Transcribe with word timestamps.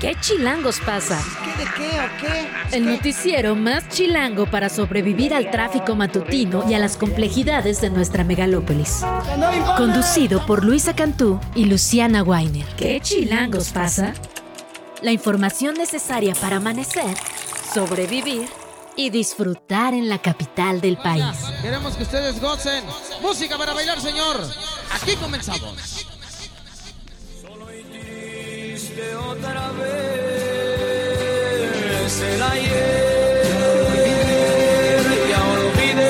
¿Qué 0.00 0.14
chilangos 0.20 0.78
pasa? 0.78 1.20
¿Qué 1.42 1.64
de 1.64 1.70
qué 1.72 2.00
o 2.00 2.70
qué? 2.70 2.76
El 2.76 2.86
noticiero 2.86 3.56
más 3.56 3.88
chilango 3.88 4.46
para 4.46 4.68
sobrevivir 4.68 5.34
al 5.34 5.50
tráfico 5.50 5.96
matutino 5.96 6.64
y 6.70 6.74
a 6.74 6.78
las 6.78 6.96
complejidades 6.96 7.80
de 7.80 7.90
nuestra 7.90 8.22
megalópolis. 8.22 9.00
Conducido 9.76 10.46
por 10.46 10.64
Luisa 10.64 10.94
Cantú 10.94 11.40
y 11.56 11.64
Luciana 11.64 12.22
Weiner. 12.22 12.66
¿Qué 12.76 13.00
chilangos 13.00 13.70
pasa? 13.70 14.14
La 15.02 15.10
información 15.10 15.74
necesaria 15.74 16.34
para 16.36 16.58
amanecer, 16.58 17.16
sobrevivir 17.74 18.48
y 18.94 19.10
disfrutar 19.10 19.94
en 19.94 20.08
la 20.08 20.18
capital 20.18 20.80
del 20.80 20.96
país. 20.96 21.24
Queremos 21.60 21.96
que 21.96 22.04
ustedes 22.04 22.40
gocen. 22.40 22.84
Música 23.20 23.58
para 23.58 23.74
bailar, 23.74 24.00
señor. 24.00 24.44
Aquí 24.92 25.16
comenzamos. 25.16 25.97
Otra 29.14 29.70
vez 29.72 29.98
el 32.22 32.42
ayer. 32.42 33.08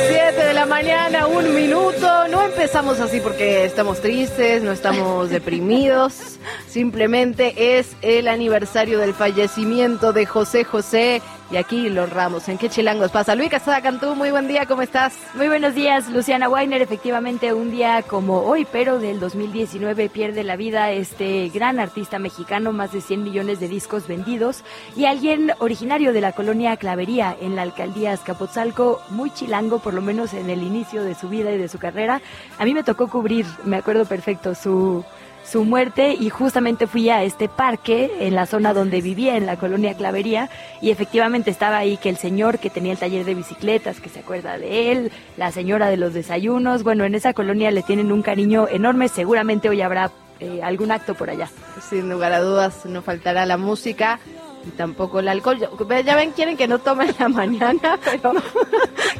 Siete 0.09 0.45
de 0.45 0.55
la 0.55 0.67
mañana, 0.67 1.27
un 1.27 1.55
minuto. 1.55 2.29
No 2.29 2.43
empezamos 2.43 3.01
así 3.01 3.21
porque 3.21 3.65
estamos 3.65 4.01
tristes, 4.01 4.63
no 4.63 4.73
estamos 4.73 5.31
deprimidos. 5.37 6.39
Simplemente 6.69 7.79
es 7.79 7.97
el 8.03 8.29
aniversario 8.29 8.99
del 8.99 9.15
fallecimiento 9.15 10.13
de 10.13 10.27
José 10.27 10.65
José. 10.65 11.23
Y 11.51 11.57
aquí 11.57 11.89
lo 11.89 12.05
honramos. 12.05 12.47
¿En 12.51 12.59
qué 12.59 12.69
chilangos 12.69 13.11
pasa? 13.11 13.35
Luis 13.35 13.49
Casada 13.49 13.81
Cantú, 13.81 14.15
muy 14.15 14.31
buen 14.31 14.49
día, 14.49 14.67
¿cómo 14.67 14.83
estás? 14.83 15.15
Muy 15.35 15.49
buenos 15.49 15.75
días, 15.75 16.07
Luciana 16.11 16.47
Weiner. 16.47 16.83
Efectivamente, 16.83 17.55
un 17.55 17.71
día 17.71 18.03
como 18.03 18.43
hoy, 18.43 18.67
pero 18.71 18.99
del 18.99 19.19
2019, 19.19 20.11
pierde 20.11 20.45
la 20.45 20.57
vida 20.57 20.91
este 20.91 21.49
gran 21.49 21.81
artista 21.81 22.19
mexicano, 22.19 22.73
más 22.73 22.93
de 22.93 23.01
100 23.01 23.23
millones 23.23 23.61
de 23.61 23.69
discos 23.69 24.07
vendidos, 24.07 24.63
y 24.95 25.07
alguien 25.07 25.53
originario 25.59 26.13
de 26.13 26.21
la 26.21 26.33
colonia 26.33 26.77
Clavería, 26.77 27.35
en 27.41 27.57
la 27.57 27.63
alcaldía 27.63 28.13
Azcapotzalco, 28.13 29.01
muy 29.09 29.31
chilango, 29.31 29.79
por 29.79 29.95
lo 29.95 30.03
menos 30.03 30.35
en 30.35 30.51
el 30.51 30.63
inicio 30.63 31.03
de 31.03 31.15
su 31.15 31.31
vida 31.31 31.51
y 31.51 31.57
de 31.57 31.69
su 31.69 31.79
carrera. 31.79 32.21
A 32.59 32.67
mí 32.67 32.75
me 32.75 32.85
tocó 32.85 33.09
cubrir, 33.09 33.47
me 33.65 33.79
acuerdo 33.79 34.05
perfecto, 34.05 34.55
su 34.55 35.03
su 35.51 35.65
muerte 35.65 36.15
y 36.19 36.31
justamente 36.31 36.87
fui 36.87 37.09
a 37.09 37.23
este 37.23 37.49
parque 37.49 38.11
en 38.21 38.35
la 38.35 38.47
zona 38.47 38.75
donde 38.75 39.01
vivía, 39.01 39.37
en 39.37 39.47
la 39.47 39.57
colonia 39.57 39.95
Clavería, 39.95 40.51
y 40.81 40.91
efectivamente 40.91 41.51
estaba 41.51 41.79
ahí 41.79 41.97
que 41.97 42.11
el 42.11 42.19
señor 42.19 42.59
que 42.59 42.71
tenía 42.71 42.93
el 42.93 42.99
taller 42.99 43.25
de 43.25 43.35
bicicletas, 43.35 44.01
que 44.01 44.09
se 44.09 44.21
acuerda 44.21 44.59
de 44.59 44.93
él, 44.93 45.13
la 45.37 45.51
señora 45.51 45.89
de 45.89 45.97
los 45.97 46.13
desayunos, 46.13 46.83
bueno, 46.83 47.05
en 47.05 47.15
esa 47.15 47.33
colonia 47.33 47.71
le 47.71 47.83
tienen 47.83 48.13
un 48.13 48.23
cariño 48.23 48.69
enorme, 48.69 49.09
seguramente 49.09 49.69
hoy 49.69 49.81
habrá 49.81 50.11
eh, 50.41 50.61
algún 50.63 50.93
acto 50.93 51.15
por 51.15 51.31
allá. 51.31 51.49
Sin 51.89 52.11
lugar 52.11 52.33
a 52.33 52.41
dudas, 52.41 52.85
no 52.85 53.03
faltará 53.03 53.47
la 53.47 53.57
música 53.57 54.21
y 54.67 54.71
tampoco 54.71 55.21
el 55.21 55.29
alcohol. 55.29 55.59
Ya 56.05 56.15
ven, 56.15 56.33
quieren 56.33 56.57
que 56.57 56.69
no 56.69 56.79
tomen 56.79 57.15
la 57.19 57.29
mañana, 57.29 57.99
pero... 58.05 58.33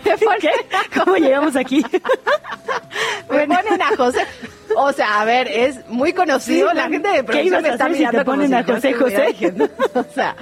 ¿Qué? 0.41 0.51
¿Cómo 0.95 1.17
llegamos 1.17 1.57
aquí? 1.57 1.85
Me 3.31 3.47
ponen 3.47 3.83
a 3.83 3.97
José. 3.97 4.27
O 4.77 4.93
sea, 4.93 5.21
a 5.21 5.25
ver, 5.25 5.49
es 5.49 5.87
muy 5.89 6.13
conocido. 6.13 6.73
la 6.73 6.89
gente 6.89 7.09
de 7.09 7.25
producción 7.25 7.63
me 7.63 7.69
está 7.71 7.89
mirando 7.89 8.19
te 8.19 8.25
ponen 8.25 8.47
como 8.65 8.77
a 8.77 8.81
si 8.81 8.93
José 8.93 8.95
José? 8.95 9.27
diciendo- 9.33 9.69
O 9.95 10.05
sea, 10.15 10.37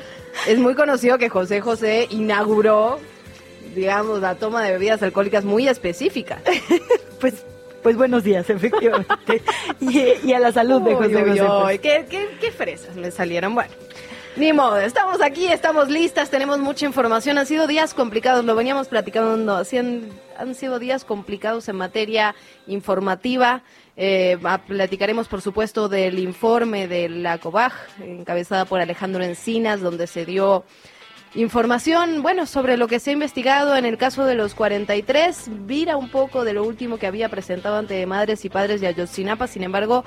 es 0.46 0.58
muy 0.58 0.74
conocido 0.74 1.18
que 1.18 1.28
José 1.28 1.60
José 1.60 2.06
inauguró, 2.10 2.98
digamos, 3.74 4.20
la 4.20 4.34
toma 4.34 4.62
de 4.62 4.72
bebidas 4.72 5.02
alcohólicas 5.02 5.44
muy 5.44 5.68
específicas. 5.68 6.40
Pues, 7.20 7.32
pues 7.82 7.96
buenos 7.96 8.24
días, 8.24 8.48
efectivamente. 8.50 9.42
y, 9.80 10.00
y 10.22 10.32
a 10.34 10.38
la 10.38 10.52
salud 10.52 10.82
de 10.82 10.94
José 10.94 11.16
Uy, 11.16 11.22
uy, 11.30 11.38
José. 11.38 11.62
pues. 11.62 11.80
qué, 11.80 12.06
qué- 12.10 12.28
qué 12.38 12.50
fresas 12.52 12.94
me 12.96 13.10
salieron. 13.10 13.54
Bueno, 13.54 13.70
ni 14.36 14.52
modo, 14.52 14.76
estamos 14.76 15.22
aquí, 15.22 15.46
estamos 15.46 15.88
listas, 15.88 16.28
tenemos 16.28 16.58
mucha 16.58 16.84
información. 16.84 17.38
Han 17.38 17.46
sido 17.46 17.66
días 17.66 17.94
complicados, 17.94 18.44
lo 18.44 18.54
veníamos 18.54 18.88
platicando. 18.88 19.56
han, 19.56 20.02
han 20.36 20.54
sido 20.54 20.78
días 20.78 21.06
complicados 21.06 21.70
en 21.70 21.76
materia 21.76 22.34
informativa. 22.66 23.62
Eh, 23.96 24.38
platicaremos, 24.66 25.26
por 25.26 25.40
supuesto, 25.40 25.88
del 25.88 26.18
informe 26.18 26.86
de 26.86 27.08
la 27.08 27.38
COBAG, 27.38 27.72
encabezada 28.00 28.66
por 28.66 28.80
Alejandro 28.80 29.24
Encinas, 29.24 29.80
donde 29.80 30.06
se 30.06 30.26
dio 30.26 30.64
Información, 31.36 32.22
bueno, 32.22 32.46
sobre 32.46 32.78
lo 32.78 32.88
que 32.88 32.98
se 32.98 33.10
ha 33.10 33.12
investigado 33.12 33.76
en 33.76 33.84
el 33.84 33.98
caso 33.98 34.24
de 34.24 34.34
los 34.34 34.54
43, 34.54 35.50
vira 35.66 35.98
un 35.98 36.08
poco 36.08 36.44
de 36.44 36.54
lo 36.54 36.64
último 36.64 36.96
que 36.96 37.06
había 37.06 37.28
presentado 37.28 37.76
ante 37.76 38.06
madres 38.06 38.46
y 38.46 38.48
padres 38.48 38.80
de 38.80 38.86
Ayotzinapa, 38.86 39.46
sin 39.46 39.62
embargo, 39.62 40.02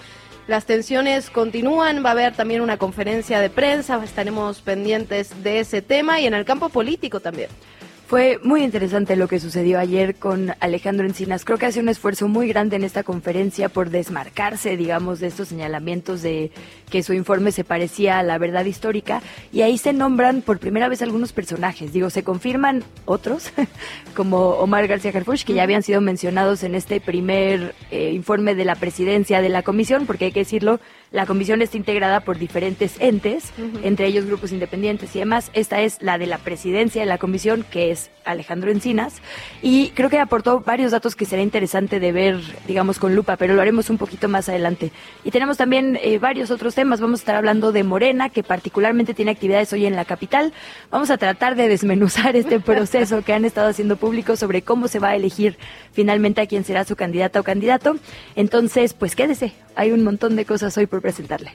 las 0.47 0.66
tensiones 0.66 1.29
continúan, 1.29 2.03
va 2.03 2.09
a 2.09 2.11
haber 2.13 2.35
también 2.35 2.61
una 2.61 2.78
conferencia 2.78 3.39
de 3.41 3.51
prensa, 3.51 4.03
estaremos 4.03 4.61
pendientes 4.61 5.44
de 5.44 5.59
ese 5.59 5.83
tema 5.83 6.19
y 6.19 6.25
en 6.25 6.33
el 6.33 6.45
campo 6.45 6.69
político 6.69 7.19
también. 7.19 7.49
Fue 8.09 8.40
muy 8.42 8.64
interesante 8.64 9.16
lo 9.16 9.28
que 9.28 9.40
sucedió 9.40 9.78
ayer 9.78 10.16
con 10.16 10.56
Alejandro 10.62 11.06
Encinas. 11.06 11.46
Creo 11.46 11.59
que 11.59 11.68
hace 11.68 11.80
un 11.80 11.90
esfuerzo 11.90 12.28
muy 12.28 12.47
grande 12.47 12.75
en 12.75 12.84
esta 12.84 13.03
conferencia 13.03 13.70
por 13.70 13.92
desmarcarse, 13.92 14.75
digamos, 14.78 15.20
de 15.20 15.28
estos 15.28 15.50
señalamientos 15.50 16.24
de 16.24 16.50
que 16.90 17.03
su 17.03 17.14
informe 17.14 17.52
se 17.52 17.64
parecía 17.64 18.18
a 18.18 18.24
la 18.24 18.40
verdad 18.40 18.66
histórica. 18.66 19.22
Y 19.52 19.62
ahí 19.62 19.78
se 19.78 19.94
nombran 19.94 20.42
por 20.42 20.58
primera 20.58 20.90
vez 20.90 21.03
algunos 21.03 21.34
personajes. 21.34 21.94
Digo, 21.94 22.09
se 22.09 22.24
confirman 22.24 22.84
otros, 23.06 23.52
como 24.16 24.53
Omar 24.53 24.88
García 24.88 25.12
Harfuch, 25.14 25.44
que 25.44 25.53
ya 25.53 25.62
habían 25.62 25.84
sido 25.84 26.02
mencionados 26.02 26.64
en 26.64 26.74
este 26.74 27.00
primer 27.02 27.76
eh, 27.91 28.09
informe 28.12 28.56
de 28.56 28.66
la 28.66 28.74
presidencia 28.74 29.40
de 29.40 29.50
la 29.50 29.62
comisión, 29.62 30.08
porque 30.08 30.26
hay 30.26 30.31
que 30.31 30.40
decirlo, 30.40 30.80
la 31.12 31.25
comisión 31.25 31.62
está 31.62 31.75
integrada 31.78 32.20
por 32.20 32.38
diferentes 32.38 32.96
entes, 33.00 33.52
entre 33.84 34.06
ellos 34.06 34.25
grupos 34.25 34.52
independientes 34.52 35.16
y 35.16 35.20
demás. 35.20 35.50
Esta 35.53 35.81
es 35.81 36.02
la 36.02 36.18
de 36.20 36.28
la 36.28 36.38
presidencia 36.38 37.02
de 37.02 37.08
la 37.08 37.18
comisión, 37.18 37.66
que 37.72 37.90
es 37.90 38.12
Alejandro 38.25 38.70
Encinas. 38.70 39.16
Y 39.62 39.90
creo 39.90 40.09
que 40.09 40.20
aportó 40.20 40.59
varios 40.59 40.92
datos 40.92 41.16
que 41.16 41.25
será 41.25 41.42
interesante 41.42 42.00
de 42.00 42.12
ver, 42.12 42.40
digamos, 42.68 43.00
con 43.00 43.16
lupa, 43.16 43.38
pero 43.38 43.56
lo 43.56 43.62
haremos 43.62 43.90
un 43.90 43.97
poquito 43.97 44.30
más 44.30 44.50
adelante. 44.50 44.92
Y 45.24 45.31
tenemos 45.31 45.58
también 45.58 45.97
eh, 46.02 46.20
varios 46.20 46.52
otros 46.52 46.75
temas. 46.75 47.02
Vamos 47.02 47.20
a 47.20 47.24
estar 47.24 47.36
hablando 47.36 47.72
de 47.72 47.84
Morena, 47.84 48.30
que 48.30 48.44
particularmente 48.44 49.16
tiene 49.16 49.31
actividades 49.31 49.74
hoy 49.74 49.88
en 49.88 49.96
la 49.96 50.06
capital. 50.06 50.53
Vamos 50.91 51.09
a 51.09 51.18
tratar 51.18 51.56
de 51.56 51.68
desmenuzar 51.68 52.36
este 52.36 52.59
proceso 52.59 53.24
que 53.24 53.34
han 53.34 53.46
estado 53.46 53.70
haciendo 53.70 53.97
público 53.97 54.36
sobre 54.36 54.62
cómo 54.62 54.88
se 54.88 55.00
va 55.00 55.09
a 55.09 55.16
elegir 55.16 55.58
finalmente 55.91 56.41
a 56.41 56.46
quién 56.46 56.64
será 56.64 56.86
su 56.86 56.96
candidata 56.96 57.40
o 57.40 57.44
candidato. 57.44 57.97
Entonces, 58.36 58.94
pues 58.94 59.16
quédese. 59.16 59.53
Hay 59.76 59.91
un 59.91 60.03
montón 60.03 60.36
de 60.36 60.46
cosas 60.46 60.78
hoy 60.78 60.88
por 60.88 60.98
presentarle. 61.01 61.51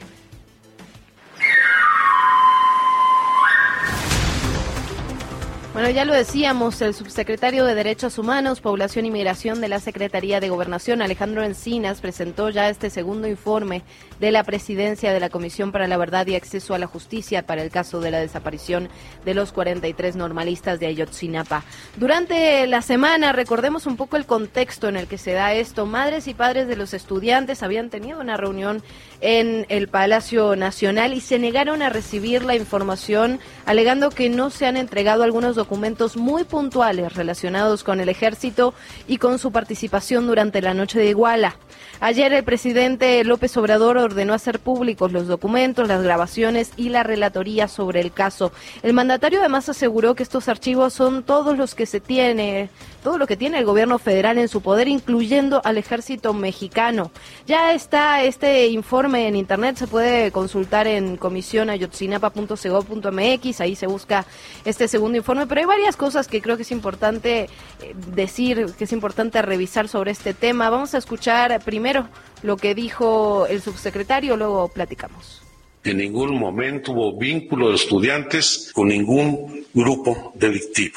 Bueno, 5.75 5.91
ya 5.91 6.05
lo 6.05 6.15
decíamos, 6.15 6.81
el 6.83 6.95
subsecretario 6.95 7.65
de 7.65 7.75
Derechos 7.75 8.17
Humanos, 8.17 8.61
Población 8.61 9.07
y 9.07 9.11
Migración 9.11 9.61
de 9.61 9.67
la 9.67 9.81
Secretaría 9.81 10.39
de 10.39 10.49
Gobernación, 10.49 11.03
Alejandro 11.03 11.43
Encinas, 11.43 12.01
presentó 12.01 12.49
ya 12.49 12.69
este 12.69 12.91
segundo 12.91 13.27
informe 13.27 13.83
de 14.21 14.31
la 14.31 14.45
presidencia 14.45 15.13
de 15.13 15.19
la 15.19 15.31
Comisión 15.31 15.73
para 15.73 15.89
la 15.89 15.97
Verdad 15.97 16.29
y 16.29 16.37
Acceso 16.37 16.75
a 16.75 16.79
la 16.79 16.87
Justicia 16.87 17.45
para 17.45 17.61
el 17.61 17.71
caso 17.71 17.99
de 17.99 18.13
la 18.13 18.21
desaparición 18.21 18.89
de 19.25 19.35
los 19.35 19.51
43 19.51 20.15
normalistas 20.15 20.79
de 20.79 20.87
Ayotzinapa. 20.87 21.65
Durante 21.97 22.69
la 22.69 22.81
semana, 22.81 23.33
recordemos 23.33 23.87
un 23.87 23.97
poco 23.97 24.17
el 24.17 24.27
contexto 24.27 24.89
en 24.89 24.97
el 24.97 25.09
que 25.09 25.19
se 25.19 25.33
da 25.33 25.55
esto. 25.55 25.87
Madres 25.87 26.29
y 26.29 26.35
padres 26.35 26.69
de 26.69 26.77
los 26.77 26.95
estudiantes 26.95 27.65
habían 27.65 27.91
tenido 27.91 28.21
una 28.21 28.37
reunión 28.37 28.81
en 29.25 29.65
el 29.71 29.89
Palacio 29.89 30.55
Nacional 30.55 31.15
y 31.15 31.23
se 31.23 31.39
negaron 31.39 31.81
a 31.81 31.89
recibir 31.89 32.45
la 32.45 32.57
información 32.57 33.41
alegando 33.65 34.11
que 34.11 34.29
no 34.29 34.51
se 34.51 34.67
han 34.67 34.77
entregado 34.77 35.23
algunos 35.23 35.57
documentos 35.57 36.19
muy 36.19 36.45
puntuales 36.45 37.15
relacionados 37.15 37.85
con 37.85 38.01
el 38.01 38.11
ejército 38.11 38.75
y 39.09 39.17
con 39.17 39.39
su 39.39 39.51
participación 39.51 40.27
durante 40.27 40.61
la 40.61 40.75
noche 40.75 40.99
de 40.99 41.09
Iguala. 41.09 41.57
Ayer 42.01 42.35
el 42.35 42.45
presidente 42.45 43.25
López 43.25 43.57
Obrador 43.57 43.97
ordenó 43.97 44.35
hacer 44.35 44.59
públicos 44.59 45.11
los 45.11 45.27
documentos, 45.27 45.89
las 45.89 46.03
grabaciones 46.03 46.73
y 46.77 46.91
la 46.91 47.03
relatoría 47.03 47.67
sobre 47.67 48.03
el 48.03 48.13
caso. 48.13 48.53
El 48.83 48.93
mandatario 48.93 49.41
además 49.41 49.71
aseguró 49.71 50.15
que 50.15 50.23
estos 50.23 50.49
archivos 50.49 50.93
son 50.93 51.23
todos 51.23 51.57
los 51.57 51.75
que 51.75 51.87
se 51.87 52.01
tiene, 52.01 52.69
todo 53.05 53.19
lo 53.19 53.29
que 53.29 53.37
tiene 53.37 53.59
el 53.59 53.67
gobierno 53.67 54.01
federal 54.01 54.39
en 54.39 54.49
su 54.49 54.63
poder, 54.63 54.89
incluyendo 54.89 55.61
al 55.63 55.79
ejército 55.79 56.33
mexicano. 56.33 57.13
Ya 57.47 57.75
está 57.75 58.23
este 58.23 58.69
informe 58.69 59.29
en 59.29 59.37
internet, 59.37 59.77
se 59.77 59.87
puede 59.87 60.33
consultar 60.33 60.87
en 60.87 61.19
comisionayotzinapa.co.mx, 61.19 63.61
ahí 63.61 63.77
se 63.77 63.87
busca 63.87 64.25
este 64.65 64.89
segundo 64.89 65.19
informe, 65.19 65.47
pero 65.47 65.61
hay 65.61 65.67
varias 65.67 65.97
cosas 65.97 66.27
que 66.27 66.41
creo 66.41 66.57
que 66.57 66.63
es 66.63 66.73
importante 66.73 67.51
eh, 67.83 67.95
decir, 68.15 68.73
que 68.79 68.85
es 68.85 68.93
importante 68.93 69.43
revisar 69.43 69.87
sobre 69.87 70.11
este 70.11 70.33
tema. 70.33 70.71
Vamos 70.71 70.95
a 70.95 70.99
escuchar 70.99 71.63
primero 71.63 72.09
lo 72.43 72.57
que 72.57 72.75
dijo 72.75 73.47
el 73.47 73.61
subsecretario, 73.61 74.39
luego 74.39 74.69
platicamos. 74.69 75.44
En 75.85 75.99
ningún 75.99 76.39
momento 76.39 76.93
hubo 76.93 77.19
vínculo 77.19 77.69
de 77.69 77.77
estudiantes 77.77 78.71
con 78.73 78.89
ningún 78.89 79.67
grupo 79.75 80.33
delictivo. 80.35 80.97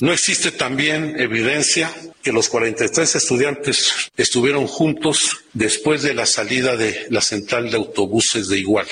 No 0.00 0.12
existe 0.12 0.52
también 0.52 1.18
evidencia 1.18 1.92
que 2.22 2.32
los 2.32 2.48
43 2.48 3.16
estudiantes 3.16 4.10
estuvieron 4.16 4.68
juntos 4.68 5.44
después 5.52 6.02
de 6.02 6.14
la 6.14 6.26
salida 6.26 6.76
de 6.76 7.06
la 7.10 7.20
central 7.20 7.70
de 7.70 7.78
autobuses 7.78 8.48
de 8.48 8.60
Iguala. 8.60 8.90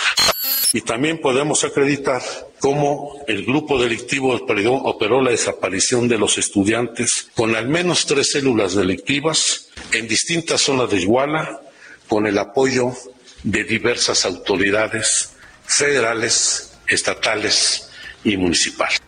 Y 0.73 0.81
también 0.81 1.21
podemos 1.21 1.63
acreditar 1.63 2.23
cómo 2.59 3.23
el 3.29 3.45
grupo 3.45 3.81
delictivo 3.81 4.35
operó 4.35 5.23
la 5.23 5.31
desaparición 5.31 6.09
de 6.09 6.19
los 6.19 6.39
estudiantes 6.39 7.31
con 7.37 7.55
al 7.55 7.69
menos 7.69 8.07
tres 8.07 8.33
células 8.33 8.75
delictivas 8.75 9.69
en 9.93 10.09
distintas 10.09 10.61
zonas 10.61 10.91
de 10.91 11.01
Iguala, 11.01 11.61
con 12.09 12.27
el 12.27 12.39
apoyo 12.39 12.93
de 13.43 13.65
diversas 13.65 14.25
autoridades 14.25 15.33
federales, 15.65 16.79
estatales 16.87 17.91
y 18.25 18.37
municipales. 18.37 19.01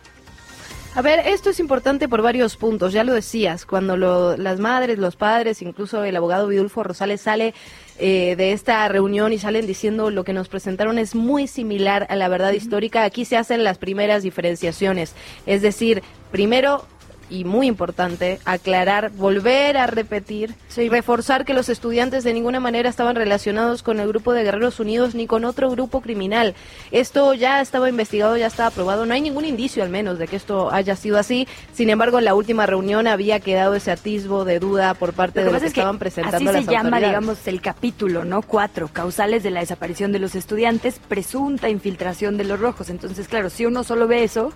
A 0.95 1.01
ver, 1.01 1.21
esto 1.25 1.49
es 1.49 1.59
importante 1.59 2.07
por 2.07 2.21
varios 2.21 2.55
puntos, 2.55 2.93
ya 2.93 3.03
lo 3.03 3.13
decías, 3.13 3.65
cuando 3.65 3.97
las 4.37 4.59
madres, 4.59 4.99
los 4.99 5.15
padres, 5.15 5.63
incluso 5.63 6.03
el 6.03 6.15
abogado 6.15 6.47
Vidulfo 6.47 6.83
Rosales 6.83 7.19
sale 7.19 7.55
eh, 7.97 8.35
de 8.37 8.51
esta 8.51 8.87
reunión 8.89 9.33
y 9.33 9.39
salen 9.39 9.65
diciendo 9.65 10.11
lo 10.11 10.23
que 10.23 10.33
nos 10.33 10.49
presentaron 10.49 10.99
es 10.99 11.15
muy 11.15 11.47
similar 11.47 12.05
a 12.11 12.15
la 12.15 12.27
verdad 12.27 12.51
histórica, 12.51 13.05
aquí 13.05 13.25
se 13.25 13.37
hacen 13.37 13.63
las 13.63 13.79
primeras 13.79 14.21
diferenciaciones, 14.21 15.15
es 15.47 15.63
decir, 15.63 16.03
primero 16.31 16.85
y 17.33 17.45
muy 17.45 17.65
importante, 17.65 18.39
aclarar, 18.45 19.09
volver 19.09 19.75
a 19.77 19.87
repetir 19.87 20.53
y 20.77 20.87
reforzar 20.87 21.45
que 21.45 21.55
los 21.55 21.67
estudiantes 21.67 22.23
de 22.23 22.31
ninguna 22.31 22.59
manera 22.59 22.87
estaban 22.87 23.15
relacionados 23.15 23.81
con 23.81 23.99
el 23.99 24.07
grupo 24.07 24.33
de 24.33 24.43
Guerreros 24.43 24.79
Unidos 24.79 25.15
ni 25.15 25.25
con 25.25 25.43
otro 25.43 25.71
grupo 25.71 26.01
criminal. 26.01 26.53
Esto 26.91 27.33
ya 27.33 27.59
estaba 27.59 27.89
investigado, 27.89 28.37
ya 28.37 28.45
estaba 28.45 28.67
aprobado, 28.67 29.07
no 29.07 29.15
hay 29.15 29.21
ningún 29.21 29.45
indicio 29.45 29.81
al 29.81 29.89
menos 29.89 30.19
de 30.19 30.27
que 30.27 30.35
esto 30.35 30.71
haya 30.71 30.95
sido 30.95 31.17
así. 31.17 31.47
Sin 31.73 31.89
embargo, 31.89 32.19
en 32.19 32.25
la 32.25 32.35
última 32.35 32.67
reunión 32.67 33.07
había 33.07 33.39
quedado 33.39 33.73
ese 33.73 33.89
atisbo 33.89 34.45
de 34.45 34.59
duda 34.59 34.93
por 34.93 35.13
parte 35.13 35.43
de 35.43 35.51
los 35.51 35.59
que, 35.59 35.69
estaban 35.69 35.97
presentando 35.97 36.51
así 36.51 36.65
se 36.65 36.71
llama, 36.71 36.99
digamos, 36.99 37.47
el 37.47 37.61
capítulo, 37.61 38.25
¿no? 38.25 38.43
Cuatro, 38.43 38.89
causales 38.93 39.41
de 39.41 39.49
la 39.49 39.61
desaparición 39.61 40.11
de 40.11 40.19
los 40.19 40.35
estudiantes, 40.35 40.99
presunta 41.07 41.67
infiltración 41.69 42.37
de 42.37 42.43
los 42.43 42.59
rojos. 42.59 42.91
Entonces, 42.91 43.27
claro, 43.27 43.49
si 43.49 43.65
uno 43.65 43.83
solo 43.83 44.07
ve 44.07 44.23
eso, 44.23 44.53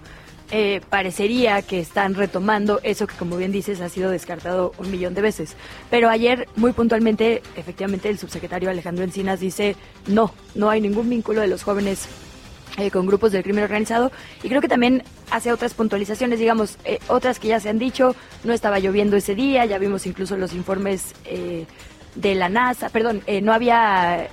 eh, 0.49 0.79
parecería 0.89 1.61
que 1.61 1.79
están 1.79 2.15
retomando 2.15 2.79
eso 2.83 3.05
que, 3.05 3.15
como 3.15 3.35
bien 3.35 3.51
dices, 3.51 3.81
ha 3.81 3.89
sido 3.89 4.09
descartado 4.09 4.71
un 4.77 4.89
millón 4.89 5.13
de 5.13 5.21
veces. 5.21 5.55
Pero 5.89 6.09
ayer, 6.09 6.47
muy 6.55 6.71
puntualmente, 6.71 7.41
efectivamente, 7.57 8.07
el 8.09 8.17
subsecretario 8.17 8.69
Alejandro 8.69 9.03
Encinas 9.03 9.41
dice, 9.41 9.75
no, 10.07 10.33
no 10.55 10.69
hay 10.69 10.79
ningún 10.79 11.09
vínculo 11.09 11.41
de 11.41 11.47
los 11.47 11.63
jóvenes 11.63 12.07
eh, 12.77 12.91
con 12.91 13.05
grupos 13.07 13.33
del 13.33 13.43
crimen 13.43 13.63
organizado 13.63 14.11
y 14.41 14.47
creo 14.47 14.61
que 14.61 14.67
también 14.67 15.03
hace 15.31 15.51
otras 15.51 15.73
puntualizaciones, 15.73 16.39
digamos, 16.39 16.77
eh, 16.85 16.99
otras 17.07 17.39
que 17.39 17.49
ya 17.49 17.59
se 17.59 17.67
han 17.67 17.79
dicho, 17.79 18.15
no 18.45 18.53
estaba 18.53 18.79
lloviendo 18.79 19.17
ese 19.17 19.35
día, 19.35 19.65
ya 19.65 19.79
vimos 19.79 20.05
incluso 20.05 20.37
los 20.37 20.53
informes 20.53 21.13
de 22.15 22.35
la 22.35 22.49
NASA, 22.49 22.89
perdón, 22.89 23.21
no 23.43 23.53
había 23.53 24.29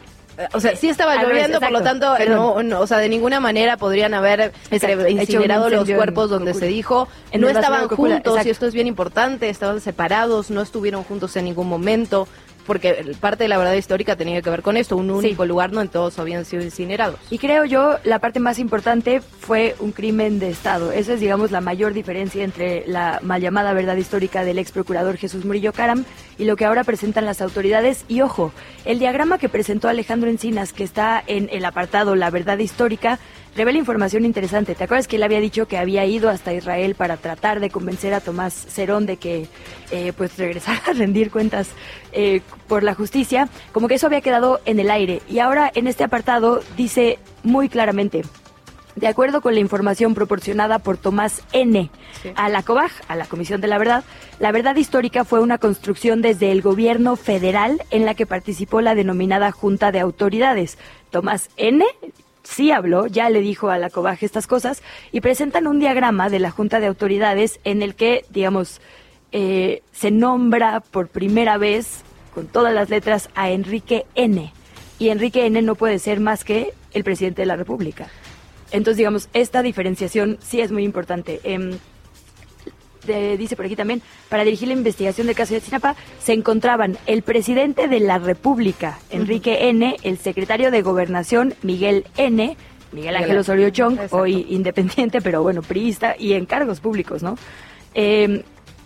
o 0.52 0.60
sea, 0.60 0.76
sí 0.76 0.88
estaba 0.88 1.22
lloviendo, 1.22 1.60
por 1.60 1.70
lo 1.70 1.82
tanto, 1.82 2.14
no, 2.26 2.80
o 2.80 2.86
sea, 2.86 2.98
de 2.98 3.08
ninguna 3.08 3.40
manera 3.40 3.76
podrían 3.76 4.14
haber 4.14 4.52
este, 4.70 5.10
incinerado 5.10 5.68
los 5.70 5.88
cuerpos 5.88 6.30
donde 6.30 6.54
se 6.54 6.66
dijo. 6.66 7.08
No 7.38 7.48
estaban 7.48 7.88
juntos, 7.88 8.44
y 8.46 8.50
esto 8.50 8.66
es 8.66 8.74
bien 8.74 8.86
importante, 8.86 9.48
estaban 9.48 9.80
separados, 9.80 10.50
no 10.50 10.62
estuvieron 10.62 11.04
juntos 11.04 11.36
en 11.36 11.46
ningún 11.46 11.68
momento 11.68 12.28
porque 12.66 13.14
parte 13.20 13.44
de 13.44 13.48
la 13.48 13.58
verdad 13.58 13.74
histórica 13.74 14.16
tenía 14.16 14.42
que 14.42 14.50
ver 14.50 14.62
con 14.62 14.76
esto, 14.76 14.96
un 14.96 15.10
único 15.10 15.44
lugar 15.44 15.72
no 15.72 15.80
en 15.80 15.88
todos 15.88 16.18
habían 16.18 16.44
sido 16.44 16.62
incinerados. 16.62 17.18
Y 17.30 17.38
creo 17.38 17.64
yo, 17.64 17.98
la 18.04 18.18
parte 18.18 18.40
más 18.40 18.58
importante 18.58 19.20
fue 19.20 19.74
un 19.80 19.92
crimen 19.92 20.38
de 20.38 20.50
Estado. 20.50 20.92
Esa 20.92 21.14
es, 21.14 21.20
digamos, 21.20 21.50
la 21.50 21.60
mayor 21.60 21.92
diferencia 21.92 22.44
entre 22.44 22.84
la 22.86 23.20
mal 23.22 23.40
llamada 23.40 23.72
verdad 23.72 23.96
histórica 23.96 24.44
del 24.44 24.58
ex 24.58 24.72
procurador 24.72 25.16
Jesús 25.16 25.44
Murillo 25.44 25.72
Caram 25.72 26.04
y 26.38 26.44
lo 26.44 26.56
que 26.56 26.64
ahora 26.64 26.84
presentan 26.84 27.26
las 27.26 27.40
autoridades. 27.40 28.04
Y 28.08 28.20
ojo, 28.20 28.52
el 28.84 28.98
diagrama 28.98 29.38
que 29.38 29.48
presentó 29.48 29.88
Alejandro 29.88 30.30
Encinas, 30.30 30.72
que 30.72 30.84
está 30.84 31.22
en 31.26 31.48
el 31.52 31.64
apartado 31.64 32.16
La 32.16 32.30
verdad 32.30 32.58
histórica, 32.58 33.18
revela 33.56 33.78
información 33.78 34.24
interesante. 34.24 34.74
¿Te 34.74 34.84
acuerdas 34.84 35.08
que 35.08 35.16
él 35.16 35.22
había 35.22 35.40
dicho 35.40 35.66
que 35.66 35.78
había 35.78 36.04
ido 36.04 36.28
hasta 36.28 36.52
Israel 36.52 36.94
para 36.94 37.16
tratar 37.16 37.60
de 37.60 37.70
convencer 37.70 38.14
a 38.14 38.20
Tomás 38.20 38.52
Cerón 38.52 39.06
de 39.06 39.16
que 39.16 39.48
eh, 39.90 40.12
pues 40.16 40.36
regresara 40.36 40.80
a 40.86 40.92
rendir 40.92 41.30
cuentas 41.30 41.68
eh, 42.12 42.40
por 42.68 42.82
la 42.82 42.94
justicia? 42.94 43.48
Como 43.72 43.88
que 43.88 43.94
eso 43.94 44.06
había 44.06 44.20
quedado 44.20 44.60
en 44.64 44.80
el 44.80 44.90
aire. 44.90 45.22
Y 45.28 45.38
ahora 45.38 45.70
en 45.74 45.86
este 45.86 46.04
apartado 46.04 46.60
dice 46.76 47.18
muy 47.42 47.68
claramente, 47.68 48.22
de 48.96 49.08
acuerdo 49.08 49.40
con 49.40 49.54
la 49.54 49.60
información 49.60 50.14
proporcionada 50.14 50.78
por 50.78 50.96
Tomás 50.96 51.42
N. 51.52 51.90
a 52.36 52.48
la 52.48 52.62
COBAG, 52.62 52.92
a 53.08 53.16
la 53.16 53.26
Comisión 53.26 53.60
de 53.60 53.66
la 53.66 53.78
Verdad, 53.78 54.04
la 54.38 54.52
verdad 54.52 54.76
histórica 54.76 55.24
fue 55.24 55.40
una 55.40 55.58
construcción 55.58 56.22
desde 56.22 56.52
el 56.52 56.62
gobierno 56.62 57.16
federal 57.16 57.82
en 57.90 58.04
la 58.04 58.14
que 58.14 58.24
participó 58.24 58.80
la 58.80 58.94
denominada 58.94 59.50
Junta 59.50 59.90
de 59.90 59.98
Autoridades. 59.98 60.78
Tomás 61.10 61.50
N 61.56 61.84
sí 62.44 62.70
habló, 62.70 63.06
ya 63.06 63.28
le 63.30 63.40
dijo 63.40 63.70
a 63.70 63.78
la 63.78 63.90
cobaje 63.90 64.24
estas 64.24 64.46
cosas, 64.46 64.82
y 65.10 65.20
presentan 65.20 65.66
un 65.66 65.80
diagrama 65.80 66.30
de 66.30 66.38
la 66.38 66.50
Junta 66.50 66.78
de 66.78 66.86
Autoridades 66.86 67.58
en 67.64 67.82
el 67.82 67.94
que, 67.94 68.24
digamos, 68.30 68.80
eh, 69.32 69.82
se 69.92 70.10
nombra 70.10 70.80
por 70.80 71.08
primera 71.08 71.58
vez, 71.58 72.02
con 72.34 72.46
todas 72.46 72.72
las 72.72 72.90
letras, 72.90 73.30
a 73.34 73.50
Enrique 73.50 74.06
N. 74.14 74.52
Y 74.98 75.08
Enrique 75.08 75.46
N 75.46 75.60
no 75.62 75.74
puede 75.74 75.98
ser 75.98 76.20
más 76.20 76.44
que 76.44 76.72
el 76.92 77.02
presidente 77.02 77.42
de 77.42 77.46
la 77.46 77.56
República. 77.56 78.08
Entonces, 78.70 78.98
digamos, 78.98 79.28
esta 79.32 79.62
diferenciación 79.62 80.38
sí 80.40 80.60
es 80.60 80.70
muy 80.70 80.84
importante. 80.84 81.40
Dice 83.06 83.56
por 83.56 83.66
aquí 83.66 83.76
también, 83.76 84.02
para 84.28 84.44
dirigir 84.44 84.68
la 84.68 84.74
investigación 84.74 85.26
del 85.26 85.36
caso 85.36 85.54
de 85.54 85.60
Sinapa, 85.60 85.96
se 86.20 86.32
encontraban 86.32 86.96
el 87.06 87.22
presidente 87.22 87.88
de 87.88 88.00
la 88.00 88.18
República, 88.18 88.98
Enrique 89.10 89.68
N., 89.68 89.96
el 90.02 90.18
secretario 90.18 90.70
de 90.70 90.82
Gobernación, 90.82 91.54
Miguel 91.62 92.06
N., 92.16 92.56
Miguel 92.92 93.16
Ángel 93.16 93.38
Osorio 93.38 93.70
Chong, 93.70 93.98
hoy 94.10 94.46
independiente, 94.50 95.20
pero 95.22 95.42
bueno, 95.42 95.62
priista, 95.62 96.14
y 96.18 96.34
en 96.34 96.46
cargos 96.46 96.80
públicos, 96.80 97.22
¿no? 97.22 97.36
Eh, 97.94 98.42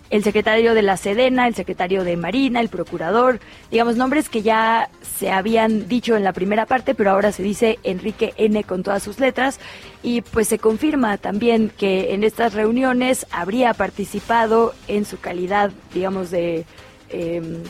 el 0.09 0.23
secretario 0.23 0.73
de 0.73 0.81
la 0.81 0.97
Sedena, 0.97 1.47
el 1.47 1.55
secretario 1.55 2.03
de 2.03 2.17
Marina, 2.17 2.59
el 2.59 2.69
procurador, 2.69 3.39
digamos, 3.69 3.95
nombres 3.95 4.29
que 4.29 4.41
ya 4.41 4.89
se 5.01 5.31
habían 5.31 5.87
dicho 5.87 6.15
en 6.15 6.23
la 6.23 6.33
primera 6.33 6.65
parte, 6.65 6.95
pero 6.95 7.11
ahora 7.11 7.31
se 7.31 7.43
dice 7.43 7.79
Enrique 7.83 8.33
N. 8.37 8.63
con 8.63 8.83
todas 8.83 9.03
sus 9.03 9.19
letras, 9.19 9.59
y 10.01 10.21
pues 10.21 10.47
se 10.47 10.59
confirma 10.59 11.17
también 11.17 11.71
que 11.77 12.13
en 12.13 12.23
estas 12.23 12.53
reuniones 12.53 13.27
habría 13.31 13.73
participado 13.73 14.73
en 14.87 15.05
su 15.05 15.19
calidad, 15.19 15.71
digamos, 15.93 16.31
de... 16.31 16.65
Em, 17.09 17.63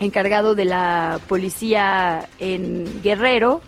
encargado 0.00 0.56
de 0.56 0.64
la 0.64 1.20
policía 1.28 2.28
en 2.40 3.02
Guerrero, 3.02 3.60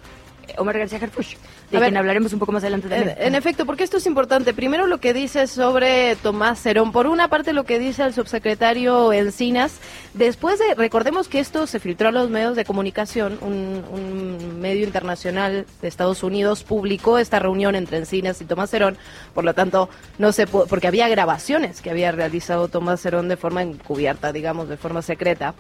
Omar 0.59 0.79
García 0.79 0.99
Harfuch 1.01 1.37
de 1.75 1.81
quien 1.81 1.97
hablaremos 1.97 2.33
un 2.33 2.39
poco 2.39 2.53
más 2.53 2.63
adelante 2.63 2.89
también. 2.89 3.17
En, 3.19 3.35
efecto, 3.35 3.67
porque 3.67 3.85
esto 3.85 3.97
es 3.99 4.07
importante. 4.07 4.55
Primero 4.55 4.87
lo 4.87 4.99
que 4.99 5.13
dice 5.13 5.47
sobre 5.47 6.17
Tomás 6.17 6.61
Cerón. 6.61 6.93
Por 6.93 7.07
una 7.07 7.29
parte 7.29 7.53
lo 7.53 7.65
que 7.65 7.79
dice 7.79 8.03
el 8.03 8.15
subsecretario 8.15 9.13
Encinas. 9.13 9.79
Después 10.15 10.59
de, 10.59 10.75
recordemos 10.75 11.29
que 11.29 11.41
esto 11.41 11.67
se 11.67 11.81
filtró 11.81 12.09
a 12.09 12.13
los 12.13 12.31
medios 12.31 12.57
de 12.57 12.65
comunicación. 12.65 13.39
Un, 13.41 13.85
un 13.91 14.61
medio 14.61 14.85
internacional 14.85 15.67
de 15.83 15.89
Estados 15.89 16.23
Unidos 16.23 16.65
publicó 16.65 17.19
esta 17.19 17.39
reunión 17.39 17.75
entre 17.75 17.99
Encinas 17.99 18.41
y 18.41 18.45
Tomás 18.45 18.71
Cerón. 18.71 18.97
Por 19.35 19.45
lo 19.45 19.55
tanto, 19.55 19.89
no 20.19 20.33
se 20.33 20.47
porque 20.47 20.87
había 20.87 21.09
grabaciones 21.09 21.81
que 21.81 21.91
había 21.91 22.13
realizado 22.13 22.69
Tomás 22.69 23.01
Cerón 23.01 23.29
de 23.29 23.37
forma 23.37 23.63
encubierta, 23.63 24.33
digamos, 24.33 24.69
de 24.69 24.77
forma 24.77 25.03
secreta. 25.03 25.55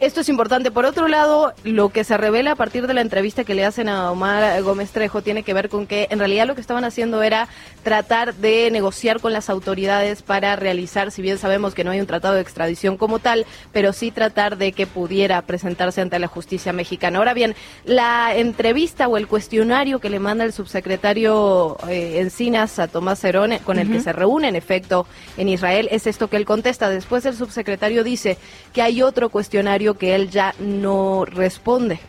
Esto 0.00 0.22
es 0.22 0.28
importante. 0.28 0.72
Por 0.72 0.86
otro 0.86 1.06
lado, 1.06 1.54
lo 1.62 1.90
que 1.90 2.02
se 2.02 2.16
revela 2.16 2.52
a 2.52 2.56
partir 2.56 2.88
de 2.88 2.94
la 2.94 3.00
entrevista 3.00 3.44
que 3.44 3.54
le 3.54 3.64
hacen 3.64 3.88
a 3.88 4.10
Omar 4.10 4.60
Gómez 4.62 4.90
Trejo 4.90 5.22
tiene 5.22 5.44
que 5.44 5.54
ver 5.54 5.68
con 5.68 5.86
que 5.86 6.08
en 6.10 6.18
realidad 6.18 6.48
lo 6.48 6.56
que 6.56 6.60
estaban 6.60 6.82
haciendo 6.82 7.22
era 7.22 7.48
tratar 7.84 8.34
de 8.34 8.70
negociar 8.72 9.20
con 9.20 9.32
las 9.32 9.48
autoridades 9.48 10.22
para 10.22 10.56
realizar, 10.56 11.12
si 11.12 11.22
bien 11.22 11.38
sabemos 11.38 11.74
que 11.74 11.84
no 11.84 11.92
hay 11.92 12.00
un 12.00 12.08
tratado 12.08 12.34
de 12.34 12.40
extradición 12.40 12.96
como 12.96 13.20
tal, 13.20 13.46
pero 13.72 13.92
sí 13.92 14.10
tratar 14.10 14.56
de 14.56 14.72
que 14.72 14.88
pudiera 14.88 15.40
presentarse 15.42 16.00
ante 16.00 16.18
la 16.18 16.26
justicia 16.26 16.72
mexicana. 16.72 17.18
Ahora 17.18 17.32
bien, 17.32 17.54
la 17.84 18.34
entrevista 18.34 19.06
o 19.06 19.16
el 19.16 19.28
cuestionario 19.28 20.00
que 20.00 20.10
le 20.10 20.18
manda 20.18 20.44
el 20.44 20.52
subsecretario 20.52 21.76
eh, 21.88 22.18
Encinas 22.18 22.80
a 22.80 22.88
Tomás 22.88 23.20
Cerón, 23.20 23.58
con 23.64 23.78
el 23.78 23.90
que 23.90 24.00
se 24.00 24.12
reúne 24.12 24.48
en 24.48 24.56
efecto 24.56 25.06
en 25.36 25.48
Israel, 25.48 25.88
es 25.92 26.08
esto 26.08 26.28
que 26.28 26.36
él 26.36 26.46
contesta. 26.46 26.90
Después 26.90 27.24
el 27.26 27.36
subsecretario 27.36 28.02
dice 28.02 28.38
que 28.72 28.82
hay 28.82 29.00
otro 29.00 29.28
cuestionario 29.28 29.83
que 29.92 30.14
él 30.14 30.30
ya 30.30 30.54
no 30.58 31.26
responde. 31.26 32.00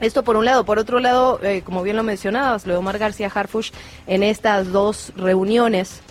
Esto 0.00 0.22
por 0.22 0.36
un 0.36 0.44
lado. 0.44 0.64
Por 0.64 0.78
otro 0.78 1.00
lado, 1.00 1.40
eh, 1.42 1.62
como 1.64 1.82
bien 1.82 1.96
lo 1.96 2.02
mencionabas, 2.02 2.66
Leomar 2.66 2.98
García 2.98 3.32
Harfush, 3.34 3.70
en 4.06 4.22
estas 4.22 4.70
dos 4.72 5.14
reuniones, 5.16 6.02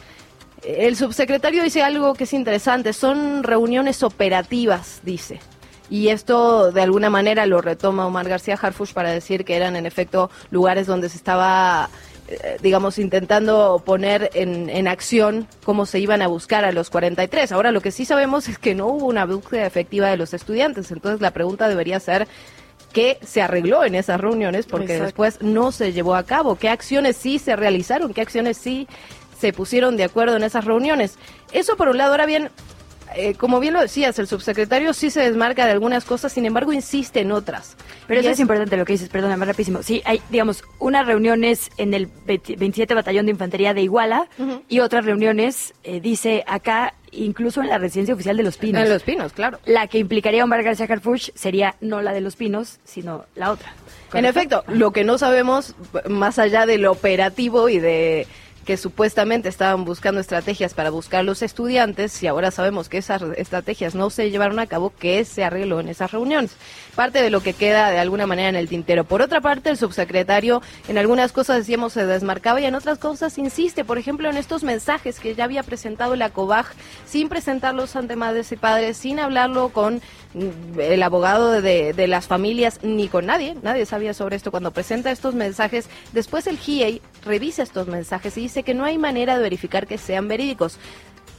el 0.63 0.95
subsecretario 0.95 1.61
dice 1.61 1.83
algo 1.83 2.13
que 2.15 2.23
es 2.23 2.33
interesante. 2.33 2.93
Son 2.93 3.43
reuniones 3.43 4.01
operativas, 4.01 5.01
dice. 5.03 5.39
Y 5.89 6.09
esto 6.09 6.71
de 6.71 6.81
alguna 6.81 7.09
manera 7.09 7.45
lo 7.45 7.61
retoma 7.61 8.05
Omar 8.05 8.29
García 8.29 8.57
Harfush 8.61 8.93
para 8.93 9.09
decir 9.09 9.43
que 9.43 9.55
eran 9.55 9.75
en 9.75 9.85
efecto 9.85 10.29
lugares 10.51 10.85
donde 10.85 11.09
se 11.09 11.17
estaba 11.17 11.89
digamos, 12.61 12.99
intentando 12.99 13.81
poner 13.85 14.29
en, 14.33 14.69
en, 14.69 14.87
acción 14.87 15.47
cómo 15.63 15.85
se 15.85 15.99
iban 15.99 16.21
a 16.21 16.27
buscar 16.27 16.65
a 16.65 16.71
los 16.71 16.89
43. 16.89 17.51
Ahora, 17.51 17.71
lo 17.71 17.81
que 17.81 17.91
sí 17.91 18.05
sabemos 18.05 18.47
es 18.47 18.57
que 18.57 18.75
no 18.75 18.87
hubo 18.87 19.05
una 19.05 19.25
búsqueda 19.25 19.65
efectiva 19.65 20.09
de 20.09 20.17
los 20.17 20.33
estudiantes. 20.33 20.91
Entonces, 20.91 21.21
la 21.21 21.31
pregunta 21.31 21.67
debería 21.67 21.99
ser, 21.99 22.27
qué 22.93 23.19
se 23.21 23.41
arregló 23.41 23.83
en 23.83 23.95
esas 23.95 24.19
reuniones, 24.19 24.65
porque 24.65 24.99
después 24.99 25.41
no 25.41 25.71
se 25.71 25.93
llevó 25.93 26.15
a 26.15 26.23
cabo, 26.23 26.55
qué 26.55 26.69
acciones 26.69 27.17
sí 27.17 27.39
se 27.39 27.55
realizaron, 27.55 28.13
qué 28.13 28.21
acciones 28.21 28.57
sí 28.57 28.87
se 29.39 29.53
pusieron 29.53 29.95
de 29.95 30.03
acuerdo 30.03 30.35
en 30.35 30.43
esas 30.43 30.65
reuniones. 30.65 31.17
Eso 31.51 31.77
por 31.77 31.89
un 31.89 31.97
lado, 31.97 32.11
ahora 32.11 32.25
bien, 32.25 32.49
eh, 33.15 33.33
como 33.35 33.59
bien 33.59 33.73
lo 33.73 33.81
decías, 33.81 34.17
el 34.19 34.27
subsecretario 34.27 34.93
sí 34.93 35.09
se 35.09 35.21
desmarca 35.21 35.65
de 35.65 35.71
algunas 35.71 36.05
cosas, 36.05 36.31
sin 36.31 36.45
embargo 36.45 36.73
insiste 36.73 37.21
en 37.21 37.31
otras. 37.31 37.75
Pero 38.07 38.21
eso 38.21 38.29
es... 38.29 38.39
importante 38.39 38.77
lo 38.77 38.85
que 38.85 38.93
dices, 38.93 39.09
perdona, 39.09 39.37
más 39.37 39.47
rapidísimo. 39.47 39.83
Sí, 39.83 40.01
hay, 40.05 40.21
digamos, 40.29 40.63
unas 40.79 41.05
reuniones 41.05 41.69
en 41.77 41.93
el 41.93 42.07
27 42.25 42.93
Batallón 42.93 43.25
de 43.25 43.31
Infantería 43.31 43.73
de 43.73 43.81
Iguala 43.81 44.27
y 44.67 44.79
otras 44.79 45.05
reuniones, 45.05 45.73
eh, 45.83 45.99
dice 45.99 46.43
acá, 46.47 46.93
incluso 47.11 47.61
en 47.61 47.69
la 47.69 47.77
residencia 47.77 48.13
oficial 48.13 48.37
de 48.37 48.43
Los 48.43 48.57
Pinos. 48.57 48.83
En 48.83 48.89
Los 48.89 49.03
Pinos, 49.03 49.33
claro. 49.33 49.59
La 49.65 49.87
que 49.87 49.97
implicaría 49.97 50.41
a 50.41 50.45
Omar 50.45 50.63
García 50.63 50.87
Harfuch 50.89 51.31
sería 51.35 51.75
no 51.81 52.01
la 52.01 52.13
de 52.13 52.21
Los 52.21 52.35
Pinos, 52.35 52.79
sino 52.83 53.25
la 53.35 53.51
otra. 53.51 53.73
En 54.13 54.25
efecto, 54.25 54.63
lo 54.67 54.91
que 54.91 55.03
no 55.03 55.17
sabemos, 55.17 55.75
más 56.07 56.39
allá 56.39 56.65
del 56.65 56.85
operativo 56.87 57.69
y 57.69 57.79
de 57.79 58.27
que 58.69 58.77
supuestamente 58.77 59.49
estaban 59.49 59.83
buscando 59.83 60.21
estrategias 60.21 60.75
para 60.75 60.91
buscar 60.91 61.25
los 61.25 61.41
estudiantes 61.41 62.21
y 62.21 62.27
ahora 62.27 62.51
sabemos 62.51 62.87
que 62.87 62.99
esas 62.99 63.23
estrategias 63.35 63.95
no 63.95 64.11
se 64.11 64.29
llevaron 64.29 64.59
a 64.59 64.67
cabo, 64.67 64.93
que 64.95 65.25
se 65.25 65.43
arregló 65.43 65.79
en 65.79 65.89
esas 65.89 66.11
reuniones. 66.11 66.51
Parte 66.93 67.23
de 67.23 67.31
lo 67.31 67.41
que 67.41 67.53
queda 67.53 67.89
de 67.89 67.97
alguna 67.97 68.27
manera 68.27 68.49
en 68.49 68.55
el 68.55 68.69
tintero. 68.69 69.05
Por 69.05 69.23
otra 69.23 69.41
parte, 69.41 69.71
el 69.71 69.77
subsecretario 69.77 70.61
en 70.87 70.99
algunas 70.99 71.31
cosas 71.31 71.57
decíamos 71.57 71.93
se 71.93 72.05
desmarcaba 72.05 72.61
y 72.61 72.65
en 72.65 72.75
otras 72.75 72.99
cosas 72.99 73.39
insiste, 73.39 73.83
por 73.83 73.97
ejemplo, 73.97 74.29
en 74.29 74.37
estos 74.37 74.63
mensajes 74.63 75.19
que 75.19 75.33
ya 75.33 75.45
había 75.45 75.63
presentado 75.63 76.15
la 76.15 76.29
COBAG 76.29 76.67
sin 77.07 77.27
presentarlos 77.27 77.95
ante 77.95 78.15
madres 78.15 78.51
y 78.51 78.55
padres, 78.55 78.97
sin 78.97 79.19
hablarlo 79.19 79.69
con 79.69 79.99
el 80.33 81.03
abogado 81.03 81.61
de, 81.61 82.07
las 82.07 82.27
familias 82.27 82.79
ni 82.83 83.07
con 83.07 83.25
nadie, 83.25 83.55
nadie 83.63 83.85
sabía 83.85 84.13
sobre 84.13 84.35
esto. 84.35 84.51
Cuando 84.51 84.71
presenta 84.71 85.11
estos 85.11 85.33
mensajes, 85.33 85.89
después 86.13 86.47
el 86.47 86.57
GIEI 86.57 87.01
revisa 87.25 87.63
estos 87.63 87.87
mensajes 87.87 88.37
y 88.37 88.41
dice 88.41 88.63
que 88.63 88.73
no 88.73 88.85
hay 88.85 88.97
manera 88.97 89.37
de 89.37 89.43
verificar 89.43 89.87
que 89.87 89.97
sean 89.97 90.27
verídicos. 90.27 90.77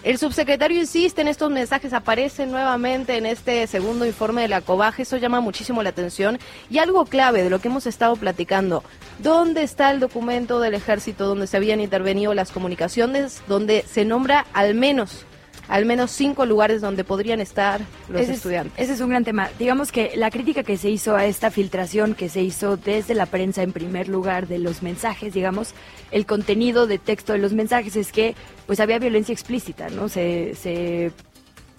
El 0.02 0.16
subsecretario 0.16 0.80
insiste 0.80 1.20
en 1.20 1.28
estos 1.28 1.50
mensajes, 1.50 1.92
aparecen 1.92 2.50
nuevamente 2.50 3.18
en 3.18 3.26
este 3.26 3.66
segundo 3.66 4.06
informe 4.06 4.40
de 4.40 4.49
la 4.49 4.62
COBAG, 4.62 5.00
eso 5.00 5.18
llama 5.18 5.40
muchísimo 5.40 5.82
la 5.82 5.90
atención. 5.90 6.38
Y 6.70 6.78
algo 6.78 7.04
clave 7.04 7.42
de 7.42 7.50
lo 7.50 7.59
que 7.59 7.68
hemos 7.68 7.87
estado 7.87 8.16
platicando, 8.16 8.82
¿dónde 9.18 9.62
está 9.62 9.90
el 9.90 10.00
documento 10.00 10.59
del 10.59 10.73
ejército 10.73 11.26
donde 11.26 11.47
se 11.47 11.59
habían 11.59 11.80
intervenido 11.80 12.32
las 12.32 12.50
comunicaciones, 12.50 13.42
donde 13.47 13.85
se 13.87 14.06
nombra 14.06 14.47
al 14.54 14.75
menos 14.75 15.26
al 15.69 15.85
menos 15.87 16.11
cinco 16.11 16.47
lugares 16.47 16.81
donde 16.81 17.05
podrían 17.05 17.40
estar 17.40 17.81
los 18.09 18.29
estudiantes. 18.29 18.73
ese 18.76 18.93
es 18.95 19.00
un 19.00 19.11
gran 19.11 19.25
tema. 19.25 19.49
Digamos 19.59 19.93
que 19.93 20.12
la 20.17 20.31
crítica 20.31 20.62
que 20.62 20.76
se 20.76 20.90
hizo 20.90 21.17
a 21.17 21.25
esta 21.26 21.50
filtración 21.50 22.14
que 22.14 22.29
se 22.29 22.43
hizo 22.43 22.76
desde 22.76 23.14
la 23.14 23.26
prensa 23.26 23.62
en 23.62 23.73
primer 23.73 24.09
lugar 24.09 24.49
de 24.49 24.59
los 24.59 24.83
mensajes, 24.83 25.33
digamos, 25.33 25.75
el 26.11 26.26
contenido 26.26 26.87
de 26.87 26.99
texto 26.99 27.33
de 27.33 27.38
los 27.38 27.52
mensajes 27.52 27.97
es 27.97 28.12
que 28.12 28.35
pues 28.67 28.81
había 28.81 28.99
violencia 28.99 29.33
explícita, 29.33 29.88
¿no? 29.88 30.09
Se, 30.09 30.55
se 30.55 31.12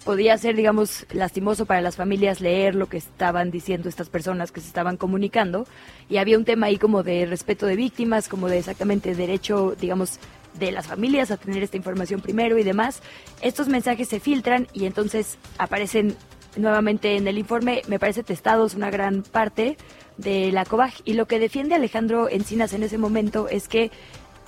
podía 0.04 0.36
ser, 0.38 0.56
digamos, 0.56 1.06
lastimoso 1.12 1.66
para 1.66 1.80
las 1.80 1.96
familias 1.96 2.40
leer 2.40 2.74
lo 2.74 2.88
que 2.88 2.96
estaban 2.96 3.50
diciendo 3.50 3.88
estas 3.88 4.08
personas 4.08 4.52
que 4.52 4.60
se 4.60 4.66
estaban 4.66 4.96
comunicando 4.96 5.66
y 6.08 6.16
había 6.16 6.38
un 6.38 6.44
tema 6.44 6.66
ahí 6.66 6.76
como 6.76 7.02
de 7.02 7.26
respeto 7.26 7.66
de 7.66 7.76
víctimas, 7.76 8.28
como 8.28 8.48
de 8.48 8.58
exactamente 8.58 9.14
derecho, 9.14 9.74
digamos, 9.80 10.18
de 10.54 10.72
las 10.72 10.86
familias 10.86 11.30
a 11.30 11.36
tener 11.36 11.62
esta 11.62 11.76
información 11.76 12.20
primero 12.20 12.58
y 12.58 12.62
demás. 12.62 13.02
Estos 13.40 13.68
mensajes 13.68 14.08
se 14.08 14.20
filtran 14.20 14.68
y 14.72 14.86
entonces 14.86 15.38
aparecen 15.58 16.16
nuevamente 16.56 17.16
en 17.16 17.26
el 17.26 17.38
informe, 17.38 17.82
me 17.88 17.98
parece 17.98 18.22
testados 18.22 18.74
una 18.74 18.90
gran 18.90 19.22
parte 19.22 19.76
de 20.18 20.52
la 20.52 20.64
COBAG. 20.64 20.92
Y 21.04 21.14
lo 21.14 21.26
que 21.26 21.38
defiende 21.38 21.74
Alejandro 21.74 22.28
Encinas 22.28 22.72
en 22.72 22.82
ese 22.82 22.98
momento 22.98 23.48
es 23.48 23.68
que 23.68 23.90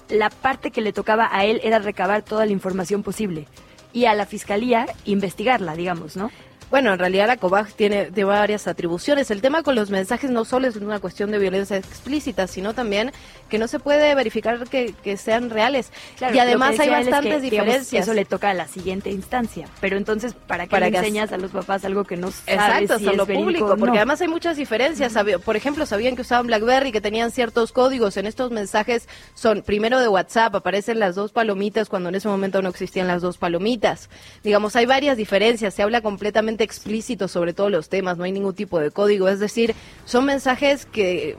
la 0.08 0.30
parte 0.30 0.70
que 0.70 0.82
le 0.82 0.92
tocaba 0.92 1.28
a 1.32 1.44
él 1.44 1.60
era 1.64 1.78
recabar 1.78 2.22
toda 2.22 2.44
la 2.46 2.52
información 2.52 3.02
posible 3.02 3.46
y 3.92 4.06
a 4.06 4.14
la 4.14 4.26
fiscalía 4.26 4.86
investigarla, 5.04 5.76
digamos, 5.76 6.16
¿no? 6.16 6.30
Bueno, 6.70 6.92
en 6.92 6.98
realidad 6.98 7.26
la 7.26 7.36
COBAG 7.36 7.72
tiene 7.72 8.10
de 8.10 8.24
varias 8.24 8.66
atribuciones. 8.66 9.30
El 9.30 9.40
tema 9.40 9.62
con 9.62 9.74
los 9.74 9.90
mensajes 9.90 10.30
no 10.30 10.44
solo 10.44 10.66
es 10.66 10.76
una 10.76 10.98
cuestión 10.98 11.30
de 11.30 11.38
violencia 11.38 11.76
explícita, 11.76 12.46
sino 12.46 12.74
también 12.74 13.12
que 13.48 13.58
no 13.58 13.68
se 13.68 13.78
puede 13.78 14.14
verificar 14.14 14.64
que, 14.68 15.16
sean 15.16 15.50
reales. 15.50 15.92
y 16.32 16.38
además 16.38 16.78
hay 16.80 16.88
bastantes 16.88 17.42
diferencias. 17.42 18.02
eso 18.02 18.14
le 18.14 18.24
toca 18.24 18.50
a 18.50 18.54
la 18.54 18.66
siguiente 18.68 19.10
instancia. 19.10 19.68
Pero 19.80 19.96
entonces, 19.96 20.34
¿para 20.34 20.66
qué 20.66 20.80
le 20.80 20.86
enseñas 20.88 21.32
a 21.32 21.36
los 21.36 21.50
papás 21.50 21.84
algo 21.84 22.04
que 22.04 22.16
no 22.16 22.30
sabes 22.30 22.44
Exacto, 22.48 22.98
si 22.98 23.16
lo 23.16 23.26
público, 23.26 23.76
porque 23.78 23.98
además 23.98 24.20
hay 24.20 24.28
muchas 24.28 24.56
diferencias. 24.56 25.14
Por 25.44 25.56
ejemplo, 25.56 25.86
sabían 25.86 26.16
que 26.16 26.22
usaban 26.22 26.46
BlackBerry, 26.46 26.92
que 26.92 27.00
tenían 27.00 27.30
ciertos 27.30 27.72
códigos. 27.72 28.16
En 28.16 28.26
estos 28.26 28.50
mensajes 28.50 29.08
son, 29.34 29.62
primero 29.62 30.00
de 30.00 30.08
WhatsApp, 30.08 30.54
aparecen 30.54 30.98
las 30.98 31.14
dos 31.14 31.32
palomitas 31.32 31.88
cuando 31.88 32.08
en 32.08 32.14
ese 32.16 32.28
momento 32.28 32.62
no 32.62 32.68
existían 32.68 33.06
las 33.06 33.22
dos 33.22 33.38
palomitas. 33.38 34.08
Digamos, 34.42 34.76
hay 34.76 34.86
varias 34.86 35.16
diferencias. 35.16 35.74
Se 35.74 35.82
habla 35.82 36.00
completamente 36.00 36.53
explícito 36.62 37.26
sobre 37.26 37.52
todos 37.52 37.72
los 37.72 37.88
temas, 37.88 38.16
no 38.16 38.24
hay 38.24 38.32
ningún 38.32 38.54
tipo 38.54 38.78
de 38.78 38.92
código, 38.92 39.28
es 39.28 39.40
decir, 39.40 39.74
son 40.04 40.26
mensajes 40.26 40.86
que 40.86 41.36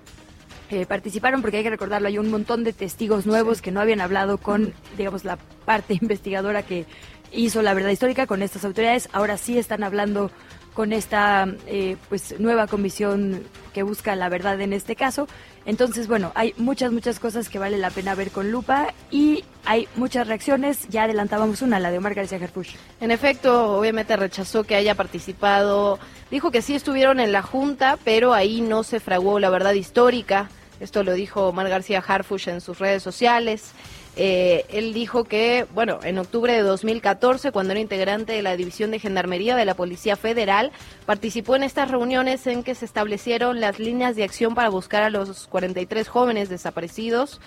participaron, 0.86 1.40
porque 1.40 1.58
hay 1.58 1.62
que 1.62 1.70
recordarlo, 1.70 2.08
hay 2.08 2.18
un 2.18 2.30
montón 2.30 2.64
de 2.64 2.72
testigos 2.72 3.26
nuevos 3.26 3.62
que 3.62 3.70
no 3.70 3.80
habían 3.80 4.00
hablado 4.00 4.38
con, 4.38 4.72
digamos, 4.96 5.24
la 5.24 5.36
parte 5.64 5.94
investigadora 6.00 6.62
que 6.62 6.86
hizo 7.32 7.62
la 7.62 7.74
verdad 7.74 7.90
histórica 7.90 8.26
con 8.26 8.42
estas 8.42 8.64
autoridades. 8.64 9.08
Ahora 9.12 9.36
sí 9.36 9.58
están 9.58 9.82
hablando 9.82 10.30
con 10.74 10.92
esta 10.92 11.46
eh, 11.66 11.96
pues 12.08 12.38
nueva 12.40 12.66
comisión 12.66 13.42
que 13.72 13.82
busca 13.82 14.14
la 14.16 14.28
verdad 14.28 14.60
en 14.60 14.72
este 14.72 14.96
caso. 14.96 15.28
Entonces, 15.66 16.08
bueno, 16.08 16.32
hay 16.34 16.52
muchas, 16.58 16.92
muchas 16.92 17.18
cosas 17.18 17.48
que 17.48 17.58
vale 17.58 17.78
la 17.78 17.90
pena 17.90 18.14
ver 18.14 18.30
con 18.30 18.50
lupa 18.50 18.92
y 19.10 19.44
hay 19.64 19.88
muchas 19.96 20.26
reacciones. 20.26 20.88
Ya 20.88 21.04
adelantábamos 21.04 21.62
una, 21.62 21.80
la 21.80 21.90
de 21.90 21.98
Omar 21.98 22.14
García 22.14 22.38
Harfuch. 22.38 22.74
En 23.00 23.10
efecto, 23.10 23.78
obviamente 23.78 24.16
rechazó 24.16 24.64
que 24.64 24.74
haya 24.74 24.94
participado. 24.94 25.98
Dijo 26.30 26.50
que 26.50 26.60
sí 26.60 26.74
estuvieron 26.74 27.20
en 27.20 27.32
la 27.32 27.42
Junta, 27.42 27.96
pero 28.04 28.34
ahí 28.34 28.60
no 28.60 28.82
se 28.82 29.00
fraguó 29.00 29.38
la 29.38 29.50
verdad 29.50 29.72
histórica. 29.72 30.50
Esto 30.80 31.04
lo 31.04 31.12
dijo 31.12 31.48
Omar 31.48 31.68
García 31.68 32.02
Harfuch 32.06 32.48
en 32.48 32.60
sus 32.60 32.78
redes 32.78 33.02
sociales. 33.02 33.72
Eh, 34.16 34.64
él 34.68 34.94
dijo 34.94 35.24
que, 35.24 35.66
bueno, 35.74 35.98
en 36.04 36.18
octubre 36.18 36.52
de 36.52 36.62
2014, 36.62 37.50
cuando 37.50 37.72
era 37.72 37.80
integrante 37.80 38.32
de 38.32 38.42
la 38.42 38.56
División 38.56 38.92
de 38.92 39.00
Gendarmería 39.00 39.56
de 39.56 39.64
la 39.64 39.74
Policía 39.74 40.16
Federal, 40.16 40.70
participó 41.04 41.56
en 41.56 41.64
estas 41.64 41.90
reuniones 41.90 42.46
en 42.46 42.62
que 42.62 42.76
se 42.76 42.84
establecieron 42.84 43.60
las 43.60 43.78
líneas 43.78 44.14
de 44.14 44.24
acción 44.24 44.54
para 44.54 44.68
buscar 44.68 45.02
a 45.02 45.10
los 45.10 45.48
43 45.48 46.08
jóvenes 46.08 46.48
desaparecidos. 46.48 47.40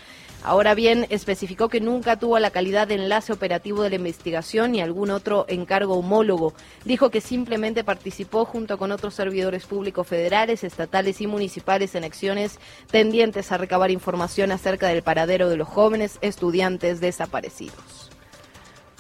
Ahora 0.44 0.76
bien, 0.76 1.08
especificó 1.10 1.68
que 1.68 1.82
nunca 1.82 2.20
tuvo 2.20 2.38
la 2.38 2.52
calidad 2.52 2.88
de 2.88 2.96
enlace 2.96 3.34
operativo 3.34 3.82
de 3.82 3.90
la 3.90 3.96
investigación 3.96 4.74
ni 4.74 4.82
algún 4.82 5.10
otro 5.10 5.46
encargo 5.50 5.96
homólogo. 5.96 6.54
Dijo 6.86 7.10
que 7.10 7.22
simplemente 7.22 7.84
participó 7.84 8.46
junto 8.46 8.78
con 8.78 8.92
otros 8.92 9.16
servidores 9.16 9.66
públicos 9.66 10.06
federales, 10.06 10.64
estatales 10.64 11.22
y 11.22 11.28
municipales 11.28 11.96
en 11.96 12.04
acciones 12.04 12.60
tendientes 12.92 13.52
a 13.52 13.58
recabar 13.58 13.90
información 13.90 14.52
acerca 14.52 14.88
del 14.88 15.02
paradero 15.02 15.50
de 15.50 15.58
los 15.58 15.68
jóvenes 15.68 16.20
estudiantes 16.22 16.57
desaparecidos. 17.00 18.12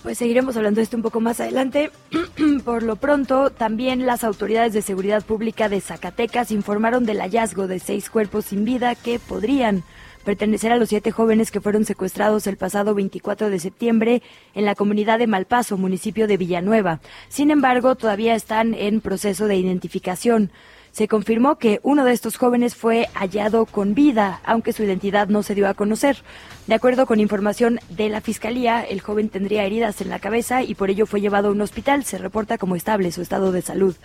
Pues 0.03 0.19
seguiremos 0.19 0.55
hablando 0.55 0.77
de 0.77 0.83
esto 0.83 0.95
un 0.95 1.03
poco 1.03 1.19
más 1.19 1.39
adelante. 1.39 1.91
Por 2.63 2.83
lo 2.83 2.97
pronto, 2.97 3.49
también 3.49 4.05
las 4.05 4.23
autoridades 4.23 4.73
de 4.73 4.81
seguridad 4.81 5.25
pública 5.25 5.69
de 5.69 5.81
Zacatecas 5.81 6.51
informaron 6.51 7.05
del 7.05 7.19
hallazgo 7.19 7.67
de 7.67 7.79
seis 7.79 8.09
cuerpos 8.09 8.45
sin 8.45 8.63
vida 8.63 8.95
que 8.95 9.19
podrían 9.19 9.83
pertenecer 10.23 10.71
a 10.71 10.77
los 10.77 10.89
siete 10.89 11.11
jóvenes 11.11 11.51
que 11.51 11.61
fueron 11.61 11.85
secuestrados 11.85 12.47
el 12.47 12.57
pasado 12.57 12.93
24 12.93 13.49
de 13.49 13.59
septiembre 13.59 14.21
en 14.53 14.65
la 14.65 14.75
comunidad 14.75 15.19
de 15.19 15.27
Malpaso, 15.27 15.77
municipio 15.77 16.27
de 16.27 16.37
Villanueva. 16.37 16.99
Sin 17.29 17.49
embargo, 17.49 17.95
todavía 17.95 18.35
están 18.35 18.73
en 18.73 19.01
proceso 19.01 19.47
de 19.47 19.55
identificación 19.55 20.51
se 20.97 21.07
confirmó 21.07 21.59
que 21.59 21.79
uno 21.83 22.03
de 22.05 22.11
estos 22.11 22.37
jóvenes 22.37 22.73
fue 22.75 23.07
hallado 23.13 23.67
con 23.67 23.93
vida, 23.93 24.41
aunque 24.43 24.73
su 24.73 24.81
identidad 24.81 25.27
no 25.27 25.43
se 25.43 25.53
dio 25.53 25.67
a 25.67 25.75
conocer. 25.75 26.23
De 26.65 26.73
acuerdo 26.73 27.05
con 27.05 27.19
información 27.19 27.79
de 27.89 28.09
la 28.09 28.19
Fiscalía, 28.19 28.81
el 28.81 29.01
joven 29.01 29.29
tendría 29.29 29.63
heridas 29.63 30.01
en 30.01 30.09
la 30.09 30.17
cabeza 30.17 30.63
y 30.63 30.73
por 30.73 30.89
ello 30.89 31.05
fue 31.05 31.21
llevado 31.21 31.49
a 31.49 31.51
un 31.51 31.61
hospital. 31.61 32.03
Se 32.03 32.17
reporta 32.17 32.57
como 32.57 32.75
estable 32.75 33.11
su 33.11 33.21
estado 33.21 33.51
de 33.51 33.61
salud. 33.61 33.95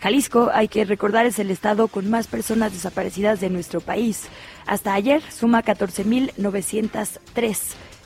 Jalisco, 0.00 0.50
hay 0.52 0.68
que 0.68 0.84
recordar, 0.84 1.24
es 1.24 1.38
el 1.38 1.50
estado 1.50 1.88
con 1.88 2.10
más 2.10 2.26
personas 2.26 2.74
desaparecidas 2.74 3.40
de 3.40 3.48
nuestro 3.48 3.80
país. 3.80 4.24
Hasta 4.66 4.92
ayer 4.92 5.22
suma 5.22 5.62
14.903 5.62 7.58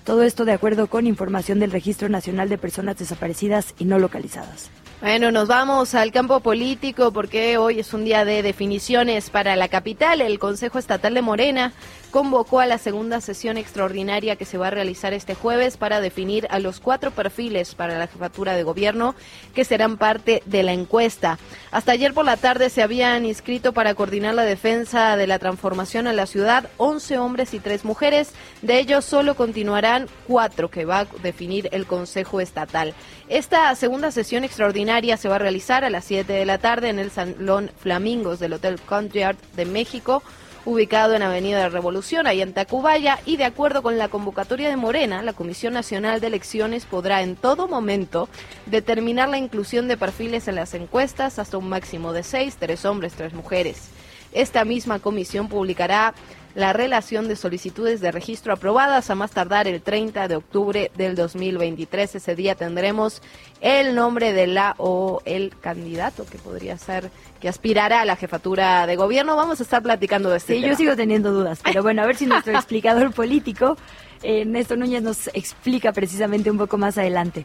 Todo 0.05 0.23
esto 0.23 0.45
de 0.45 0.53
acuerdo 0.53 0.87
con 0.87 1.09
información 1.09 1.59
del 1.59 1.73
Registro 1.73 2.09
Nacional 2.09 2.49
de 2.49 2.59
Personas 2.59 2.97
Desaparecidas 2.97 3.75
y 3.81 3.87
No 3.87 3.99
Localizadas. 3.99 4.71
Bueno, 5.03 5.31
nos 5.31 5.47
vamos 5.47 5.95
al 5.95 6.11
campo 6.11 6.41
político 6.41 7.13
porque 7.13 7.59
hoy 7.59 7.81
es 7.81 7.93
un 7.93 8.07
día 8.07 8.25
de 8.25 8.43
definiciones 8.43 9.29
para 9.29 9.55
la 9.55 9.69
capital. 9.69 10.23
El 10.23 10.39
Consejo 10.39 10.79
Estatal 10.79 11.13
de 11.13 11.21
Morena 11.21 11.75
convocó 12.17 12.61
a 12.61 12.67
la 12.67 12.79
segunda 12.79 13.21
sesión 13.21 13.59
extraordinaria 13.59 14.37
que 14.37 14.47
se 14.47 14.57
va 14.57 14.69
a 14.69 14.71
realizar 14.71 15.13
este 15.13 15.35
jueves 15.35 15.77
para 15.77 16.01
definir 16.01 16.47
a 16.49 16.61
los 16.61 16.81
cuatro 16.81 17.11
perfiles 17.11 17.75
para 17.75 17.99
la 17.99 18.07
jefatura 18.07 18.57
de 18.57 18.63
gobierno 18.63 19.15
que 19.55 19.67
serán 19.67 19.99
parte 19.99 20.43
de 20.47 20.63
la 20.63 20.73
encuesta. 20.73 21.39
Hasta 21.73 21.93
ayer 21.93 22.15
por 22.15 22.25
la 22.25 22.39
tarde 22.39 22.71
se 22.71 22.83
habían 22.83 23.27
inscrito 23.27 23.75
para 23.75 23.95
coordinar 23.95 24.35
la 24.35 24.45
defensa 24.45 25.15
de 25.19 25.27
la 25.27 25.39
transformación 25.39 26.07
en 26.07 26.17
la 26.17 26.25
ciudad 26.25 26.71
11 26.79 27.19
hombres 27.19 27.53
y 27.53 27.61
3 27.61 27.85
mujeres. 27.85 28.33
De 28.63 28.79
ellos 28.79 29.05
solo 29.05 29.37
continuarán 29.37 30.09
cuatro 30.27 30.71
que 30.71 30.87
va 30.87 31.01
a 31.01 31.07
definir 31.23 31.69
el 31.71 31.85
Consejo 31.85 32.41
Estatal. 32.41 32.95
Esta 33.29 33.75
segunda 33.75 34.11
sesión 34.11 34.43
extraordinaria 34.43 35.19
se 35.19 35.29
va 35.29 35.35
a 35.37 35.41
realizar 35.41 35.85
a 35.85 35.91
las 35.91 36.07
7 36.07 36.33
de 36.33 36.47
la 36.47 36.57
tarde 36.57 36.89
en 36.89 36.99
el 36.99 37.11
Salón 37.11 37.71
Flamingos 37.79 38.39
del 38.39 38.55
Hotel 38.55 38.81
Country 38.89 39.23
Art 39.23 39.39
de 39.55 39.67
México 39.67 40.23
ubicado 40.67 41.15
en 41.15 41.23
Avenida 41.23 41.61
de 41.61 41.69
Revolución, 41.69 42.27
ahí 42.27 42.43
en 42.43 42.53
Tacubaya, 42.53 43.21
y 43.25 43.37
de 43.37 43.45
acuerdo 43.45 43.83
con 43.83 43.97
la 43.97 44.09
convocatoria 44.09 44.69
de 44.69 44.77
Morena, 44.77 45.23
la 45.23 45.33
Comisión 45.33 45.73
Nacional 45.73 46.21
de 46.21 46.27
Elecciones 46.27 46.85
podrá 46.85 47.23
en 47.23 47.37
todo 47.37 47.69
momento 47.69 48.29
determinar 48.67 49.29
la 49.29 49.39
inclusión 49.39 49.87
de 49.87 49.97
perfiles 49.97 50.49
en 50.49 50.57
las 50.57 50.75
encuestas 50.75 51.39
hasta 51.39 51.57
un 51.57 51.69
máximo 51.69 52.13
de 52.13 52.25
seis, 52.25 52.57
tres 52.59 52.85
hombres, 52.85 53.15
tres 53.15 53.33
mujeres. 53.33 53.91
Esta 54.33 54.65
misma 54.65 54.99
comisión 54.99 55.49
publicará 55.49 56.13
la 56.57 56.73
relación 56.73 57.29
de 57.29 57.37
solicitudes 57.37 58.01
de 58.01 58.11
registro 58.11 58.55
aprobadas 58.55 59.11
a 59.11 59.15
más 59.15 59.31
tardar 59.31 59.69
el 59.69 59.83
30 59.83 60.27
de 60.27 60.37
octubre 60.37 60.91
del 60.97 61.15
2023. 61.15 62.15
Ese 62.15 62.35
día 62.35 62.55
tendremos 62.55 63.21
el 63.61 63.95
nombre 63.95 64.33
de 64.33 64.47
la 64.47 64.75
o 64.79 65.21
el 65.27 65.53
candidato 65.61 66.25
que 66.25 66.39
podría 66.39 66.79
ser 66.79 67.11
que 67.41 67.51
aspirará 67.51 68.01
a 68.01 68.05
la 68.07 68.17
jefatura 68.17 68.87
de 68.87 68.97
gobierno. 68.97 69.37
Vamos 69.37 69.61
a 69.61 69.65
estar 69.65 69.83
platicando 69.83 70.31
de 70.31 70.39
este 70.39 70.55
Sí, 70.55 70.63
yo 70.63 70.75
sigo 70.75 70.97
teniendo 70.97 71.31
dudas, 71.31 71.61
pero 71.63 71.83
bueno, 71.83 72.01
a 72.01 72.07
ver 72.07 72.17
si 72.17 72.25
nuestro 72.27 72.55
explicador 72.55 73.13
político, 73.13 73.77
eh, 74.23 74.47
Néstor 74.47 74.79
Núñez, 74.79 75.03
nos 75.03 75.27
explica 75.35 75.93
precisamente 75.93 76.51
un 76.51 76.57
poco 76.57 76.79
más 76.79 76.97
adelante. 76.97 77.45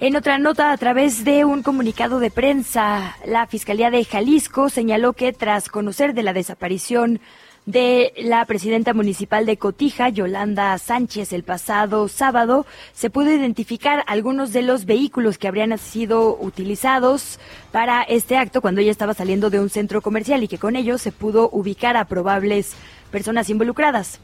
En 0.00 0.16
otra 0.16 0.38
nota, 0.38 0.72
a 0.72 0.76
través 0.78 1.24
de 1.24 1.44
un 1.44 1.62
comunicado 1.62 2.20
de 2.20 2.30
prensa, 2.30 3.16
la 3.26 3.46
Fiscalía 3.46 3.90
de 3.90 4.02
Jalisco 4.04 4.70
señaló 4.70 5.12
que 5.12 5.34
tras 5.34 5.68
conocer 5.68 6.14
de 6.14 6.22
la 6.22 6.32
desaparición 6.32 7.20
de 7.66 8.12
la 8.16 8.44
presidenta 8.44 8.94
municipal 8.94 9.44
de 9.44 9.56
Cotija, 9.56 10.08
Yolanda 10.08 10.78
Sánchez, 10.78 11.32
el 11.32 11.42
pasado 11.42 12.06
sábado, 12.06 12.64
se 12.92 13.10
pudo 13.10 13.32
identificar 13.32 14.04
algunos 14.06 14.52
de 14.52 14.62
los 14.62 14.84
vehículos 14.84 15.36
que 15.36 15.48
habrían 15.48 15.76
sido 15.76 16.38
utilizados 16.40 17.40
para 17.72 18.02
este 18.04 18.36
acto 18.36 18.60
cuando 18.60 18.80
ella 18.80 18.92
estaba 18.92 19.14
saliendo 19.14 19.50
de 19.50 19.58
un 19.58 19.68
centro 19.68 20.00
comercial 20.00 20.44
y 20.44 20.48
que 20.48 20.58
con 20.58 20.76
ello 20.76 20.96
se 20.96 21.10
pudo 21.10 21.50
ubicar 21.52 21.96
a 21.96 22.04
probables 22.04 22.74
personas 23.10 23.50
involucradas. 23.50 24.20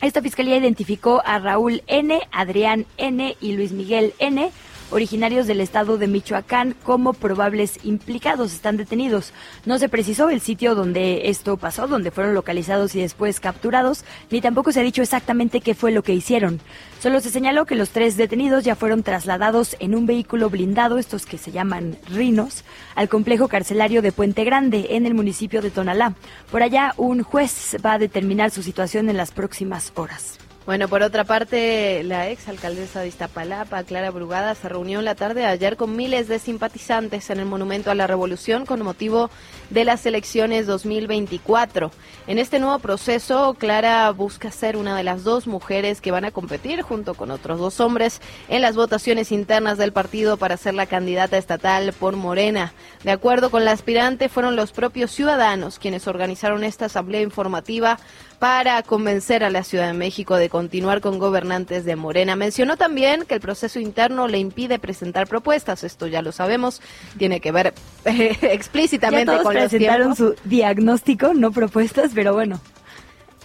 Esta 0.00 0.22
fiscalía 0.22 0.56
identificó 0.56 1.22
a 1.24 1.38
Raúl 1.38 1.82
N., 1.86 2.20
Adrián 2.32 2.86
N. 2.96 3.36
y 3.40 3.52
Luis 3.52 3.72
Miguel 3.72 4.14
N., 4.18 4.50
originarios 4.92 5.46
del 5.46 5.60
estado 5.60 5.98
de 5.98 6.06
Michoacán 6.06 6.76
como 6.84 7.12
probables 7.12 7.80
implicados. 7.82 8.52
Están 8.52 8.76
detenidos. 8.76 9.32
No 9.66 9.78
se 9.78 9.88
precisó 9.88 10.30
el 10.30 10.40
sitio 10.40 10.74
donde 10.74 11.30
esto 11.30 11.56
pasó, 11.56 11.88
donde 11.88 12.10
fueron 12.10 12.34
localizados 12.34 12.94
y 12.94 13.00
después 13.00 13.40
capturados, 13.40 14.04
ni 14.30 14.40
tampoco 14.40 14.72
se 14.72 14.80
ha 14.80 14.84
dicho 14.84 15.02
exactamente 15.02 15.60
qué 15.60 15.74
fue 15.74 15.92
lo 15.92 16.02
que 16.02 16.14
hicieron. 16.14 16.60
Solo 17.00 17.20
se 17.20 17.30
señaló 17.30 17.64
que 17.66 17.74
los 17.74 17.90
tres 17.90 18.16
detenidos 18.16 18.64
ya 18.64 18.76
fueron 18.76 19.02
trasladados 19.02 19.76
en 19.80 19.94
un 19.94 20.06
vehículo 20.06 20.50
blindado, 20.50 20.98
estos 20.98 21.26
que 21.26 21.38
se 21.38 21.50
llaman 21.50 21.96
rinos, 22.08 22.62
al 22.94 23.08
complejo 23.08 23.48
carcelario 23.48 24.02
de 24.02 24.12
Puente 24.12 24.44
Grande, 24.44 24.88
en 24.90 25.06
el 25.06 25.14
municipio 25.14 25.62
de 25.62 25.70
Tonalá. 25.70 26.14
Por 26.50 26.62
allá, 26.62 26.94
un 26.96 27.22
juez 27.22 27.76
va 27.84 27.94
a 27.94 27.98
determinar 27.98 28.50
su 28.50 28.62
situación 28.62 29.08
en 29.08 29.16
las 29.16 29.32
próximas 29.32 29.92
horas. 29.96 30.38
Bueno, 30.64 30.86
por 30.86 31.02
otra 31.02 31.24
parte, 31.24 32.04
la 32.04 32.30
ex 32.30 32.46
alcaldesa 32.46 33.00
de 33.00 33.08
Iztapalapa, 33.08 33.82
Clara 33.82 34.12
Brugada, 34.12 34.54
se 34.54 34.68
reunió 34.68 35.00
en 35.00 35.04
la 35.04 35.16
tarde 35.16 35.40
de 35.40 35.46
ayer 35.46 35.76
con 35.76 35.96
miles 35.96 36.28
de 36.28 36.38
simpatizantes 36.38 37.30
en 37.30 37.40
el 37.40 37.46
Monumento 37.46 37.90
a 37.90 37.96
la 37.96 38.06
Revolución 38.06 38.64
con 38.64 38.80
motivo 38.82 39.28
de 39.70 39.84
las 39.84 40.06
elecciones 40.06 40.68
2024. 40.68 41.90
En 42.28 42.38
este 42.38 42.60
nuevo 42.60 42.78
proceso, 42.78 43.54
Clara 43.54 44.08
busca 44.12 44.52
ser 44.52 44.76
una 44.76 44.96
de 44.96 45.02
las 45.02 45.24
dos 45.24 45.48
mujeres 45.48 46.00
que 46.00 46.12
van 46.12 46.24
a 46.24 46.30
competir 46.30 46.82
junto 46.82 47.14
con 47.14 47.32
otros 47.32 47.58
dos 47.58 47.80
hombres 47.80 48.20
en 48.48 48.62
las 48.62 48.76
votaciones 48.76 49.32
internas 49.32 49.78
del 49.78 49.92
partido 49.92 50.36
para 50.36 50.56
ser 50.56 50.74
la 50.74 50.86
candidata 50.86 51.38
estatal 51.38 51.92
por 51.92 52.14
Morena. 52.14 52.72
De 53.02 53.10
acuerdo 53.10 53.50
con 53.50 53.64
la 53.64 53.72
aspirante, 53.72 54.28
fueron 54.28 54.54
los 54.54 54.70
propios 54.70 55.10
ciudadanos 55.10 55.80
quienes 55.80 56.06
organizaron 56.06 56.62
esta 56.62 56.84
asamblea 56.84 57.20
informativa 57.20 57.98
para 58.42 58.82
convencer 58.82 59.44
a 59.44 59.50
la 59.50 59.62
Ciudad 59.62 59.86
de 59.86 59.92
México 59.92 60.34
de 60.34 60.48
continuar 60.48 61.00
con 61.00 61.20
gobernantes 61.20 61.84
de 61.84 61.94
Morena. 61.94 62.34
Mencionó 62.34 62.76
también 62.76 63.24
que 63.24 63.34
el 63.34 63.40
proceso 63.40 63.78
interno 63.78 64.26
le 64.26 64.38
impide 64.38 64.80
presentar 64.80 65.28
propuestas, 65.28 65.84
esto 65.84 66.08
ya 66.08 66.22
lo 66.22 66.32
sabemos, 66.32 66.82
tiene 67.16 67.38
que 67.38 67.52
ver 67.52 67.72
eh, 68.04 68.36
explícitamente 68.42 69.26
ya 69.26 69.32
todos 69.34 69.44
con 69.44 69.54
presentaron 69.54 70.16
su 70.16 70.34
diagnóstico, 70.42 71.34
no 71.34 71.52
propuestas, 71.52 72.10
pero 72.16 72.32
bueno. 72.34 72.60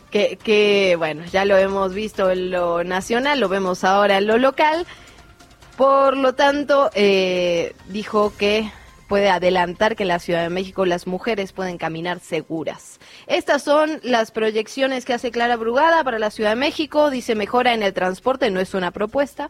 Que, 0.10 0.39
que, 0.43 0.95
bueno, 0.97 1.25
ya 1.25 1.45
lo 1.45 1.57
hemos 1.57 1.93
visto 1.93 2.31
en 2.31 2.49
lo 2.49 2.83
nacional, 2.83 3.39
lo 3.39 3.49
vemos 3.49 3.83
ahora 3.83 4.17
en 4.17 4.25
lo 4.25 4.39
local. 4.39 4.88
Por 5.75 6.17
lo 6.17 6.33
tanto, 6.33 6.89
eh, 6.95 7.75
dijo 7.89 8.33
que 8.36 8.71
puede 9.07 9.29
adelantar 9.29 9.95
que 9.95 10.03
en 10.03 10.09
la 10.09 10.19
Ciudad 10.19 10.43
de 10.43 10.49
México 10.49 10.85
las 10.85 11.07
mujeres 11.07 11.53
pueden 11.53 11.77
caminar 11.77 12.19
seguras. 12.19 12.99
Estas 13.25 13.63
son 13.63 13.99
las 14.03 14.31
proyecciones 14.31 15.05
que 15.05 15.13
hace 15.13 15.31
Clara 15.31 15.55
Brugada 15.55 16.03
para 16.03 16.19
la 16.19 16.29
Ciudad 16.29 16.51
de 16.51 16.55
México. 16.57 17.09
Dice 17.09 17.35
mejora 17.35 17.73
en 17.73 17.83
el 17.83 17.93
transporte, 17.93 18.51
no 18.51 18.59
es 18.59 18.73
una 18.73 18.91
propuesta. 18.91 19.49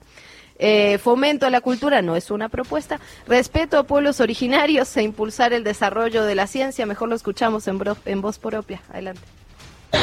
Eh, 0.59 0.97
fomento 0.97 1.45
a 1.45 1.51
la 1.51 1.61
cultura 1.61 2.01
no 2.01 2.15
es 2.15 2.31
una 2.31 2.49
propuesta. 2.49 2.99
Respeto 3.27 3.77
a 3.77 3.83
pueblos 3.83 4.19
originarios 4.19 4.95
e 4.97 5.03
impulsar 5.03 5.53
el 5.53 5.63
desarrollo 5.63 6.23
de 6.23 6.35
la 6.35 6.47
ciencia. 6.47 6.85
Mejor 6.85 7.09
lo 7.09 7.15
escuchamos 7.15 7.67
en, 7.67 7.79
en 8.05 8.21
voz 8.21 8.39
propia. 8.39 8.81
Adelante. 8.91 9.21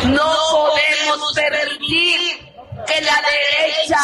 No 0.07 0.33
podemos 0.51 1.33
permitir 1.35 2.21
que 2.87 3.01
la 3.03 3.23
derecha 3.23 4.01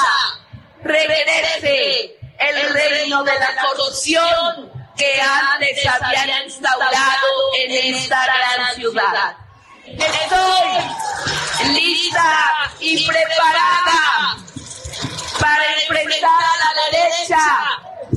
regrese 0.82 2.16
el 2.38 2.72
reino 2.72 3.22
de 3.22 3.32
la 3.32 3.48
corrupción 3.62 4.80
que 4.96 5.20
antes 5.20 5.87
habían 5.87 6.44
instaurado 6.44 7.29
en 7.59 7.94
esta 7.94 8.24
gran 8.24 8.74
ciudad. 8.76 9.37
Estoy 9.87 11.72
lista 11.72 12.72
y 12.81 13.07
preparada 13.07 14.37
para 15.40 15.64
enfrentar 15.81 16.31
a 16.31 16.57
la 16.64 16.98
derecha 16.98 17.38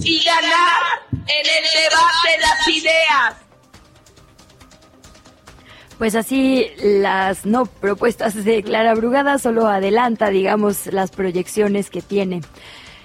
y 0.02 0.24
ganar 0.24 1.04
en 1.12 1.46
el 1.46 1.64
debate 1.84 2.30
de 2.30 2.38
las 2.40 2.68
ideas. 2.68 3.36
Pues 5.98 6.16
así 6.16 6.68
las 6.78 7.46
no 7.46 7.66
propuestas 7.66 8.44
de 8.44 8.64
Clara 8.64 8.94
Brugada 8.94 9.40
solo 9.40 9.68
adelanta, 9.68 10.30
digamos, 10.30 10.88
las 10.88 11.12
proyecciones 11.12 11.90
que 11.90 12.02
tiene. 12.02 12.42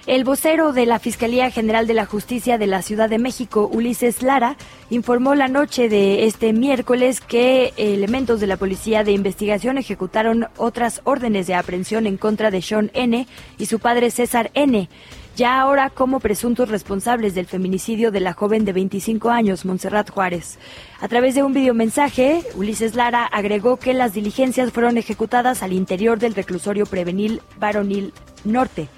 El 0.09 0.25
vocero 0.25 0.73
de 0.73 0.87
la 0.87 0.99
Fiscalía 0.99 1.51
General 1.51 1.87
de 1.87 1.92
la 1.92 2.07
Justicia 2.07 2.57
de 2.57 2.66
la 2.66 2.81
Ciudad 2.81 3.11
de 3.11 3.18
México, 3.18 3.68
Ulises 3.71 4.23
Lara, 4.23 4.57
informó 4.88 5.35
la 5.35 5.49
noche 5.49 5.90
de 5.90 6.25
este 6.25 6.55
miércoles 6.55 7.21
que 7.21 7.75
elementos 7.77 8.40
de 8.40 8.47
la 8.47 8.57
Policía 8.57 9.05
de 9.05 9.12
Investigación 9.12 9.77
ejecutaron 9.77 10.47
otras 10.57 11.03
órdenes 11.05 11.47
de 11.47 11.57
aprehensión 11.57 12.07
en 12.07 12.16
contra 12.16 12.51
de 12.51 12.62
Sean 12.62 12.90
N. 12.94 13.27
y 13.59 13.66
su 13.66 13.81
padre 13.81 14.11
César 14.11 14.51
N., 14.55 14.88
ya 15.37 15.61
ahora 15.61 15.90
como 15.90 16.21
presuntos 16.21 16.71
responsables 16.71 17.35
del 17.35 17.44
feminicidio 17.44 18.11
de 18.11 18.21
la 18.21 18.33
joven 18.33 18.64
de 18.64 18.73
25 18.73 19.29
años, 19.29 19.66
Montserrat 19.66 20.11
Juárez. 20.11 20.59
A 21.03 21.09
través 21.09 21.35
de 21.35 21.42
un 21.42 21.53
videomensaje, 21.53 22.44
Ulises 22.57 22.94
Lara 22.94 23.27
agregó 23.27 23.77
que 23.77 23.92
las 23.92 24.14
diligencias 24.14 24.73
fueron 24.73 24.97
ejecutadas 24.97 25.62
al 25.62 25.75
interior 25.75 26.18
del 26.18 26.35
reclusorio 26.35 26.87
prevenil 26.87 27.42
Varonil 27.59 28.14
Norte 28.44 28.88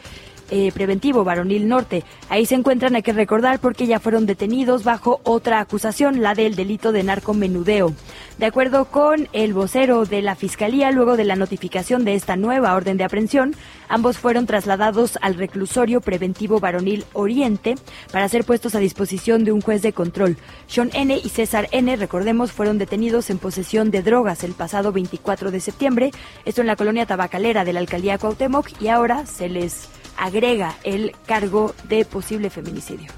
eh, 0.50 0.72
Preventivo 0.72 1.24
Varonil 1.24 1.68
Norte. 1.68 2.04
Ahí 2.28 2.46
se 2.46 2.54
encuentran, 2.54 2.94
hay 2.94 3.02
que 3.02 3.12
recordar, 3.12 3.60
porque 3.60 3.86
ya 3.86 4.00
fueron 4.00 4.26
detenidos 4.26 4.84
bajo 4.84 5.20
otra 5.24 5.60
acusación, 5.60 6.22
la 6.22 6.34
del 6.34 6.56
delito 6.56 6.92
de 6.92 7.02
narcomenudeo. 7.02 7.94
De 8.38 8.46
acuerdo 8.46 8.86
con 8.86 9.28
el 9.32 9.52
vocero 9.52 10.06
de 10.06 10.22
la 10.22 10.34
Fiscalía, 10.34 10.90
luego 10.90 11.16
de 11.16 11.24
la 11.24 11.36
notificación 11.36 12.04
de 12.04 12.14
esta 12.14 12.36
nueva 12.36 12.74
orden 12.74 12.96
de 12.96 13.04
aprehensión, 13.04 13.54
ambos 13.88 14.18
fueron 14.18 14.46
trasladados 14.46 15.18
al 15.20 15.34
reclusorio 15.34 16.00
preventivo 16.00 16.58
varonil 16.58 17.04
Oriente 17.12 17.74
para 18.12 18.28
ser 18.28 18.44
puestos 18.44 18.74
a 18.74 18.78
disposición 18.78 19.44
de 19.44 19.52
un 19.52 19.60
juez 19.60 19.82
de 19.82 19.92
control. 19.92 20.36
Sean 20.66 20.90
N. 20.94 21.20
y 21.22 21.28
César 21.28 21.68
N., 21.72 21.94
recordemos, 21.96 22.52
fueron 22.52 22.78
detenidos 22.78 23.30
en 23.30 23.38
posesión 23.38 23.90
de 23.90 24.02
drogas 24.02 24.42
el 24.42 24.52
pasado 24.52 24.92
24 24.92 25.50
de 25.50 25.60
septiembre, 25.60 26.10
esto 26.44 26.60
en 26.60 26.66
la 26.66 26.76
colonia 26.76 27.06
tabacalera 27.06 27.64
de 27.64 27.72
la 27.72 27.80
alcaldía 27.80 28.18
Cuauhtémoc, 28.18 28.80
y 28.80 28.88
ahora 28.88 29.26
se 29.26 29.48
les 29.48 29.88
agrega 30.20 30.76
el 30.85 31.12
cargo 31.26 31.74
de 31.85 32.04
posible 32.04 32.50
feminicidio. 32.50 33.11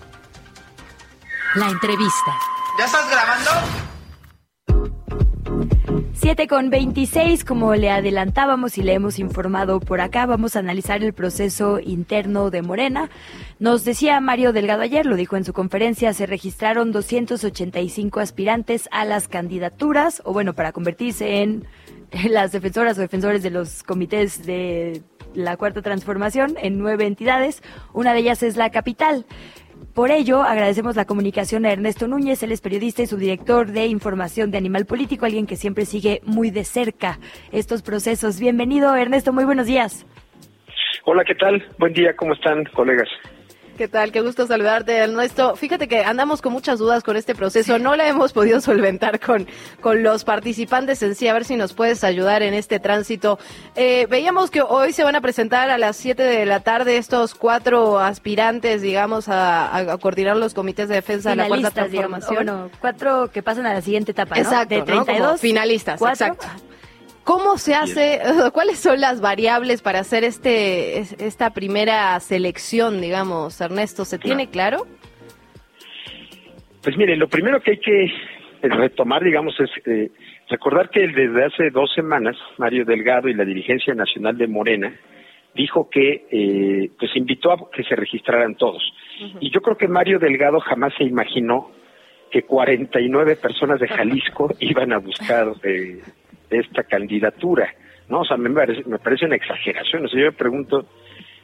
La 1.55 1.69
entrevista. 1.69 2.39
¿Ya 2.79 2.87
estás 2.87 3.11
grabando? 3.11 3.51
7 6.15 6.47
con 6.47 6.71
26, 6.71 7.45
como 7.45 7.75
le 7.75 7.91
adelantábamos 7.91 8.79
y 8.79 8.83
le 8.83 8.95
hemos 8.95 9.19
informado 9.19 9.81
por 9.81 10.01
acá, 10.01 10.25
vamos 10.25 10.55
a 10.55 10.61
analizar 10.61 11.03
el 11.03 11.13
proceso 11.13 11.81
interno 11.81 12.51
de 12.51 12.63
Morena. 12.63 13.11
Nos 13.59 13.85
decía 13.85 14.21
Mario 14.21 14.53
Delgado 14.53 14.83
ayer, 14.83 15.05
lo 15.05 15.17
dijo 15.17 15.37
en 15.37 15.45
su 15.45 15.53
conferencia, 15.53 16.15
se 16.15 16.27
registraron 16.27 16.93
285 16.93 18.21
aspirantes 18.21 18.89
a 18.93 19.05
las 19.05 19.27
candidaturas, 19.27 20.23
o 20.25 20.33
bueno, 20.33 20.55
para 20.55 20.71
convertirse 20.71 21.43
en 21.43 21.67
las 22.31 22.53
defensoras 22.53 22.97
o 22.99 23.01
defensores 23.01 23.43
de 23.43 23.51
los 23.51 23.83
comités 23.83 24.47
de 24.47 25.03
la 25.35 25.57
Cuarta 25.57 25.83
Transformación 25.83 26.55
en 26.61 26.79
nueve 26.79 27.07
entidades. 27.07 27.63
Una 27.93 28.13
de 28.13 28.21
ellas 28.21 28.43
es 28.43 28.57
la 28.57 28.71
capital. 28.71 29.27
Por 29.95 30.11
ello, 30.11 30.43
agradecemos 30.43 30.97
la 30.97 31.05
comunicación 31.05 31.67
a 31.67 31.73
Ernesto 31.73 32.09
Núñez, 32.09 32.43
él 32.43 32.53
es 32.53 32.61
periodista 32.61 33.03
y 33.03 33.07
subdirector 33.07 33.73
de 33.73 33.87
información 33.87 34.51
de 34.51 34.59
Animal 34.59 34.87
Político, 34.87 35.27
alguien 35.27 35.47
que 35.47 35.57
siempre 35.57 35.85
sigue 35.85 36.23
muy 36.25 36.51
de 36.51 36.65
cerca 36.65 37.19
estos 37.51 37.83
procesos. 37.83 38.41
Bienvenido, 38.41 38.95
Ernesto, 38.97 39.33
muy 39.33 39.45
buenos 39.45 39.67
días. 39.67 40.07
Hola, 41.05 41.25
¿qué 41.25 41.35
tal? 41.35 41.67
Buen 41.79 41.93
día, 41.93 42.15
¿cómo 42.17 42.33
están, 42.33 42.65
colegas? 42.75 43.09
¿Qué 43.77 43.89
tal? 43.89 44.13
Qué 44.13 44.21
gusto 44.21 44.47
saludarte, 44.47 44.95
Ernesto. 44.97 45.57
Fíjate 45.57 45.89
que 45.89 46.05
andamos 46.05 46.43
con 46.43 46.53
muchas 46.53 46.79
dudas 46.79 47.03
con 47.03 47.17
este 47.17 47.35
proceso. 47.35 47.79
No 47.79 47.97
la 47.97 48.07
hemos 48.07 48.33
podido 48.33 48.61
solventar 48.61 49.19
con, 49.19 49.49
con 49.81 50.03
los 50.03 50.25
participantes 50.25 51.03
en 51.03 51.15
sí. 51.15 51.27
A 51.27 51.33
ver 51.33 51.45
si 51.45 51.57
nos 51.57 51.73
puedes 51.73 52.05
ayudar 52.05 52.43
en 52.43 52.53
este 52.55 52.79
tránsito. 52.81 53.39
Eh, 53.75 54.07
veíamos 54.11 54.51
que 54.51 54.61
hoy 54.63 54.93
se 54.93 55.05
van 55.05 55.17
a 55.17 55.21
presentar 55.23 55.71
a 55.71 55.79
las 55.79 55.97
7 55.97 56.23
de 56.23 56.45
la 56.47 56.61
tarde 56.61 56.99
estos 56.99 57.35
cuatro 57.35 57.99
aspirantes, 57.99 58.83
digamos, 58.83 59.29
a, 59.29 59.75
a 59.77 59.99
coordinar 59.99 60.37
los 60.37 60.53
comités 60.55 60.89
de 60.89 60.97
defensa 60.97 61.31
de 61.31 61.37
la 61.37 61.49
cuarta 61.49 61.71
Finalistas, 61.71 61.91
digamos. 61.91 62.21
transformación. 62.21 62.57
Bueno, 62.57 62.71
cuatro 62.81 63.31
que 63.33 63.43
pasan 63.43 63.67
a 63.67 63.73
la 63.75 63.81
siguiente 63.81 64.13
etapa, 64.13 64.35
¿no? 64.37 64.43
Exacto, 64.43 64.75
De 64.75 64.81
¿no? 64.81 64.85
32. 64.87 65.27
Como 65.27 65.39
finalistas, 65.39 65.99
cuatro. 65.99 66.27
exacto. 66.27 66.47
¿Cómo 67.25 67.57
se 67.57 67.75
hace, 67.75 68.21
cuáles 68.53 68.79
son 68.79 69.01
las 69.01 69.21
variables 69.21 69.81
para 69.83 70.01
hacer 70.01 70.25
este 70.25 70.99
es- 70.99 71.13
esta 71.21 71.51
primera 71.51 72.19
selección, 72.21 73.01
digamos, 73.01 73.61
Ernesto? 73.61 74.05
¿Se 74.05 74.19
tiene 74.19 74.49
claro? 74.51 74.87
Pues 76.83 76.97
mire, 76.97 77.17
lo 77.17 77.29
primero 77.29 77.61
que 77.61 77.73
hay 77.73 77.79
que 77.79 78.13
retomar, 78.63 79.23
digamos, 79.23 79.55
es 79.61 79.71
eh, 79.87 80.11
recordar 80.49 80.91
que 80.91 81.07
desde 81.07 81.45
hace 81.45 81.71
dos 81.71 81.93
semanas 81.95 82.37
Mario 82.59 82.85
Delgado 82.85 83.29
y 83.29 83.35
la 83.35 83.45
dirigencia 83.45 83.95
nacional 83.95 84.37
de 84.37 84.49
Morena 84.49 84.93
dijo 85.55 85.89
que 85.91 86.27
eh, 86.31 86.91
pues 86.99 87.15
invitó 87.15 87.53
a 87.53 87.71
que 87.71 87.85
se 87.85 87.95
registraran 87.95 88.57
todos. 88.57 88.83
Y 89.41 89.51
yo 89.51 89.61
creo 89.61 89.77
que 89.77 89.87
Mario 89.87 90.19
Delgado 90.19 90.59
jamás 90.61 90.93
se 90.99 91.05
imaginó 91.05 91.71
que 92.33 92.43
49 92.43 93.37
personas 93.37 93.79
de 93.79 93.87
Jalisco 93.97 94.53
iban 94.59 94.93
a 94.93 94.99
buscar 94.99 95.53
eh, 95.63 96.01
esta 96.61 96.83
candidatura, 96.85 97.73
¿no? 98.09 98.21
O 98.21 98.25
sea, 98.25 98.37
me 98.37 98.51
parece, 98.51 98.89
me 98.89 98.99
parece 98.99 99.27
una 99.27 99.37
exageración. 99.37 100.05
O 100.05 100.09
sea, 100.09 100.21
yo 100.21 100.27
me 100.27 100.33
pregunto 100.33 100.87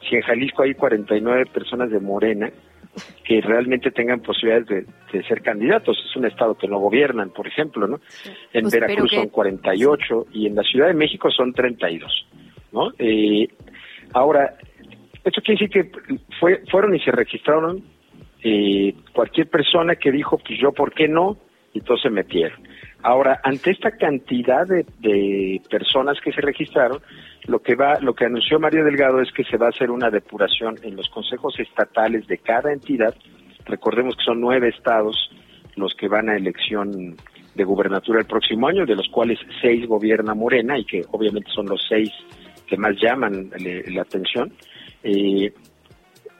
si 0.08 0.16
en 0.16 0.22
Jalisco 0.22 0.62
hay 0.62 0.74
49 0.74 1.46
personas 1.52 1.90
de 1.90 2.00
Morena 2.00 2.50
que 3.24 3.40
realmente 3.40 3.90
tengan 3.90 4.20
posibilidades 4.20 4.66
de, 4.66 4.86
de 5.12 5.24
ser 5.26 5.42
candidatos. 5.42 5.96
Es 6.08 6.16
un 6.16 6.26
estado 6.26 6.56
que 6.56 6.66
no 6.68 6.78
gobiernan, 6.78 7.30
por 7.30 7.46
ejemplo, 7.46 7.86
¿no? 7.86 8.00
En 8.52 8.62
Pues, 8.62 8.74
Veracruz 8.74 9.10
son 9.12 9.28
48 9.28 10.26
y 10.32 10.46
en 10.46 10.54
la 10.54 10.62
Ciudad 10.62 10.88
de 10.88 10.94
México 10.94 11.30
son 11.30 11.52
32, 11.52 12.26
¿no? 12.72 12.92
Eh, 12.98 13.48
ahora, 14.14 14.54
esto 15.24 15.42
quiere 15.42 15.60
decir 15.60 15.70
que 15.70 15.90
fue, 16.40 16.62
fueron 16.70 16.94
y 16.94 17.00
se 17.00 17.12
registraron 17.12 17.82
eh, 18.42 18.94
cualquier 19.12 19.48
persona 19.48 19.96
que 19.96 20.10
dijo, 20.10 20.38
pues 20.38 20.58
yo, 20.60 20.72
¿por 20.72 20.92
qué 20.92 21.08
no? 21.08 21.36
Y 21.74 21.80
todos 21.82 22.00
se 22.02 22.10
metieron. 22.10 22.58
Ahora, 23.02 23.40
ante 23.44 23.70
esta 23.70 23.92
cantidad 23.92 24.66
de, 24.66 24.84
de 24.98 25.60
personas 25.70 26.18
que 26.20 26.32
se 26.32 26.40
registraron, 26.40 27.00
lo 27.46 27.60
que 27.60 27.74
va, 27.76 27.98
lo 28.00 28.14
que 28.14 28.24
anunció 28.24 28.58
Mario 28.58 28.84
Delgado 28.84 29.20
es 29.20 29.30
que 29.32 29.44
se 29.44 29.56
va 29.56 29.66
a 29.66 29.70
hacer 29.70 29.90
una 29.90 30.10
depuración 30.10 30.76
en 30.82 30.96
los 30.96 31.08
consejos 31.08 31.58
estatales 31.60 32.26
de 32.26 32.38
cada 32.38 32.72
entidad. 32.72 33.14
Recordemos 33.66 34.16
que 34.16 34.24
son 34.24 34.40
nueve 34.40 34.68
estados 34.68 35.30
los 35.76 35.94
que 35.94 36.08
van 36.08 36.28
a 36.28 36.36
elección 36.36 37.16
de 37.54 37.64
gubernatura 37.64 38.20
el 38.20 38.26
próximo 38.26 38.66
año, 38.68 38.84
de 38.84 38.96
los 38.96 39.08
cuales 39.08 39.38
seis 39.62 39.86
gobierna 39.86 40.34
Morena 40.34 40.76
y 40.78 40.84
que 40.84 41.02
obviamente 41.12 41.50
son 41.52 41.66
los 41.66 41.80
seis 41.88 42.10
que 42.66 42.76
más 42.76 42.96
llaman 43.00 43.50
le- 43.58 43.84
la 43.92 44.02
atención. 44.02 44.52
Eh, 45.04 45.52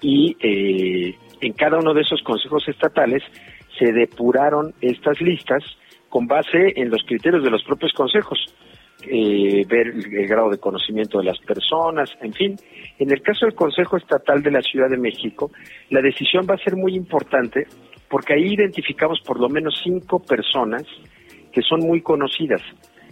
y 0.01 0.37
eh, 0.41 1.15
en 1.41 1.53
cada 1.53 1.79
uno 1.79 1.95
de 1.95 2.03
esos 2.03 2.23
consejos 2.23 2.67
estatales 2.69 3.23
se 3.79 3.93
depuraron 3.93 4.75
estas 4.81 5.21
listas 5.21 5.63
con 6.19 6.27
base 6.27 6.73
en 6.75 6.91
los 6.91 7.05
criterios 7.07 7.45
de 7.45 7.51
los 7.51 7.63
propios 7.63 7.93
consejos, 7.93 8.41
eh, 9.03 9.65
ver 9.69 9.87
el, 9.87 10.13
el 10.17 10.27
grado 10.27 10.51
de 10.51 10.59
conocimiento 10.59 11.19
de 11.19 11.27
las 11.27 11.39
personas, 11.39 12.11
en 12.21 12.33
fin. 12.33 12.57
En 12.99 13.13
el 13.13 13.23
caso 13.23 13.47
del 13.47 13.55
Consejo 13.55 13.97
Estatal 13.97 14.43
de 14.43 14.51
la 14.51 14.61
Ciudad 14.61 14.91
de 14.91 14.97
México, 14.97 15.53
la 15.91 16.03
decisión 16.03 16.45
va 16.45 16.55
a 16.55 16.59
ser 16.59 16.75
muy 16.75 16.97
importante 16.97 17.69
porque 18.11 18.35
ahí 18.35 18.55
identificamos 18.55 19.21
por 19.25 19.39
lo 19.39 19.49
menos 19.49 19.81
cinco 19.81 20.19
personas 20.19 20.83
que 21.53 21.63
son 21.63 21.87
muy 21.87 22.01
conocidas. 22.01 22.63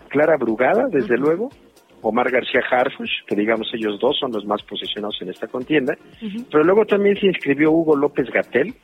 Clara 0.09 0.37
Brugada, 0.37 0.89
desde 0.91 1.17
luego, 1.17 1.51
Omar 2.03 2.29
García 2.33 2.63
Harfuch, 2.69 3.25
que 3.29 3.37
digamos 3.37 3.71
ellos 3.73 4.01
dos 4.01 4.19
son 4.19 4.33
los 4.33 4.45
más 4.47 4.65
posicionados 4.65 5.17
en 5.21 5.29
esta 5.29 5.47
contienda, 5.47 5.97
pero 6.51 6.65
luego 6.65 6.85
también 6.87 7.17
se 7.21 7.27
inscribió 7.27 7.71
Hugo 7.71 7.95
López 7.95 8.29
Gatel, 8.33 8.75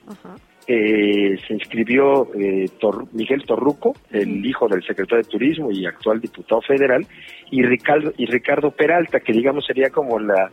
eh, 0.66 1.36
se 1.46 1.54
inscribió 1.54 2.28
eh, 2.34 2.68
Tor- 2.80 3.06
Miguel 3.12 3.44
Torruco, 3.44 3.94
el 4.10 4.44
hijo 4.44 4.68
del 4.68 4.82
secretario 4.84 5.24
de 5.24 5.30
Turismo 5.30 5.70
y 5.70 5.86
actual 5.86 6.20
diputado 6.20 6.60
federal, 6.62 7.06
y 7.50 7.62
Ricardo, 7.62 8.12
y 8.16 8.26
Ricardo 8.26 8.70
Peralta, 8.70 9.20
que 9.20 9.32
digamos 9.32 9.66
sería 9.66 9.90
como 9.90 10.18
la, 10.18 10.50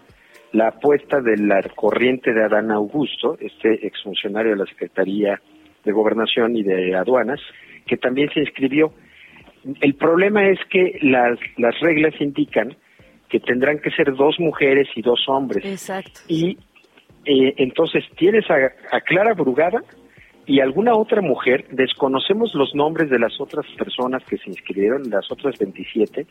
la 0.51 0.69
apuesta 0.69 1.21
de 1.21 1.37
la 1.37 1.61
corriente 1.75 2.33
de 2.33 2.43
Adán 2.43 2.71
Augusto, 2.71 3.37
este 3.39 3.85
exfuncionario 3.85 4.51
de 4.51 4.57
la 4.57 4.65
Secretaría 4.65 5.39
de 5.85 5.91
Gobernación 5.91 6.55
y 6.55 6.63
de 6.63 6.95
Aduanas, 6.95 7.39
que 7.85 7.97
también 7.97 8.29
se 8.33 8.41
inscribió. 8.41 8.91
El 9.81 9.93
problema 9.95 10.47
es 10.49 10.59
que 10.69 10.99
las, 11.01 11.37
las 11.57 11.79
reglas 11.81 12.13
indican 12.19 12.75
que 13.29 13.39
tendrán 13.39 13.79
que 13.79 13.91
ser 13.91 14.15
dos 14.15 14.39
mujeres 14.39 14.87
y 14.95 15.01
dos 15.01 15.23
hombres. 15.27 15.63
Exacto. 15.63 16.21
Y 16.27 16.57
eh, 17.25 17.53
entonces 17.57 18.03
tienes 18.17 18.49
a, 18.49 18.55
a 18.91 19.01
Clara 19.01 19.33
Brugada 19.35 19.81
y 20.49 20.59
alguna 20.61 20.95
otra 20.95 21.21
mujer, 21.21 21.65
desconocemos 21.71 22.53
los 22.55 22.73
nombres 22.73 23.09
de 23.09 23.19
las 23.19 23.39
otras 23.39 23.65
personas 23.77 24.23
que 24.25 24.37
se 24.37 24.49
inscribieron, 24.49 25.09
las 25.09 25.31
otras 25.31 25.57
27, 25.59 26.25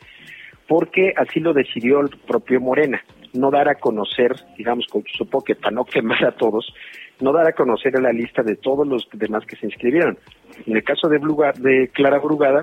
porque 0.66 1.12
así 1.16 1.40
lo 1.40 1.52
decidió 1.54 2.00
el 2.00 2.10
propio 2.26 2.60
Morena, 2.60 3.00
no 3.32 3.50
dar 3.50 3.68
a 3.68 3.76
conocer, 3.76 4.32
digamos, 4.56 4.86
con- 4.88 5.04
supongo 5.16 5.44
que 5.44 5.54
para 5.54 5.70
no 5.74 5.84
quemar 5.84 6.24
a 6.24 6.32
todos, 6.32 6.72
no 7.20 7.32
dar 7.32 7.46
a 7.46 7.52
conocer 7.52 7.92
la 8.00 8.12
lista 8.12 8.42
de 8.42 8.56
todos 8.56 8.86
los 8.86 9.08
demás 9.12 9.44
que 9.46 9.56
se 9.56 9.66
inscribieron. 9.66 10.18
En 10.66 10.76
el 10.76 10.82
caso 10.84 11.08
de, 11.08 11.18
Bluga- 11.18 11.52
de 11.52 11.88
Clara 11.94 12.18
Brugada, 12.18 12.62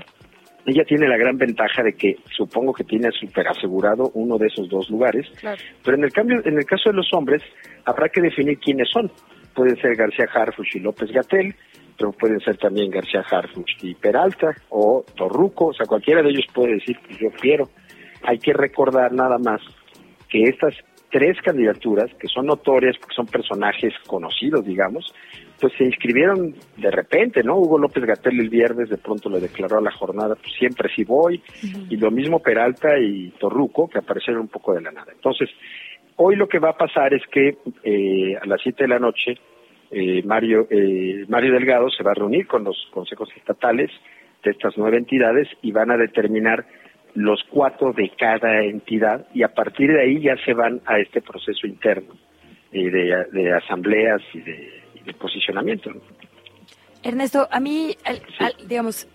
ella 0.65 0.83
tiene 0.83 1.07
la 1.07 1.17
gran 1.17 1.37
ventaja 1.37 1.83
de 1.83 1.93
que 1.93 2.17
supongo 2.35 2.73
que 2.73 2.83
tiene 2.83 3.11
super 3.11 3.47
asegurado 3.47 4.11
uno 4.15 4.37
de 4.37 4.47
esos 4.47 4.67
dos 4.67 4.89
lugares, 4.89 5.27
Claro. 5.39 5.61
pero 5.83 5.95
en 5.97 6.03
el 6.03 6.11
cambio, 6.11 6.41
en 6.43 6.57
el 6.57 6.65
caso 6.65 6.89
de 6.89 6.95
los 6.95 7.13
hombres, 7.13 7.41
habrá 7.85 8.09
que 8.09 8.19
definir 8.21 8.57
quiénes 8.59 8.89
son. 8.89 9.11
Pueden 9.55 9.77
ser 9.77 9.95
García 9.95 10.27
Harfuch 10.31 10.75
y 10.75 10.79
López 10.79 11.11
Gatel, 11.11 11.55
pero 11.97 12.11
pueden 12.11 12.39
ser 12.41 12.57
también 12.57 12.91
García 12.91 13.21
Harfuch 13.21 13.71
y 13.81 13.95
Peralta 13.95 14.51
o 14.69 15.03
Torruco, 15.15 15.67
o 15.67 15.73
sea, 15.73 15.85
cualquiera 15.85 16.21
de 16.21 16.29
ellos 16.29 16.45
puede 16.53 16.73
decir 16.73 16.97
que 16.99 17.15
yo 17.15 17.31
quiero. 17.31 17.69
Hay 18.23 18.37
que 18.37 18.53
recordar 18.53 19.13
nada 19.13 19.37
más 19.37 19.61
que 20.29 20.43
estas 20.43 20.75
tres 21.09 21.37
candidaturas, 21.41 22.13
que 22.19 22.27
son 22.27 22.47
notorias 22.47 22.97
porque 22.99 23.15
son 23.15 23.27
personajes 23.27 23.93
conocidos, 24.05 24.65
digamos, 24.65 25.13
pues 25.59 25.71
se 25.77 25.85
inscribieron 25.85 26.55
de 26.75 26.91
repente, 26.91 27.41
¿no? 27.41 27.57
Hugo 27.57 27.77
López 27.77 28.03
Gatel 28.03 28.39
el 28.39 28.49
viernes 28.49 28.89
de 28.89 28.97
pronto 28.97 29.29
le 29.29 29.39
declaró 29.39 29.77
a 29.77 29.81
la 29.81 29.91
jornada, 29.91 30.35
pues 30.35 30.53
siempre 30.57 30.89
sí 30.93 31.05
voy, 31.05 31.41
y 31.89 31.95
lo 31.95 32.11
mismo 32.11 32.39
Peralta 32.39 32.99
y 32.99 33.29
Torruco, 33.39 33.87
que 33.87 33.99
aparecieron 33.99 34.41
un 34.41 34.47
poco 34.49 34.73
de 34.73 34.81
la 34.81 34.91
nada. 34.91 35.13
Entonces, 35.13 35.49
hoy 36.17 36.36
lo 36.36 36.47
que 36.47 36.60
va 36.60 36.69
a 36.69 36.78
pasar 36.78 37.13
es 37.13 37.23
que 37.32 37.58
eh, 37.84 38.38
a 38.41 38.45
las 38.45 38.62
7 38.62 38.84
de 38.84 38.88
la 38.88 38.99
noche 38.99 39.38
eh, 39.91 40.23
Mario, 40.23 40.67
eh, 40.69 41.25
Mario 41.28 41.54
Delgado 41.54 41.89
se 41.89 42.04
va 42.04 42.12
a 42.12 42.15
reunir 42.15 42.47
con 42.47 42.63
los 42.63 42.75
consejos 42.91 43.30
estatales 43.38 43.91
de 44.43 44.51
estas 44.51 44.73
nueve 44.78 44.97
entidades 44.97 45.47
y 45.62 45.71
van 45.71 45.91
a 45.91 45.97
determinar 45.97 46.65
los 47.13 47.41
cuatro 47.49 47.93
de 47.93 48.12
cada 48.17 48.63
entidad 48.63 49.25
y 49.34 49.43
a 49.43 49.54
partir 49.54 49.91
de 49.93 50.01
ahí 50.01 50.21
ya 50.21 50.36
se 50.43 50.54
van 50.54 50.82
a 50.86 50.99
este 50.99 51.21
proceso 51.21 51.65
interno 51.65 52.13
eh, 52.71 52.89
de, 52.89 53.54
asambleas 53.54 54.21
y 54.34 54.41
de, 54.41 55.13
posicionamiento. 55.19 55.91
Ernesto, 57.04 57.47
a 57.49 57.60
mí, 57.60 57.95
digamos, 58.67 59.08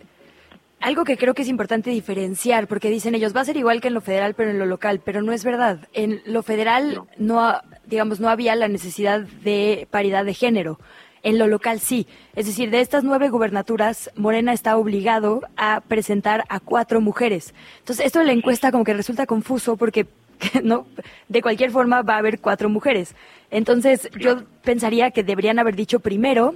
algo 0.81 1.05
que 1.05 1.19
creo 1.19 1.35
que 1.35 1.43
es 1.43 1.49
importante 1.49 1.91
diferenciar, 1.91 2.67
porque 2.67 2.91
dicen 2.91 3.15
ellos, 3.15 3.37
va 3.37 3.43
a 3.43 3.45
ser 3.45 3.57
igual 3.57 3.81
que 3.81 3.89
en 3.89 3.95
lo 3.95 4.01
federal, 4.01 4.35
pero 4.35 4.51
en 4.51 4.59
lo 4.59 4.67
local, 4.67 5.01
pero 5.05 5.23
no 5.23 5.33
es 5.33 5.45
verdad. 5.45 5.89
En 5.93 6.23
lo 6.25 6.43
federal 6.43 7.03
no, 7.19 7.61
digamos, 7.87 8.19
no 8.19 8.29
había 8.29 8.55
la 8.57 8.69
necesidad 8.69 9.21
de 9.21 9.87
paridad 9.91 10.25
de 10.25 10.35
género. 10.35 10.81
En 11.23 11.39
lo 11.39 11.47
local 11.47 11.81
sí. 11.81 12.07
Es 12.35 12.47
decir, 12.47 12.71
de 12.71 12.81
estas 12.81 13.05
nueve 13.05 13.29
gubernaturas, 13.29 14.11
Morena 14.17 14.55
está 14.55 14.79
obligado 14.79 15.43
a 15.57 15.83
presentar 15.87 16.45
a 16.49 16.61
cuatro 16.61 17.03
mujeres. 17.03 17.55
Entonces, 17.81 18.07
esto 18.07 18.21
de 18.21 18.25
la 18.25 18.33
encuesta 18.33 18.73
como 18.73 18.85
que 18.85 18.95
resulta 18.95 19.27
confuso 19.27 19.77
porque 19.77 20.07
no, 20.63 20.87
de 21.29 21.43
cualquier 21.43 21.71
forma 21.71 22.01
va 22.01 22.15
a 22.15 22.19
haber 22.19 22.41
cuatro 22.41 22.71
mujeres. 22.71 23.15
Entonces, 23.51 24.09
yo 24.19 24.45
pensaría 24.63 25.11
que 25.11 25.23
deberían 25.23 25.59
haber 25.59 25.77
dicho 25.77 26.01
primero 26.01 26.55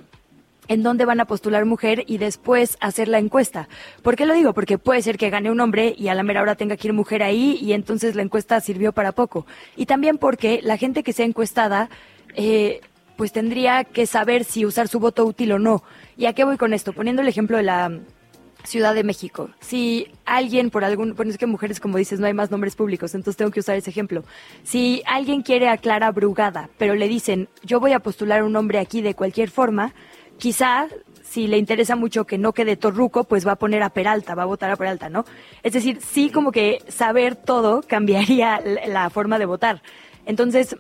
en 0.69 0.83
dónde 0.83 1.05
van 1.05 1.21
a 1.21 1.27
postular 1.27 1.65
mujer 1.65 2.05
y 2.07 2.19
después 2.19 2.77
hacer 2.81 3.09
la 3.09 3.19
encuesta. 3.19 3.69
¿Por 4.03 4.17
qué 4.17 4.27
lo 4.27 4.35
digo? 4.35 4.55
Porque 4.55 4.79
puede 4.79 5.03
ser 5.03 5.19
que 5.19 5.31
gane 5.31 5.51
un 5.51 5.61
hombre 5.61 5.95
y 5.97 6.09
a 6.09 6.15
la 6.15 6.23
mera 6.23 6.43
hora 6.43 6.55
tenga 6.55 6.77
que 6.77 6.89
ir 6.89 6.95
mujer 6.95 7.23
ahí 7.23 7.59
y 7.61 7.73
entonces 7.73 8.15
la 8.15 8.23
encuesta 8.23 8.61
sirvió 8.61 8.93
para 8.93 9.13
poco. 9.13 9.47
Y 9.77 9.87
también 9.87 10.19
porque 10.19 10.61
la 10.63 10.77
gente 10.77 11.03
que 11.03 11.13
sea 11.13 11.27
encuestada, 11.27 11.91
eh, 12.35 12.81
pues 13.17 13.33
tendría 13.33 13.85
que 13.85 14.07
saber 14.07 14.45
si 14.45 14.67
usar 14.67 14.89
su 14.89 14.99
voto 14.99 15.25
útil 15.25 15.53
o 15.53 15.59
no. 15.59 15.83
¿Y 16.17 16.27
a 16.27 16.33
qué 16.33 16.45
voy 16.45 16.57
con 16.57 16.73
esto? 16.73 16.93
Poniendo 16.93 17.23
el 17.23 17.29
ejemplo 17.29 17.57
de 17.57 17.63
la 17.63 18.01
Ciudad 18.65 18.95
de 18.95 19.05
México. 19.05 19.51
Si 19.61 20.09
alguien 20.25 20.71
por 20.71 20.85
algún, 20.85 21.15
bueno, 21.15 21.31
es 21.31 21.39
que 21.39 21.47
mujeres, 21.47 21.81
como 21.81 21.99
dices, 21.99 22.19
no 22.19 22.27
hay 22.27 22.33
más 22.33 22.51
nombres 22.51 22.77
públicos, 22.77 23.15
entonces 23.15 23.37
tengo 23.37 23.51
que 23.51 23.61
usar 23.61 23.77
ese 23.77 23.91
ejemplo. 23.91 24.25
Si 24.63 25.03
alguien 25.07 25.43
quiere 25.43 25.69
a 25.69 25.77
Clara 25.77 26.11
Brugada, 26.11 26.71
pero 26.79 26.95
le 26.95 27.07
dicen, 27.07 27.49
yo 27.63 27.79
voy 27.79 27.93
a 27.93 28.01
postular 28.01 28.43
un 28.43 28.57
hombre 28.57 28.79
aquí 28.79 29.03
de 29.03 29.15
cualquier 29.15 29.51
forma, 29.51 29.93
quizá 30.39 30.89
si 31.35 31.49
le 31.49 31.59
interesa 31.59 31.97
mucho 31.97 32.27
que 32.27 32.39
no 32.39 32.53
quede 32.53 32.77
Torruco, 32.77 33.25
pues 33.25 33.45
va 33.45 33.53
a 33.53 33.57
poner 33.57 33.83
a 33.83 33.91
Peralta, 33.91 34.37
va 34.37 34.45
a 34.45 34.47
votar 34.47 34.71
a 34.71 34.77
Peralta, 34.77 35.09
¿no? 35.09 35.25
Es 35.65 35.73
decir, 35.73 35.99
sí 36.01 36.31
como 36.31 36.53
que 36.53 36.79
saber 36.87 37.35
todo 37.35 37.83
cambiaría 37.87 38.63
la 38.87 39.11
forma 39.11 39.41
de 39.41 39.47
votar. 39.47 39.83
Entonces, 40.27 40.77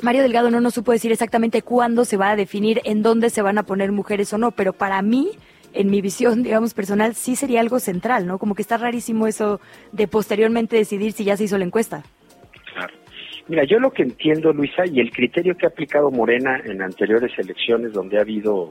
Mario 0.00 0.22
Delgado 0.22 0.50
no 0.50 0.62
nos 0.62 0.72
supo 0.72 0.92
decir 0.92 1.12
exactamente 1.12 1.60
cuándo 1.60 2.06
se 2.06 2.16
va 2.16 2.30
a 2.30 2.36
definir 2.36 2.80
en 2.84 3.02
dónde 3.02 3.28
se 3.28 3.42
van 3.42 3.58
a 3.58 3.64
poner 3.64 3.92
mujeres 3.92 4.32
o 4.32 4.38
no, 4.38 4.52
pero 4.52 4.72
para 4.72 5.02
mí, 5.02 5.32
en 5.74 5.90
mi 5.90 6.00
visión, 6.00 6.42
digamos, 6.42 6.72
personal, 6.72 7.14
sí 7.14 7.36
sería 7.36 7.60
algo 7.60 7.78
central, 7.78 8.26
¿no? 8.26 8.38
Como 8.38 8.54
que 8.54 8.62
está 8.62 8.78
rarísimo 8.78 9.26
eso 9.26 9.60
de 9.92 10.08
posteriormente 10.08 10.76
decidir 10.76 11.12
si 11.12 11.24
ya 11.24 11.36
se 11.36 11.44
hizo 11.44 11.58
la 11.58 11.66
encuesta. 11.66 12.02
Mira, 13.52 13.64
yo 13.64 13.78
lo 13.78 13.90
que 13.90 14.02
entiendo, 14.02 14.50
Luisa, 14.54 14.84
y 14.86 14.98
el 14.98 15.10
criterio 15.10 15.54
que 15.54 15.66
ha 15.66 15.68
aplicado 15.68 16.10
Morena 16.10 16.58
en 16.64 16.80
anteriores 16.80 17.38
elecciones 17.38 17.92
donde 17.92 18.16
ha 18.16 18.22
habido... 18.22 18.70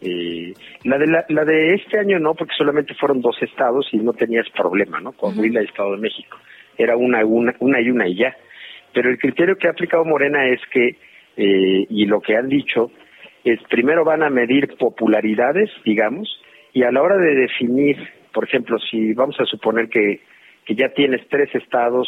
Eh, 0.00 0.54
la, 0.84 0.96
de 0.96 1.06
la, 1.28 1.44
de 1.44 1.74
este 1.74 1.98
año 1.98 2.18
no, 2.18 2.32
porque 2.32 2.54
solamente 2.56 2.94
fueron 2.94 3.20
dos 3.20 3.36
estados 3.42 3.86
y 3.92 3.98
no 3.98 4.14
tenías 4.14 4.48
problema, 4.56 4.98
¿no? 4.98 5.12
Coahuila 5.12 5.60
y 5.60 5.66
Estado 5.66 5.92
de 5.92 5.98
México. 5.98 6.38
Era 6.78 6.96
una, 6.96 7.22
una, 7.22 7.54
una 7.58 7.82
y 7.82 7.90
una 7.90 8.08
y 8.08 8.16
ya. 8.16 8.34
Pero 8.94 9.10
el 9.10 9.18
criterio 9.18 9.58
que 9.58 9.68
ha 9.68 9.72
aplicado 9.72 10.06
Morena 10.06 10.48
es 10.48 10.62
que, 10.72 10.96
eh, 11.36 11.86
y 11.90 12.06
lo 12.06 12.22
que 12.22 12.34
han 12.34 12.48
dicho, 12.48 12.90
es 13.44 13.60
primero 13.68 14.06
van 14.06 14.22
a 14.22 14.30
medir 14.30 14.74
popularidades, 14.78 15.68
digamos, 15.84 16.40
y 16.72 16.82
a 16.82 16.90
la 16.90 17.02
hora 17.02 17.18
de 17.18 17.34
definir, 17.34 17.98
por 18.32 18.44
ejemplo, 18.44 18.78
si 18.78 19.12
vamos 19.12 19.38
a 19.38 19.44
suponer 19.44 19.90
que 19.90 20.22
que 20.68 20.74
ya 20.74 20.90
tienes 20.90 21.26
tres 21.30 21.48
estados 21.54 22.06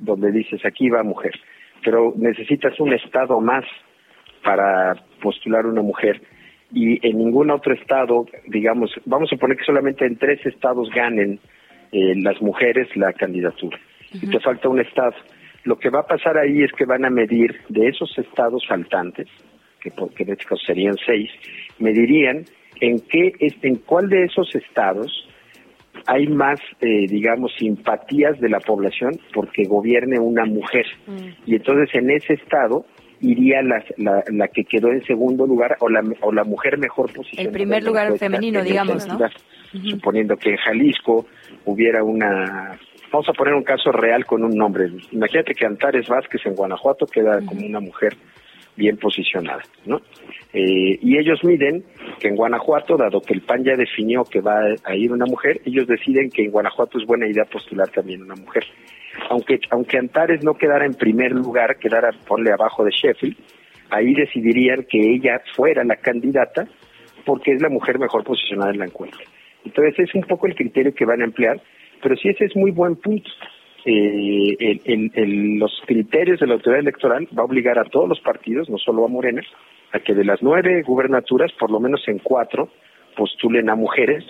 donde 0.00 0.32
dices 0.32 0.60
aquí 0.66 0.90
va 0.90 1.04
mujer, 1.04 1.32
pero 1.84 2.12
necesitas 2.16 2.78
un 2.80 2.92
estado 2.92 3.40
más 3.40 3.64
para 4.42 4.96
postular 5.22 5.64
una 5.64 5.80
mujer. 5.80 6.20
Y 6.72 7.06
en 7.06 7.18
ningún 7.18 7.52
otro 7.52 7.72
estado, 7.72 8.26
digamos, 8.48 8.90
vamos 9.04 9.28
a 9.28 9.36
suponer 9.36 9.56
que 9.56 9.64
solamente 9.64 10.04
en 10.04 10.16
tres 10.16 10.44
estados 10.44 10.90
ganen 10.90 11.38
eh, 11.92 12.14
las 12.16 12.42
mujeres 12.42 12.88
la 12.96 13.12
candidatura. 13.12 13.78
Y 14.12 14.26
te 14.26 14.40
falta 14.40 14.68
un 14.68 14.80
estado. 14.80 15.14
Lo 15.62 15.78
que 15.78 15.90
va 15.90 16.00
a 16.00 16.06
pasar 16.06 16.36
ahí 16.36 16.64
es 16.64 16.72
que 16.72 16.86
van 16.86 17.04
a 17.04 17.10
medir 17.10 17.60
de 17.68 17.86
esos 17.86 18.18
estados 18.18 18.66
faltantes, 18.66 19.28
que, 19.80 19.90
que 20.16 20.22
en 20.24 20.30
este 20.30 20.46
caso 20.46 20.62
serían 20.66 20.96
seis, 21.06 21.30
medirían 21.78 22.44
en 22.80 22.98
qué, 23.08 23.34
en 23.38 23.76
cuál 23.76 24.08
de 24.08 24.24
esos 24.24 24.52
estados 24.56 25.29
hay 26.06 26.26
más, 26.26 26.60
eh, 26.80 27.06
digamos, 27.08 27.52
simpatías 27.58 28.38
de 28.40 28.48
la 28.48 28.60
población 28.60 29.18
porque 29.34 29.64
gobierne 29.64 30.18
una 30.18 30.44
mujer. 30.44 30.86
Mm. 31.06 31.28
Y 31.46 31.56
entonces 31.56 31.94
en 31.94 32.10
ese 32.10 32.34
estado 32.34 32.84
iría 33.20 33.62
la, 33.62 33.84
la, 34.30 34.48
que 34.48 34.64
quedó 34.64 34.90
en 34.90 35.04
segundo 35.04 35.46
lugar 35.46 35.76
o 35.80 35.88
la, 35.88 36.02
o 36.22 36.32
la 36.32 36.44
mujer 36.44 36.78
mejor 36.78 37.12
posicionada. 37.12 37.48
El 37.48 37.52
primer 37.52 37.84
lugar 37.84 38.16
femenino, 38.18 38.62
digamos, 38.62 39.06
¿no? 39.06 39.18
Suponiendo 39.88 40.36
que 40.36 40.50
en 40.50 40.56
Jalisco 40.56 41.26
hubiera 41.64 42.02
una... 42.02 42.78
Vamos 43.12 43.28
a 43.28 43.32
poner 43.32 43.54
un 43.54 43.62
caso 43.62 43.92
real 43.92 44.24
con 44.24 44.42
un 44.44 44.56
nombre. 44.56 44.88
Imagínate 45.10 45.54
que 45.54 45.66
Antares 45.66 46.08
Vázquez 46.08 46.40
en 46.46 46.54
Guanajuato 46.54 47.06
queda 47.06 47.40
como 47.44 47.66
una 47.66 47.80
mujer 47.80 48.16
bien 48.80 48.96
posicionada, 48.96 49.62
¿no? 49.84 50.00
Eh, 50.54 50.98
y 51.02 51.18
ellos 51.18 51.44
miden 51.44 51.84
que 52.18 52.28
en 52.28 52.34
Guanajuato, 52.34 52.96
dado 52.96 53.20
que 53.20 53.34
el 53.34 53.42
PAN 53.42 53.62
ya 53.62 53.76
definió 53.76 54.24
que 54.24 54.40
va 54.40 54.58
a 54.84 54.96
ir 54.96 55.12
una 55.12 55.26
mujer, 55.26 55.60
ellos 55.66 55.86
deciden 55.86 56.30
que 56.30 56.42
en 56.42 56.50
Guanajuato 56.50 56.98
es 56.98 57.06
buena 57.06 57.28
idea 57.28 57.44
postular 57.44 57.88
también 57.90 58.22
una 58.22 58.34
mujer. 58.34 58.64
Aunque, 59.28 59.60
aunque 59.70 59.98
Antares 59.98 60.42
no 60.42 60.54
quedara 60.54 60.86
en 60.86 60.94
primer 60.94 61.32
lugar, 61.32 61.78
quedara, 61.78 62.10
ponle 62.26 62.52
abajo 62.52 62.82
de 62.84 62.90
Sheffield, 62.90 63.36
ahí 63.90 64.14
decidirían 64.14 64.86
que 64.88 64.98
ella 64.98 65.42
fuera 65.54 65.84
la 65.84 65.96
candidata 65.96 66.66
porque 67.26 67.52
es 67.52 67.60
la 67.60 67.68
mujer 67.68 67.98
mejor 67.98 68.24
posicionada 68.24 68.70
en 68.70 68.78
la 68.78 68.86
encuesta. 68.86 69.18
Entonces 69.64 69.98
es 69.98 70.14
un 70.14 70.22
poco 70.22 70.46
el 70.46 70.54
criterio 70.54 70.94
que 70.94 71.04
van 71.04 71.20
a 71.20 71.24
emplear, 71.24 71.60
pero 72.02 72.16
sí 72.16 72.30
ese 72.30 72.46
es 72.46 72.56
muy 72.56 72.70
buen 72.70 72.96
punto. 72.96 73.30
Eh, 73.84 75.56
los 75.56 75.72
criterios 75.86 76.40
de 76.40 76.46
la 76.46 76.54
autoridad 76.54 76.80
electoral 76.80 77.26
va 77.36 77.42
a 77.42 77.46
obligar 77.46 77.78
a 77.78 77.84
todos 77.84 78.08
los 78.08 78.20
partidos, 78.20 78.68
no 78.68 78.78
solo 78.78 79.04
a 79.04 79.08
Morena, 79.08 79.42
a 79.92 80.00
que 80.00 80.14
de 80.14 80.24
las 80.24 80.42
nueve 80.42 80.82
gubernaturas, 80.82 81.52
por 81.58 81.70
lo 81.70 81.80
menos 81.80 82.06
en 82.08 82.18
cuatro, 82.18 82.68
postulen 83.16 83.70
a 83.70 83.74
mujeres. 83.74 84.24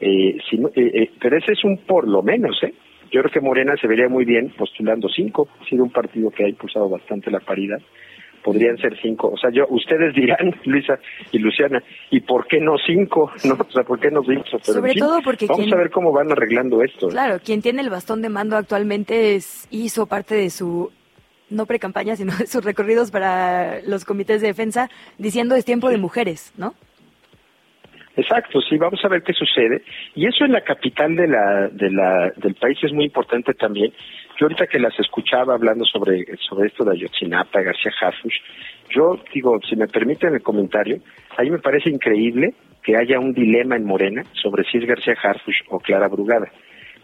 Eh, 0.00 0.38
eh, 0.76 1.10
pero 1.20 1.36
ese 1.36 1.52
es 1.52 1.64
un 1.64 1.78
por 1.78 2.06
lo 2.08 2.22
menos, 2.22 2.62
¿eh? 2.62 2.72
Yo 3.10 3.20
creo 3.22 3.32
que 3.32 3.40
Morena 3.40 3.74
se 3.80 3.88
vería 3.88 4.08
muy 4.08 4.24
bien 4.24 4.50
postulando 4.56 5.08
cinco, 5.08 5.48
ha 5.60 5.64
sido 5.64 5.82
un 5.82 5.90
partido 5.90 6.30
que 6.30 6.44
ha 6.44 6.48
impulsado 6.48 6.88
bastante 6.88 7.30
la 7.30 7.40
paridad 7.40 7.80
podrían 8.42 8.76
ser 8.78 8.98
cinco. 9.00 9.28
O 9.28 9.36
sea, 9.36 9.50
yo, 9.50 9.66
ustedes 9.68 10.14
dirán, 10.14 10.54
Luisa 10.64 10.98
y 11.32 11.38
Luciana, 11.38 11.82
¿y 12.10 12.20
por 12.20 12.46
qué 12.46 12.60
no 12.60 12.76
cinco? 12.86 13.30
¿No? 13.44 13.54
O 13.54 13.70
sea, 13.70 13.82
¿por 13.82 14.00
qué 14.00 14.10
no 14.10 14.22
cinco? 14.22 14.44
Sobre 14.62 14.94
todo 14.94 15.20
porque 15.22 15.46
vamos 15.46 15.72
a 15.72 15.76
ver 15.76 15.90
cómo 15.90 16.12
van 16.12 16.32
arreglando 16.32 16.82
esto. 16.82 17.08
Claro, 17.08 17.38
quien 17.44 17.62
tiene 17.62 17.82
el 17.82 17.90
bastón 17.90 18.22
de 18.22 18.28
mando 18.28 18.56
actualmente 18.56 19.34
es, 19.34 19.66
hizo 19.70 20.06
parte 20.06 20.34
de 20.34 20.50
su 20.50 20.90
no 21.50 21.66
pre-campaña, 21.66 22.16
sino 22.16 22.34
de 22.38 22.46
sus 22.46 22.64
recorridos 22.64 23.10
para 23.10 23.80
los 23.82 24.04
comités 24.04 24.40
de 24.40 24.48
defensa, 24.48 24.88
diciendo 25.18 25.54
es 25.54 25.64
tiempo 25.64 25.90
de 25.90 25.98
mujeres, 25.98 26.52
¿no? 26.56 26.74
Exacto, 28.20 28.60
sí, 28.60 28.76
vamos 28.76 29.02
a 29.02 29.08
ver 29.08 29.22
qué 29.22 29.32
sucede. 29.32 29.82
Y 30.14 30.26
eso 30.26 30.44
en 30.44 30.52
la 30.52 30.60
capital 30.60 31.16
de 31.16 31.26
la, 31.26 31.68
de 31.68 31.90
la, 31.90 32.30
del 32.36 32.54
país 32.54 32.78
es 32.82 32.92
muy 32.92 33.06
importante 33.06 33.54
también, 33.54 33.92
yo 34.38 34.44
ahorita 34.44 34.66
que 34.66 34.78
las 34.78 34.98
escuchaba 34.98 35.54
hablando 35.54 35.86
sobre, 35.86 36.24
sobre 36.48 36.68
esto 36.68 36.84
de 36.84 36.92
Ayotzinapa, 36.92 37.62
García 37.62 37.92
Harfush, 37.98 38.36
yo 38.90 39.18
digo, 39.32 39.58
si 39.66 39.74
me 39.74 39.86
permiten 39.86 40.34
el 40.34 40.42
comentario, 40.42 40.98
a 41.36 41.42
mí 41.42 41.50
me 41.50 41.58
parece 41.60 41.88
increíble 41.88 42.52
que 42.82 42.96
haya 42.96 43.18
un 43.18 43.32
dilema 43.32 43.76
en 43.76 43.84
Morena 43.84 44.22
sobre 44.34 44.64
si 44.64 44.76
es 44.76 44.84
García 44.84 45.14
Harfush 45.22 45.62
o 45.70 45.78
Clara 45.80 46.08
Brugada. 46.08 46.50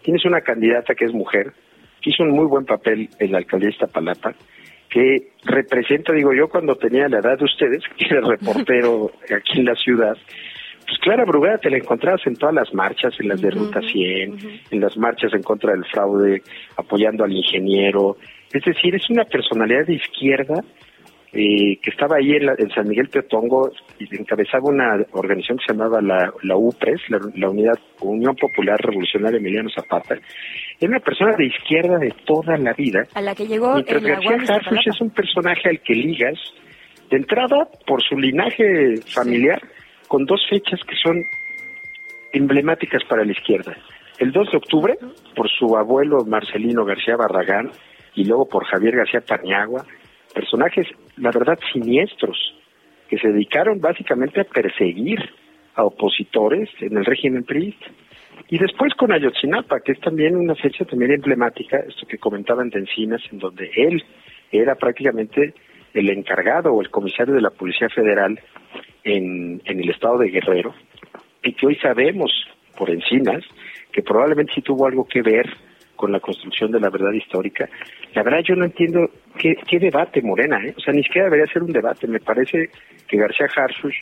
Tienes 0.03 0.23
una 0.25 0.41
candidata 0.41 0.93
que 0.93 1.05
es 1.05 1.13
mujer, 1.13 1.51
que 2.01 2.11
hizo 2.11 2.21
un 2.21 2.31
muy 2.31 2.45
buen 2.45 2.65
papel 2.65 3.09
en 3.19 3.31
la 3.31 3.39
alcaldía 3.39 3.69
de 3.69 3.73
Iztapalapa, 3.73 4.35
que 4.89 5.29
representa, 5.45 6.13
digo 6.13 6.31
yo, 6.33 6.47
cuando 6.47 6.75
tenía 6.75 7.09
la 7.09 7.19
edad 7.19 7.39
de 7.39 7.45
ustedes, 7.45 7.83
que 7.97 8.05
era 8.05 8.21
reportero 8.21 9.11
aquí 9.35 9.59
en 9.59 9.65
la 9.65 9.75
ciudad, 9.75 10.15
pues 10.87 10.99
Clara 10.99 11.25
Brugada 11.25 11.57
te 11.57 11.69
la 11.69 11.77
encontrabas 11.77 12.25
en 12.25 12.35
todas 12.35 12.55
las 12.55 12.73
marchas, 12.73 13.13
en 13.19 13.27
las 13.27 13.41
de 13.41 13.51
Ruta 13.51 13.81
100, 13.81 14.37
en 14.71 14.79
las 14.79 14.95
marchas 14.95 15.33
en 15.33 15.43
contra 15.43 15.73
del 15.73 15.83
fraude, 15.85 16.41
apoyando 16.77 17.25
al 17.25 17.33
ingeniero. 17.33 18.15
Es 18.53 18.63
decir, 18.63 18.95
es 18.95 19.09
una 19.09 19.25
personalidad 19.25 19.85
de 19.85 19.95
izquierda 19.95 20.63
eh, 21.33 21.77
que 21.81 21.89
estaba 21.89 22.15
ahí 22.15 22.31
en, 22.31 22.69
San 22.69 22.87
Miguel 22.87 23.09
Teotongo, 23.09 23.69
y 23.99 24.15
encabezaba 24.15 24.69
una 24.69 25.05
organización 25.11 25.57
que 25.57 25.65
se 25.67 25.73
llamaba 25.73 26.01
la, 26.01 26.31
la 26.43 26.55
UPRES, 26.55 27.01
la, 27.09 27.49
Unidad 27.49 27.77
Unión 27.99 28.33
Popular 28.35 28.79
Revolucionaria 28.79 29.37
Emiliano 29.37 29.69
Zapata. 29.69 30.15
Era 30.79 30.89
una 30.89 30.99
persona 31.01 31.35
de 31.35 31.47
izquierda 31.47 31.97
de 31.97 32.13
toda 32.25 32.57
la 32.57 32.71
vida. 32.71 33.03
A 33.13 33.21
la 33.21 33.35
que 33.35 33.45
llegó 33.45 33.73
Mientras 33.73 34.01
García 34.01 34.55
Harfuch 34.55 34.87
es 34.87 35.01
un 35.01 35.09
personaje 35.09 35.67
al 35.67 35.81
que 35.81 35.95
ligas, 35.95 36.39
de 37.09 37.17
entrada, 37.17 37.67
por 37.85 38.01
su 38.01 38.17
linaje 38.17 38.95
familiar, 39.13 39.61
con 40.07 40.25
dos 40.25 40.41
fechas 40.49 40.79
que 40.87 40.95
son 40.95 41.25
emblemáticas 42.31 43.03
para 43.05 43.25
la 43.25 43.31
izquierda. 43.31 43.75
El 44.19 44.31
2 44.31 44.51
de 44.51 44.57
octubre, 44.57 44.97
por 45.35 45.49
su 45.49 45.77
abuelo 45.77 46.25
Marcelino 46.25 46.85
García 46.85 47.15
Barragán, 47.15 47.71
y 48.15 48.25
luego 48.25 48.47
por 48.49 48.65
Javier 48.65 48.95
García 48.95 49.21
Paniagua, 49.21 49.85
personajes, 50.33 50.87
la 51.17 51.31
verdad, 51.31 51.59
siniestros, 51.71 52.37
que 53.07 53.17
se 53.17 53.29
dedicaron 53.29 53.79
básicamente 53.79 54.41
a 54.41 54.43
perseguir 54.43 55.19
a 55.75 55.83
opositores 55.83 56.69
en 56.79 56.97
el 56.97 57.05
régimen 57.05 57.43
priista. 57.43 57.85
Y 58.49 58.57
después 58.57 58.93
con 58.95 59.11
Ayotzinapa, 59.11 59.79
que 59.81 59.91
es 59.91 59.99
también 59.99 60.35
una 60.35 60.55
fecha 60.55 60.85
también 60.85 61.11
emblemática, 61.11 61.77
esto 61.77 62.07
que 62.07 62.17
comentaban 62.17 62.69
de 62.69 62.79
Encinas, 62.79 63.21
en 63.31 63.39
donde 63.39 63.69
él 63.75 64.03
era 64.51 64.75
prácticamente 64.75 65.53
el 65.93 66.09
encargado 66.09 66.73
o 66.73 66.81
el 66.81 66.89
comisario 66.89 67.33
de 67.33 67.41
la 67.41 67.49
Policía 67.49 67.89
Federal 67.89 68.39
en, 69.07 69.61
el 69.65 69.89
estado 69.89 70.17
de 70.19 70.29
Guerrero, 70.29 70.73
y 71.43 71.53
que 71.53 71.67
hoy 71.67 71.75
sabemos 71.77 72.31
por 72.77 72.89
Encinas 72.89 73.43
que 73.91 74.03
probablemente 74.03 74.53
sí 74.53 74.61
tuvo 74.61 74.85
algo 74.85 75.05
que 75.05 75.21
ver 75.21 75.49
con 75.95 76.11
la 76.11 76.19
construcción 76.19 76.71
de 76.71 76.79
la 76.79 76.89
verdad 76.89 77.11
histórica. 77.13 77.67
La 78.13 78.21
verdad 78.21 78.41
yo 78.43 78.55
no 78.55 78.65
entiendo 78.65 79.09
qué, 79.39 79.79
debate 79.79 80.21
Morena, 80.21 80.59
¿eh? 80.63 80.73
o 80.77 80.79
sea, 80.79 80.93
ni 80.93 81.03
siquiera 81.03 81.25
debería 81.29 81.51
ser 81.51 81.63
un 81.63 81.71
debate. 81.71 82.05
Me 82.05 82.19
parece 82.19 82.69
que 83.07 83.17
García 83.17 83.47
Harfuch, 83.55 83.95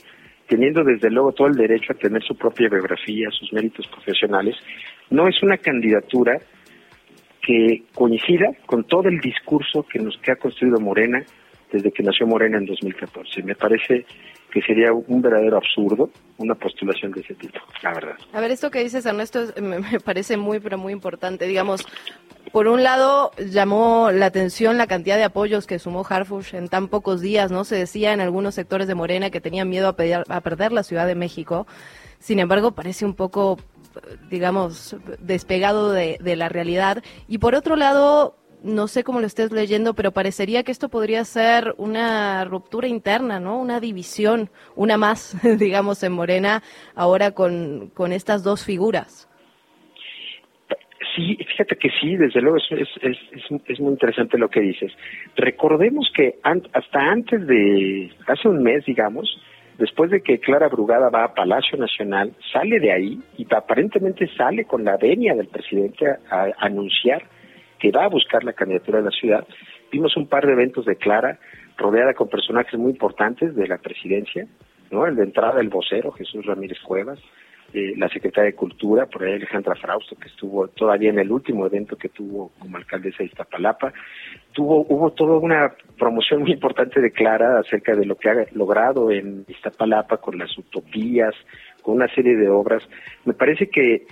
teniendo 0.48 0.84
desde 0.84 1.10
luego 1.10 1.32
todo 1.32 1.48
el 1.48 1.56
derecho 1.56 1.94
a 1.94 1.96
tener 1.96 2.22
su 2.24 2.36
propia 2.36 2.68
biografía, 2.68 3.30
sus 3.32 3.54
méritos 3.54 3.88
profesionales, 3.88 4.56
no 5.10 5.28
es 5.28 5.42
una 5.42 5.58
candidatura 5.58 6.38
que 7.42 7.84
coincida 7.94 8.48
con 8.66 8.84
todo 8.86 9.08
el 9.08 9.20
discurso 9.20 9.84
que 9.84 10.00
nos 10.00 10.18
que 10.18 10.32
ha 10.32 10.36
construido 10.36 10.80
Morena 10.80 11.24
desde 11.76 11.92
que 11.92 12.04
nació 12.04 12.26
Morena 12.26 12.58
en 12.58 12.66
2014. 12.66 13.44
Me 13.44 13.56
parece 13.56 14.06
que 14.52 14.62
sería 14.62 14.94
un 14.94 15.22
verdadero 15.22 15.58
absurdo 15.58 16.10
una 16.38 16.56
postulación 16.56 17.12
de 17.12 17.20
ese 17.20 17.34
tipo, 17.34 17.60
la 17.84 17.94
verdad. 17.94 18.16
A 18.32 18.40
ver, 18.40 18.52
esto 18.52 18.72
que 18.72 18.82
dices, 18.82 19.06
Ernesto, 19.06 19.48
me, 19.62 20.00
parece 20.00 20.38
muy, 20.38 20.62
pero 20.62 20.78
muy 20.78 20.94
importante. 20.94 21.46
Digamos, 21.46 21.86
por 22.54 22.70
un 22.70 22.82
lado, 22.82 23.32
llamó 23.38 24.12
la 24.12 24.28
atención 24.28 24.78
la 24.78 24.88
cantidad 24.88 25.18
de 25.18 25.26
apoyos 25.26 25.68
que 25.68 25.78
sumó 25.78 26.06
Harfush 26.08 26.56
en 26.56 26.70
tan 26.70 26.88
pocos 26.88 27.20
días, 27.20 27.52
¿no? 27.52 27.66
Se 27.66 27.76
decía 27.76 28.14
en 28.14 28.22
algunos 28.22 28.56
sectores 28.56 28.88
de 28.88 28.96
Morena 28.96 29.30
que 29.30 29.42
tenían 29.42 29.70
miedo 29.70 29.90
a, 29.90 30.36
a 30.36 30.42
perder 30.42 30.72
la 30.72 30.84
Ciudad 30.84 31.06
de 31.06 31.16
México. 31.16 31.68
Sin 32.20 32.40
embargo, 32.40 32.72
parece 32.72 33.04
un 33.04 33.14
poco, 33.14 33.60
digamos, 34.30 34.96
despegado 35.20 35.92
de, 35.92 36.18
de 36.22 36.36
la 36.38 36.48
realidad. 36.48 37.04
Y 37.28 37.40
por 37.40 37.56
otro 37.56 37.76
lado, 37.76 38.38
no 38.66 38.88
sé 38.88 39.04
cómo 39.04 39.20
lo 39.20 39.28
estés 39.28 39.52
leyendo, 39.52 39.94
pero 39.94 40.12
parecería 40.12 40.64
que 40.64 40.72
esto 40.72 40.90
podría 40.90 41.24
ser 41.24 41.76
una 41.78 42.44
ruptura 42.46 42.88
interna, 42.88 43.40
¿no? 43.40 43.60
Una 43.60 43.80
división, 43.80 44.50
una 44.76 44.98
más, 44.98 45.38
digamos, 45.60 46.04
en 46.04 46.14
Morena, 46.14 46.64
ahora 46.96 47.32
con, 47.32 47.92
con 47.94 48.12
estas 48.12 48.44
dos 48.44 48.66
figuras. 48.66 49.30
Sí, 51.16 51.38
fíjate 51.38 51.78
que 51.78 51.90
sí, 52.02 52.18
desde 52.18 52.42
luego 52.42 52.58
es, 52.58 52.90
es, 53.02 53.18
es, 53.68 53.80
muy 53.80 53.94
interesante 53.94 54.38
lo 54.38 54.50
que 54.50 54.60
dices. 54.60 54.92
Recordemos 55.38 56.12
que 56.14 56.40
hasta 56.44 57.00
antes 57.00 57.48
de, 57.48 58.12
hace 58.28 58.50
un 58.50 58.62
mes, 58.62 58.84
digamos, 58.86 59.40
después 59.78 60.12
de 60.12 60.22
que 60.22 60.40
Clara 60.40 60.68
Brugada 60.68 61.10
va 61.10 61.24
a 61.24 61.34
Palacio 61.34 61.78
Nacional, 61.78 62.34
sale 62.52 62.80
de 62.80 62.92
ahí 62.92 63.20
y 63.38 63.48
aparentemente 63.56 64.28
sale 64.36 64.66
con 64.66 64.84
la 64.84 64.98
venia 64.98 65.36
del 65.36 65.48
presidente 65.48 66.06
a 66.30 66.48
anunciar 66.58 67.24
que 67.80 67.92
va 67.92 68.06
a 68.06 68.10
buscar 68.10 68.44
la 68.44 68.54
candidatura 68.54 69.00
de 69.00 69.06
la 69.06 69.12
ciudad. 69.12 69.46
Vimos 69.92 70.16
un 70.18 70.28
par 70.28 70.46
de 70.46 70.54
eventos 70.54 70.86
de 70.86 70.96
Clara, 70.96 71.40
rodeada 71.78 72.14
con 72.14 72.30
personajes 72.30 72.80
muy 72.80 72.92
importantes 72.92 73.56
de 73.56 73.68
la 73.68 73.78
presidencia, 73.78 74.48
¿no? 74.92 75.06
El 75.06 75.16
de 75.16 75.24
entrada, 75.24 75.60
el 75.60 75.70
vocero, 75.70 76.12
Jesús 76.12 76.46
Ramírez 76.46 76.80
Cuevas, 76.82 77.20
eh, 77.74 77.94
la 77.98 78.08
secretaria 78.08 78.52
de 78.52 78.56
Cultura, 78.56 79.06
por 79.06 79.24
ahí 79.24 79.34
Alejandra 79.34 79.76
Frausto, 79.76 80.16
que 80.16 80.30
estuvo 80.30 80.68
todavía 80.70 81.10
en 81.10 81.20
el 81.20 81.32
último 81.32 81.66
evento 81.66 81.98
que 81.98 82.10
tuvo 82.10 82.52
como 82.60 82.78
alcaldesa 82.78 83.18
de 83.20 83.26
Iztapalapa. 83.26 83.92
Tuvo, 84.54 84.86
hubo 84.88 85.12
toda 85.12 85.38
una 85.40 85.74
promoción 85.98 86.44
muy 86.44 86.54
importante 86.54 87.02
de 87.02 87.12
Clara 87.12 87.60
acerca 87.60 87.96
de 87.96 88.06
lo 88.06 88.16
que 88.16 88.30
ha 88.30 88.46
logrado 88.54 89.12
en 89.12 89.44
Iztapalapa 89.48 90.18
con 90.18 90.38
las 90.38 90.58
utopías, 90.58 91.34
con 91.82 91.96
una 91.96 92.08
serie 92.14 92.38
de 92.38 92.50
obras. 92.50 92.84
Me 93.26 93.34
parece 93.34 93.68
que 93.68 94.06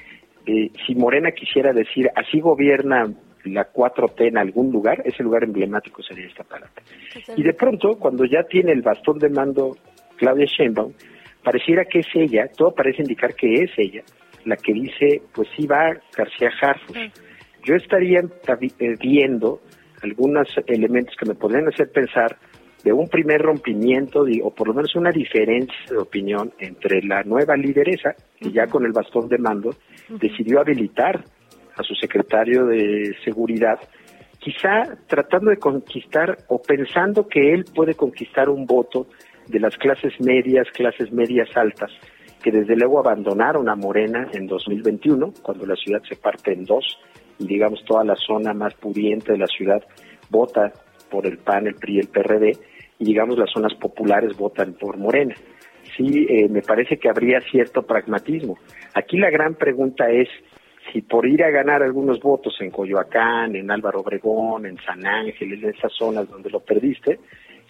eh, 0.46 0.72
si 0.86 0.96
Morena 0.96 1.32
quisiera 1.32 1.72
decir 1.72 2.10
así 2.16 2.42
gobierna 2.42 3.14
la 3.46 3.72
4T 3.72 4.28
en 4.28 4.38
algún 4.38 4.72
lugar, 4.72 5.02
ese 5.06 5.24
lugar 5.24 5.44
emblemático 5.44 6.02
sería 6.02 6.28
esta 6.28 6.44
palabra. 6.44 6.82
Y 7.36 7.44
de 7.44 7.54
pronto, 7.54 7.98
cuando 8.00 8.26
ya 8.26 8.44
tiene 8.44 8.72
el 8.72 8.82
bastón 8.82 9.20
de 9.20 9.30
mando 9.30 9.76
Claudia 10.18 10.46
Sheinbaum, 10.46 10.94
pareciera 11.44 11.86
que 11.86 12.00
es 12.00 12.08
ella, 12.14 12.50
todo 12.56 12.74
parece 12.74 13.02
indicar 13.02 13.36
que 13.36 13.54
es 13.64 13.72
ella, 13.78 14.04
la 14.46 14.56
que 14.56 14.74
dice, 14.74 15.22
pues 15.34 15.48
sí 15.56 15.68
va 15.68 15.94
García 16.16 16.50
Harfus. 16.62 16.98
Yo 17.66 17.76
estaría 17.76 18.20
eh, 18.20 18.96
viendo 19.00 19.62
algunos 20.02 20.48
elementos 20.68 21.16
que 21.18 21.26
me 21.26 21.36
podrían 21.36 21.68
hacer 21.68 21.90
pensar 21.92 22.38
de 22.84 22.92
un 22.92 23.08
primer 23.08 23.42
rompimiento 23.42 24.26
o 24.44 24.54
por 24.54 24.68
lo 24.68 24.74
menos 24.74 24.94
una 24.96 25.12
diferencia 25.12 25.76
de 25.90 25.98
opinión 25.98 26.52
entre 26.60 27.02
la 27.02 27.24
nueva 27.24 27.56
lideresa, 27.56 28.14
que 28.40 28.52
ya 28.52 28.68
con 28.68 28.86
el 28.86 28.92
bastón 28.92 29.30
de 29.30 29.38
mando 29.38 29.70
decidió 30.10 30.60
habilitar 30.60 31.24
a 31.76 31.84
su 31.84 31.96
secretario 31.96 32.66
de 32.66 33.16
Seguridad, 33.24 33.80
quizá 34.40 34.98
tratando 35.08 35.50
de 35.50 35.58
conquistar 35.58 36.38
o 36.48 36.62
pensando 36.62 37.28
que 37.28 37.54
él 37.54 37.66
puede 37.74 37.96
conquistar 37.96 38.50
un 38.50 38.66
voto 38.66 39.08
de 39.48 39.60
las 39.60 39.76
clases 39.78 40.14
medias, 40.20 40.68
clases 40.74 41.12
medias 41.12 41.50
altas, 41.56 41.92
que 42.42 42.52
desde 42.52 42.76
luego 42.76 43.00
abandonaron 43.00 43.70
a 43.70 43.76
Morena 43.76 44.28
en 44.34 44.48
2021, 44.48 45.34
cuando 45.42 45.66
la 45.66 45.76
ciudad 45.76 46.02
se 46.08 46.16
parte 46.16 46.54
en 46.54 46.66
dos 46.66 47.00
y 47.40 47.48
digamos 47.48 47.84
toda 47.86 48.04
la 48.04 48.16
zona 48.16 48.54
más 48.54 48.74
pudiente 48.76 49.32
de 49.32 49.38
la 49.38 49.48
ciudad 49.48 49.82
vota 50.30 50.72
por 51.10 51.26
el 51.26 51.38
PAN, 51.38 51.68
el 51.68 51.76
PRI, 51.76 52.00
el 52.00 52.08
PRD, 52.08 52.58
y 53.00 53.06
digamos 53.06 53.38
las 53.38 53.52
zonas 53.52 53.74
populares 53.76 54.36
votan 54.38 54.74
por 54.74 54.98
Morena. 54.98 55.36
Sí, 55.96 56.26
eh, 56.30 56.48
me 56.50 56.62
parece 56.62 56.98
que 56.98 57.10
habría 57.10 57.40
cierto 57.42 57.84
pragmatismo. 57.84 58.58
Aquí 58.94 59.18
la 59.18 59.30
gran 59.30 59.56
pregunta 59.56 60.10
es, 60.10 60.28
si 60.92 61.02
por 61.02 61.26
ir 61.26 61.44
a 61.44 61.50
ganar 61.50 61.82
algunos 61.82 62.20
votos 62.20 62.56
en 62.60 62.72
Coyoacán, 62.72 63.56
en 63.56 63.72
Álvaro 63.72 64.02
Obregón, 64.02 64.66
en 64.66 64.78
San 64.86 65.06
Ángel, 65.06 65.54
en 65.54 65.70
esas 65.70 65.92
zonas 65.94 66.30
donde 66.30 66.50
lo 66.50 66.60
perdiste, 66.60 67.20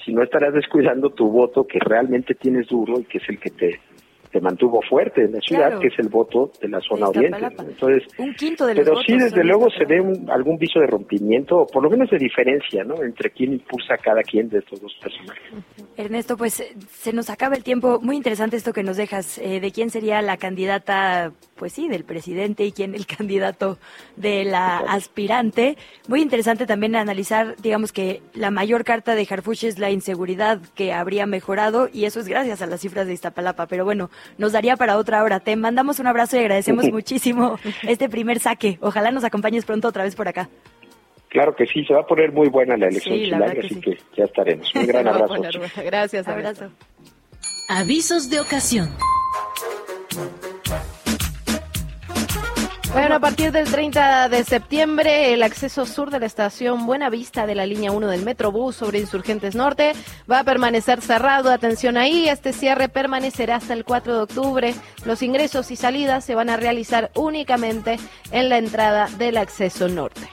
si 0.04 0.14
no 0.14 0.24
estarás 0.24 0.54
descuidando 0.54 1.10
tu 1.12 1.30
voto 1.30 1.66
que 1.66 1.80
realmente 1.80 2.36
tienes 2.36 2.68
duro 2.68 3.00
y 3.00 3.06
que 3.06 3.20
es 3.20 3.30
el 3.30 3.40
que 3.40 3.52
te 3.52 3.80
se 4.34 4.42
mantuvo 4.42 4.82
fuerte 4.82 5.26
en 5.26 5.34
la 5.34 5.40
ciudad, 5.40 5.80
que 5.80 5.88
es 5.88 6.00
el 6.00 6.10
voto 6.10 6.52
de 6.60 6.68
la 6.68 6.82
zona 6.82 7.08
oriente. 7.08 7.38
Entonces, 7.60 8.04
un 8.18 8.34
quinto 8.34 8.66
de 8.66 8.74
pero 8.74 8.96
sí, 9.06 9.16
desde 9.16 9.44
luego 9.44 9.70
se 9.70 9.86
ve 9.86 10.04
algún 10.30 10.58
viso 10.58 10.80
de 10.80 10.88
rompimiento, 10.88 11.60
o 11.60 11.68
por 11.68 11.84
lo 11.84 11.90
menos 11.90 12.10
de 12.10 12.18
diferencia, 12.18 12.84
¿no? 12.84 13.04
Entre 13.04 13.30
quién 13.30 13.54
impulsa 13.54 13.94
a 13.94 13.98
cada 13.98 14.24
quien 14.24 14.50
de 14.50 14.58
estos 14.58 14.82
dos 14.82 14.92
personajes. 15.00 15.44
Ernesto, 15.96 16.36
pues 16.36 16.64
se 16.88 17.14
nos 17.14 17.30
acaba 17.30 17.56
el 17.56 17.64
tiempo. 17.64 18.00
Muy 18.02 18.16
interesante 18.16 18.58
esto 18.58 18.74
que 18.74 18.82
nos 18.82 18.98
dejas. 18.98 19.38
Eh, 19.38 19.60
¿De 19.60 19.72
quién 19.72 19.92
sería 19.92 20.20
la 20.24 20.38
candidata, 20.38 21.32
pues 21.64 21.72
sí, 21.72 21.88
del 21.88 22.04
presidente 22.04 22.66
y 22.66 22.74
quién 22.74 22.94
el 22.94 23.06
candidato 23.18 23.78
de 24.18 24.44
la 24.44 24.80
aspirante? 24.80 25.78
Muy 26.10 26.22
interesante 26.22 26.66
también 26.66 26.94
analizar, 26.98 27.56
digamos 27.62 27.94
que 27.94 28.22
la 28.34 28.52
mayor 28.52 28.84
carta 28.84 29.16
de 29.16 29.26
Harfuch 29.30 29.64
es 29.64 29.80
la 29.80 29.90
inseguridad 29.90 30.60
que 30.76 30.92
habría 30.92 31.26
mejorado 31.26 31.88
y 31.94 32.04
eso 32.04 32.20
es 32.20 32.28
gracias 32.28 32.62
a 32.62 32.66
las 32.66 32.82
cifras 32.82 33.08
de 33.08 33.14
Iztapalapa. 33.14 33.68
Pero 33.68 33.86
bueno, 33.86 34.10
nos 34.38 34.52
daría 34.52 34.76
para 34.76 34.98
otra 34.98 35.24
hora. 35.24 35.40
Te 35.40 35.56
mandamos 35.56 36.00
un 36.00 36.08
abrazo 36.08 36.36
y 36.36 36.40
agradecemos 36.40 36.84
muchísimo 36.92 37.58
este 37.84 38.10
primer 38.10 38.42
saque. 38.42 38.78
Ojalá 38.82 39.12
nos 39.12 39.24
acompañes 39.24 39.64
pronto 39.64 39.88
otra 39.88 40.04
vez 40.04 40.18
por 40.18 40.28
acá. 40.28 40.50
Claro 41.30 41.56
que 41.56 41.66
sí, 41.66 41.86
se 41.86 41.94
va 41.94 42.02
a 42.02 42.06
poner 42.06 42.34
muy 42.34 42.50
buena 42.50 42.76
la 42.76 42.90
elección 42.90 43.16
sí, 43.16 43.32
así 43.32 43.80
que 43.80 43.98
ya 44.18 44.26
estaremos. 44.26 44.70
Un 44.76 44.86
gran 44.86 45.08
abrazo. 45.08 45.62
Gracias, 45.78 46.28
abrazo. 46.28 46.72
Avisos 47.70 48.30
de 48.30 48.42
ocasión. 48.42 48.90
Bueno, 52.94 53.16
a 53.16 53.20
partir 53.20 53.52
del 53.52 53.66
30 53.66 54.30
de 54.30 54.44
septiembre, 54.44 55.34
el 55.34 55.42
acceso 55.42 55.88
sur 55.88 56.12
de 56.12 56.20
la 56.20 56.28
estación 56.28 56.86
Buena 56.86 57.10
Vista 57.10 57.48
de 57.48 57.56
la 57.56 57.66
línea 57.66 57.92
1 57.92 58.08
del 58.08 58.24
Metrobús 58.24 58.76
sobre 58.76 59.00
Insurgentes 59.00 59.56
Norte 59.56 59.94
va 60.32 60.40
a 60.40 60.44
permanecer 60.44 61.02
cerrado. 61.02 61.50
Atención 61.50 61.98
ahí, 61.98 62.30
este 62.30 62.54
cierre 62.54 62.90
permanecerá 62.90 63.56
hasta 63.56 63.74
el 63.74 63.84
4 63.84 64.14
de 64.14 64.22
octubre. 64.22 64.76
Los 65.06 65.24
ingresos 65.24 65.72
y 65.72 65.76
salidas 65.76 66.24
se 66.24 66.36
van 66.36 66.52
a 66.52 66.58
realizar 66.58 67.10
únicamente 67.16 67.98
en 68.32 68.50
la 68.50 68.60
entrada 68.60 69.10
del 69.18 69.38
acceso 69.38 69.90
norte. 69.90 70.30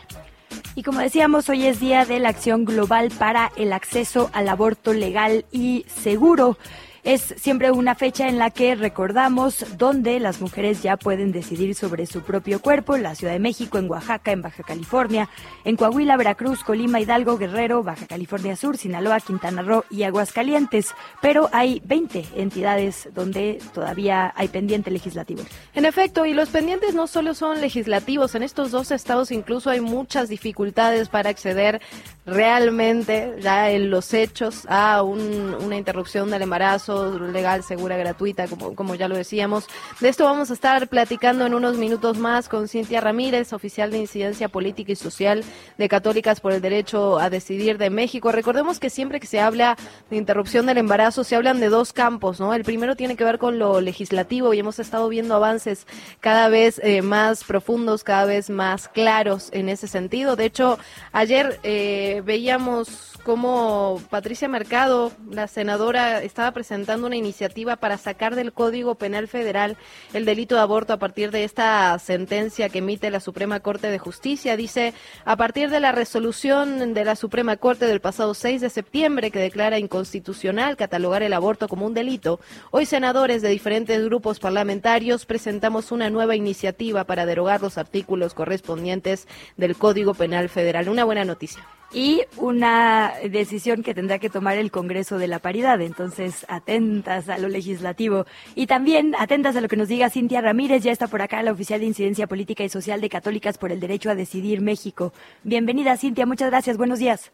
Y 0.75 0.83
como 0.83 1.01
decíamos, 1.01 1.49
hoy 1.49 1.66
es 1.66 1.81
día 1.81 2.05
de 2.05 2.20
la 2.20 2.29
acción 2.29 2.66
global 2.66 3.11
para 3.19 3.52
el 3.56 3.73
acceso 3.73 4.29
al 4.35 4.50
aborto 4.50 4.92
legal 4.92 5.46
y 5.50 5.87
seguro. 5.88 6.58
Es 7.03 7.35
siempre 7.38 7.71
una 7.71 7.94
fecha 7.94 8.29
en 8.29 8.38
la 8.38 8.51
que 8.51 8.75
recordamos 8.75 9.65
dónde 9.79 10.21
las 10.21 10.42
mujeres 10.42 10.83
ya 10.83 10.98
pueden 10.98 11.33
decidir 11.33 11.75
sobre 11.75 12.05
su 12.05 12.21
propio 12.21 12.61
cuerpo, 12.61 12.94
en 12.94 13.03
la 13.03 13.15
Ciudad 13.15 13.33
de 13.33 13.38
México, 13.38 13.79
en 13.79 13.90
Oaxaca, 13.90 14.33
en 14.33 14.42
Baja 14.42 14.63
California, 14.63 15.31
en 15.65 15.77
Coahuila, 15.77 16.19
Veracruz, 16.19 16.63
Colima, 16.63 17.01
Hidalgo, 17.01 17.38
Guerrero, 17.38 17.83
Baja 17.83 18.07
California 18.07 18.55
Sur, 18.55 18.77
Sinaloa, 18.77 19.21
Quintana 19.21 19.63
Roo 19.63 19.85
y 19.88 20.03
Aguascalientes. 20.03 20.94
Pero 21.23 21.48
hay 21.53 21.81
20 21.87 22.27
entidades 22.37 23.09
donde 23.15 23.63
todavía 23.73 24.35
hay 24.37 24.48
pendiente 24.48 24.90
legislativo. 24.90 25.42
En 25.75 25.87
efecto, 25.87 26.27
y 26.27 26.35
los 26.35 26.51
pendientes 26.51 26.94
no 26.94 27.07
solo 27.07 27.33
son 27.33 27.63
legislativos, 27.63 28.35
en 28.35 28.42
estos 28.42 28.71
dos 28.71 28.90
estados 28.90 29.31
incluso 29.31 29.71
hay 29.71 29.81
muchas 29.81 30.29
dificultades 30.29 31.09
para 31.09 31.31
acceder 31.31 31.81
realmente 32.27 33.37
ya 33.40 33.71
en 33.71 33.90
los 33.90 34.13
hechos 34.13 34.67
a 34.69 35.03
una 35.03 35.77
interrupción 35.77 36.31
del 36.31 36.42
embarazo 36.42 36.90
legal, 37.33 37.63
segura, 37.63 37.97
gratuita, 37.97 38.47
como, 38.49 38.75
como 38.75 38.95
ya 38.95 39.09
lo 39.09 39.17
decíamos. 39.17 39.67
De 40.01 40.09
esto 40.09 40.25
vamos 40.25 40.51
a 40.51 40.55
estar 40.55 40.88
platicando 40.88 41.47
en 41.47 41.55
unos 41.55 41.77
minutos 41.77 42.19
más 42.19 42.49
con 42.49 42.69
Cintia 42.69 43.01
Ramírez, 43.01 43.53
oficial 43.53 43.91
de 43.91 43.99
incidencia 43.99 44.49
política 44.49 44.93
y 44.93 44.97
social 44.97 45.45
de 45.79 45.88
Católicas 45.88 46.41
por 46.41 46.53
el 46.53 46.61
Derecho 46.61 47.19
a 47.19 47.31
Decidir 47.31 47.79
de 47.79 47.91
México. 47.91 48.33
Recordemos 48.33 48.79
que 48.79 48.91
siempre 48.91 49.21
que 49.21 49.27
se 49.27 49.41
habla 49.41 49.77
de 50.11 50.17
interrupción 50.17 50.67
del 50.67 50.79
embarazo 50.79 51.25
se 51.25 51.37
hablan 51.37 51.61
de 51.61 51.69
dos 51.69 51.93
campos, 51.93 52.41
¿no? 52.41 52.55
El 52.55 52.65
primero 52.65 52.97
tiene 52.97 53.17
que 53.17 53.25
ver 53.25 53.38
con 53.38 53.59
lo 53.59 53.81
legislativo 53.81 54.55
y 54.55 54.59
hemos 54.59 54.79
estado 54.79 55.09
viendo 55.09 55.35
avances 55.35 55.87
cada 56.21 56.49
vez 56.49 56.81
eh, 56.83 57.03
más 57.03 57.45
profundos, 57.45 58.05
cada 58.05 58.25
vez 58.25 58.51
más 58.51 58.88
claros 58.88 59.51
en 59.53 59.69
ese 59.69 59.88
sentido. 59.88 60.37
De 60.37 60.47
hecho, 60.47 60.79
ayer 61.13 61.61
eh, 61.63 62.23
veíamos 62.25 63.11
cómo 63.23 64.01
Patricia 64.11 64.49
Mercado, 64.49 65.13
la 65.31 65.47
senadora, 65.47 66.23
estaba 66.23 66.53
presentando 66.53 66.79
una 66.88 67.16
iniciativa 67.16 67.76
para 67.76 67.98
sacar 67.98 68.35
del 68.35 68.52
Código 68.52 68.94
Penal 68.94 69.28
Federal 69.28 69.76
el 70.14 70.24
delito 70.24 70.54
de 70.54 70.62
aborto 70.62 70.92
a 70.92 70.98
partir 70.98 71.31
de 71.31 71.44
esta 71.44 71.98
sentencia 71.98 72.68
que 72.68 72.78
emite 72.78 73.10
la 73.10 73.20
Suprema 73.20 73.60
Corte 73.60 73.88
de 73.88 73.98
Justicia. 73.98 74.56
Dice, 74.56 74.94
a 75.24 75.37
partir 75.37 75.70
de 75.70 75.78
la 75.78 75.92
resolución 75.92 76.94
de 76.94 77.04
la 77.04 77.16
Suprema 77.16 77.56
Corte 77.56 77.87
del 77.87 78.00
pasado 78.00 78.35
6 78.35 78.60
de 78.60 78.70
septiembre 78.70 79.31
que 79.31 79.38
declara 79.38 79.78
inconstitucional 79.78 80.76
catalogar 80.76 81.22
el 81.22 81.35
aborto 81.35 81.68
como 81.68 81.87
un 81.87 81.94
delito, 81.94 82.40
hoy 82.70 82.87
senadores 82.87 83.42
de 83.42 83.50
diferentes 83.50 84.02
grupos 84.04 84.40
parlamentarios 84.40 85.26
presentamos 85.26 85.92
una 85.92 86.10
nueva 86.10 86.35
iniciativa 86.35 87.04
para 87.04 87.26
derogar 87.26 87.60
los 87.60 87.78
artículos 87.78 88.35
correspondientes 88.35 89.28
del 89.56 89.76
Código 89.76 90.14
Penal 90.14 90.48
Federal. 90.48 90.88
Una 90.88 91.04
buena 91.04 91.24
noticia 91.24 91.64
y 91.93 92.23
una 92.37 93.13
decisión 93.29 93.83
que 93.83 93.95
tendrá 93.95 94.19
que 94.19 94.31
tomar 94.31 94.57
el 94.57 94.71
Congreso 94.71 95.19
de 95.19 95.27
la 95.27 95.38
Paridad. 95.38 95.81
Entonces, 95.81 96.47
atentas 96.49 97.29
a 97.29 97.38
lo 97.38 97.49
legislativo 97.49 98.27
y 98.55 98.67
también 98.67 99.15
atentas 99.19 99.57
a 99.57 99.61
lo 99.61 99.69
que 99.69 99.77
nos 99.77 99.88
diga 99.88 100.11
Cintia 100.11 100.41
Ramírez, 100.41 100.83
ya 100.83 100.93
está 100.93 101.09
por 101.09 101.23
acá 101.23 101.43
la 101.43 101.53
oficial 101.53 101.81
de 101.81 101.87
incidencia 101.87 102.27
política 102.27 102.65
y 102.65 102.69
social 102.69 103.01
de 103.01 103.09
Católicas 103.09 103.59
por 103.59 103.73
el 103.73 103.81
Derecho 103.81 104.11
a 104.11 104.15
Decidir 104.15 104.61
México. 104.61 105.13
Bienvenida, 105.43 105.97
Cintia, 105.97 106.27
muchas 106.27 106.51
gracias, 106.51 106.77
buenos 106.77 106.99
días. 106.99 107.33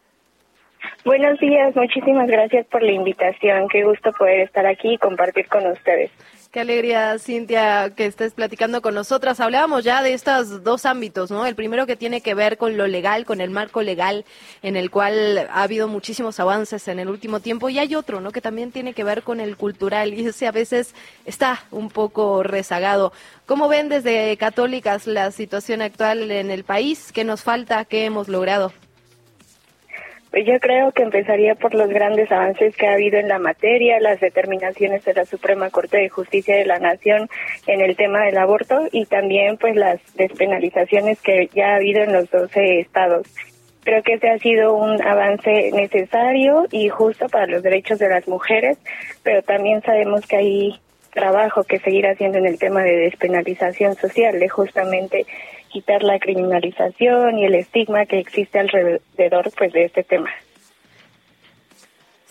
Buenos 1.05 1.39
días, 1.39 1.75
muchísimas 1.75 2.27
gracias 2.27 2.65
por 2.67 2.83
la 2.83 2.91
invitación. 2.91 3.67
Qué 3.69 3.83
gusto 3.83 4.11
poder 4.13 4.41
estar 4.41 4.65
aquí 4.65 4.93
y 4.93 4.97
compartir 4.97 5.47
con 5.47 5.65
ustedes. 5.67 6.11
Qué 6.51 6.61
alegría, 6.61 7.19
Cintia, 7.19 7.93
que 7.95 8.05
estés 8.05 8.33
platicando 8.33 8.81
con 8.81 8.95
nosotras. 8.95 9.39
Hablábamos 9.39 9.83
ya 9.83 10.01
de 10.01 10.13
estos 10.13 10.63
dos 10.63 10.85
ámbitos, 10.85 11.29
¿no? 11.29 11.45
El 11.45 11.55
primero 11.55 11.85
que 11.85 11.97
tiene 11.97 12.21
que 12.21 12.33
ver 12.33 12.57
con 12.57 12.77
lo 12.77 12.87
legal, 12.87 13.25
con 13.25 13.41
el 13.41 13.49
marco 13.49 13.81
legal, 13.81 14.25
en 14.63 14.77
el 14.77 14.89
cual 14.89 15.47
ha 15.49 15.63
habido 15.63 15.87
muchísimos 15.87 16.39
avances 16.39 16.87
en 16.87 16.99
el 16.99 17.09
último 17.09 17.41
tiempo, 17.41 17.69
y 17.69 17.79
hay 17.79 17.95
otro, 17.95 18.21
¿no? 18.21 18.31
Que 18.31 18.41
también 18.41 18.71
tiene 18.71 18.93
que 18.93 19.03
ver 19.03 19.23
con 19.23 19.41
el 19.41 19.57
cultural, 19.57 20.13
y 20.13 20.25
ese 20.25 20.47
a 20.47 20.51
veces 20.51 20.95
está 21.25 21.59
un 21.69 21.89
poco 21.89 22.43
rezagado. 22.43 23.11
¿Cómo 23.45 23.67
ven 23.67 23.89
desde 23.89 24.35
Católicas 24.37 25.05
la 25.05 25.31
situación 25.31 25.81
actual 25.81 26.31
en 26.31 26.49
el 26.49 26.63
país? 26.63 27.11
¿Qué 27.11 27.25
nos 27.25 27.43
falta? 27.43 27.83
¿Qué 27.85 28.05
hemos 28.05 28.29
logrado? 28.29 28.71
Yo 30.45 30.59
creo 30.59 30.91
que 30.91 31.03
empezaría 31.03 31.55
por 31.55 31.73
los 31.73 31.89
grandes 31.89 32.31
avances 32.31 32.75
que 32.75 32.87
ha 32.87 32.93
habido 32.93 33.17
en 33.17 33.27
la 33.27 33.39
materia, 33.39 33.99
las 33.99 34.19
determinaciones 34.19 35.03
de 35.03 35.15
la 35.15 35.25
Suprema 35.25 35.71
Corte 35.71 35.97
de 35.97 36.09
Justicia 36.09 36.55
de 36.55 36.65
la 36.65 36.77
Nación 36.77 37.27
en 37.65 37.81
el 37.81 37.95
tema 37.95 38.23
del 38.23 38.37
aborto 38.37 38.87
y 38.91 39.05
también 39.05 39.57
pues 39.57 39.75
las 39.75 39.99
despenalizaciones 40.15 41.19
que 41.21 41.49
ya 41.55 41.71
ha 41.71 41.75
habido 41.77 42.03
en 42.03 42.13
los 42.13 42.29
12 42.29 42.79
estados. 42.79 43.27
Creo 43.83 44.03
que 44.03 44.13
ese 44.13 44.29
ha 44.29 44.37
sido 44.37 44.75
un 44.75 45.01
avance 45.01 45.71
necesario 45.71 46.67
y 46.71 46.89
justo 46.89 47.27
para 47.29 47.47
los 47.47 47.63
derechos 47.63 47.97
de 47.97 48.09
las 48.09 48.27
mujeres, 48.27 48.77
pero 49.23 49.41
también 49.41 49.81
sabemos 49.81 50.27
que 50.27 50.35
hay 50.35 50.79
trabajo 51.13 51.63
que 51.63 51.79
seguir 51.79 52.05
haciendo 52.05 52.37
en 52.37 52.45
el 52.45 52.59
tema 52.59 52.83
de 52.83 52.95
despenalización 52.95 53.95
social, 53.95 54.37
justamente 54.49 55.25
quitar 55.67 56.03
la 56.03 56.19
criminalización 56.19 57.39
y 57.39 57.45
el 57.45 57.55
estigma 57.55 58.05
que 58.05 58.19
existe 58.19 58.59
alrededor 58.59 59.51
pues 59.57 59.73
de 59.73 59.85
este 59.85 60.03
tema. 60.03 60.29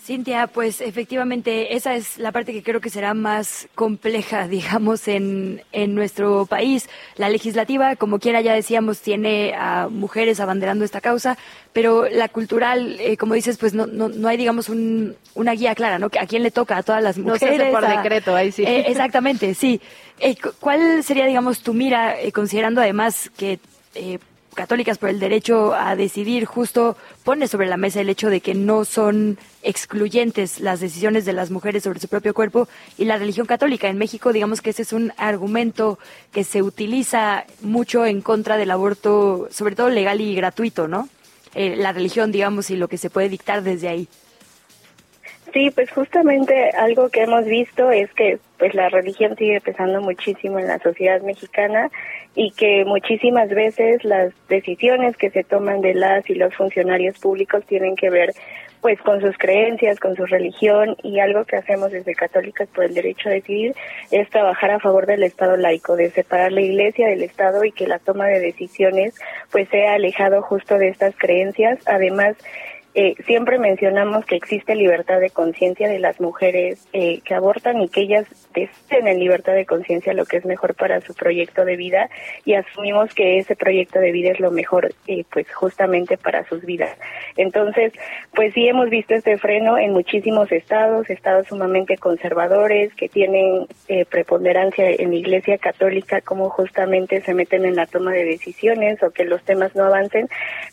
Cintia, 0.07 0.47
pues 0.47 0.79
efectivamente 0.79 1.75
esa 1.75 1.93
es 1.93 2.17
la 2.17 2.31
parte 2.31 2.53
que 2.53 2.63
creo 2.63 2.79
que 2.79 2.89
será 2.89 3.13
más 3.13 3.67
compleja, 3.75 4.47
digamos, 4.47 5.05
en, 5.09 5.63
en 5.73 5.95
nuestro 5.95 6.45
país. 6.45 6.87
La 7.17 7.27
legislativa, 7.27 7.97
como 7.97 8.17
quiera, 8.17 8.39
ya 8.39 8.53
decíamos, 8.53 9.01
tiene 9.01 9.53
a 9.53 9.89
mujeres 9.89 10.39
abanderando 10.39 10.85
esta 10.85 11.01
causa, 11.01 11.37
pero 11.73 12.07
la 12.07 12.29
cultural, 12.29 12.95
eh, 13.01 13.17
como 13.17 13.33
dices, 13.33 13.57
pues 13.57 13.73
no, 13.73 13.85
no, 13.85 14.07
no 14.07 14.29
hay, 14.29 14.37
digamos, 14.37 14.69
un, 14.69 15.17
una 15.35 15.51
guía 15.51 15.75
clara, 15.75 15.99
¿no? 15.99 16.05
¿A 16.05 16.25
quién 16.25 16.41
le 16.41 16.51
toca? 16.51 16.77
A 16.77 16.83
todas 16.83 17.03
las 17.03 17.17
mujeres. 17.17 17.59
No 17.65 17.71
por 17.71 17.85
decreto, 17.85 18.33
ahí 18.33 18.53
sí. 18.53 18.63
Eh, 18.63 18.85
exactamente, 18.87 19.55
sí. 19.55 19.81
Eh, 20.19 20.37
¿Cuál 20.61 21.03
sería, 21.03 21.25
digamos, 21.25 21.59
tu 21.63 21.73
mira, 21.73 22.15
considerando 22.31 22.79
además 22.79 23.29
que 23.37 23.59
Católicas 24.57 24.97
por 24.97 25.09
el 25.09 25.19
Derecho 25.19 25.75
a 25.75 25.95
Decidir 25.95 26.45
justo 26.45 26.97
pone 27.23 27.47
sobre 27.47 27.67
la 27.67 27.77
mesa 27.77 28.01
el 28.01 28.09
hecho 28.09 28.31
de 28.31 28.41
que 28.41 28.55
no 28.55 28.85
son 28.85 29.37
excluyentes 29.61 30.59
las 30.59 30.79
decisiones 30.79 31.25
de 31.25 31.33
las 31.33 31.51
mujeres 31.51 31.83
sobre 31.83 31.99
su 31.99 32.07
propio 32.07 32.33
cuerpo 32.33 32.67
y 32.97 33.05
la 33.05 33.17
religión 33.17 33.45
católica. 33.45 33.87
En 33.87 33.99
México, 33.99 34.33
digamos 34.33 34.61
que 34.61 34.71
ese 34.71 34.81
es 34.81 34.93
un 34.93 35.13
argumento 35.17 35.99
que 36.31 36.43
se 36.43 36.63
utiliza 36.63 37.45
mucho 37.61 38.07
en 38.07 38.21
contra 38.21 38.57
del 38.57 38.71
aborto, 38.71 39.47
sobre 39.51 39.75
todo 39.75 39.89
legal 39.89 40.21
y 40.21 40.33
gratuito, 40.33 40.87
¿no? 40.87 41.07
Eh, 41.53 41.75
la 41.75 41.93
religión, 41.93 42.31
digamos, 42.31 42.71
y 42.71 42.77
lo 42.77 42.87
que 42.87 42.97
se 42.97 43.11
puede 43.11 43.29
dictar 43.29 43.61
desde 43.61 43.89
ahí. 43.89 44.07
Sí, 45.53 45.71
pues 45.71 45.89
justamente 45.91 46.71
algo 46.71 47.09
que 47.09 47.23
hemos 47.23 47.45
visto 47.45 47.89
es 47.91 48.11
que 48.13 48.39
pues 48.59 48.73
la 48.73 48.89
religión 48.89 49.35
sigue 49.37 49.61
pesando 49.61 50.01
muchísimo 50.01 50.59
en 50.59 50.67
la 50.67 50.79
sociedad 50.79 51.21
mexicana 51.21 51.89
y 52.35 52.51
que 52.51 52.83
muchísimas 52.85 53.49
veces 53.49 54.03
las 54.03 54.33
decisiones 54.49 55.15
que 55.15 55.29
se 55.29 55.43
toman 55.43 55.81
de 55.81 55.93
las 55.93 56.29
y 56.29 56.35
los 56.35 56.53
funcionarios 56.53 57.17
públicos 57.19 57.63
tienen 57.65 57.95
que 57.95 58.09
ver 58.09 58.33
pues 58.81 59.01
con 59.01 59.21
sus 59.21 59.37
creencias, 59.37 59.99
con 59.99 60.15
su 60.15 60.25
religión 60.25 60.95
y 61.01 61.19
algo 61.19 61.45
que 61.45 61.55
hacemos 61.55 61.91
desde 61.91 62.13
Católicas 62.13 62.67
por 62.73 62.85
el 62.85 62.93
derecho 62.93 63.29
a 63.29 63.33
decidir 63.33 63.75
es 64.11 64.29
trabajar 64.29 64.71
a 64.71 64.79
favor 64.79 65.05
del 65.07 65.23
Estado 65.23 65.57
laico, 65.57 65.95
de 65.95 66.11
separar 66.11 66.51
la 66.51 66.61
Iglesia 66.61 67.07
del 67.07 67.23
Estado 67.23 67.63
y 67.63 67.71
que 67.71 67.87
la 67.87 67.99
toma 67.99 68.27
de 68.27 68.39
decisiones 68.39 69.15
pues 69.51 69.67
sea 69.69 69.93
alejado 69.93 70.41
justo 70.41 70.77
de 70.77 70.89
estas 70.89 71.15
creencias. 71.17 71.79
Además, 71.87 72.37
eh, 72.99 73.13
siempre 73.27 73.59
mencionamos 73.59 74.25
que 74.25 74.35
existe 74.35 74.73
libertad 74.73 75.19
de 75.19 75.29
conciencia 75.29 75.87
de 75.87 75.99
las 75.99 76.19
mujeres 76.19 76.87
eh, 76.93 77.21
que 77.23 77.35
abortan 77.35 77.79
y 77.79 77.89
que 77.89 78.01
ellas 78.01 78.25
deciden 78.55 79.07
en 79.07 79.19
libertad 79.19 79.53
de 79.53 79.67
conciencia 79.67 80.15
lo 80.15 80.25
que 80.25 80.37
es 80.37 80.45
mejor 80.45 80.73
para 80.73 80.99
su 81.01 81.13
proyecto 81.13 81.63
de 81.63 81.75
vida 81.75 82.09
y 82.43 82.55
asumimos 82.55 83.13
que 83.13 83.37
ese 83.37 83.55
proyecto 83.55 83.99
de 83.99 84.11
vida 84.11 84.31
es 84.31 84.39
lo 84.39 84.49
mejor 84.49 84.95
eh, 85.05 85.25
pues 85.31 85.45
justamente 85.53 86.17
para 86.17 86.43
sus 86.45 86.65
vidas. 86.65 86.97
Entonces, 87.35 87.93
pues 88.33 88.55
sí 88.55 88.67
hemos 88.67 88.89
visto 88.89 89.13
este 89.13 89.37
freno 89.37 89.77
en 89.77 89.93
muchísimos 89.93 90.51
estados, 90.51 91.07
estados 91.11 91.45
sumamente 91.49 91.97
conservadores 91.97 92.91
que 92.95 93.09
tienen 93.09 93.67
preponderancia 94.09 94.89
en 94.89 95.11
la 95.11 95.17
Iglesia 95.17 95.59
Católica, 95.59 96.21
como 96.21 96.49
justamente 96.49 97.21
se 97.21 97.35
meten 97.35 97.63
en 97.63 97.75
la 97.75 97.85
toma 97.85 98.11
de 98.11 98.25
decisiones 98.25 99.03
o 99.03 99.11
que 99.11 99.23
los 99.23 99.43
temas 99.43 99.75
no 99.75 99.83
avancen, 99.83 100.29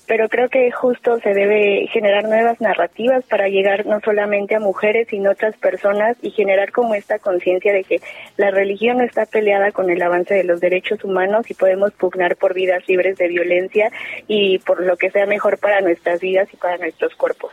pero 0.06 0.30
creo 0.30 0.48
que 0.48 0.70
justo 0.70 1.18
se 1.20 1.34
debe 1.34 1.86
generar 1.92 2.13
nuevas 2.22 2.60
narrativas 2.60 3.24
para 3.24 3.48
llegar 3.48 3.84
no 3.86 3.98
solamente 4.00 4.54
a 4.54 4.60
mujeres, 4.60 5.08
sino 5.10 5.30
a 5.30 5.32
otras 5.32 5.56
personas 5.56 6.16
y 6.22 6.30
generar 6.30 6.70
como 6.70 6.94
esta 6.94 7.18
conciencia 7.18 7.72
de 7.72 7.82
que 7.82 8.00
la 8.36 8.52
religión 8.52 9.00
está 9.00 9.26
peleada 9.26 9.72
con 9.72 9.90
el 9.90 10.00
avance 10.00 10.34
de 10.34 10.44
los 10.44 10.60
derechos 10.60 11.02
humanos 11.02 11.50
y 11.50 11.54
podemos 11.54 11.90
pugnar 11.92 12.36
por 12.36 12.54
vidas 12.54 12.86
libres 12.88 13.18
de 13.18 13.28
violencia 13.28 13.90
y 14.28 14.58
por 14.60 14.84
lo 14.84 14.96
que 14.96 15.10
sea 15.10 15.26
mejor 15.26 15.58
para 15.58 15.80
nuestras 15.80 16.20
vidas 16.20 16.48
y 16.52 16.56
para 16.56 16.78
nuestros 16.78 17.14
cuerpos. 17.16 17.52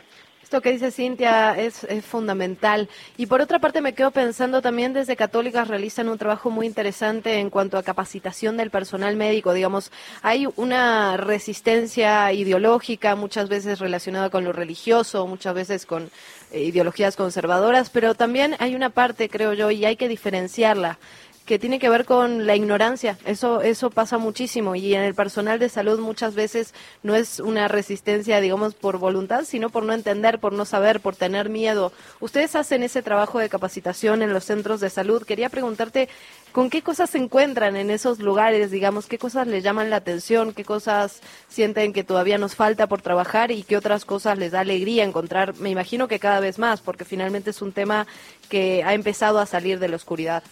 Lo 0.52 0.60
que 0.60 0.72
dice 0.72 0.90
Cintia 0.90 1.58
es, 1.58 1.84
es, 1.84 2.04
fundamental. 2.04 2.88
Y 3.16 3.26
por 3.26 3.40
otra 3.40 3.58
parte 3.58 3.80
me 3.80 3.94
quedo 3.94 4.10
pensando 4.10 4.60
también 4.60 4.92
desde 4.92 5.16
Católicas 5.16 5.68
realizan 5.68 6.08
un 6.08 6.18
trabajo 6.18 6.50
muy 6.50 6.66
interesante 6.66 7.38
en 7.38 7.48
cuanto 7.48 7.78
a 7.78 7.82
capacitación 7.82 8.58
del 8.58 8.70
personal 8.70 9.16
médico. 9.16 9.54
Digamos, 9.54 9.90
hay 10.20 10.46
una 10.56 11.16
resistencia 11.16 12.32
ideológica 12.32 13.16
muchas 13.16 13.48
veces 13.48 13.78
relacionada 13.78 14.28
con 14.28 14.44
lo 14.44 14.52
religioso, 14.52 15.26
muchas 15.26 15.54
veces 15.54 15.86
con 15.86 16.10
eh, 16.50 16.60
ideologías 16.64 17.16
conservadoras, 17.16 17.88
pero 17.88 18.14
también 18.14 18.54
hay 18.58 18.74
una 18.74 18.90
parte, 18.90 19.30
creo 19.30 19.54
yo, 19.54 19.70
y 19.70 19.86
hay 19.86 19.96
que 19.96 20.08
diferenciarla 20.08 20.98
que 21.44 21.58
tiene 21.58 21.78
que 21.78 21.88
ver 21.88 22.04
con 22.04 22.46
la 22.46 22.54
ignorancia. 22.54 23.18
Eso, 23.24 23.62
eso 23.62 23.90
pasa 23.90 24.18
muchísimo 24.18 24.74
y 24.74 24.94
en 24.94 25.02
el 25.02 25.14
personal 25.14 25.58
de 25.58 25.68
salud 25.68 25.98
muchas 25.98 26.34
veces 26.34 26.72
no 27.02 27.14
es 27.14 27.40
una 27.40 27.68
resistencia, 27.68 28.40
digamos, 28.40 28.74
por 28.74 28.98
voluntad, 28.98 29.44
sino 29.44 29.70
por 29.70 29.82
no 29.82 29.92
entender, 29.92 30.38
por 30.38 30.52
no 30.52 30.64
saber, 30.64 31.00
por 31.00 31.16
tener 31.16 31.48
miedo. 31.48 31.92
Ustedes 32.20 32.54
hacen 32.54 32.82
ese 32.82 33.02
trabajo 33.02 33.38
de 33.38 33.48
capacitación 33.48 34.22
en 34.22 34.32
los 34.32 34.44
centros 34.44 34.80
de 34.80 34.90
salud. 34.90 35.24
Quería 35.24 35.48
preguntarte, 35.48 36.08
¿con 36.52 36.70
qué 36.70 36.82
cosas 36.82 37.10
se 37.10 37.18
encuentran 37.18 37.74
en 37.74 37.90
esos 37.90 38.20
lugares, 38.20 38.70
digamos, 38.70 39.06
qué 39.06 39.18
cosas 39.18 39.48
les 39.48 39.64
llaman 39.64 39.90
la 39.90 39.96
atención, 39.96 40.52
qué 40.52 40.64
cosas 40.64 41.20
sienten 41.48 41.92
que 41.92 42.04
todavía 42.04 42.38
nos 42.38 42.54
falta 42.54 42.86
por 42.86 43.02
trabajar 43.02 43.50
y 43.50 43.64
qué 43.64 43.76
otras 43.76 44.04
cosas 44.04 44.38
les 44.38 44.52
da 44.52 44.60
alegría 44.60 45.02
encontrar? 45.02 45.56
Me 45.56 45.70
imagino 45.70 46.06
que 46.06 46.20
cada 46.20 46.38
vez 46.38 46.60
más, 46.60 46.80
porque 46.80 47.04
finalmente 47.04 47.50
es 47.50 47.62
un 47.62 47.72
tema 47.72 48.06
que 48.48 48.84
ha 48.84 48.94
empezado 48.94 49.40
a 49.40 49.46
salir 49.46 49.80
de 49.80 49.88
la 49.88 49.96
oscuridad. 49.96 50.44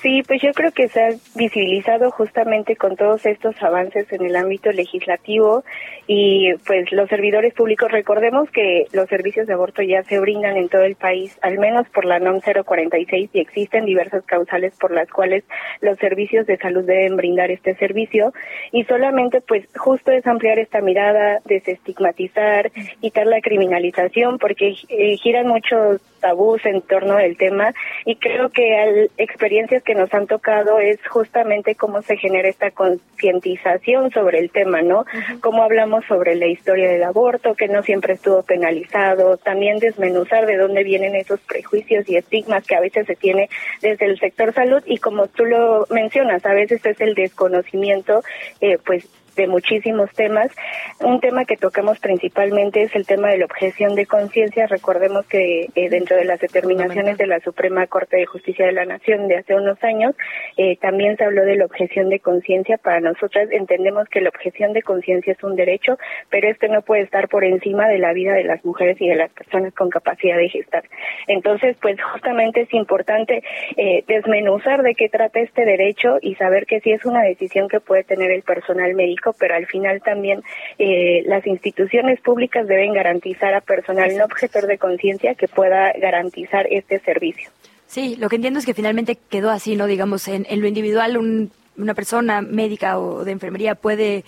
Sí, 0.00 0.22
pues 0.22 0.40
yo 0.40 0.52
creo 0.52 0.70
que 0.70 0.86
se 0.86 1.02
ha 1.02 1.08
visibilizado 1.34 2.12
justamente 2.12 2.76
con 2.76 2.94
todos 2.94 3.26
estos 3.26 3.60
avances 3.60 4.12
en 4.12 4.24
el 4.24 4.36
ámbito 4.36 4.70
legislativo 4.70 5.64
y 6.06 6.54
pues 6.66 6.92
los 6.92 7.08
servidores 7.08 7.52
públicos, 7.52 7.90
recordemos 7.90 8.48
que 8.50 8.86
los 8.92 9.08
servicios 9.08 9.48
de 9.48 9.54
aborto 9.54 9.82
ya 9.82 10.04
se 10.04 10.20
brindan 10.20 10.56
en 10.56 10.68
todo 10.68 10.82
el 10.82 10.94
país, 10.94 11.36
al 11.42 11.58
menos 11.58 11.88
por 11.88 12.04
la 12.04 12.20
NOM 12.20 12.40
046 12.40 13.30
y 13.32 13.40
existen 13.40 13.86
diversas 13.86 14.24
causales 14.24 14.72
por 14.78 14.92
las 14.92 15.08
cuales 15.10 15.42
los 15.80 15.98
servicios 15.98 16.46
de 16.46 16.58
salud 16.58 16.84
deben 16.84 17.16
brindar 17.16 17.50
este 17.50 17.74
servicio. 17.74 18.32
Y 18.70 18.84
solamente 18.84 19.40
pues 19.40 19.66
justo 19.76 20.12
es 20.12 20.24
ampliar 20.28 20.60
esta 20.60 20.80
mirada, 20.80 21.40
desestigmatizar, 21.44 22.70
quitar 23.00 23.26
la 23.26 23.40
criminalización 23.40 24.38
porque 24.38 24.76
eh, 24.88 25.16
giran 25.16 25.48
muchos 25.48 26.00
tabús 26.18 26.64
en 26.66 26.82
torno 26.82 27.16
al 27.16 27.36
tema 27.36 27.74
y 28.04 28.16
creo 28.16 28.50
que 28.50 28.76
al 28.76 29.10
experiencias 29.16 29.82
que 29.82 29.94
nos 29.94 30.12
han 30.12 30.26
tocado 30.26 30.78
es 30.78 30.98
justamente 31.08 31.74
cómo 31.74 32.02
se 32.02 32.16
genera 32.16 32.48
esta 32.48 32.70
concientización 32.70 34.10
sobre 34.10 34.38
el 34.38 34.50
tema, 34.50 34.82
¿no? 34.82 35.04
Cómo 35.40 35.62
hablamos 35.62 36.04
sobre 36.06 36.34
la 36.34 36.46
historia 36.46 36.90
del 36.90 37.02
aborto, 37.02 37.54
que 37.54 37.68
no 37.68 37.82
siempre 37.82 38.14
estuvo 38.14 38.42
penalizado, 38.42 39.36
también 39.36 39.78
desmenuzar 39.78 40.46
de 40.46 40.56
dónde 40.56 40.84
vienen 40.84 41.14
esos 41.14 41.40
prejuicios 41.40 42.08
y 42.08 42.16
estigmas 42.16 42.66
que 42.66 42.76
a 42.76 42.80
veces 42.80 43.06
se 43.06 43.16
tiene 43.16 43.48
desde 43.82 44.06
el 44.06 44.18
sector 44.18 44.52
salud 44.52 44.82
y 44.86 44.98
como 44.98 45.26
tú 45.28 45.44
lo 45.44 45.86
mencionas, 45.90 46.44
a 46.44 46.52
veces 46.52 46.84
es 46.84 47.00
el 47.00 47.14
desconocimiento, 47.14 48.22
eh, 48.60 48.78
pues 48.84 49.08
de 49.38 49.46
muchísimos 49.46 50.10
temas. 50.12 50.50
Un 51.00 51.20
tema 51.20 51.44
que 51.44 51.56
tocamos 51.56 51.98
principalmente 52.00 52.82
es 52.82 52.94
el 52.96 53.06
tema 53.06 53.28
de 53.28 53.38
la 53.38 53.44
objeción 53.44 53.94
de 53.94 54.04
conciencia. 54.04 54.66
Recordemos 54.66 55.26
que 55.26 55.68
eh, 55.74 55.88
dentro 55.88 56.16
de 56.16 56.24
las 56.24 56.40
determinaciones 56.40 57.16
de 57.16 57.28
la 57.28 57.38
Suprema 57.40 57.86
Corte 57.86 58.16
de 58.16 58.26
Justicia 58.26 58.66
de 58.66 58.72
la 58.72 58.84
Nación 58.84 59.28
de 59.28 59.36
hace 59.36 59.54
unos 59.54 59.82
años, 59.84 60.14
eh, 60.56 60.76
también 60.76 61.16
se 61.16 61.24
habló 61.24 61.44
de 61.44 61.56
la 61.56 61.66
objeción 61.66 62.08
de 62.10 62.18
conciencia. 62.18 62.78
Para 62.78 63.00
nosotras 63.00 63.48
entendemos 63.52 64.08
que 64.08 64.20
la 64.20 64.28
objeción 64.28 64.72
de 64.72 64.82
conciencia 64.82 65.32
es 65.32 65.42
un 65.44 65.54
derecho, 65.54 65.98
pero 66.30 66.48
este 66.48 66.68
no 66.68 66.82
puede 66.82 67.02
estar 67.02 67.28
por 67.28 67.44
encima 67.44 67.88
de 67.88 67.98
la 67.98 68.12
vida 68.12 68.34
de 68.34 68.44
las 68.44 68.64
mujeres 68.64 69.00
y 69.00 69.08
de 69.08 69.14
las 69.14 69.30
personas 69.30 69.72
con 69.72 69.88
capacidad 69.88 70.36
de 70.36 70.48
gestar. 70.48 70.82
Entonces, 71.28 71.76
pues 71.80 71.96
justamente 72.02 72.62
es 72.62 72.74
importante 72.74 73.44
eh, 73.76 74.02
desmenuzar 74.08 74.82
de 74.82 74.96
qué 74.96 75.08
trata 75.08 75.38
este 75.38 75.64
derecho 75.64 76.18
y 76.20 76.34
saber 76.34 76.66
que 76.66 76.80
sí 76.80 76.90
es 76.90 77.04
una 77.04 77.22
decisión 77.22 77.68
que 77.68 77.78
puede 77.78 78.02
tener 78.02 78.32
el 78.32 78.42
personal 78.42 78.94
médico 78.94 79.27
pero 79.32 79.54
al 79.54 79.66
final 79.66 80.00
también 80.02 80.42
eh, 80.78 81.22
las 81.26 81.46
instituciones 81.46 82.20
públicas 82.20 82.66
deben 82.66 82.92
garantizar 82.92 83.54
a 83.54 83.60
personal 83.60 84.16
no 84.16 84.24
objetor 84.24 84.66
de 84.66 84.78
conciencia 84.78 85.34
que 85.34 85.48
pueda 85.48 85.92
garantizar 86.00 86.66
este 86.70 87.00
servicio. 87.00 87.50
Sí, 87.86 88.16
lo 88.16 88.28
que 88.28 88.36
entiendo 88.36 88.58
es 88.58 88.66
que 88.66 88.74
finalmente 88.74 89.16
quedó 89.30 89.50
así, 89.50 89.74
¿no? 89.74 89.86
Digamos, 89.86 90.28
en, 90.28 90.44
lo 90.60 90.66
individual, 90.66 91.16
una 91.76 91.94
persona 91.94 92.42
médica 92.42 92.98
o 92.98 93.24
de 93.24 93.32
enfermería 93.32 93.74
puede 93.74 94.24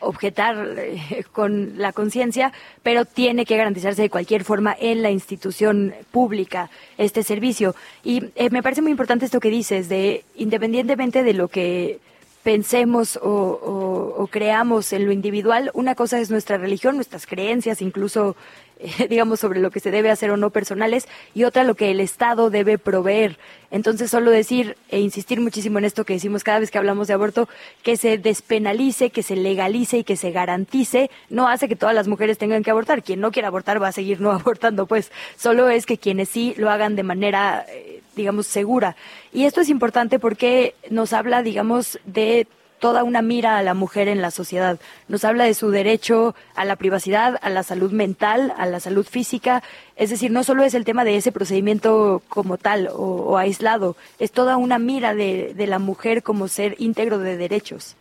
objetar 0.00 0.74
eh, 0.76 1.24
con 1.32 1.78
la 1.78 1.92
conciencia, 1.92 2.52
pero 2.82 3.04
tiene 3.04 3.44
que 3.44 3.56
garantizarse 3.56 4.02
de 4.02 4.10
cualquier 4.10 4.44
forma 4.44 4.76
en 4.78 5.02
la 5.02 5.10
institución 5.10 5.94
pública 6.10 6.70
este 6.98 7.22
servicio. 7.22 7.74
Y 8.02 8.24
eh, 8.36 8.50
me 8.50 8.62
parece 8.62 8.82
muy 8.82 8.90
importante 8.90 9.24
esto 9.24 9.40
que 9.40 9.50
dices, 9.50 9.88
de 9.88 10.24
independientemente 10.36 11.22
de 11.22 11.34
lo 11.34 11.48
que 11.48 11.98
pensemos 12.44 13.18
o, 13.20 14.28
creamos 14.30 14.92
en 14.92 15.06
lo 15.06 15.12
individual. 15.12 15.70
Una 15.74 15.94
cosa 15.94 16.20
es 16.20 16.30
nuestra 16.30 16.58
religión, 16.58 16.96
nuestras 16.96 17.26
creencias, 17.26 17.82
incluso, 17.82 18.36
eh, 18.78 19.06
digamos, 19.10 19.40
sobre 19.40 19.60
lo 19.60 19.70
que 19.70 19.80
se 19.80 19.90
debe 19.90 20.10
hacer 20.10 20.30
o 20.30 20.36
no 20.36 20.50
personales, 20.50 21.08
y 21.34 21.44
otra 21.44 21.64
lo 21.64 21.74
que 21.74 21.90
el 21.90 22.00
Estado 22.00 22.50
debe 22.50 22.78
proveer. 22.78 23.38
Entonces, 23.70 24.10
solo 24.10 24.30
decir 24.30 24.76
e 24.88 25.00
insistir 25.00 25.40
muchísimo 25.40 25.78
en 25.78 25.84
esto 25.84 26.04
que 26.04 26.14
decimos 26.14 26.44
cada 26.44 26.58
vez 26.58 26.70
que 26.70 26.78
hablamos 26.78 27.08
de 27.08 27.14
aborto, 27.14 27.48
que 27.82 27.96
se 27.96 28.18
despenalice, 28.18 29.10
que 29.10 29.22
se 29.22 29.36
legalice 29.36 29.98
y 29.98 30.04
que 30.04 30.16
se 30.16 30.30
garantice, 30.30 31.10
no 31.30 31.48
hace 31.48 31.68
que 31.68 31.76
todas 31.76 31.94
las 31.94 32.08
mujeres 32.08 32.38
tengan 32.38 32.62
que 32.62 32.70
abortar. 32.70 33.02
Quien 33.02 33.20
no 33.20 33.32
quiera 33.32 33.48
abortar 33.48 33.82
va 33.82 33.88
a 33.88 33.92
seguir 33.92 34.20
no 34.20 34.30
abortando, 34.32 34.86
pues 34.86 35.10
solo 35.36 35.70
es 35.70 35.86
que 35.86 35.98
quienes 35.98 36.28
sí 36.28 36.54
lo 36.56 36.70
hagan 36.70 36.94
de 36.94 37.02
manera... 37.02 37.64
Eh, 37.68 38.03
digamos, 38.14 38.46
segura. 38.46 38.96
Y 39.32 39.44
esto 39.44 39.60
es 39.60 39.68
importante 39.68 40.18
porque 40.18 40.74
nos 40.90 41.12
habla, 41.12 41.42
digamos, 41.42 41.98
de 42.04 42.46
toda 42.78 43.02
una 43.02 43.22
mira 43.22 43.56
a 43.56 43.62
la 43.62 43.72
mujer 43.72 44.08
en 44.08 44.20
la 44.20 44.30
sociedad. 44.30 44.78
Nos 45.08 45.24
habla 45.24 45.44
de 45.44 45.54
su 45.54 45.70
derecho 45.70 46.34
a 46.54 46.66
la 46.66 46.76
privacidad, 46.76 47.38
a 47.40 47.48
la 47.48 47.62
salud 47.62 47.92
mental, 47.92 48.52
a 48.58 48.66
la 48.66 48.78
salud 48.78 49.06
física. 49.06 49.62
Es 49.96 50.10
decir, 50.10 50.30
no 50.30 50.44
solo 50.44 50.64
es 50.64 50.74
el 50.74 50.84
tema 50.84 51.04
de 51.04 51.16
ese 51.16 51.32
procedimiento 51.32 52.20
como 52.28 52.58
tal 52.58 52.90
o, 52.92 53.38
aislado, 53.38 53.96
es 54.18 54.32
toda 54.32 54.58
una 54.58 54.78
mira 54.78 55.14
de, 55.14 55.54
de, 55.54 55.66
la 55.66 55.78
mujer 55.78 56.22
como 56.22 56.46
ser 56.46 56.74
íntegro 56.78 57.18
de 57.18 57.38
derechos. 57.38 57.96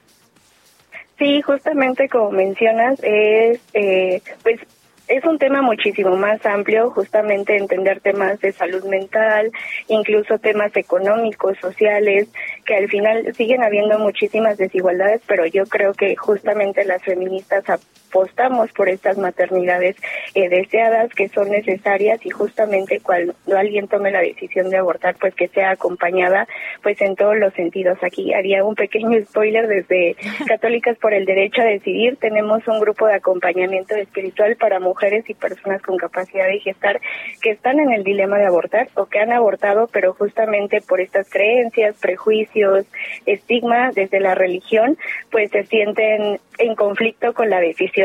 Sí, 1.18 1.42
justamente 1.42 2.10
como 2.10 2.32
mencionas, 2.32 3.00
es 3.04 3.62
eh, 3.74 4.22
pues 4.42 4.60
es 5.08 5.24
un 5.26 5.38
tema 5.38 5.62
muchísimo 5.62 6.16
más 6.16 6.46
amplio, 6.46 6.90
justamente 6.92 7.58
entender 7.58 8.00
temas 8.00 8.40
de 8.40 8.52
salud 8.52 8.84
mental, 8.86 9.52
incluso 9.88 10.40
temas 10.40 10.76
económicos, 10.76 11.58
sociales, 11.60 12.30
que 12.66 12.76
al 12.76 12.90
final 12.90 13.34
siguen 13.36 13.64
habiendo 13.64 14.00
muchísimas 14.00 14.58
desigualdades, 14.58 15.22
pero 15.28 15.46
yo 15.46 15.66
creo 15.66 15.94
que 15.94 16.16
justamente 16.16 16.86
las 16.86 17.04
feministas 17.04 17.70
apostamos 18.14 18.72
por 18.74 18.90
estas 18.90 19.18
maternidades 19.18 19.96
eh, 20.36 20.48
deseadas 20.48 21.10
que 21.14 21.30
son 21.30 21.50
necesarias 21.50 22.24
y 22.24 22.30
justamente 22.30 23.00
cuando 23.00 23.34
alguien 23.58 23.88
tome 23.88 24.12
la 24.12 24.22
decisión 24.22 24.70
de 24.70 24.78
abortar, 24.78 25.16
pues 25.20 25.34
que 25.34 25.48
sea 25.48 25.72
acompañada 25.72 26.48
pues 26.84 27.02
en 27.02 27.16
todos 27.16 27.38
los 27.38 27.54
sentidos. 27.56 27.98
Aquí 28.04 28.32
haría 28.34 28.64
un 28.64 28.76
pequeño 28.76 29.20
spoiler 29.26 29.68
desde 29.68 30.16
Católicas 30.48 30.96
por 31.00 31.14
el 31.14 31.26
Derecho 31.26 31.62
a 31.62 31.66
Decidir. 31.66 32.18
Tenemos 32.18 32.68
un 32.68 32.80
grupo 32.80 33.08
de 33.08 33.16
acompañamiento 33.16 33.96
espiritual 33.96 34.58
para 34.58 34.80
mujeres 34.80 35.28
y 35.28 35.34
personas 35.34 35.82
con 35.82 35.98
capacidad 35.98 36.46
de 36.46 36.60
gestar 36.60 37.02
que 37.42 37.50
están 37.50 37.80
en 37.80 37.94
el 37.94 38.04
dilema 38.04 38.38
de 38.38 38.46
abortar 38.46 38.90
o 38.94 39.08
que 39.08 39.20
han 39.20 39.32
abortado, 39.32 39.90
pero 39.92 40.14
justamente 40.14 40.82
por 40.82 41.02
estas 41.02 41.28
creencias, 41.30 41.96
prejuicios, 42.00 42.86
estigma 43.26 43.92
desde 43.92 44.20
la 44.20 44.36
religión, 44.36 44.98
pues 45.32 45.50
se 45.50 45.64
sienten 45.66 46.40
en 46.60 46.76
conflicto 46.76 47.34
con 47.34 47.50
la 47.50 47.60
decisión. 47.60 48.03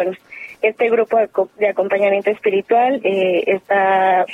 Este 0.63 0.91
grupo 0.91 1.19
de 1.57 1.69
acompañamiento 1.69 2.31
espiritual 2.31 3.01
eh, 3.05 3.45
está 3.47 4.27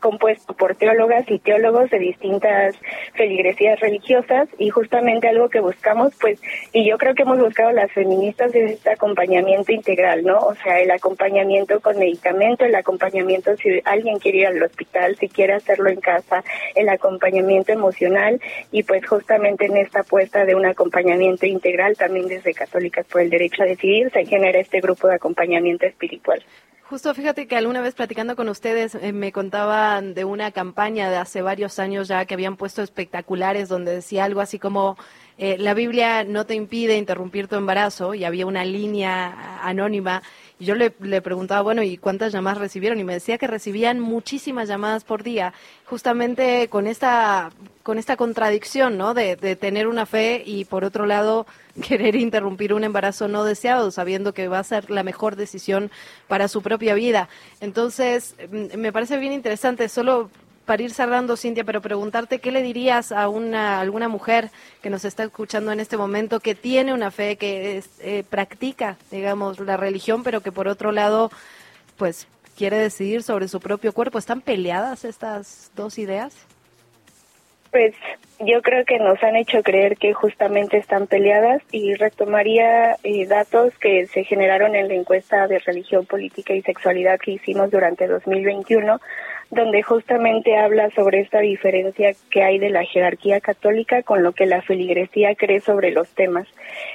compuesto 0.00 0.54
por 0.54 0.74
teólogas 0.74 1.24
y 1.30 1.38
teólogos 1.38 1.90
de 1.90 1.98
distintas 1.98 2.74
feligresías 3.14 3.78
religiosas 3.80 4.48
y 4.58 4.70
justamente 4.70 5.28
algo 5.28 5.48
que 5.48 5.60
buscamos, 5.60 6.12
pues, 6.20 6.40
y 6.72 6.88
yo 6.88 6.98
creo 6.98 7.14
que 7.14 7.22
hemos 7.22 7.38
buscado 7.38 7.70
las 7.72 7.92
feministas 7.92 8.54
es 8.54 8.72
este 8.72 8.90
acompañamiento 8.90 9.72
integral, 9.72 10.24
¿no? 10.24 10.38
O 10.38 10.54
sea, 10.56 10.80
el 10.80 10.90
acompañamiento 10.90 11.80
con 11.80 11.98
medicamento, 11.98 12.64
el 12.64 12.74
acompañamiento 12.74 13.56
si 13.56 13.80
alguien 13.84 14.18
quiere 14.18 14.38
ir 14.38 14.46
al 14.46 14.62
hospital, 14.62 15.16
si 15.16 15.28
quiere 15.28 15.54
hacerlo 15.54 15.90
en 15.90 16.00
casa, 16.00 16.42
el 16.74 16.88
acompañamiento 16.88 17.72
emocional 17.72 18.40
y 18.72 18.82
pues 18.82 19.06
justamente 19.06 19.66
en 19.66 19.76
esta 19.76 20.00
apuesta 20.00 20.44
de 20.44 20.54
un 20.54 20.66
acompañamiento 20.66 21.46
integral 21.46 21.96
también 21.96 22.26
desde 22.26 22.54
Católicas 22.54 23.06
por 23.06 23.20
el 23.20 23.30
Derecho 23.30 23.62
a 23.62 23.66
Decidir 23.66 24.10
se 24.10 24.24
genera 24.24 24.58
este 24.58 24.80
grupo 24.80 25.08
de 25.08 25.16
acompañamiento 25.16 25.86
espiritual. 25.86 26.42
Justo 26.90 27.14
fíjate 27.14 27.46
que 27.46 27.54
alguna 27.54 27.80
vez 27.80 27.94
platicando 27.94 28.34
con 28.34 28.48
ustedes 28.48 28.96
eh, 28.96 29.12
me 29.12 29.30
de 30.00 30.24
una 30.24 30.52
campaña 30.52 31.10
de 31.10 31.16
hace 31.16 31.42
varios 31.42 31.78
años 31.78 32.08
ya 32.08 32.24
que 32.24 32.34
habían 32.34 32.56
puesto 32.56 32.82
espectaculares 32.82 33.68
donde 33.68 33.92
decía 33.92 34.24
algo 34.24 34.40
así 34.40 34.58
como 34.58 34.96
eh, 35.38 35.56
la 35.58 35.74
Biblia 35.74 36.22
no 36.22 36.46
te 36.46 36.54
impide 36.54 36.96
interrumpir 36.96 37.48
tu 37.48 37.56
embarazo 37.56 38.14
y 38.14 38.24
había 38.24 38.46
una 38.46 38.64
línea 38.64 39.58
anónima 39.62 40.22
Yo 40.60 40.74
le, 40.74 40.94
le 41.00 41.22
preguntaba, 41.22 41.62
bueno, 41.62 41.82
¿y 41.82 41.96
cuántas 41.96 42.32
llamadas 42.32 42.58
recibieron? 42.58 43.00
Y 43.00 43.04
me 43.04 43.14
decía 43.14 43.38
que 43.38 43.46
recibían 43.46 43.98
muchísimas 43.98 44.68
llamadas 44.68 45.04
por 45.04 45.22
día, 45.22 45.54
justamente 45.86 46.68
con 46.68 46.86
esta, 46.86 47.50
con 47.82 47.98
esta 47.98 48.16
contradicción, 48.16 48.98
¿no? 48.98 49.14
De, 49.14 49.36
de 49.36 49.56
tener 49.56 49.88
una 49.88 50.04
fe 50.04 50.42
y 50.44 50.66
por 50.66 50.84
otro 50.84 51.06
lado 51.06 51.46
querer 51.88 52.14
interrumpir 52.14 52.74
un 52.74 52.84
embarazo 52.84 53.26
no 53.26 53.44
deseado, 53.44 53.90
sabiendo 53.90 54.34
que 54.34 54.48
va 54.48 54.58
a 54.58 54.64
ser 54.64 54.90
la 54.90 55.02
mejor 55.02 55.34
decisión 55.34 55.90
para 56.28 56.46
su 56.46 56.60
propia 56.62 56.94
vida. 56.94 57.30
Entonces, 57.60 58.36
mm, 58.52 58.76
me 58.76 58.92
parece 58.92 59.16
bien 59.18 59.32
interesante, 59.32 59.88
solo 59.88 60.30
para 60.70 60.84
ir 60.84 60.92
cerrando, 60.92 61.36
Cintia, 61.36 61.64
pero 61.64 61.80
preguntarte 61.80 62.38
qué 62.38 62.52
le 62.52 62.62
dirías 62.62 63.10
a 63.10 63.28
una 63.28 63.80
alguna 63.80 64.06
mujer 64.06 64.50
que 64.84 64.88
nos 64.88 65.04
está 65.04 65.24
escuchando 65.24 65.72
en 65.72 65.80
este 65.80 65.96
momento 65.96 66.38
que 66.38 66.54
tiene 66.54 66.94
una 66.94 67.10
fe, 67.10 67.34
que 67.34 67.82
eh, 67.98 68.22
practica, 68.30 68.96
digamos, 69.10 69.58
la 69.58 69.76
religión, 69.76 70.22
pero 70.22 70.42
que 70.42 70.52
por 70.52 70.68
otro 70.68 70.92
lado, 70.92 71.32
pues 71.96 72.28
quiere 72.56 72.78
decidir 72.78 73.24
sobre 73.24 73.48
su 73.48 73.58
propio 73.58 73.92
cuerpo. 73.92 74.16
¿Están 74.16 74.42
peleadas 74.42 75.04
estas 75.04 75.72
dos 75.74 75.98
ideas? 75.98 76.36
Pues 77.72 77.92
yo 78.38 78.62
creo 78.62 78.84
que 78.84 79.00
nos 79.00 79.20
han 79.24 79.34
hecho 79.34 79.64
creer 79.64 79.96
que 79.96 80.12
justamente 80.12 80.76
están 80.76 81.08
peleadas 81.08 81.62
y 81.72 81.94
retomaría 81.94 82.94
eh, 83.02 83.26
datos 83.26 83.76
que 83.80 84.06
se 84.06 84.22
generaron 84.22 84.76
en 84.76 84.86
la 84.86 84.94
encuesta 84.94 85.48
de 85.48 85.58
religión, 85.58 86.06
política 86.06 86.54
y 86.54 86.62
sexualidad 86.62 87.18
que 87.18 87.32
hicimos 87.32 87.72
durante 87.72 88.06
2021 88.06 89.00
donde 89.50 89.82
justamente 89.82 90.56
habla 90.56 90.90
sobre 90.90 91.20
esta 91.20 91.40
diferencia 91.40 92.12
que 92.30 92.42
hay 92.42 92.58
de 92.58 92.70
la 92.70 92.84
jerarquía 92.84 93.40
católica 93.40 94.02
con 94.02 94.22
lo 94.22 94.32
que 94.32 94.46
la 94.46 94.62
feligresía 94.62 95.34
cree 95.34 95.60
sobre 95.60 95.90
los 95.90 96.08
temas. 96.10 96.46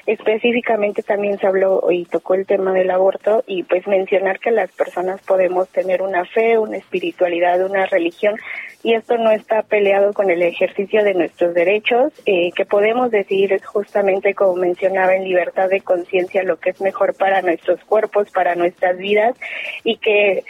Específicamente 0.06 1.04
también 1.04 1.38
se 1.38 1.48
habló 1.48 1.92
y 1.92 2.06
tocó 2.06 2.36
el 2.36 2.46
tema 2.46 2.72
del 2.72 2.92
aborto 2.92 3.44
y 3.46 3.64
pues 3.64 3.86
mencionar 3.88 4.40
que 4.40 4.52
las 4.52 4.72
personas 4.72 5.22
podemos 5.22 5.68
tener 5.70 6.02
una 6.02 6.24
fe, 6.26 6.58
una 6.58 6.78
espiritualidad, 6.78 7.66
una 7.66 7.86
religión 7.88 8.36
y 8.84 8.94
esto 8.94 9.18
no 9.18 9.32
está 9.32 9.64
peleado 9.64 10.14
con 10.14 10.30
el 10.30 10.42
ejercicio 10.42 11.04
de 11.04 11.14
nuestros 11.14 11.54
derechos, 11.54 12.14
eh, 12.26 12.52
que 12.56 12.66
podemos 12.66 13.12
decidir 13.12 13.60
justamente 13.64 14.34
como 14.34 14.56
mencionaba 14.56 15.16
en 15.16 15.26
libertad 15.26 15.70
de 15.70 15.82
conciencia 15.82 16.44
lo 16.44 16.58
que 16.58 16.70
es 16.70 16.80
mejor 16.80 17.16
para 17.16 17.42
nuestros 17.42 17.84
cuerpos, 17.84 18.30
para 18.32 18.56
nuestras 18.56 18.98
vidas 18.98 19.36
y 19.84 19.98
que 19.98 20.44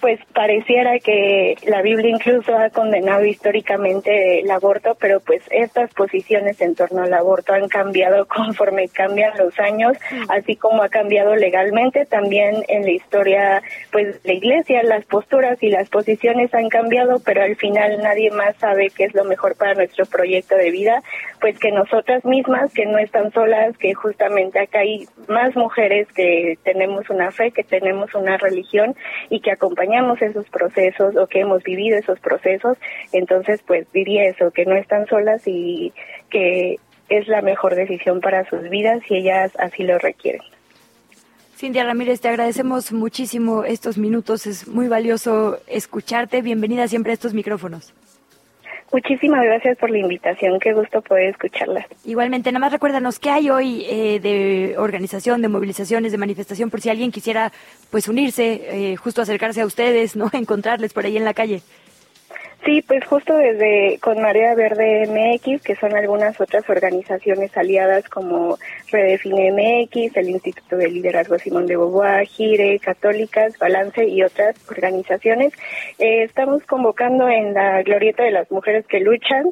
pues 0.00 0.18
pareciera 0.32 0.98
que 0.98 1.56
la 1.66 1.82
Biblia 1.82 2.10
incluso 2.10 2.56
ha 2.56 2.70
condenado 2.70 3.24
históricamente 3.24 4.40
el 4.40 4.50
aborto, 4.50 4.96
pero 4.98 5.20
pues 5.20 5.42
estas 5.50 5.92
posiciones 5.94 6.60
en 6.60 6.74
torno 6.74 7.02
al 7.02 7.12
aborto 7.12 7.52
han 7.52 7.68
cambiado 7.68 8.26
conforme 8.28 8.88
cambian 8.88 9.36
los 9.38 9.58
años, 9.58 9.96
así 10.28 10.56
como 10.56 10.82
ha 10.82 10.88
cambiado 10.88 11.36
legalmente 11.36 12.06
también 12.06 12.64
en 12.68 12.84
la 12.84 12.90
historia, 12.90 13.62
pues 13.92 14.20
la 14.24 14.32
iglesia, 14.32 14.82
las 14.82 15.04
posturas 15.04 15.62
y 15.62 15.68
las 15.68 15.88
posiciones 15.88 16.52
han 16.54 16.68
cambiado, 16.68 17.20
pero 17.24 17.42
al 17.42 17.56
final 17.56 17.98
nadie 18.02 18.30
más 18.30 18.56
sabe 18.56 18.90
qué 18.90 19.04
es 19.04 19.14
lo 19.14 19.24
mejor 19.24 19.56
para 19.56 19.74
nuestro 19.74 20.06
proyecto 20.06 20.56
de 20.56 20.70
vida, 20.70 21.02
pues 21.40 21.58
que 21.58 21.72
nosotras 21.72 22.24
mismas, 22.24 22.72
que 22.72 22.86
no 22.86 22.98
están 22.98 23.32
solas, 23.32 23.76
que 23.78 23.94
justamente 23.94 24.58
acá 24.58 24.80
hay 24.80 25.06
más 25.28 25.54
mujeres 25.56 26.08
que 26.12 26.58
tenemos 26.64 27.08
una 27.10 27.30
fe, 27.30 27.50
que 27.50 27.64
tenemos 27.64 28.14
una 28.14 28.36
religión 28.36 28.94
y 29.28 29.40
que 29.40 29.50
acompañamos 29.90 30.22
esos 30.22 30.48
procesos 30.48 31.16
o 31.16 31.26
que 31.26 31.40
hemos 31.40 31.62
vivido 31.62 31.98
esos 31.98 32.18
procesos, 32.20 32.76
entonces 33.12 33.60
pues 33.66 33.86
diría 33.92 34.28
eso, 34.28 34.50
que 34.50 34.64
no 34.64 34.76
están 34.76 35.06
solas 35.06 35.42
y 35.46 35.92
que 36.30 36.78
es 37.08 37.26
la 37.28 37.42
mejor 37.42 37.74
decisión 37.74 38.20
para 38.20 38.48
sus 38.48 38.68
vidas 38.70 39.00
si 39.06 39.16
ellas 39.16 39.52
así 39.58 39.82
lo 39.82 39.98
requieren. 39.98 40.42
Cintia 41.56 41.84
Ramírez, 41.84 42.20
te 42.20 42.28
agradecemos 42.28 42.92
muchísimo 42.92 43.64
estos 43.64 43.98
minutos, 43.98 44.46
es 44.46 44.66
muy 44.66 44.88
valioso 44.88 45.58
escucharte, 45.66 46.40
bienvenida 46.40 46.88
siempre 46.88 47.12
a 47.12 47.14
estos 47.14 47.34
micrófonos. 47.34 47.92
Muchísimas 48.92 49.44
gracias 49.44 49.78
por 49.78 49.90
la 49.90 49.98
invitación, 49.98 50.58
qué 50.58 50.72
gusto 50.72 51.00
poder 51.00 51.30
escucharla. 51.30 51.86
Igualmente, 52.04 52.50
nada 52.50 52.58
más 52.58 52.72
recuérdanos 52.72 53.20
qué 53.20 53.30
hay 53.30 53.48
hoy 53.48 53.86
eh, 53.88 54.18
de 54.20 54.74
organización, 54.78 55.42
de 55.42 55.48
movilizaciones, 55.48 56.10
de 56.10 56.18
manifestación, 56.18 56.70
por 56.70 56.80
si 56.80 56.90
alguien 56.90 57.12
quisiera 57.12 57.52
pues 57.90 58.08
unirse, 58.08 58.92
eh, 58.92 58.96
justo 58.96 59.22
acercarse 59.22 59.60
a 59.60 59.66
ustedes, 59.66 60.16
no 60.16 60.28
encontrarles 60.32 60.92
por 60.92 61.04
ahí 61.04 61.16
en 61.16 61.24
la 61.24 61.34
calle. 61.34 61.62
Sí, 62.64 62.82
pues 62.82 63.02
justo 63.06 63.34
desde 63.36 63.98
con 64.00 64.20
Marea 64.20 64.54
Verde 64.54 65.06
MX, 65.08 65.62
que 65.62 65.76
son 65.76 65.96
algunas 65.96 66.38
otras 66.38 66.68
organizaciones 66.68 67.56
aliadas 67.56 68.06
como 68.10 68.58
Redefine 68.92 69.50
MX, 69.52 70.14
el 70.18 70.28
Instituto 70.28 70.76
de 70.76 70.90
Liderazgo 70.90 71.38
Simón 71.38 71.66
de 71.66 71.76
Beauvoir, 71.76 72.26
Gire, 72.26 72.78
Católicas, 72.78 73.56
Balance 73.58 74.06
y 74.06 74.22
otras 74.22 74.56
organizaciones, 74.68 75.54
eh, 75.98 76.24
estamos 76.24 76.62
convocando 76.64 77.28
en 77.28 77.54
la 77.54 77.82
Glorieta 77.82 78.24
de 78.24 78.30
las 78.30 78.50
Mujeres 78.50 78.86
que 78.86 79.00
Luchan 79.00 79.46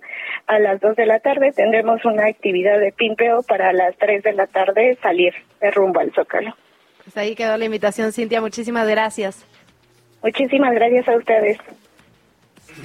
a 0.46 0.59
las 0.59 0.78
2 0.80 0.94
de 0.96 1.06
la 1.06 1.20
tarde. 1.20 1.52
Tendremos 1.52 2.04
una 2.04 2.26
actividad 2.26 2.78
de 2.78 2.92
pimpeo 2.92 3.42
para 3.42 3.72
las 3.72 3.96
3 3.96 4.22
de 4.22 4.34
la 4.34 4.46
tarde 4.46 4.98
salir 5.00 5.32
de 5.62 5.70
rumbo 5.70 6.00
al 6.00 6.12
Zócalo. 6.12 6.54
Pues 7.04 7.16
ahí 7.16 7.34
quedó 7.34 7.56
la 7.56 7.64
invitación, 7.64 8.12
Cintia. 8.12 8.42
Muchísimas 8.42 8.86
gracias. 8.86 9.46
Muchísimas 10.22 10.74
gracias 10.74 11.09
a 11.09 11.16
ustedes. 11.16 11.59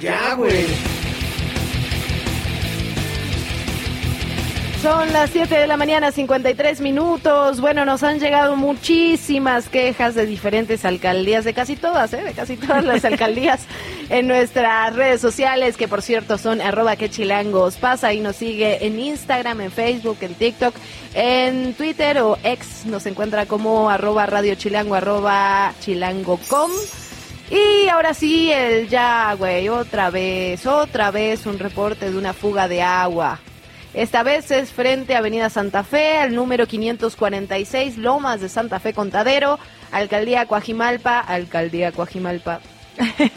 Ya, 0.00 0.34
güey. 0.34 0.66
Son 4.84 5.14
las 5.14 5.30
7 5.30 5.54
de 5.54 5.66
la 5.66 5.78
mañana, 5.78 6.12
53 6.12 6.82
minutos. 6.82 7.62
Bueno, 7.62 7.86
nos 7.86 8.02
han 8.02 8.20
llegado 8.20 8.54
muchísimas 8.54 9.70
quejas 9.70 10.14
de 10.14 10.26
diferentes 10.26 10.84
alcaldías, 10.84 11.46
de 11.46 11.54
casi 11.54 11.74
todas, 11.74 12.12
¿eh? 12.12 12.22
de 12.22 12.34
casi 12.34 12.58
todas 12.58 12.84
las 12.84 13.02
alcaldías 13.06 13.62
en 14.10 14.26
nuestras 14.26 14.94
redes 14.94 15.22
sociales, 15.22 15.78
que 15.78 15.88
por 15.88 16.02
cierto 16.02 16.36
son 16.36 16.60
arroba 16.60 16.96
que 16.96 17.08
chilangos 17.08 17.76
pasa 17.76 18.12
y 18.12 18.20
nos 18.20 18.36
sigue 18.36 18.84
en 18.86 19.00
Instagram, 19.00 19.62
en 19.62 19.72
Facebook, 19.72 20.18
en 20.20 20.34
TikTok, 20.34 20.74
en 21.14 21.72
Twitter 21.72 22.18
o 22.18 22.36
ex 22.44 22.84
nos 22.84 23.06
encuentra 23.06 23.46
como 23.46 23.88
arroba 23.88 24.26
radio 24.26 24.54
chilango, 24.54 24.96
arroba 24.96 25.72
chilango.com. 25.80 26.70
Y 27.54 27.88
ahora 27.88 28.14
sí, 28.14 28.50
el 28.50 28.88
ya, 28.88 29.32
güey, 29.34 29.68
otra 29.68 30.10
vez, 30.10 30.66
otra 30.66 31.12
vez 31.12 31.46
un 31.46 31.60
reporte 31.60 32.10
de 32.10 32.18
una 32.18 32.32
fuga 32.32 32.66
de 32.66 32.82
agua. 32.82 33.38
Esta 33.92 34.24
vez 34.24 34.50
es 34.50 34.72
frente 34.72 35.14
a 35.14 35.18
Avenida 35.18 35.48
Santa 35.50 35.84
Fe, 35.84 36.18
al 36.18 36.34
número 36.34 36.66
546, 36.66 37.96
Lomas 37.98 38.40
de 38.40 38.48
Santa 38.48 38.80
Fe 38.80 38.92
Contadero, 38.92 39.60
Alcaldía 39.92 40.46
Coajimalpa, 40.46 41.20
Alcaldía 41.20 41.92
Coajimalpa. 41.92 42.60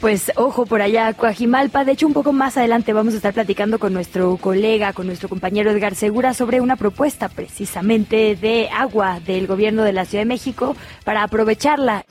Pues 0.00 0.32
ojo 0.36 0.66
por 0.66 0.82
allá, 0.82 1.14
Coajimalpa. 1.14 1.86
De 1.86 1.92
hecho, 1.92 2.06
un 2.06 2.12
poco 2.12 2.34
más 2.34 2.58
adelante 2.58 2.92
vamos 2.92 3.14
a 3.14 3.16
estar 3.16 3.32
platicando 3.32 3.78
con 3.78 3.94
nuestro 3.94 4.36
colega, 4.36 4.92
con 4.92 5.06
nuestro 5.06 5.30
compañero 5.30 5.70
Edgar 5.70 5.94
Segura 5.94 6.34
sobre 6.34 6.60
una 6.60 6.76
propuesta 6.76 7.30
precisamente 7.30 8.36
de 8.36 8.68
agua 8.68 9.20
del 9.20 9.46
gobierno 9.46 9.82
de 9.82 9.94
la 9.94 10.04
Ciudad 10.04 10.20
de 10.20 10.28
México 10.28 10.76
para 11.04 11.22
aprovecharla. 11.22 12.04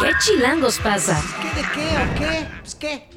¿Qué 0.00 0.12
chilangos 0.20 0.78
pasa? 0.80 1.20
¿Qué 1.40 1.48
de 1.60 1.68
qué 1.74 1.88
o 1.96 2.18
qué? 2.18 2.46
Pues 2.60 2.74
qué. 2.74 3.08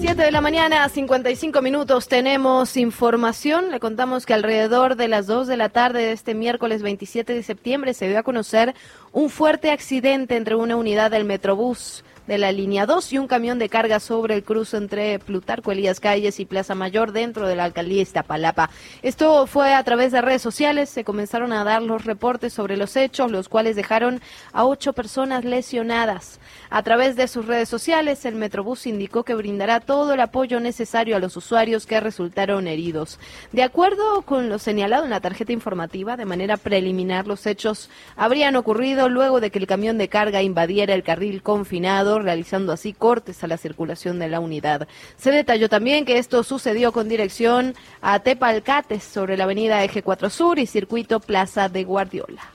7 0.00 0.22
de 0.22 0.30
la 0.30 0.40
mañana, 0.40 0.88
55 0.88 1.62
minutos, 1.62 2.08
tenemos 2.08 2.76
información. 2.76 3.70
Le 3.70 3.80
contamos 3.80 4.26
que 4.26 4.34
alrededor 4.34 4.96
de 4.96 5.08
las 5.08 5.26
2 5.26 5.46
de 5.46 5.56
la 5.56 5.70
tarde 5.70 6.00
de 6.00 6.12
este 6.12 6.34
miércoles 6.34 6.82
27 6.82 7.32
de 7.32 7.42
septiembre 7.42 7.94
se 7.94 8.08
dio 8.08 8.18
a 8.18 8.22
conocer 8.22 8.74
un 9.12 9.30
fuerte 9.30 9.70
accidente 9.70 10.36
entre 10.36 10.56
una 10.56 10.76
unidad 10.76 11.10
del 11.10 11.24
Metrobús 11.24 12.04
de 12.26 12.38
la 12.38 12.52
línea 12.52 12.86
2 12.86 13.12
y 13.12 13.18
un 13.18 13.26
camión 13.26 13.58
de 13.58 13.68
carga 13.68 14.00
sobre 14.00 14.34
el 14.34 14.44
cruce 14.44 14.76
entre 14.76 15.18
Plutarco 15.18 15.72
Elías 15.72 16.00
Calles 16.00 16.40
y 16.40 16.46
Plaza 16.46 16.74
Mayor 16.74 17.12
dentro 17.12 17.46
de 17.46 17.56
la 17.56 17.64
alcaldía 17.64 18.02
Iztapalapa. 18.02 18.70
Esto 19.02 19.46
fue 19.46 19.74
a 19.74 19.84
través 19.84 20.12
de 20.12 20.22
redes 20.22 20.42
sociales, 20.42 20.88
se 20.88 21.04
comenzaron 21.04 21.52
a 21.52 21.64
dar 21.64 21.82
los 21.82 22.04
reportes 22.04 22.52
sobre 22.52 22.76
los 22.76 22.96
hechos, 22.96 23.30
los 23.30 23.48
cuales 23.48 23.76
dejaron 23.76 24.22
a 24.52 24.64
ocho 24.64 24.92
personas 24.92 25.44
lesionadas. 25.44 26.40
A 26.70 26.82
través 26.82 27.16
de 27.16 27.28
sus 27.28 27.46
redes 27.46 27.68
sociales, 27.68 28.24
el 28.24 28.34
Metrobús 28.34 28.86
indicó 28.86 29.24
que 29.24 29.34
brindará 29.34 29.80
todo 29.80 30.14
el 30.14 30.20
apoyo 30.20 30.60
necesario 30.60 31.16
a 31.16 31.20
los 31.20 31.36
usuarios 31.36 31.86
que 31.86 32.00
resultaron 32.00 32.66
heridos. 32.66 33.18
De 33.52 33.62
acuerdo 33.62 34.22
con 34.22 34.48
lo 34.48 34.58
señalado 34.58 35.04
en 35.04 35.10
la 35.10 35.20
tarjeta 35.20 35.52
informativa, 35.52 36.16
de 36.16 36.24
manera 36.24 36.56
preliminar, 36.56 37.26
los 37.26 37.46
hechos 37.46 37.90
habrían 38.16 38.56
ocurrido 38.56 39.08
luego 39.08 39.40
de 39.40 39.50
que 39.50 39.58
el 39.58 39.66
camión 39.66 39.98
de 39.98 40.08
carga 40.08 40.42
invadiera 40.42 40.94
el 40.94 41.02
carril 41.02 41.42
confinado 41.42 42.13
realizando 42.18 42.72
así 42.72 42.92
cortes 42.92 43.44
a 43.44 43.46
la 43.46 43.56
circulación 43.56 44.18
de 44.18 44.28
la 44.28 44.40
unidad. 44.40 44.88
Se 45.16 45.30
detalló 45.30 45.68
también 45.68 46.04
que 46.04 46.18
esto 46.18 46.42
sucedió 46.42 46.92
con 46.92 47.08
dirección 47.08 47.74
a 48.00 48.20
Tepalcates 48.20 49.02
sobre 49.02 49.36
la 49.36 49.44
avenida 49.44 49.84
Eje 49.84 50.02
4 50.02 50.30
Sur 50.30 50.58
y 50.58 50.66
circuito 50.66 51.20
Plaza 51.20 51.68
de 51.68 51.84
Guardiola. 51.84 52.53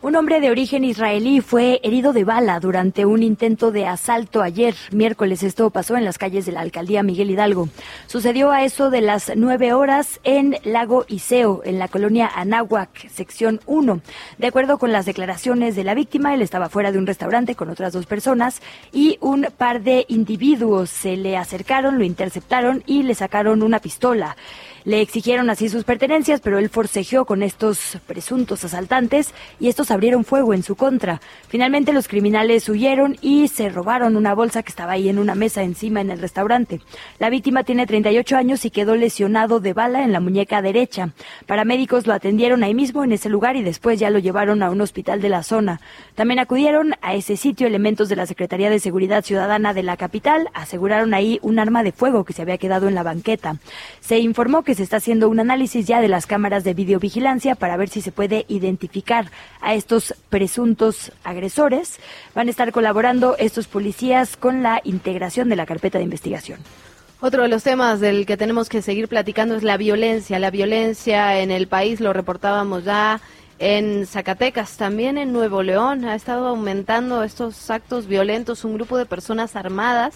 Un 0.00 0.14
hombre 0.14 0.40
de 0.40 0.52
origen 0.52 0.84
israelí 0.84 1.40
fue 1.40 1.80
herido 1.82 2.12
de 2.12 2.22
bala 2.22 2.60
durante 2.60 3.04
un 3.04 3.24
intento 3.24 3.72
de 3.72 3.84
asalto 3.84 4.42
ayer, 4.42 4.76
miércoles. 4.92 5.42
Esto 5.42 5.70
pasó 5.70 5.96
en 5.96 6.04
las 6.04 6.18
calles 6.18 6.46
de 6.46 6.52
la 6.52 6.60
alcaldía 6.60 7.02
Miguel 7.02 7.32
Hidalgo. 7.32 7.68
Sucedió 8.06 8.52
a 8.52 8.62
eso 8.62 8.90
de 8.90 9.00
las 9.00 9.32
nueve 9.34 9.72
horas 9.72 10.20
en 10.22 10.56
Lago 10.62 11.04
Iseo, 11.08 11.62
en 11.64 11.80
la 11.80 11.88
colonia 11.88 12.30
Anáhuac, 12.32 13.08
sección 13.08 13.60
1. 13.66 14.00
De 14.38 14.46
acuerdo 14.46 14.78
con 14.78 14.92
las 14.92 15.04
declaraciones 15.04 15.74
de 15.74 15.82
la 15.82 15.94
víctima, 15.94 16.32
él 16.32 16.42
estaba 16.42 16.68
fuera 16.68 16.92
de 16.92 16.98
un 16.98 17.06
restaurante 17.08 17.56
con 17.56 17.68
otras 17.68 17.92
dos 17.92 18.06
personas 18.06 18.62
y 18.92 19.18
un 19.20 19.48
par 19.56 19.82
de 19.82 20.04
individuos 20.06 20.90
se 20.90 21.16
le 21.16 21.36
acercaron, 21.36 21.98
lo 21.98 22.04
interceptaron 22.04 22.84
y 22.86 23.02
le 23.02 23.16
sacaron 23.16 23.64
una 23.64 23.80
pistola. 23.80 24.36
Le 24.84 25.00
exigieron 25.00 25.50
así 25.50 25.68
sus 25.68 25.84
pertenencias, 25.84 26.40
pero 26.40 26.58
él 26.58 26.68
forcejeó 26.68 27.24
con 27.24 27.42
estos 27.42 27.98
presuntos 28.06 28.64
asaltantes 28.64 29.34
y 29.60 29.68
estos 29.68 29.90
abrieron 29.90 30.24
fuego 30.24 30.54
en 30.54 30.62
su 30.62 30.76
contra. 30.76 31.20
Finalmente 31.48 31.92
los 31.92 32.08
criminales 32.08 32.68
huyeron 32.68 33.16
y 33.20 33.48
se 33.48 33.68
robaron 33.68 34.16
una 34.16 34.34
bolsa 34.34 34.62
que 34.62 34.70
estaba 34.70 34.92
ahí 34.92 35.08
en 35.08 35.18
una 35.18 35.34
mesa 35.34 35.62
encima 35.62 36.00
en 36.00 36.10
el 36.10 36.20
restaurante. 36.20 36.80
La 37.18 37.30
víctima 37.30 37.64
tiene 37.64 37.86
38 37.86 38.36
años 38.36 38.64
y 38.64 38.70
quedó 38.70 38.96
lesionado 38.96 39.60
de 39.60 39.72
bala 39.72 40.04
en 40.04 40.12
la 40.12 40.20
muñeca 40.20 40.62
derecha. 40.62 41.10
Paramédicos 41.46 42.06
lo 42.06 42.12
atendieron 42.12 42.62
ahí 42.62 42.74
mismo 42.74 43.04
en 43.04 43.12
ese 43.12 43.28
lugar 43.28 43.56
y 43.56 43.62
después 43.62 43.98
ya 43.98 44.10
lo 44.10 44.18
llevaron 44.18 44.62
a 44.62 44.70
un 44.70 44.80
hospital 44.80 45.20
de 45.20 45.28
la 45.28 45.42
zona. 45.42 45.80
También 46.14 46.38
acudieron 46.38 46.94
a 47.02 47.14
ese 47.14 47.36
sitio 47.36 47.66
elementos 47.66 48.08
de 48.08 48.16
la 48.16 48.26
Secretaría 48.26 48.70
de 48.70 48.80
Seguridad 48.80 49.24
Ciudadana 49.24 49.74
de 49.74 49.82
la 49.82 49.96
capital, 49.96 50.48
aseguraron 50.54 51.14
ahí 51.14 51.38
un 51.42 51.58
arma 51.58 51.82
de 51.82 51.92
fuego 51.92 52.24
que 52.24 52.32
se 52.32 52.42
había 52.42 52.58
quedado 52.58 52.88
en 52.88 52.94
la 52.94 53.02
banqueta. 53.02 53.56
Se 54.00 54.18
informó 54.18 54.62
se 54.74 54.82
está 54.82 54.98
haciendo 54.98 55.28
un 55.28 55.40
análisis 55.40 55.86
ya 55.86 56.00
de 56.00 56.08
las 56.08 56.26
cámaras 56.26 56.64
de 56.64 56.74
videovigilancia 56.74 57.54
para 57.54 57.76
ver 57.76 57.88
si 57.88 58.00
se 58.00 58.12
puede 58.12 58.44
identificar 58.48 59.30
a 59.60 59.74
estos 59.74 60.14
presuntos 60.30 61.12
agresores. 61.24 61.98
Van 62.34 62.48
a 62.48 62.50
estar 62.50 62.72
colaborando 62.72 63.36
estos 63.38 63.66
policías 63.66 64.36
con 64.36 64.62
la 64.62 64.80
integración 64.84 65.48
de 65.48 65.56
la 65.56 65.66
carpeta 65.66 65.98
de 65.98 66.04
investigación. 66.04 66.60
Otro 67.20 67.42
de 67.42 67.48
los 67.48 67.64
temas 67.64 67.98
del 67.98 68.26
que 68.26 68.36
tenemos 68.36 68.68
que 68.68 68.80
seguir 68.80 69.08
platicando 69.08 69.56
es 69.56 69.64
la 69.64 69.76
violencia. 69.76 70.38
La 70.38 70.52
violencia 70.52 71.40
en 71.40 71.50
el 71.50 71.66
país 71.66 72.00
lo 72.00 72.12
reportábamos 72.12 72.84
ya 72.84 73.20
en 73.58 74.06
Zacatecas, 74.06 74.76
también 74.76 75.18
en 75.18 75.32
Nuevo 75.32 75.64
León. 75.64 76.04
Ha 76.04 76.14
estado 76.14 76.46
aumentando 76.46 77.24
estos 77.24 77.70
actos 77.70 78.06
violentos. 78.06 78.64
Un 78.64 78.74
grupo 78.74 78.96
de 78.96 79.04
personas 79.04 79.56
armadas, 79.56 80.14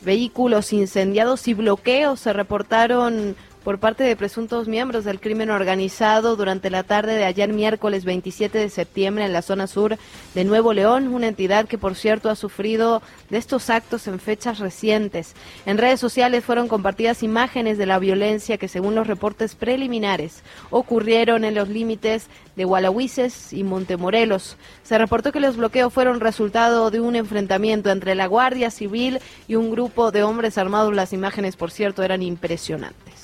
vehículos 0.00 0.72
incendiados 0.72 1.46
y 1.48 1.54
bloqueos 1.54 2.20
se 2.20 2.32
reportaron 2.32 3.36
por 3.64 3.78
parte 3.78 4.04
de 4.04 4.16
presuntos 4.16 4.68
miembros 4.68 5.04
del 5.04 5.20
crimen 5.20 5.50
organizado 5.50 6.36
durante 6.36 6.70
la 6.70 6.82
tarde 6.82 7.14
de 7.14 7.24
ayer 7.24 7.52
miércoles 7.52 8.04
27 8.04 8.58
de 8.58 8.68
septiembre 8.68 9.24
en 9.24 9.32
la 9.32 9.42
zona 9.42 9.66
sur 9.66 9.96
de 10.34 10.44
Nuevo 10.44 10.72
León, 10.72 11.08
una 11.08 11.28
entidad 11.28 11.66
que 11.66 11.78
por 11.78 11.94
cierto 11.94 12.30
ha 12.30 12.36
sufrido 12.36 13.02
de 13.30 13.38
estos 13.38 13.70
actos 13.70 14.08
en 14.08 14.18
fechas 14.18 14.58
recientes. 14.58 15.34
En 15.66 15.78
redes 15.78 16.00
sociales 16.00 16.44
fueron 16.44 16.68
compartidas 16.68 17.22
imágenes 17.22 17.78
de 17.78 17.86
la 17.86 17.98
violencia 17.98 18.58
que 18.58 18.68
según 18.68 18.94
los 18.94 19.06
reportes 19.06 19.54
preliminares 19.54 20.42
ocurrieron 20.70 21.44
en 21.44 21.54
los 21.54 21.68
límites 21.68 22.26
de 22.56 22.64
Gualahuises 22.64 23.52
y 23.52 23.64
Montemorelos. 23.64 24.56
Se 24.82 24.98
reportó 24.98 25.32
que 25.32 25.40
los 25.40 25.56
bloqueos 25.56 25.92
fueron 25.92 26.20
resultado 26.20 26.90
de 26.90 27.00
un 27.00 27.16
enfrentamiento 27.16 27.90
entre 27.90 28.14
la 28.14 28.26
Guardia 28.26 28.70
Civil 28.70 29.20
y 29.46 29.54
un 29.54 29.70
grupo 29.70 30.10
de 30.10 30.22
hombres 30.22 30.58
armados. 30.58 30.94
Las 30.94 31.12
imágenes, 31.12 31.56
por 31.56 31.70
cierto, 31.70 32.02
eran 32.02 32.22
impresionantes. 32.22 33.21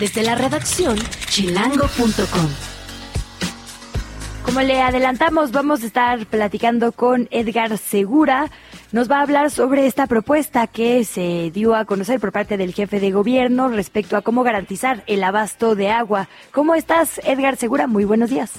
Desde 0.00 0.22
la 0.22 0.34
redacción 0.34 0.96
chilango.com. 1.28 2.48
Como 4.46 4.62
le 4.62 4.80
adelantamos, 4.80 5.52
vamos 5.52 5.82
a 5.82 5.86
estar 5.86 6.24
platicando 6.24 6.92
con 6.92 7.28
Edgar 7.30 7.76
Segura. 7.76 8.46
Nos 8.92 9.10
va 9.10 9.18
a 9.18 9.22
hablar 9.22 9.50
sobre 9.50 9.84
esta 9.84 10.06
propuesta 10.06 10.66
que 10.68 11.04
se 11.04 11.50
dio 11.50 11.74
a 11.74 11.84
conocer 11.84 12.18
por 12.18 12.32
parte 12.32 12.56
del 12.56 12.72
jefe 12.72 12.98
de 12.98 13.10
gobierno 13.10 13.68
respecto 13.68 14.16
a 14.16 14.22
cómo 14.22 14.42
garantizar 14.42 15.04
el 15.06 15.22
abasto 15.22 15.74
de 15.74 15.90
agua. 15.90 16.28
¿Cómo 16.50 16.74
estás, 16.74 17.20
Edgar 17.22 17.56
Segura? 17.56 17.86
Muy 17.86 18.06
buenos 18.06 18.30
días. 18.30 18.54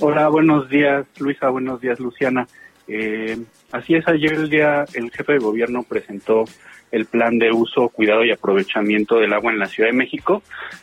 Hola, 0.00 0.28
buenos 0.28 0.68
días, 0.68 1.06
Luisa. 1.20 1.50
Buenos 1.50 1.80
días, 1.80 2.00
Luciana. 2.00 2.48
Eh, 2.88 3.38
así 3.70 3.94
es, 3.94 4.08
ayer 4.08 4.32
el 4.32 4.50
día 4.50 4.86
el 4.92 5.12
jefe 5.12 5.34
de 5.34 5.38
gobierno 5.38 5.84
presentó 5.84 6.46
el 6.90 7.06
plan 7.06 7.38
de 7.38 7.50
uso, 7.50 7.88
cuidado 7.88 8.24
y 8.24 8.30
aprovechamiento 8.30 9.16
del 9.16 9.32
agua 9.32 9.52
en 9.52 9.58
la 9.58 9.66
Ciudad 9.66 9.90
de 9.90 9.96
México. 9.96 10.42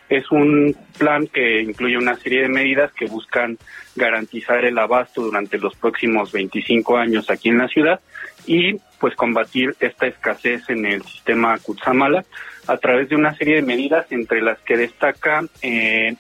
Es 0.10 0.32
un 0.32 0.76
plan 0.98 1.28
que 1.28 1.62
incluye 1.62 1.98
una 1.98 2.16
serie 2.16 2.44
de 2.44 2.50
medidas 2.50 2.92
que 2.94 3.06
buscan 3.06 3.58
garantizar 3.96 4.66
el 4.66 4.78
abasto 4.78 5.22
durante 5.22 5.58
los 5.58 5.76
próximos 5.76 6.32
25 6.32 6.98
años 6.98 7.30
aquí 7.30 7.50
en 7.50 7.60
la 7.60 7.68
ciudad 7.68 8.00
y 8.46 8.78
pues 9.00 9.16
combatir 9.16 9.76
esta 9.80 10.08
escasez 10.08 10.70
en 10.70 10.86
el 10.86 11.02
sistema 11.04 11.58
Kutsamala 11.58 12.26
a 12.68 12.78
través 12.78 13.10
de 13.10 13.16
una 13.16 13.36
serie 13.36 13.56
de 13.56 13.62
medidas 13.62 14.12
entre 14.12 14.42
las 14.42 14.60
que 14.60 14.78
destaca 14.78 15.44
eh, 15.62 16.16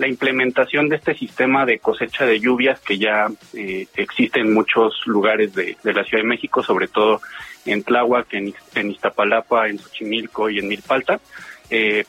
la 0.00 0.08
implementación 0.08 0.88
de 0.88 0.96
este 0.96 1.14
sistema 1.14 1.66
de 1.66 1.78
cosecha 1.78 2.24
de 2.24 2.40
lluvias 2.40 2.80
que 2.80 2.96
ya 2.96 3.28
eh, 3.52 3.86
existe 3.94 4.40
en 4.40 4.54
muchos 4.54 5.02
lugares 5.04 5.54
de, 5.54 5.76
la 5.84 6.04
Ciudad 6.04 6.22
de 6.22 6.28
México, 6.28 6.62
sobre 6.62 6.88
todo 6.88 7.20
en 7.66 7.82
Tláhuac, 7.82 8.32
en, 8.32 8.54
en 8.74 8.90
Iztapalapa, 8.92 9.68
en 9.68 9.78
Xochimilco 9.78 10.48
y 10.48 10.58
en 10.58 10.68
Milpalta. 10.68 11.20
Eh, 11.68 12.04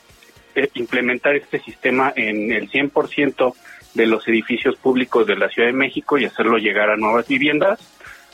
eh, 0.54 0.70
implementar 0.72 1.36
este 1.36 1.58
sistema 1.58 2.14
en 2.16 2.50
el 2.50 2.70
100% 2.70 3.54
de 3.92 4.06
los 4.06 4.26
edificios 4.26 4.76
públicos 4.76 5.26
de 5.26 5.36
la 5.36 5.50
Ciudad 5.50 5.68
de 5.68 5.74
México 5.74 6.16
y 6.16 6.24
hacerlo 6.24 6.56
llegar 6.56 6.88
a 6.88 6.96
nuevas 6.96 7.28
viviendas, 7.28 7.78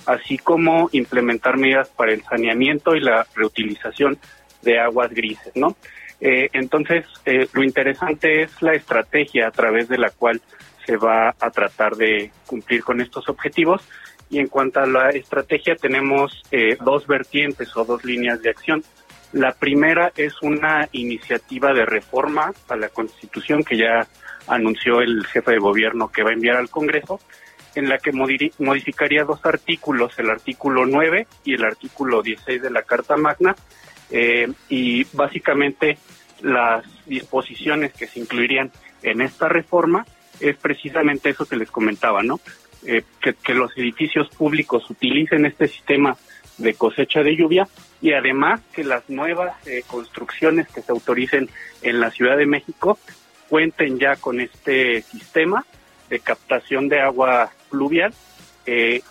así 0.06 0.38
como 0.38 0.88
implementar 0.92 1.56
medidas 1.56 1.88
para 1.88 2.12
el 2.12 2.22
saneamiento 2.22 2.94
y 2.94 3.00
la 3.00 3.26
reutilización 3.34 4.18
de 4.62 4.78
aguas 4.78 5.10
grises, 5.10 5.50
¿no? 5.56 5.74
Eh, 6.20 6.48
entonces, 6.52 7.06
eh, 7.24 7.48
lo 7.52 7.62
interesante 7.62 8.42
es 8.42 8.60
la 8.60 8.74
estrategia 8.74 9.48
a 9.48 9.50
través 9.50 9.88
de 9.88 9.98
la 9.98 10.10
cual 10.10 10.40
se 10.84 10.96
va 10.96 11.34
a 11.38 11.50
tratar 11.50 11.96
de 11.96 12.30
cumplir 12.46 12.82
con 12.82 13.00
estos 13.00 13.28
objetivos. 13.28 13.82
Y 14.30 14.38
en 14.38 14.48
cuanto 14.48 14.80
a 14.80 14.86
la 14.86 15.10
estrategia, 15.10 15.76
tenemos 15.76 16.42
eh, 16.50 16.76
dos 16.80 17.06
vertientes 17.06 17.76
o 17.76 17.84
dos 17.84 18.04
líneas 18.04 18.42
de 18.42 18.50
acción. 18.50 18.82
La 19.32 19.52
primera 19.52 20.12
es 20.16 20.34
una 20.42 20.88
iniciativa 20.92 21.72
de 21.72 21.84
reforma 21.84 22.52
a 22.68 22.76
la 22.76 22.88
Constitución 22.88 23.62
que 23.62 23.76
ya 23.76 24.06
anunció 24.46 25.00
el 25.00 25.26
jefe 25.26 25.52
de 25.52 25.58
gobierno 25.58 26.08
que 26.10 26.22
va 26.22 26.30
a 26.30 26.34
enviar 26.34 26.56
al 26.56 26.70
Congreso, 26.70 27.20
en 27.74 27.88
la 27.88 27.98
que 27.98 28.12
modificaría 28.12 29.24
dos 29.24 29.44
artículos, 29.44 30.18
el 30.18 30.30
artículo 30.30 30.86
9 30.86 31.26
y 31.44 31.54
el 31.54 31.64
artículo 31.64 32.22
16 32.22 32.62
de 32.62 32.70
la 32.70 32.82
Carta 32.82 33.16
Magna, 33.16 33.54
eh, 34.10 34.50
y 34.68 35.04
básicamente 35.12 35.98
las 36.42 36.84
disposiciones 37.06 37.92
que 37.92 38.06
se 38.06 38.20
incluirían 38.20 38.70
en 39.02 39.20
esta 39.20 39.48
reforma 39.48 40.06
es 40.40 40.56
precisamente 40.56 41.30
eso 41.30 41.46
que 41.46 41.56
les 41.56 41.70
comentaba, 41.70 42.22
¿no? 42.22 42.40
Eh, 42.86 43.02
que, 43.20 43.54
los 43.54 43.76
edificios 43.76 44.28
públicos 44.28 44.88
utilicen 44.88 45.46
este 45.46 45.66
sistema 45.66 46.16
de 46.58 46.74
cosecha 46.74 47.22
de 47.22 47.36
lluvia 47.36 47.68
y 48.00 48.12
además 48.12 48.60
que 48.72 48.84
las 48.84 49.08
nuevas 49.10 49.54
eh, 49.66 49.82
construcciones 49.86 50.68
que 50.68 50.82
se 50.82 50.92
autoricen 50.92 51.50
en 51.82 52.00
la 52.00 52.10
Ciudad 52.12 52.36
de 52.36 52.46
México 52.46 52.98
cuenten 53.48 53.98
ya 53.98 54.14
con 54.16 54.40
este 54.40 55.02
sistema 55.02 55.64
de 56.08 56.20
captación 56.20 56.88
de 56.88 57.00
agua 57.00 57.50
pluvial 57.68 58.14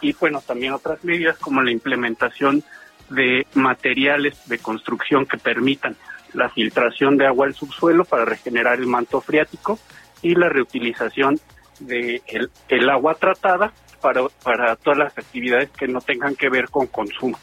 y 0.02 0.14
bueno 0.14 0.40
también 0.46 0.74
otras 0.74 1.04
medidas 1.04 1.36
como 1.40 1.64
la 1.64 1.72
implementación 1.72 2.64
de 3.10 3.46
materiales 3.54 4.48
de 4.48 4.60
construcción 4.60 5.26
que 5.26 5.38
permitan 5.38 5.96
la 6.34 6.50
filtración 6.50 7.18
de 7.18 7.26
agua 7.26 7.48
al 7.48 7.56
subsuelo 7.56 8.06
para 8.06 8.26
regenerar 8.26 8.80
el 8.80 8.88
manto 8.88 9.22
freático 9.22 9.80
y 10.22 10.36
la 10.36 10.50
reutilización 10.50 11.40
de 11.80 12.22
el, 12.70 12.90
agua 12.90 13.16
tratada 13.16 13.72
para, 14.02 14.28
para 14.44 14.76
todas 14.76 15.00
las 15.00 15.18
actividades 15.18 15.70
que 15.70 15.88
no 15.88 16.02
tengan 16.02 16.36
que 16.36 16.50
ver 16.50 16.70
con 16.70 16.88
consumo. 16.88 17.38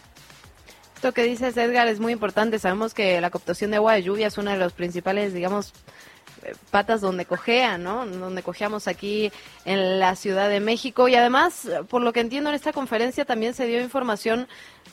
Esto 0.94 1.12
que 1.12 1.24
dices, 1.24 1.56
Edgar, 1.56 1.86
es 1.88 2.00
muy 2.00 2.12
importante. 2.12 2.58
Sabemos 2.58 2.94
que 2.94 3.20
la 3.20 3.30
captación 3.30 3.70
de 3.70 3.76
agua 3.76 3.94
de 3.94 4.02
lluvia 4.02 4.28
es 4.28 4.38
uno 4.38 4.50
de 4.50 4.56
los 4.56 4.72
principales, 4.72 5.34
digamos, 5.34 5.74
patas 6.70 7.00
donde 7.00 7.24
cojea, 7.24 7.78
¿no? 7.78 8.06
Donde 8.06 8.42
cojeamos 8.42 8.88
aquí 8.88 9.32
en 9.64 10.00
la 10.00 10.16
Ciudad 10.16 10.48
de 10.48 10.60
México. 10.60 11.08
Y 11.08 11.14
además, 11.14 11.68
por 11.88 12.02
lo 12.02 12.12
que 12.12 12.20
entiendo 12.20 12.50
en 12.50 12.56
esta 12.56 12.72
conferencia 12.72 13.24
también 13.24 13.54
se 13.54 13.66
dio 13.66 13.80
información 13.80 14.48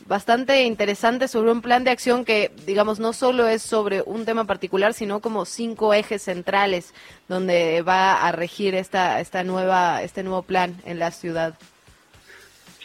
bastante 0.07 0.63
interesante 0.63 1.27
sobre 1.27 1.51
un 1.51 1.61
plan 1.61 1.83
de 1.83 1.91
acción 1.91 2.25
que, 2.25 2.51
digamos, 2.65 2.99
no 2.99 3.13
solo 3.13 3.47
es 3.47 3.61
sobre 3.61 4.01
un 4.01 4.25
tema 4.25 4.45
particular, 4.45 4.93
sino 4.93 5.19
como 5.19 5.45
cinco 5.45 5.93
ejes 5.93 6.23
centrales 6.23 6.93
donde 7.27 7.81
va 7.81 8.13
a 8.13 8.31
regir 8.31 8.75
esta, 8.75 9.19
esta 9.19 9.43
nueva, 9.43 10.01
este 10.03 10.23
nuevo 10.23 10.41
plan 10.43 10.75
en 10.85 10.99
la 10.99 11.11
ciudad. 11.11 11.55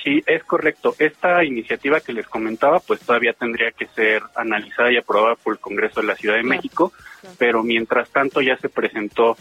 Sí, 0.06 0.22
es 0.24 0.44
correcto. 0.44 0.94
Esta 1.00 1.42
iniciativa 1.42 1.98
que 1.98 2.12
les 2.12 2.28
comentaba, 2.28 2.78
pues 2.78 3.00
todavía 3.00 3.32
tendría 3.32 3.72
que 3.72 3.86
ser 3.86 4.22
analizada 4.36 4.92
y 4.92 4.96
aprobada 4.96 5.34
por 5.34 5.54
el 5.54 5.58
Congreso 5.58 6.00
de 6.00 6.06
la 6.06 6.14
Ciudad 6.14 6.36
de 6.36 6.44
México, 6.44 6.92
pero 7.38 7.64
mientras 7.64 8.08
tanto 8.10 8.40
ya 8.40 8.56
se 8.56 8.68
presentó 8.68 9.36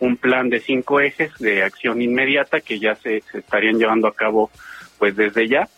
un 0.00 0.16
plan 0.16 0.48
de 0.48 0.58
cinco 0.58 0.98
ejes 0.98 1.32
de 1.38 1.62
acción 1.62 2.02
inmediata 2.02 2.60
que 2.60 2.80
ya 2.80 2.96
se, 2.96 3.20
se 3.30 3.38
estarían 3.38 3.78
llevando 3.78 4.08
a 4.08 4.14
cabo 4.14 4.50
pues 4.98 5.14
desde 5.14 5.46
ya, 5.46 5.68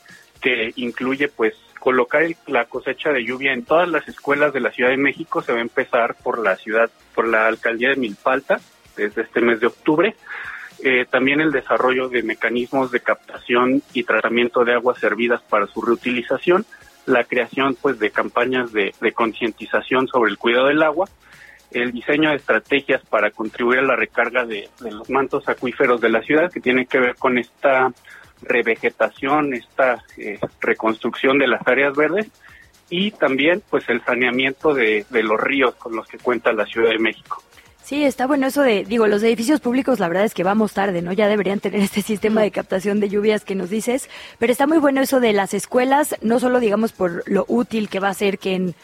que 0.40 0.72
incluye 0.76 1.28
pues 1.28 1.52
colocar 1.78 2.22
la 2.46 2.64
cosecha 2.64 3.12
de 3.12 3.26
lluvia 3.26 3.52
en 3.52 3.66
todas 3.66 3.90
las 3.90 4.08
escuelas 4.08 4.54
de 4.54 4.60
la 4.60 4.70
Ciudad 4.70 4.88
de 4.88 4.96
México. 4.96 5.42
Se 5.42 5.52
va 5.52 5.58
a 5.58 5.60
empezar 5.60 6.14
por 6.14 6.38
la 6.38 6.56
ciudad, 6.56 6.90
por 7.14 7.28
la 7.28 7.46
alcaldía 7.46 7.90
de 7.90 7.96
Milpalta, 7.96 8.58
desde 8.96 9.20
este 9.20 9.42
mes 9.42 9.60
de 9.60 9.66
octubre. 9.66 10.16
Eh, 10.82 11.04
también 11.10 11.40
el 11.40 11.52
desarrollo 11.52 12.08
de 12.08 12.22
mecanismos 12.22 12.90
de 12.90 13.00
captación 13.00 13.82
y 13.92 14.04
tratamiento 14.04 14.64
de 14.64 14.74
aguas 14.74 14.98
servidas 14.98 15.42
para 15.42 15.66
su 15.66 15.82
reutilización, 15.82 16.64
la 17.04 17.24
creación 17.24 17.76
pues 17.80 17.98
de 17.98 18.10
campañas 18.10 18.72
de, 18.72 18.94
concientización 19.14 20.08
sobre 20.08 20.30
el 20.30 20.38
cuidado 20.38 20.68
del 20.68 20.82
agua, 20.82 21.06
el 21.70 21.92
diseño 21.92 22.30
de 22.30 22.36
estrategias 22.36 23.02
para 23.04 23.30
contribuir 23.30 23.80
a 23.80 23.82
la 23.82 23.96
recarga 23.96 24.46
de, 24.46 24.70
los 24.80 25.10
mantos 25.10 25.46
acuíferos 25.48 26.00
de 26.00 26.08
la 26.08 26.22
ciudad 26.22 26.50
que 26.50 26.60
tiene 26.60 26.86
que 26.86 26.98
ver 26.98 27.14
con 27.16 27.36
esta 27.36 27.92
revegetación, 28.42 29.52
esta 29.52 30.02
eh, 30.16 30.38
reconstrucción 30.60 31.38
de 31.38 31.46
las 31.46 31.66
áreas 31.68 31.94
verdes 31.94 32.28
y 32.88 33.10
también 33.10 33.62
pues 33.68 33.86
el 33.90 34.02
saneamiento 34.02 34.72
de 34.72 35.04
los 35.10 35.38
ríos 35.38 35.74
con 35.74 35.94
los 35.94 36.08
que 36.08 36.18
cuenta 36.18 36.52
la 36.52 36.64
Ciudad 36.64 36.88
de 36.88 36.98
México. 36.98 37.42
Sí, 37.90 38.04
está 38.04 38.28
bueno 38.28 38.46
eso 38.46 38.62
de, 38.62 38.84
digo, 38.84 39.08
los 39.08 39.20
edificios 39.24 39.58
públicos, 39.58 39.98
la 39.98 40.06
verdad 40.06 40.24
es 40.24 40.32
que 40.32 40.44
vamos 40.44 40.74
tarde, 40.74 41.02
¿no? 41.02 41.12
Ya 41.12 41.26
deberían 41.26 41.58
tener 41.58 41.80
este 41.80 42.02
sistema 42.02 42.40
de 42.40 42.52
captación 42.52 43.00
de 43.00 43.08
lluvias 43.08 43.44
que 43.44 43.56
nos 43.56 43.68
dices, 43.68 44.08
pero 44.38 44.52
está 44.52 44.68
muy 44.68 44.78
bueno 44.78 45.00
eso 45.00 45.18
de 45.18 45.32
las 45.32 45.54
escuelas, 45.54 46.14
no 46.22 46.38
solo, 46.38 46.60
digamos, 46.60 46.92
por 46.92 47.24
lo 47.28 47.44
útil 47.48 47.88
que 47.88 47.98
va 47.98 48.08
a 48.08 48.14
ser 48.14 48.38
que 48.38 48.54
en, 48.54 48.74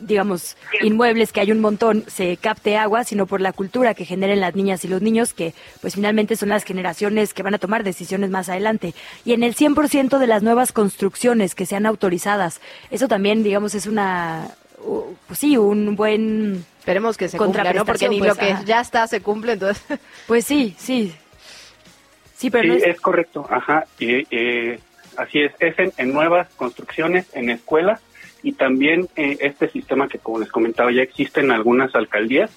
digamos, 0.00 0.58
inmuebles 0.82 1.32
que 1.32 1.40
hay 1.40 1.50
un 1.50 1.62
montón 1.62 2.04
se 2.08 2.36
capte 2.36 2.76
agua, 2.76 3.04
sino 3.04 3.24
por 3.24 3.40
la 3.40 3.54
cultura 3.54 3.94
que 3.94 4.04
generen 4.04 4.40
las 4.40 4.54
niñas 4.54 4.84
y 4.84 4.88
los 4.88 5.00
niños, 5.00 5.32
que 5.32 5.54
pues 5.80 5.94
finalmente 5.94 6.36
son 6.36 6.50
las 6.50 6.64
generaciones 6.64 7.32
que 7.32 7.42
van 7.42 7.54
a 7.54 7.58
tomar 7.58 7.84
decisiones 7.84 8.28
más 8.28 8.50
adelante. 8.50 8.92
Y 9.24 9.32
en 9.32 9.44
el 9.44 9.54
100% 9.54 10.18
de 10.18 10.26
las 10.26 10.42
nuevas 10.42 10.72
construcciones 10.72 11.54
que 11.54 11.64
sean 11.64 11.86
autorizadas, 11.86 12.60
eso 12.90 13.08
también, 13.08 13.44
digamos, 13.44 13.74
es 13.74 13.86
una, 13.86 14.50
pues 15.26 15.38
sí, 15.38 15.56
un 15.56 15.96
buen 15.96 16.66
Esperemos 16.82 17.16
que 17.16 17.28
se 17.28 17.38
cumpla, 17.38 17.72
¿no? 17.72 17.84
Porque 17.84 18.08
ni 18.08 18.18
pues, 18.18 18.30
lo 18.30 18.34
que 18.34 18.56
ya 18.64 18.80
está 18.80 19.06
se 19.06 19.22
cumple, 19.22 19.52
entonces... 19.52 19.84
Pues 20.26 20.44
sí, 20.44 20.74
sí. 20.76 21.14
Sí, 22.34 22.50
pero 22.50 22.64
sí, 22.64 22.68
no 22.70 22.74
es... 22.74 22.82
es 22.82 23.00
correcto, 23.00 23.46
ajá. 23.48 23.84
Y, 24.00 24.26
eh, 24.34 24.80
así 25.16 25.42
es, 25.42 25.52
es 25.60 25.78
en, 25.78 25.92
en 25.96 26.12
nuevas 26.12 26.48
construcciones, 26.56 27.28
en 27.34 27.50
escuelas 27.50 28.00
y 28.42 28.54
también 28.54 29.08
eh, 29.14 29.38
este 29.42 29.68
sistema 29.68 30.08
que, 30.08 30.18
como 30.18 30.40
les 30.40 30.50
comentaba, 30.50 30.90
ya 30.90 31.02
existe 31.02 31.38
en 31.38 31.52
algunas 31.52 31.94
alcaldías, 31.94 32.50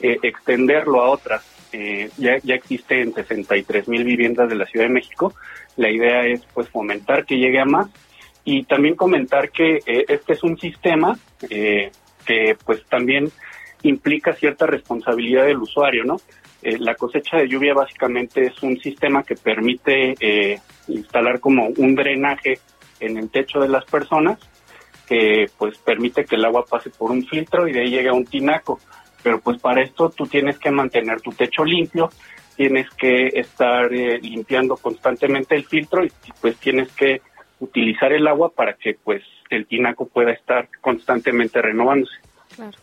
eh, 0.00 0.18
extenderlo 0.24 1.00
a 1.00 1.08
otras. 1.08 1.42
Eh, 1.72 2.10
ya, 2.18 2.36
ya 2.42 2.56
existe 2.56 3.00
en 3.00 3.14
63 3.14 3.88
mil 3.88 4.04
viviendas 4.04 4.50
de 4.50 4.56
la 4.56 4.66
Ciudad 4.66 4.88
de 4.88 4.92
México. 4.92 5.32
La 5.76 5.88
idea 5.88 6.26
es 6.26 6.42
pues 6.52 6.68
fomentar 6.68 7.24
que 7.24 7.38
llegue 7.38 7.60
a 7.60 7.64
más 7.64 7.88
y 8.44 8.64
también 8.64 8.94
comentar 8.94 9.50
que 9.50 9.76
eh, 9.86 10.04
este 10.06 10.34
es 10.34 10.42
un 10.42 10.58
sistema 10.58 11.18
eh, 11.48 11.90
que 12.26 12.56
pues 12.64 12.84
también 12.86 13.30
implica 13.82 14.32
cierta 14.34 14.66
responsabilidad 14.66 15.46
del 15.46 15.58
usuario, 15.58 16.04
¿no? 16.04 16.16
Eh, 16.62 16.78
la 16.78 16.94
cosecha 16.94 17.38
de 17.38 17.48
lluvia 17.48 17.72
básicamente 17.72 18.46
es 18.46 18.62
un 18.62 18.78
sistema 18.78 19.22
que 19.22 19.34
permite 19.34 20.14
eh, 20.20 20.60
instalar 20.88 21.40
como 21.40 21.68
un 21.68 21.94
drenaje 21.94 22.58
en 23.00 23.16
el 23.16 23.30
techo 23.30 23.60
de 23.60 23.68
las 23.68 23.84
personas 23.86 24.38
que 25.08 25.46
pues 25.58 25.76
permite 25.78 26.24
que 26.24 26.36
el 26.36 26.44
agua 26.44 26.64
pase 26.64 26.90
por 26.90 27.10
un 27.10 27.24
filtro 27.24 27.66
y 27.66 27.72
de 27.72 27.80
ahí 27.80 27.90
llegue 27.90 28.10
a 28.10 28.12
un 28.12 28.26
tinaco. 28.26 28.78
Pero 29.22 29.40
pues 29.40 29.60
para 29.60 29.82
esto 29.82 30.10
tú 30.10 30.26
tienes 30.26 30.58
que 30.58 30.70
mantener 30.70 31.20
tu 31.20 31.32
techo 31.32 31.64
limpio, 31.64 32.10
tienes 32.56 32.88
que 32.90 33.26
estar 33.34 33.92
eh, 33.92 34.18
limpiando 34.20 34.76
constantemente 34.76 35.56
el 35.56 35.64
filtro 35.64 36.04
y 36.04 36.12
pues 36.40 36.56
tienes 36.58 36.92
que 36.92 37.22
utilizar 37.58 38.12
el 38.12 38.26
agua 38.28 38.50
para 38.50 38.74
que 38.74 38.94
pues 39.02 39.22
el 39.50 39.66
tinaco 39.66 40.06
pueda 40.06 40.32
estar 40.32 40.68
constantemente 40.80 41.60
renovándose. 41.60 42.16
Claro. 42.54 42.78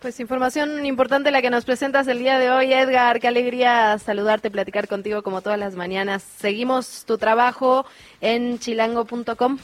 Pues 0.00 0.20
información 0.20 0.84
importante 0.86 1.30
la 1.30 1.40
que 1.42 1.50
nos 1.50 1.64
presentas 1.64 2.06
el 2.06 2.18
día 2.18 2.38
de 2.38 2.50
hoy, 2.50 2.72
Edgar. 2.72 3.18
Qué 3.18 3.28
alegría 3.28 3.98
saludarte, 3.98 4.50
platicar 4.50 4.88
contigo 4.88 5.22
como 5.22 5.40
todas 5.40 5.58
las 5.58 5.74
mañanas. 5.74 6.22
Seguimos 6.22 7.04
tu 7.06 7.18
trabajo 7.18 7.86
en 8.20 8.58
chilango.com. 8.58 9.58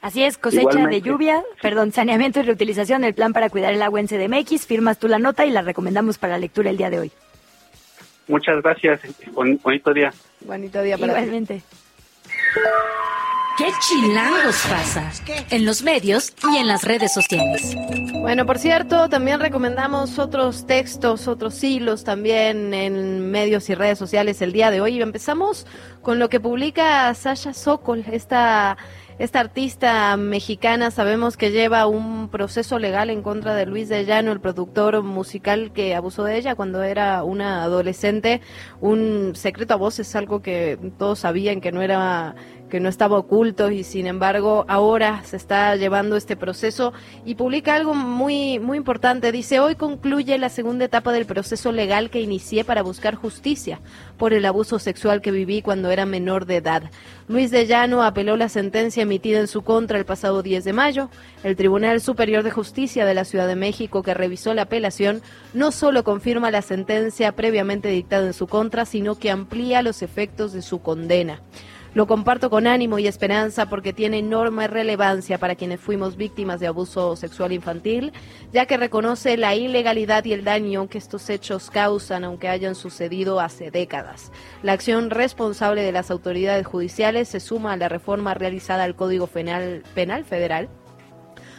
Así 0.00 0.22
es, 0.22 0.38
cosecha 0.38 0.60
Igualmente. 0.60 0.94
de 0.96 1.02
lluvia, 1.02 1.42
perdón, 1.60 1.90
saneamiento 1.92 2.38
y 2.38 2.42
reutilización 2.42 3.02
del 3.02 3.14
plan 3.14 3.32
para 3.32 3.50
cuidar 3.50 3.72
el 3.72 3.82
agua 3.82 3.98
en 3.98 4.06
CDMX. 4.06 4.66
Firmas 4.66 4.98
tú 4.98 5.08
la 5.08 5.18
nota 5.18 5.44
y 5.44 5.50
la 5.50 5.62
recomendamos 5.62 6.18
para 6.18 6.38
lectura 6.38 6.70
el 6.70 6.76
día 6.76 6.90
de 6.90 7.00
hoy. 7.00 7.12
Muchas 8.28 8.62
gracias, 8.62 9.00
bon- 9.32 9.58
bonito 9.62 9.92
día. 9.92 10.12
Bonito 10.42 10.82
día 10.82 10.98
para 10.98 11.14
ti. 11.24 11.62
¿Qué 13.58 13.72
chilangos 13.80 14.64
pasa? 14.70 15.10
En 15.50 15.66
los 15.66 15.82
medios 15.82 16.32
y 16.52 16.58
en 16.58 16.68
las 16.68 16.84
redes 16.84 17.12
sociales. 17.12 17.74
Bueno, 18.20 18.46
por 18.46 18.56
cierto, 18.56 19.08
también 19.08 19.40
recomendamos 19.40 20.20
otros 20.20 20.64
textos, 20.64 21.26
otros 21.26 21.64
hilos 21.64 22.04
también 22.04 22.72
en 22.72 23.32
medios 23.32 23.68
y 23.68 23.74
redes 23.74 23.98
sociales 23.98 24.40
el 24.42 24.52
día 24.52 24.70
de 24.70 24.80
hoy. 24.80 25.02
Empezamos 25.02 25.66
con 26.02 26.20
lo 26.20 26.28
que 26.28 26.38
publica 26.38 27.12
Sasha 27.14 27.52
Sokol, 27.52 28.04
esta, 28.12 28.76
esta 29.18 29.40
artista 29.40 30.16
mexicana. 30.16 30.92
Sabemos 30.92 31.36
que 31.36 31.50
lleva 31.50 31.88
un 31.88 32.28
proceso 32.28 32.78
legal 32.78 33.10
en 33.10 33.22
contra 33.22 33.56
de 33.56 33.66
Luis 33.66 33.88
de 33.88 34.04
Llano, 34.04 34.30
el 34.30 34.40
productor 34.40 35.02
musical 35.02 35.72
que 35.72 35.96
abusó 35.96 36.22
de 36.22 36.36
ella 36.36 36.54
cuando 36.54 36.84
era 36.84 37.24
una 37.24 37.64
adolescente. 37.64 38.40
Un 38.80 39.32
secreto 39.34 39.74
a 39.74 39.78
voces, 39.78 40.14
algo 40.14 40.42
que 40.42 40.78
todos 40.96 41.18
sabían 41.20 41.60
que 41.60 41.72
no 41.72 41.82
era 41.82 42.36
que 42.68 42.80
no 42.80 42.88
estaba 42.88 43.18
oculto 43.18 43.70
y 43.70 43.84
sin 43.84 44.06
embargo 44.06 44.64
ahora 44.68 45.22
se 45.24 45.36
está 45.36 45.74
llevando 45.76 46.16
este 46.16 46.36
proceso 46.36 46.92
y 47.24 47.34
publica 47.34 47.74
algo 47.74 47.94
muy 47.94 48.58
muy 48.58 48.76
importante. 48.76 49.32
Dice, 49.32 49.60
hoy 49.60 49.74
concluye 49.74 50.38
la 50.38 50.48
segunda 50.48 50.84
etapa 50.84 51.12
del 51.12 51.26
proceso 51.26 51.72
legal 51.72 52.10
que 52.10 52.20
inicié 52.20 52.64
para 52.64 52.82
buscar 52.82 53.14
justicia 53.14 53.80
por 54.16 54.32
el 54.32 54.44
abuso 54.44 54.78
sexual 54.78 55.20
que 55.20 55.30
viví 55.30 55.62
cuando 55.62 55.90
era 55.90 56.06
menor 56.06 56.46
de 56.46 56.56
edad. 56.56 56.90
Luis 57.28 57.50
de 57.50 57.66
Llano 57.66 58.02
apeló 58.02 58.36
la 58.36 58.48
sentencia 58.48 59.02
emitida 59.02 59.38
en 59.38 59.48
su 59.48 59.62
contra 59.62 59.98
el 59.98 60.06
pasado 60.06 60.42
10 60.42 60.64
de 60.64 60.72
mayo. 60.72 61.10
El 61.44 61.56
Tribunal 61.56 62.00
Superior 62.00 62.42
de 62.42 62.50
Justicia 62.50 63.04
de 63.04 63.14
la 63.14 63.24
Ciudad 63.24 63.46
de 63.46 63.54
México, 63.54 64.02
que 64.02 64.14
revisó 64.14 64.54
la 64.54 64.62
apelación, 64.62 65.20
no 65.52 65.70
solo 65.70 66.04
confirma 66.04 66.50
la 66.50 66.62
sentencia 66.62 67.32
previamente 67.32 67.88
dictada 67.88 68.26
en 68.26 68.32
su 68.32 68.46
contra, 68.46 68.86
sino 68.86 69.16
que 69.16 69.30
amplía 69.30 69.82
los 69.82 70.02
efectos 70.02 70.52
de 70.52 70.62
su 70.62 70.80
condena. 70.80 71.40
Lo 71.98 72.06
comparto 72.06 72.48
con 72.48 72.68
ánimo 72.68 73.00
y 73.00 73.08
esperanza 73.08 73.68
porque 73.68 73.92
tiene 73.92 74.18
enorme 74.18 74.68
relevancia 74.68 75.36
para 75.36 75.56
quienes 75.56 75.80
fuimos 75.80 76.16
víctimas 76.16 76.60
de 76.60 76.68
abuso 76.68 77.16
sexual 77.16 77.50
infantil, 77.50 78.12
ya 78.52 78.66
que 78.66 78.76
reconoce 78.76 79.36
la 79.36 79.56
ilegalidad 79.56 80.24
y 80.24 80.32
el 80.32 80.44
daño 80.44 80.88
que 80.88 80.98
estos 80.98 81.28
hechos 81.28 81.70
causan 81.70 82.22
aunque 82.22 82.46
hayan 82.46 82.76
sucedido 82.76 83.40
hace 83.40 83.72
décadas. 83.72 84.30
La 84.62 84.74
acción 84.74 85.10
responsable 85.10 85.82
de 85.82 85.90
las 85.90 86.12
autoridades 86.12 86.64
judiciales 86.68 87.26
se 87.30 87.40
suma 87.40 87.72
a 87.72 87.76
la 87.76 87.88
reforma 87.88 88.32
realizada 88.32 88.84
al 88.84 88.94
Código 88.94 89.26
Penal, 89.26 89.82
Federal 90.24 90.68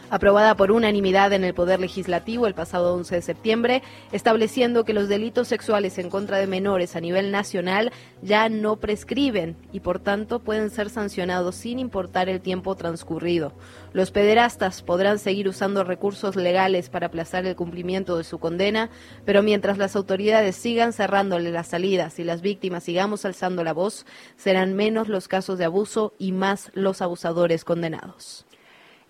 aprobada 0.09 0.55
por 0.55 0.71
unanimidad 0.71 1.33
en 1.33 1.43
el 1.43 1.53
Poder 1.53 1.79
Legislativo 1.79 2.47
el 2.47 2.53
pasado 2.53 2.93
11 2.95 3.15
de 3.15 3.21
septiembre, 3.21 3.83
estableciendo 4.11 4.85
que 4.85 4.93
los 4.93 5.07
delitos 5.07 5.47
sexuales 5.47 5.97
en 5.97 6.09
contra 6.09 6.37
de 6.37 6.47
menores 6.47 6.95
a 6.95 7.01
nivel 7.01 7.31
nacional 7.31 7.91
ya 8.21 8.49
no 8.49 8.77
prescriben 8.77 9.55
y 9.71 9.79
por 9.79 9.99
tanto 9.99 10.39
pueden 10.39 10.69
ser 10.69 10.89
sancionados 10.89 11.55
sin 11.55 11.79
importar 11.79 12.29
el 12.29 12.41
tiempo 12.41 12.75
transcurrido. 12.75 13.53
Los 13.93 14.11
pederastas 14.11 14.81
podrán 14.81 15.19
seguir 15.19 15.47
usando 15.47 15.83
recursos 15.83 16.35
legales 16.35 16.89
para 16.89 17.07
aplazar 17.07 17.45
el 17.45 17.55
cumplimiento 17.55 18.17
de 18.17 18.23
su 18.23 18.39
condena, 18.39 18.89
pero 19.25 19.43
mientras 19.43 19.77
las 19.77 19.95
autoridades 19.95 20.55
sigan 20.55 20.93
cerrándole 20.93 21.51
las 21.51 21.67
salidas 21.67 22.19
y 22.19 22.23
las 22.23 22.41
víctimas 22.41 22.83
sigamos 22.83 23.25
alzando 23.25 23.63
la 23.63 23.73
voz, 23.73 24.05
serán 24.37 24.75
menos 24.75 25.07
los 25.07 25.27
casos 25.27 25.57
de 25.57 25.65
abuso 25.65 26.13
y 26.17 26.31
más 26.31 26.71
los 26.73 27.01
abusadores 27.01 27.63
condenados. 27.63 28.45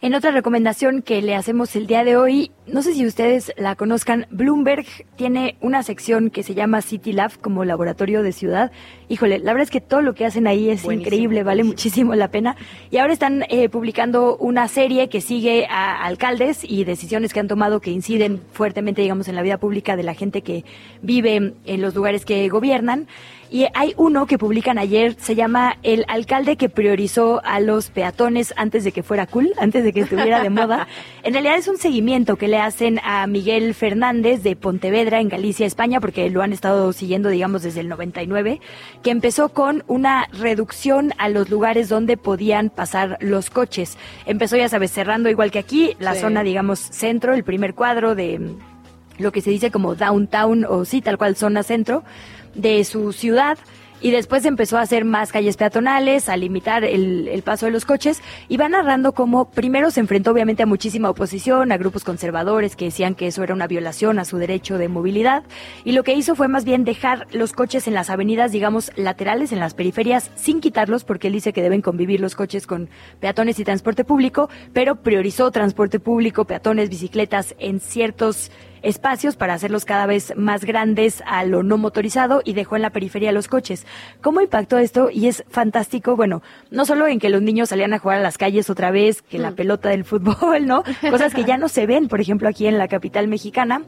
En 0.01 0.15
otra 0.15 0.31
recomendación 0.31 1.01
que 1.01 1.21
le 1.21 1.35
hacemos 1.35 1.75
el 1.75 1.85
día 1.85 2.05
de 2.05 2.15
hoy, 2.15 2.51
no 2.67 2.81
sé 2.81 2.93
si 2.93 3.05
ustedes 3.05 3.51
la 3.57 3.75
conozcan, 3.75 4.27
Bloomberg 4.29 4.85
tiene 5.17 5.57
una 5.59 5.83
sección 5.83 6.29
que 6.29 6.41
se 6.41 6.53
llama 6.55 6.81
City 6.81 7.11
Lab 7.11 7.37
como 7.41 7.65
laboratorio 7.65 8.23
de 8.23 8.31
ciudad. 8.31 8.71
Híjole, 9.09 9.39
la 9.39 9.51
verdad 9.51 9.63
es 9.63 9.71
que 9.71 9.81
todo 9.81 10.01
lo 10.01 10.15
que 10.15 10.25
hacen 10.25 10.47
ahí 10.47 10.69
es 10.69 10.83
Buenísimo, 10.83 11.05
increíble, 11.05 11.43
vale 11.43 11.65
muchísimo 11.65 12.15
la 12.15 12.29
pena. 12.29 12.55
Y 12.91 12.97
ahora 12.99 13.11
están 13.11 13.43
eh, 13.49 13.67
publicando 13.67 14.37
una 14.37 14.69
serie 14.69 15.09
que 15.09 15.19
sigue 15.19 15.67
a 15.69 16.05
alcaldes 16.05 16.63
y 16.63 16.85
decisiones 16.85 17.33
que 17.33 17.41
han 17.41 17.49
tomado 17.49 17.81
que 17.81 17.91
inciden 17.91 18.41
fuertemente, 18.53 19.01
digamos, 19.01 19.27
en 19.27 19.35
la 19.35 19.41
vida 19.41 19.57
pública 19.57 19.97
de 19.97 20.03
la 20.03 20.13
gente 20.13 20.43
que 20.43 20.63
vive 21.01 21.55
en 21.65 21.81
los 21.81 21.93
lugares 21.93 22.23
que 22.23 22.47
gobiernan. 22.47 23.09
Y 23.51 23.65
hay 23.73 23.95
uno 23.97 24.27
que 24.27 24.37
publican 24.37 24.77
ayer, 24.77 25.15
se 25.19 25.33
llama 25.33 25.77
El 25.81 26.05
alcalde 26.07 26.55
que 26.55 26.69
priorizó 26.69 27.41
a 27.43 27.59
los 27.59 27.89
peatones 27.89 28.53
antes 28.57 28.83
de 28.83 28.91
que 28.91 29.01
fuera 29.01 29.25
cool, 29.25 29.53
antes 29.57 29.83
de 29.83 29.91
que 29.91 30.01
estuviera 30.01 30.41
de 30.43 30.51
moda. 30.51 30.87
En 31.23 31.33
realidad 31.33 31.57
es 31.57 31.67
un 31.67 31.77
seguimiento 31.77 32.35
que 32.37 32.47
le 32.47 32.57
hacen 32.59 32.99
a 33.03 33.25
Miguel 33.27 33.73
Fernández 33.73 34.43
de 34.43 34.55
Pontevedra, 34.55 35.19
en 35.19 35.29
Galicia, 35.29 35.65
España, 35.65 35.99
porque 35.99 36.29
lo 36.29 36.41
han 36.43 36.53
estado 36.53 36.93
siguiendo, 36.93 37.29
digamos, 37.29 37.63
desde 37.63 37.81
el 37.81 37.89
99, 37.89 38.61
que 39.03 39.09
empezó 39.11 39.49
con 39.49 39.83
una 39.87 40.27
reducción 40.31 41.13
a 41.17 41.27
los 41.29 41.49
lugares 41.49 41.89
donde 41.89 42.17
podían 42.17 42.69
pasar 42.69 43.17
los 43.19 43.49
coches. 43.49 43.97
Empezó, 44.25 44.57
ya 44.57 44.69
sabes, 44.69 44.91
cerrando 44.91 45.29
igual 45.29 45.49
que 45.51 45.59
aquí, 45.59 45.95
la 45.99 46.13
Sí. 46.13 46.21
zona, 46.21 46.43
digamos, 46.43 46.79
centro, 46.79 47.33
el 47.33 47.43
primer 47.43 47.73
cuadro 47.73 48.13
de 48.15 48.39
lo 49.17 49.31
que 49.33 49.41
se 49.41 49.49
dice 49.49 49.69
como 49.71 49.95
downtown 49.95 50.65
o 50.65 50.85
sí, 50.85 51.01
tal 51.01 51.17
cual 51.17 51.35
zona 51.35 51.63
centro 51.63 52.03
de 52.55 52.83
su 52.83 53.13
ciudad. 53.13 53.57
Y 54.01 54.11
después 54.11 54.45
empezó 54.45 54.77
a 54.77 54.81
hacer 54.81 55.03
más 55.03 55.33
calles 55.33 55.57
peatonales, 55.57 56.29
a 56.29 56.37
limitar 56.37 56.85
el, 56.85 57.27
el 57.27 57.41
paso 57.41 57.65
de 57.65 57.73
los 57.73 57.83
coches. 57.83 58.21
Y 58.47 58.55
va 58.55 58.69
narrando 58.69 59.11
cómo 59.11 59.51
primero 59.51 59.91
se 59.91 59.99
enfrentó 59.99 60.31
obviamente 60.31 60.63
a 60.63 60.65
muchísima 60.65 61.09
oposición, 61.09 61.73
a 61.73 61.77
grupos 61.77 62.05
conservadores 62.05 62.77
que 62.77 62.85
decían 62.85 63.13
que 63.13 63.27
eso 63.27 63.43
era 63.43 63.53
una 63.53 63.67
violación 63.67 64.17
a 64.17 64.23
su 64.23 64.37
derecho 64.37 64.77
de 64.77 64.87
movilidad. 64.87 65.43
Y 65.83 65.91
lo 65.91 66.03
que 66.03 66.13
hizo 66.13 66.35
fue 66.35 66.47
más 66.47 66.63
bien 66.63 66.85
dejar 66.85 67.27
los 67.33 67.51
coches 67.51 67.89
en 67.89 67.93
las 67.93 68.09
avenidas, 68.09 68.53
digamos, 68.53 68.91
laterales, 68.95 69.51
en 69.51 69.59
las 69.59 69.73
periferias, 69.73 70.31
sin 70.35 70.61
quitarlos, 70.61 71.03
porque 71.03 71.27
él 71.27 71.33
dice 71.33 71.51
que 71.51 71.61
deben 71.61 71.81
convivir 71.81 72.21
los 72.21 72.35
coches 72.35 72.67
con 72.67 72.89
peatones 73.19 73.59
y 73.59 73.65
transporte 73.65 74.05
público, 74.05 74.49
pero 74.71 74.95
priorizó 74.95 75.51
transporte 75.51 75.99
público, 75.99 76.45
peatones, 76.45 76.89
bicicletas 76.89 77.53
en 77.59 77.81
ciertos 77.81 78.49
espacios 78.81 79.35
para 79.35 79.53
hacerlos 79.53 79.85
cada 79.85 80.05
vez 80.05 80.33
más 80.35 80.65
grandes 80.65 81.23
a 81.25 81.43
lo 81.45 81.63
no 81.63 81.77
motorizado 81.77 82.41
y 82.43 82.53
dejó 82.53 82.75
en 82.75 82.81
la 82.81 82.91
periferia 82.91 83.31
los 83.31 83.47
coches. 83.47 83.85
¿Cómo 84.21 84.41
impactó 84.41 84.77
esto? 84.77 85.09
Y 85.11 85.27
es 85.27 85.43
fantástico, 85.49 86.15
bueno, 86.15 86.41
no 86.71 86.85
solo 86.85 87.07
en 87.07 87.19
que 87.19 87.29
los 87.29 87.41
niños 87.41 87.69
salían 87.69 87.93
a 87.93 87.99
jugar 87.99 88.19
a 88.19 88.23
las 88.23 88.37
calles 88.37 88.69
otra 88.69 88.91
vez, 88.91 89.21
que 89.21 89.39
la 89.39 89.51
pelota 89.51 89.89
del 89.89 90.05
fútbol, 90.05 90.65
¿no? 90.65 90.83
Cosas 91.09 91.33
que 91.33 91.43
ya 91.43 91.57
no 91.57 91.69
se 91.69 91.85
ven, 91.85 92.07
por 92.07 92.21
ejemplo, 92.21 92.47
aquí 92.47 92.67
en 92.67 92.77
la 92.77 92.87
capital 92.87 93.27
mexicana. 93.27 93.83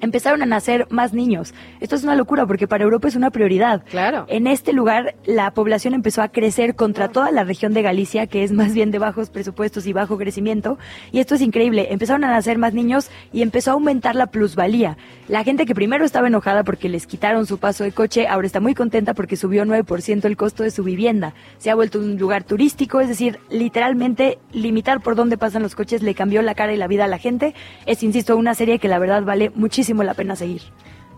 Empezaron 0.00 0.42
a 0.42 0.46
nacer 0.46 0.86
más 0.90 1.12
niños. 1.12 1.54
Esto 1.80 1.96
es 1.96 2.04
una 2.04 2.14
locura 2.14 2.46
porque 2.46 2.66
para 2.66 2.84
Europa 2.84 3.08
es 3.08 3.16
una 3.16 3.30
prioridad. 3.30 3.82
Claro. 3.90 4.24
En 4.28 4.46
este 4.46 4.72
lugar 4.72 5.14
la 5.24 5.50
población 5.52 5.94
empezó 5.94 6.22
a 6.22 6.28
crecer 6.28 6.74
contra 6.74 7.08
toda 7.08 7.30
la 7.30 7.44
región 7.44 7.74
de 7.74 7.82
Galicia, 7.82 8.26
que 8.26 8.44
es 8.44 8.52
más 8.52 8.72
bien 8.72 8.90
de 8.90 8.98
bajos 8.98 9.30
presupuestos 9.30 9.86
y 9.86 9.92
bajo 9.92 10.18
crecimiento. 10.18 10.78
Y 11.12 11.20
esto 11.20 11.34
es 11.34 11.40
increíble. 11.40 11.88
Empezaron 11.90 12.24
a 12.24 12.28
nacer 12.28 12.58
más 12.58 12.74
niños 12.74 13.10
y 13.32 13.42
empezó 13.42 13.70
a 13.70 13.74
aumentar 13.74 14.14
la 14.14 14.28
plusvalía. 14.28 14.96
La 15.28 15.44
gente 15.44 15.66
que 15.66 15.74
primero 15.74 16.04
estaba 16.04 16.28
enojada 16.28 16.64
porque 16.64 16.88
les 16.88 17.06
quitaron 17.06 17.46
su 17.46 17.58
paso 17.58 17.84
de 17.84 17.92
coche, 17.92 18.26
ahora 18.26 18.46
está 18.46 18.60
muy 18.60 18.74
contenta 18.74 19.14
porque 19.14 19.36
subió 19.36 19.64
9% 19.64 20.24
el 20.24 20.36
costo 20.36 20.62
de 20.62 20.70
su 20.70 20.82
vivienda. 20.82 21.34
Se 21.58 21.70
ha 21.70 21.74
vuelto 21.74 21.98
un 21.98 22.16
lugar 22.16 22.44
turístico, 22.44 23.00
es 23.00 23.08
decir, 23.08 23.38
literalmente 23.50 24.38
limitar 24.52 25.00
por 25.00 25.14
dónde 25.14 25.38
pasan 25.38 25.62
los 25.62 25.74
coches 25.74 26.02
le 26.02 26.14
cambió 26.14 26.42
la 26.42 26.54
cara 26.54 26.72
y 26.72 26.76
la 26.76 26.86
vida 26.86 27.04
a 27.04 27.08
la 27.08 27.18
gente. 27.18 27.54
Es, 27.86 28.02
insisto, 28.02 28.36
una 28.36 28.54
serie 28.54 28.78
que 28.78 28.88
la 28.88 28.98
verdad 28.98 29.22
vale 29.22 29.50
muchísimo 29.54 29.89
la 30.04 30.14
pena 30.14 30.36
seguir. 30.36 30.62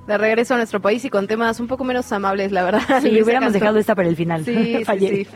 De 0.07 0.19
regreso 0.19 0.55
a 0.55 0.57
nuestro 0.57 0.83
país 0.83 1.05
y 1.05 1.11
con 1.11 1.29
temas 1.29 1.61
un 1.61 1.69
poco 1.69 1.85
menos 1.85 2.11
amables, 2.11 2.51
la 2.51 2.65
verdad. 2.65 2.81
Sí, 3.01 3.09
Luisa 3.11 3.25
hubiéramos 3.25 3.53
dejado 3.53 3.79
esta 3.79 3.95
para 3.95 4.09
el 4.09 4.17
final. 4.17 4.45
Sí, 4.45 4.53
sí, 4.79 4.85
Fallé. 4.85 5.25
sí. 5.25 5.29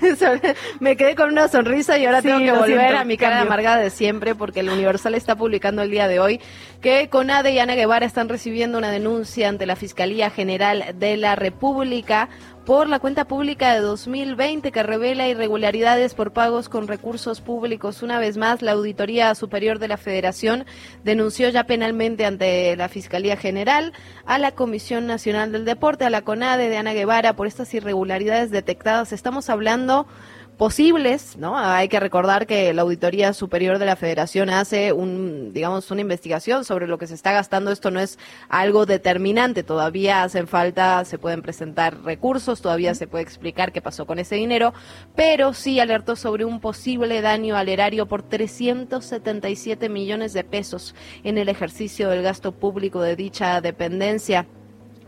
me 0.80 0.96
quedé 0.96 1.14
con 1.14 1.30
una 1.32 1.48
sonrisa 1.48 1.96
y 1.98 2.04
ahora 2.06 2.20
Sí, 2.20 2.28
tengo 2.28 2.40
que 2.40 2.52
volver 2.52 2.80
siento, 2.80 2.98
a 2.98 3.04
mi 3.04 3.16
cara 3.16 3.36
cambio. 3.36 3.52
amargada 3.52 3.78
de 3.78 3.90
siempre 3.90 4.34
porque 4.34 4.60
el 4.60 4.68
Universal 4.68 5.14
está 5.14 5.36
publicando 5.36 5.82
el 5.82 5.90
día 5.90 6.06
de 6.08 6.20
hoy 6.20 6.40
que 6.80 7.08
Conade 7.08 7.52
y 7.52 7.58
Ana 7.58 7.74
Guevara 7.74 8.04
están 8.06 8.28
recibiendo 8.28 8.76
una 8.78 8.90
denuncia 8.90 9.48
ante 9.48 9.66
la 9.66 9.76
Fiscalía 9.76 10.28
General 10.30 10.84
de 10.98 11.16
la 11.16 11.34
República 11.34 12.28
por 12.66 12.88
la 12.88 12.98
cuenta 12.98 13.28
pública 13.28 13.72
de 13.74 13.80
2020 13.80 14.72
que 14.72 14.82
revela 14.82 15.28
irregularidades 15.28 16.14
por 16.14 16.32
pagos 16.32 16.68
con 16.68 16.88
recursos 16.88 17.40
públicos. 17.40 18.02
Una 18.02 18.18
vez 18.18 18.36
más, 18.36 18.60
la 18.60 18.72
Auditoría 18.72 19.32
Superior 19.36 19.78
de 19.78 19.86
la 19.86 19.96
Federación 19.96 20.66
denunció 21.04 21.48
ya 21.48 21.62
penalmente 21.64 22.26
ante 22.26 22.74
la 22.74 22.88
Fiscalía 22.88 23.36
General 23.36 23.92
a 24.24 24.38
la 24.38 24.50
Comisión 24.50 25.06
Nacional 25.06 25.52
del 25.52 25.64
Deporte, 25.64 26.04
a 26.04 26.10
la 26.10 26.22
CONADE 26.22 26.68
de 26.68 26.76
Ana 26.76 26.92
Guevara 26.92 27.36
por 27.36 27.46
estas 27.46 27.72
irregularidades 27.72 28.50
detectadas. 28.50 29.12
Estamos 29.12 29.48
hablando 29.48 30.08
posibles, 30.56 31.36
¿no? 31.36 31.58
Hay 31.58 31.88
que 31.88 32.00
recordar 32.00 32.46
que 32.46 32.72
la 32.72 32.82
Auditoría 32.82 33.32
Superior 33.32 33.78
de 33.78 33.86
la 33.86 33.96
Federación 33.96 34.48
hace 34.48 34.92
un, 34.92 35.52
digamos, 35.52 35.90
una 35.90 36.00
investigación 36.00 36.64
sobre 36.64 36.86
lo 36.86 36.98
que 36.98 37.06
se 37.06 37.14
está 37.14 37.32
gastando. 37.32 37.70
Esto 37.70 37.90
no 37.90 38.00
es 38.00 38.18
algo 38.48 38.86
determinante, 38.86 39.62
todavía 39.62 40.22
hacen 40.22 40.48
falta, 40.48 41.04
se 41.04 41.18
pueden 41.18 41.42
presentar 41.42 42.02
recursos, 42.02 42.62
todavía 42.62 42.94
se 42.94 43.06
puede 43.06 43.24
explicar 43.24 43.72
qué 43.72 43.82
pasó 43.82 44.06
con 44.06 44.18
ese 44.18 44.36
dinero, 44.36 44.72
pero 45.14 45.52
sí 45.52 45.78
alertó 45.78 46.16
sobre 46.16 46.44
un 46.44 46.60
posible 46.60 47.20
daño 47.20 47.56
al 47.56 47.68
erario 47.68 48.06
por 48.06 48.22
377 48.22 49.88
millones 49.88 50.32
de 50.32 50.44
pesos 50.44 50.94
en 51.22 51.36
el 51.36 51.48
ejercicio 51.50 52.08
del 52.08 52.22
gasto 52.22 52.52
público 52.52 53.02
de 53.02 53.16
dicha 53.16 53.60
dependencia. 53.60 54.46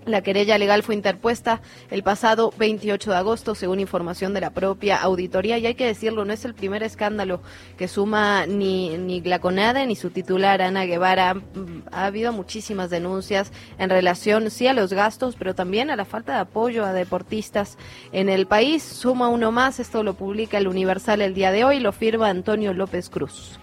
La 0.09 0.23
querella 0.23 0.57
legal 0.57 0.83
fue 0.83 0.95
interpuesta 0.95 1.61
el 1.91 2.03
pasado 2.03 2.53
28 2.59 3.11
de 3.11 3.17
agosto, 3.17 3.55
según 3.55 3.79
información 3.79 4.33
de 4.33 4.41
la 4.41 4.51
propia 4.51 4.97
auditoría, 4.97 5.59
y 5.59 5.67
hay 5.67 5.75
que 5.75 5.87
decirlo, 5.87 6.25
no 6.25 6.33
es 6.33 6.45
el 6.45 6.55
primer 6.55 6.83
escándalo 6.83 7.41
que 7.77 7.89
suma 7.89 8.47
ni, 8.47 8.97
ni 8.97 9.21
la 9.21 9.39
CONADE 9.39 9.87
ni 9.87 9.97
su 9.97 10.11
titular, 10.11 10.63
Ana 10.63 10.85
Guevara. 10.85 11.35
Mm, 11.35 11.83
Ha 11.93 12.07
habido 12.07 12.33
muchísimas 12.33 12.91
denuncias 12.91 13.53
en 13.79 13.91
relación, 13.91 14.51
sí, 14.51 14.67
a 14.67 14.73
los 14.73 14.93
gastos, 14.93 15.37
pero 15.37 15.55
también 15.55 15.91
a 15.91 15.97
la 15.97 16.05
falta 16.05 16.35
de 16.35 16.41
apoyo 16.41 16.85
a 16.85 16.93
deportistas 16.93 17.77
en 18.13 18.29
el 18.29 18.47
país. 18.47 18.83
Suma 18.83 19.29
uno 19.29 19.53
más, 19.53 19.79
esto 19.79 20.03
lo 20.03 20.15
publica 20.15 20.59
el 20.59 20.69
Universal 20.69 21.21
el 21.21 21.35
día 21.35 21.53
de 21.53 21.65
hoy, 21.65 21.81
lo 21.81 21.93
firma 21.93 22.29
Antonio 22.29 22.73
López 22.73 23.11
Cruz. 23.11 23.59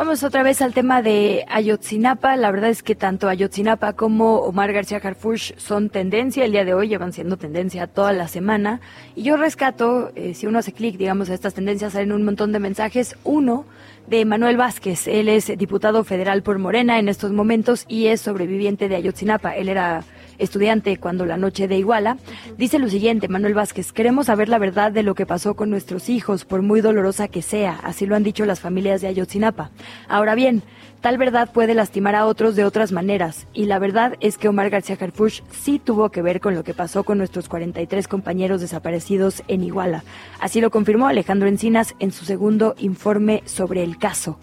Vamos 0.00 0.22
otra 0.22 0.42
vez 0.42 0.62
al 0.62 0.72
tema 0.72 1.02
de 1.02 1.44
Ayotzinapa. 1.46 2.34
La 2.38 2.50
verdad 2.50 2.70
es 2.70 2.82
que 2.82 2.94
tanto 2.94 3.28
Ayotzinapa 3.28 3.92
como 3.92 4.36
Omar 4.36 4.72
García 4.72 4.96
Harfush 4.96 5.52
son 5.58 5.90
tendencia. 5.90 6.42
El 6.42 6.52
día 6.52 6.64
de 6.64 6.72
hoy 6.72 6.88
llevan 6.88 7.12
siendo 7.12 7.36
tendencia 7.36 7.86
toda 7.86 8.14
la 8.14 8.26
semana. 8.26 8.80
Y 9.14 9.24
yo 9.24 9.36
rescato, 9.36 10.10
eh, 10.14 10.32
si 10.32 10.46
uno 10.46 10.60
hace 10.60 10.72
clic, 10.72 10.96
digamos, 10.96 11.28
a 11.28 11.34
estas 11.34 11.52
tendencias, 11.52 11.92
salen 11.92 12.12
un 12.12 12.24
montón 12.24 12.50
de 12.50 12.60
mensajes. 12.60 13.14
Uno 13.24 13.66
de 14.06 14.24
Manuel 14.24 14.56
Vázquez. 14.56 15.06
Él 15.06 15.28
es 15.28 15.48
diputado 15.58 16.02
federal 16.02 16.42
por 16.42 16.58
Morena 16.58 16.98
en 16.98 17.10
estos 17.10 17.32
momentos 17.32 17.84
y 17.86 18.06
es 18.06 18.22
sobreviviente 18.22 18.88
de 18.88 18.96
Ayotzinapa. 18.96 19.54
Él 19.54 19.68
era 19.68 20.02
estudiante 20.40 20.96
cuando 20.96 21.26
la 21.26 21.36
noche 21.36 21.68
de 21.68 21.78
Iguala. 21.78 22.16
Dice 22.58 22.78
lo 22.78 22.88
siguiente, 22.88 23.28
Manuel 23.28 23.54
Vázquez, 23.54 23.92
queremos 23.92 24.26
saber 24.26 24.48
la 24.48 24.58
verdad 24.58 24.90
de 24.90 25.02
lo 25.02 25.14
que 25.14 25.26
pasó 25.26 25.54
con 25.54 25.70
nuestros 25.70 26.08
hijos, 26.08 26.44
por 26.44 26.62
muy 26.62 26.80
dolorosa 26.80 27.28
que 27.28 27.42
sea, 27.42 27.78
así 27.82 28.06
lo 28.06 28.16
han 28.16 28.22
dicho 28.22 28.46
las 28.46 28.60
familias 28.60 29.00
de 29.00 29.08
Ayotzinapa. 29.08 29.70
Ahora 30.08 30.34
bien, 30.34 30.62
tal 31.00 31.18
verdad 31.18 31.50
puede 31.52 31.74
lastimar 31.74 32.14
a 32.14 32.26
otros 32.26 32.56
de 32.56 32.64
otras 32.64 32.92
maneras, 32.92 33.46
y 33.52 33.66
la 33.66 33.78
verdad 33.78 34.16
es 34.20 34.38
que 34.38 34.48
Omar 34.48 34.70
García 34.70 34.98
Harfush 35.00 35.42
sí 35.50 35.78
tuvo 35.78 36.10
que 36.10 36.22
ver 36.22 36.40
con 36.40 36.54
lo 36.54 36.64
que 36.64 36.74
pasó 36.74 37.04
con 37.04 37.18
nuestros 37.18 37.48
43 37.48 38.08
compañeros 38.08 38.60
desaparecidos 38.60 39.42
en 39.48 39.62
Iguala. 39.62 40.04
Así 40.40 40.60
lo 40.60 40.70
confirmó 40.70 41.08
Alejandro 41.08 41.48
Encinas 41.48 41.94
en 41.98 42.12
su 42.12 42.24
segundo 42.24 42.74
informe 42.78 43.42
sobre 43.46 43.82
el 43.82 43.98
caso. 43.98 44.38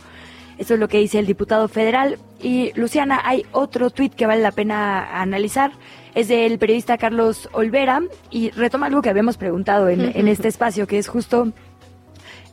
Eso 0.58 0.74
es 0.74 0.80
lo 0.80 0.88
que 0.88 0.98
dice 0.98 1.20
el 1.20 1.26
diputado 1.26 1.68
federal. 1.68 2.18
Y 2.42 2.72
Luciana, 2.76 3.22
hay 3.24 3.46
otro 3.52 3.90
tuit 3.90 4.14
que 4.14 4.26
vale 4.26 4.42
la 4.42 4.52
pena 4.52 5.22
analizar. 5.22 5.72
Es 6.16 6.28
del 6.28 6.58
periodista 6.58 6.98
Carlos 6.98 7.48
Olvera 7.52 8.02
y 8.32 8.50
retoma 8.52 8.88
algo 8.88 9.02
que 9.02 9.10
habíamos 9.10 9.38
preguntado 9.38 9.90
en, 9.90 10.12
en 10.16 10.28
este 10.28 10.48
espacio, 10.48 10.88
que 10.88 10.98
es 10.98 11.08
justo 11.08 11.52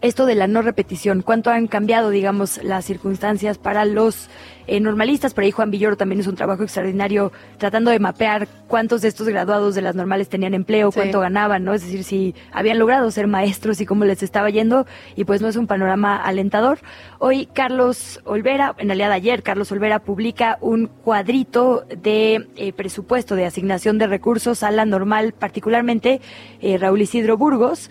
esto 0.04 0.26
de 0.26 0.34
la 0.34 0.46
no 0.46 0.60
repetición. 0.60 1.22
¿Cuánto 1.22 1.50
han 1.50 1.66
cambiado, 1.66 2.10
digamos, 2.10 2.62
las 2.62 2.84
circunstancias 2.84 3.56
para 3.56 3.86
los 3.86 4.28
eh, 4.66 4.78
normalistas? 4.78 5.32
Por 5.32 5.44
ahí 5.44 5.50
Juan 5.50 5.70
Villoro 5.70 5.96
también 5.96 6.20
es 6.20 6.26
un 6.26 6.34
trabajo 6.34 6.62
extraordinario 6.62 7.32
tratando 7.56 7.90
de 7.90 7.98
mapear 7.98 8.46
cuántos 8.68 9.00
de 9.00 9.08
estos 9.08 9.26
graduados 9.26 9.74
de 9.74 9.80
las 9.80 9.94
normales 9.94 10.28
tenían 10.28 10.52
empleo, 10.52 10.92
Sí. 10.92 10.96
cuánto 11.00 11.20
ganaban, 11.20 11.64
¿no? 11.64 11.72
Es 11.72 11.82
decir, 11.82 12.04
si 12.04 12.34
habían 12.52 12.78
logrado 12.78 13.10
ser 13.10 13.28
maestros 13.28 13.80
y 13.80 13.86
cómo 13.86 14.04
les 14.04 14.22
estaba 14.22 14.50
yendo. 14.50 14.86
Y 15.16 15.24
pues 15.24 15.40
no 15.40 15.48
es 15.48 15.56
un 15.56 15.66
panorama 15.66 16.16
alentador. 16.16 16.80
Hoy 17.18 17.46
Carlos 17.54 18.20
Olvera, 18.24 18.74
en 18.76 18.88
realidad 18.88 19.10
ayer 19.10 19.42
Carlos 19.42 19.72
Olvera 19.72 20.00
publica 20.00 20.58
un 20.60 20.86
cuadrito 20.86 21.86
de 22.02 22.46
eh, 22.56 22.74
presupuesto 22.74 23.36
de 23.36 23.46
asignación 23.46 23.96
de 23.96 24.06
recursos 24.06 24.62
a 24.64 24.70
la 24.70 24.84
normal, 24.84 25.32
particularmente 25.32 26.20
eh, 26.60 26.76
Raúl 26.76 27.00
Isidro 27.00 27.38
Burgos. 27.38 27.90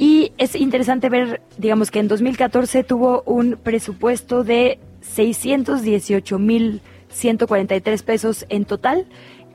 Y 0.00 0.32
es 0.38 0.56
interesante 0.56 1.10
ver, 1.10 1.42
digamos 1.58 1.90
que 1.90 1.98
en 1.98 2.08
2014 2.08 2.84
tuvo 2.84 3.22
un 3.26 3.58
presupuesto 3.62 4.44
de 4.44 4.78
618 5.02 6.38
mil 6.38 6.80
143 7.10 8.02
pesos 8.02 8.46
en 8.48 8.64
total. 8.64 9.04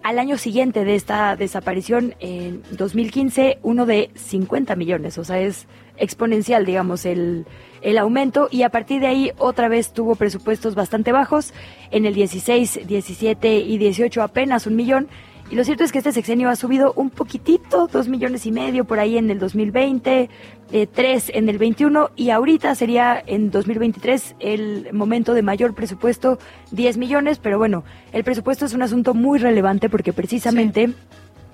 Al 0.04 0.20
año 0.20 0.38
siguiente 0.38 0.86
de 0.86 0.94
esta 0.94 1.36
desaparición, 1.36 2.14
en 2.20 2.62
2015, 2.70 3.58
uno 3.64 3.88
de 3.88 4.12
50 4.14 4.76
millones. 4.76 5.18
O 5.18 5.24
sea, 5.24 5.40
es 5.40 5.66
exponencial, 5.98 6.64
digamos, 6.64 7.08
el, 7.08 7.48
el 7.82 7.98
aumento. 7.98 8.48
Y 8.52 8.62
a 8.62 8.70
partir 8.70 9.02
de 9.02 9.08
ahí, 9.08 9.32
otra 9.40 9.68
vez 9.68 9.94
tuvo 9.94 10.14
presupuestos 10.14 10.76
bastante 10.76 11.12
bajos. 11.12 11.56
En 11.90 12.06
el 12.06 12.14
16, 12.14 12.82
17 12.86 13.58
y 13.62 13.80
18 13.80 14.22
apenas 14.22 14.68
un 14.68 14.76
millón. 14.76 15.08
Y 15.50 15.56
lo 15.56 15.64
cierto 15.64 15.84
es 15.84 15.92
que 15.92 16.00
este 16.00 16.12
sexenio 16.12 16.50
ha 16.50 16.56
subido 16.56 16.94
un 16.96 17.12
poquitito, 17.12 17.88
dos 17.88 18.08
millones 18.08 18.48
y 18.48 18.52
medio 18.52 18.84
por 18.84 19.00
ahí 19.00 19.18
en 19.18 19.30
el 19.30 19.38
2020, 19.38 20.30
eh, 20.72 20.88
tres 20.88 21.32
en 21.34 21.50
el 21.50 21.60
21 21.60 22.10
y 22.16 22.32
ahorita 22.32 22.74
sería 22.74 23.22
en 23.26 23.52
2023 23.52 24.36
el 24.40 24.90
momento 24.92 25.36
de 25.36 25.44
mayor 25.44 25.76
presupuesto, 25.76 26.40
10 26.72 26.98
millones, 26.98 27.38
pero 27.38 27.60
bueno, 27.60 27.84
el 28.12 28.24
presupuesto 28.24 28.66
es 28.66 28.74
un 28.74 28.82
asunto 28.82 29.14
muy 29.14 29.38
relevante 29.38 29.88
porque 29.88 30.14
precisamente 30.14 30.94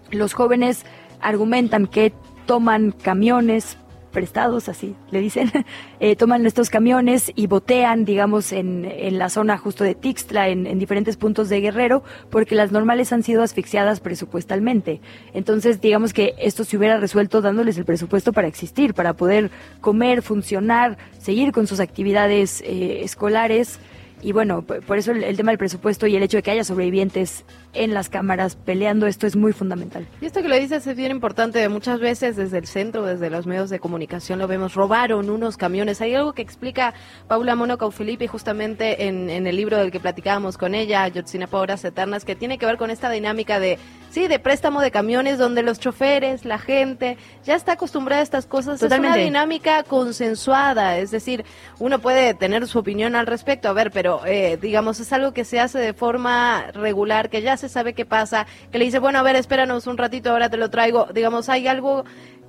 los 0.10 0.34
jóvenes 0.34 0.86
argumentan 1.20 1.88
que 1.88 2.14
toman 2.46 2.92
camiones 2.92 3.78
prestados, 4.12 4.70
así 4.70 4.96
le 5.10 5.20
dicen, 5.20 5.52
eh, 6.00 6.16
toman 6.16 6.46
estos 6.46 6.70
camiones 6.70 7.32
y 7.36 7.48
botean, 7.48 8.06
digamos, 8.06 8.52
en, 8.52 8.86
en 8.86 9.18
la 9.18 9.30
zona 9.30 9.58
justo 9.58 9.84
de 9.84 9.96
Tixtla, 9.96 10.50
en, 10.50 10.68
en, 10.68 10.78
diferentes 10.78 11.18
puntos 11.18 11.50
de 11.50 11.62
Guerrero, 11.62 12.04
porque 12.30 12.56
las 12.56 12.72
normales 12.72 13.12
han 13.14 13.24
sido 13.24 13.42
asfixiadas 13.42 14.00
presupuestalmente. 14.00 15.02
Entonces, 15.34 15.82
digamos 15.82 16.14
que 16.14 16.36
esto 16.38 16.64
se 16.64 16.78
hubiera 16.78 16.98
resuelto 16.98 17.42
dándoles 17.42 17.78
el 17.78 17.86
presupuesto 17.86 18.34
para 18.34 18.48
existir, 18.48 18.94
para 18.94 19.14
poder 19.14 19.52
comer, 19.80 20.22
funcionar, 20.22 20.98
seguir 21.18 21.52
con 21.52 21.68
sus 21.68 21.80
actividades 21.80 22.62
eh, 22.62 23.02
escolares. 23.04 23.80
Y 24.22 24.32
bueno, 24.32 24.64
por 24.64 24.98
eso 24.98 25.12
el, 25.12 25.24
el, 25.24 25.36
tema 25.36 25.52
del 25.52 25.58
presupuesto 25.58 26.08
y 26.08 26.16
el 26.16 26.24
hecho 26.24 26.38
de 26.38 26.44
que 26.44 26.52
haya 26.52 26.64
sobrevivientes 26.64 27.44
en 27.74 27.94
las 27.94 28.10
cámaras 28.10 28.56
peleando 28.56 29.08
esto 29.08 29.28
es 29.28 29.36
muy 29.36 29.54
fundamental. 29.54 30.08
Y 30.22 30.26
esto 30.26 30.42
que 30.42 30.48
lo 30.48 30.56
dices 30.56 30.86
es 30.86 30.96
bien 30.96 31.12
importante. 31.12 31.68
Muchas 31.70 32.00
veces 32.00 32.36
desde 32.36 32.58
el 32.58 32.68
centro, 32.68 33.06
desde 33.06 33.30
los 33.30 33.48
medios 33.48 33.70
de 33.70 33.80
comunicación 33.80 34.40
lo 34.40 34.48
vemos. 34.48 34.76
Robaron 34.76 35.30
unos 35.30 35.58
camiones. 35.58 36.02
Hay 36.02 36.14
algo 36.14 36.34
que 36.34 36.42
explica 36.42 36.94
Paula 37.28 37.56
Mono 37.56 37.78
Caufilipi 37.78 38.28
justamente 38.28 39.08
en, 39.08 39.30
en, 39.30 39.48
el 39.48 39.56
libro 39.56 39.78
del 39.78 39.92
que 39.92 40.00
platicábamos 40.00 40.58
con 40.58 40.76
ella, 40.76 41.08
Yotzina 41.08 41.48
Horas 41.52 41.84
Eternas, 41.84 42.26
que 42.26 42.36
tiene 42.36 42.58
que 42.58 42.66
ver 42.66 42.78
con 42.78 42.92
esta 42.92 43.10
dinámica 43.10 43.60
de, 43.60 43.78
sí, 44.10 44.28
de 44.28 44.40
préstamo 44.40 44.82
de 44.82 44.92
camiones 44.92 45.38
donde 45.38 45.64
los 45.64 45.80
choferes, 45.80 46.46
la 46.46 46.60
gente, 46.60 47.18
ya 47.44 47.56
está 47.56 47.74
acostumbrada 47.74 48.22
a 48.22 48.24
estas 48.24 48.46
cosas. 48.46 48.80
Totalmente. 48.80 49.08
Es 49.08 49.16
una 49.16 49.24
dinámica 49.24 49.84
consensuada. 49.84 50.98
Es 50.98 51.12
decir, 51.12 51.46
uno 51.80 52.00
puede 52.00 52.34
tener 52.34 52.68
su 52.68 52.80
opinión 52.80 53.16
al 53.16 53.28
respecto. 53.28 53.70
A 53.70 53.74
ver, 53.74 53.92
pero 53.92 54.11
eh, 54.26 54.58
digamos, 54.62 55.00
es 55.00 55.14
algo 55.14 55.34
que 55.34 55.46
se 55.46 55.60
hace 55.60 55.80
de 55.80 55.94
forma 55.94 56.66
regular, 56.74 57.30
que 57.30 57.42
ya 57.42 57.58
se 57.58 57.70
sabe 57.70 57.94
qué 57.94 58.06
pasa, 58.06 58.46
que 58.72 58.78
le 58.78 58.86
dice, 58.86 59.00
bueno, 59.00 59.20
a 59.20 59.24
ver, 59.24 59.36
espéranos 59.36 59.88
un 59.88 59.98
ratito, 59.98 60.32
ahora 60.32 60.50
te 60.50 60.58
lo 60.58 60.70
traigo. 60.70 61.08
Digamos, 61.14 61.48
hay 61.50 61.68
algo 61.68 62.04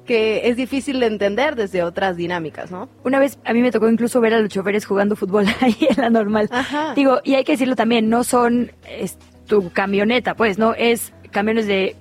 que 0.05 0.49
es 0.49 0.57
difícil 0.57 0.99
de 1.01 1.07
entender 1.07 1.55
desde 1.55 1.83
otras 1.83 2.17
dinámicas, 2.17 2.71
¿no? 2.71 2.89
Una 3.05 3.19
vez 3.19 3.39
a 3.45 3.53
mí 3.53 3.63
me 3.63 3.71
tocó 3.71 3.89
incluso 3.89 4.21
ver 4.21 4.35
a 4.35 4.41
los 4.41 4.49
choferes 4.49 4.85
jugando 4.85 5.15
fútbol 5.15 5.47
ahí 5.61 5.77
en 5.89 5.97
la 5.97 6.11
normal. 6.11 6.49
Ajá. 6.51 6.95
Digo, 6.95 7.21
y 7.25 7.35
hay 7.35 7.45
que 7.45 7.53
decirlo 7.53 7.77
también, 7.77 8.09
no 8.09 8.25
son 8.25 8.73
es, 8.89 9.17
tu 9.47 9.71
camioneta, 9.71 10.35
pues, 10.35 10.59
¿no? 10.59 10.75
Es 10.75 11.13
camiones 11.31 11.67
de 11.67 11.97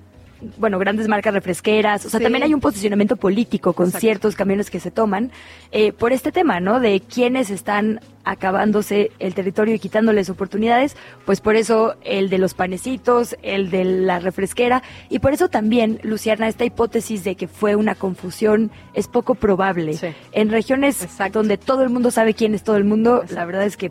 bueno, 0.58 0.78
grandes 0.78 1.08
marcas 1.08 1.34
refresqueras, 1.34 2.04
o 2.06 2.10
sea, 2.10 2.18
Sí. 2.18 2.24
también 2.24 2.42
hay 2.44 2.54
un 2.54 2.60
posicionamiento 2.60 3.16
político 3.16 3.72
con 3.72 3.86
Exacto. 3.86 4.00
ciertos 4.00 4.36
camiones 4.36 4.70
que 4.70 4.80
se 4.80 4.90
toman 4.90 5.30
eh, 5.70 5.92
por 5.92 6.12
este 6.12 6.32
tema, 6.32 6.60
¿no? 6.60 6.80
De 6.80 7.00
quienes 7.00 7.50
están 7.50 8.00
acabándose 8.24 9.10
el 9.18 9.34
territorio 9.34 9.74
y 9.74 9.78
quitándoles 9.78 10.30
oportunidades, 10.30 10.96
pues 11.24 11.40
por 11.40 11.56
eso 11.56 11.94
el 12.04 12.28
de 12.30 12.38
los 12.38 12.54
panecitos, 12.54 13.36
el 13.42 13.70
de 13.70 13.84
la 13.84 14.20
refresquera, 14.20 14.82
y 15.08 15.18
por 15.18 15.32
eso 15.32 15.48
también, 15.48 15.98
Luciana, 16.02 16.48
esta 16.48 16.64
hipótesis 16.64 17.24
de 17.24 17.34
que 17.34 17.48
fue 17.48 17.74
una 17.76 17.94
confusión 17.94 18.70
es 18.94 19.08
poco 19.08 19.34
probable. 19.34 19.94
Sí. 19.94 20.08
En 20.32 20.50
regiones 20.50 21.02
Exacto. 21.02 21.40
donde 21.40 21.56
todo 21.58 21.82
el 21.82 21.90
mundo 21.90 22.10
sabe 22.10 22.34
quién 22.34 22.54
es 22.54 22.62
todo 22.62 22.76
el 22.76 22.84
mundo, 22.84 23.24
la 23.30 23.44
verdad 23.44 23.64
es 23.64 23.76
que, 23.76 23.90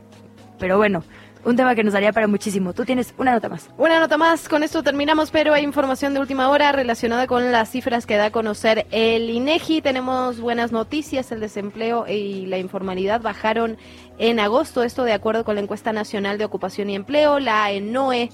pero 0.59 0.77
bueno, 0.77 1.03
un 1.43 1.55
tema 1.55 1.75
que 1.75 1.83
nos 1.83 1.93
daría 1.93 2.13
para 2.13 2.27
muchísimo. 2.27 2.73
Tú 2.73 2.85
tienes 2.85 3.13
una 3.17 3.31
nota 3.31 3.49
más. 3.49 3.69
Una 3.77 3.99
nota 3.99 4.17
más, 4.17 4.47
con 4.47 4.63
esto 4.63 4.83
terminamos, 4.83 5.31
pero 5.31 5.53
hay 5.53 5.63
información 5.63 6.13
de 6.13 6.19
última 6.19 6.49
hora 6.49 6.71
relacionada 6.71 7.27
con 7.27 7.51
las 7.51 7.69
cifras 7.69 8.05
que 8.05 8.17
da 8.17 8.25
a 8.25 8.31
conocer 8.31 8.85
el 8.91 9.29
INEGI. 9.29 9.81
Tenemos 9.81 10.39
buenas 10.39 10.71
noticias, 10.71 11.31
el 11.31 11.39
desempleo 11.39 12.05
y 12.07 12.45
la 12.45 12.57
informalidad 12.57 13.21
bajaron 13.21 13.77
en 14.17 14.39
agosto, 14.39 14.83
esto 14.83 15.03
de 15.03 15.13
acuerdo 15.13 15.43
con 15.43 15.55
la 15.55 15.61
encuesta 15.61 15.93
nacional 15.93 16.37
de 16.37 16.45
ocupación 16.45 16.89
y 16.89 16.95
empleo, 16.95 17.39
la 17.39 17.71
ENOE. 17.71 18.29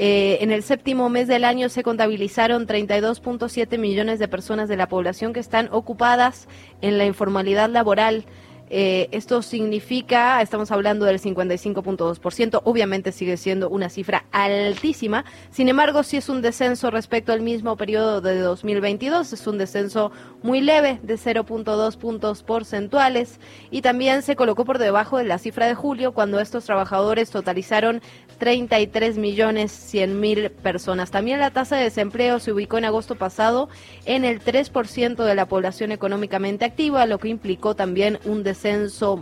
Eh, 0.00 0.38
en 0.42 0.52
el 0.52 0.62
séptimo 0.62 1.08
mes 1.08 1.26
del 1.26 1.44
año 1.44 1.68
se 1.68 1.82
contabilizaron 1.82 2.68
32.7 2.68 3.78
millones 3.78 4.20
de 4.20 4.28
personas 4.28 4.68
de 4.68 4.76
la 4.76 4.88
población 4.88 5.32
que 5.32 5.40
están 5.40 5.68
ocupadas 5.72 6.46
en 6.80 6.98
la 6.98 7.04
informalidad 7.04 7.68
laboral. 7.68 8.24
Eh, 8.70 9.08
esto 9.12 9.40
significa, 9.40 10.42
estamos 10.42 10.70
hablando 10.70 11.06
del 11.06 11.20
55.2%, 11.20 12.60
obviamente 12.64 13.12
sigue 13.12 13.36
siendo 13.36 13.70
una 13.70 13.88
cifra 13.88 14.26
altísima, 14.30 15.24
sin 15.50 15.68
embargo 15.68 16.02
sí 16.02 16.18
es 16.18 16.28
un 16.28 16.42
descenso 16.42 16.90
respecto 16.90 17.32
al 17.32 17.40
mismo 17.40 17.76
periodo 17.76 18.20
de 18.20 18.38
2022, 18.40 19.32
es 19.32 19.46
un 19.46 19.56
descenso 19.56 20.12
muy 20.42 20.60
leve 20.60 21.00
de 21.02 21.14
0.2 21.14 21.96
puntos 21.96 22.42
porcentuales 22.42 23.40
y 23.70 23.80
también 23.80 24.22
se 24.22 24.36
colocó 24.36 24.64
por 24.66 24.78
debajo 24.78 25.16
de 25.16 25.24
la 25.24 25.38
cifra 25.38 25.66
de 25.66 25.74
julio 25.74 26.12
cuando 26.12 26.38
estos 26.38 26.66
trabajadores 26.66 27.30
totalizaron 27.30 28.02
33 28.38 29.16
millones 29.16 29.72
100 29.72 30.20
mil 30.20 30.50
personas. 30.50 31.10
También 31.10 31.40
la 31.40 31.50
tasa 31.50 31.76
de 31.76 31.84
desempleo 31.84 32.38
se 32.38 32.52
ubicó 32.52 32.78
en 32.78 32.84
agosto 32.84 33.14
pasado 33.16 33.68
en 34.04 34.24
el 34.24 34.40
3% 34.40 35.24
de 35.24 35.34
la 35.34 35.46
población 35.46 35.90
económicamente 35.90 36.64
activa, 36.64 37.06
lo 37.06 37.18
que 37.18 37.28
implicó 37.28 37.74
también 37.74 38.18
un 38.24 38.42
descenso 38.42 38.57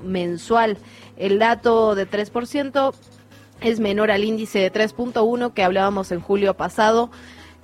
mensual. 0.02 0.78
El 1.16 1.38
dato 1.38 1.94
de 1.94 2.08
3% 2.08 2.94
es 3.60 3.80
menor 3.80 4.10
al 4.10 4.24
índice 4.24 4.58
de 4.58 4.72
3.1 4.72 5.52
que 5.52 5.62
hablábamos 5.62 6.12
en 6.12 6.20
julio 6.20 6.54
pasado. 6.54 7.10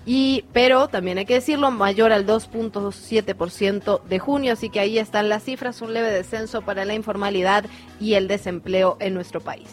Y, 0.04 0.44
pero 0.52 0.88
también 0.88 1.18
hay 1.18 1.26
que 1.26 1.34
decirlo, 1.34 1.70
mayor 1.70 2.12
al 2.12 2.26
2.7% 2.26 4.02
de 4.02 4.18
junio, 4.18 4.52
así 4.54 4.68
que 4.68 4.80
ahí 4.80 4.98
están 4.98 5.28
las 5.28 5.44
cifras, 5.44 5.80
un 5.80 5.94
leve 5.94 6.10
descenso 6.10 6.62
para 6.62 6.84
la 6.84 6.94
informalidad 6.94 7.66
y 8.00 8.14
el 8.14 8.26
desempleo 8.26 8.96
en 8.98 9.14
nuestro 9.14 9.40
país. 9.40 9.68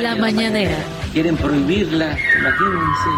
La 0.00 0.16
mañanera. 0.16 0.76
Quieren 1.12 1.36
prohibirla, 1.36 2.16
imagínense. 2.38 3.10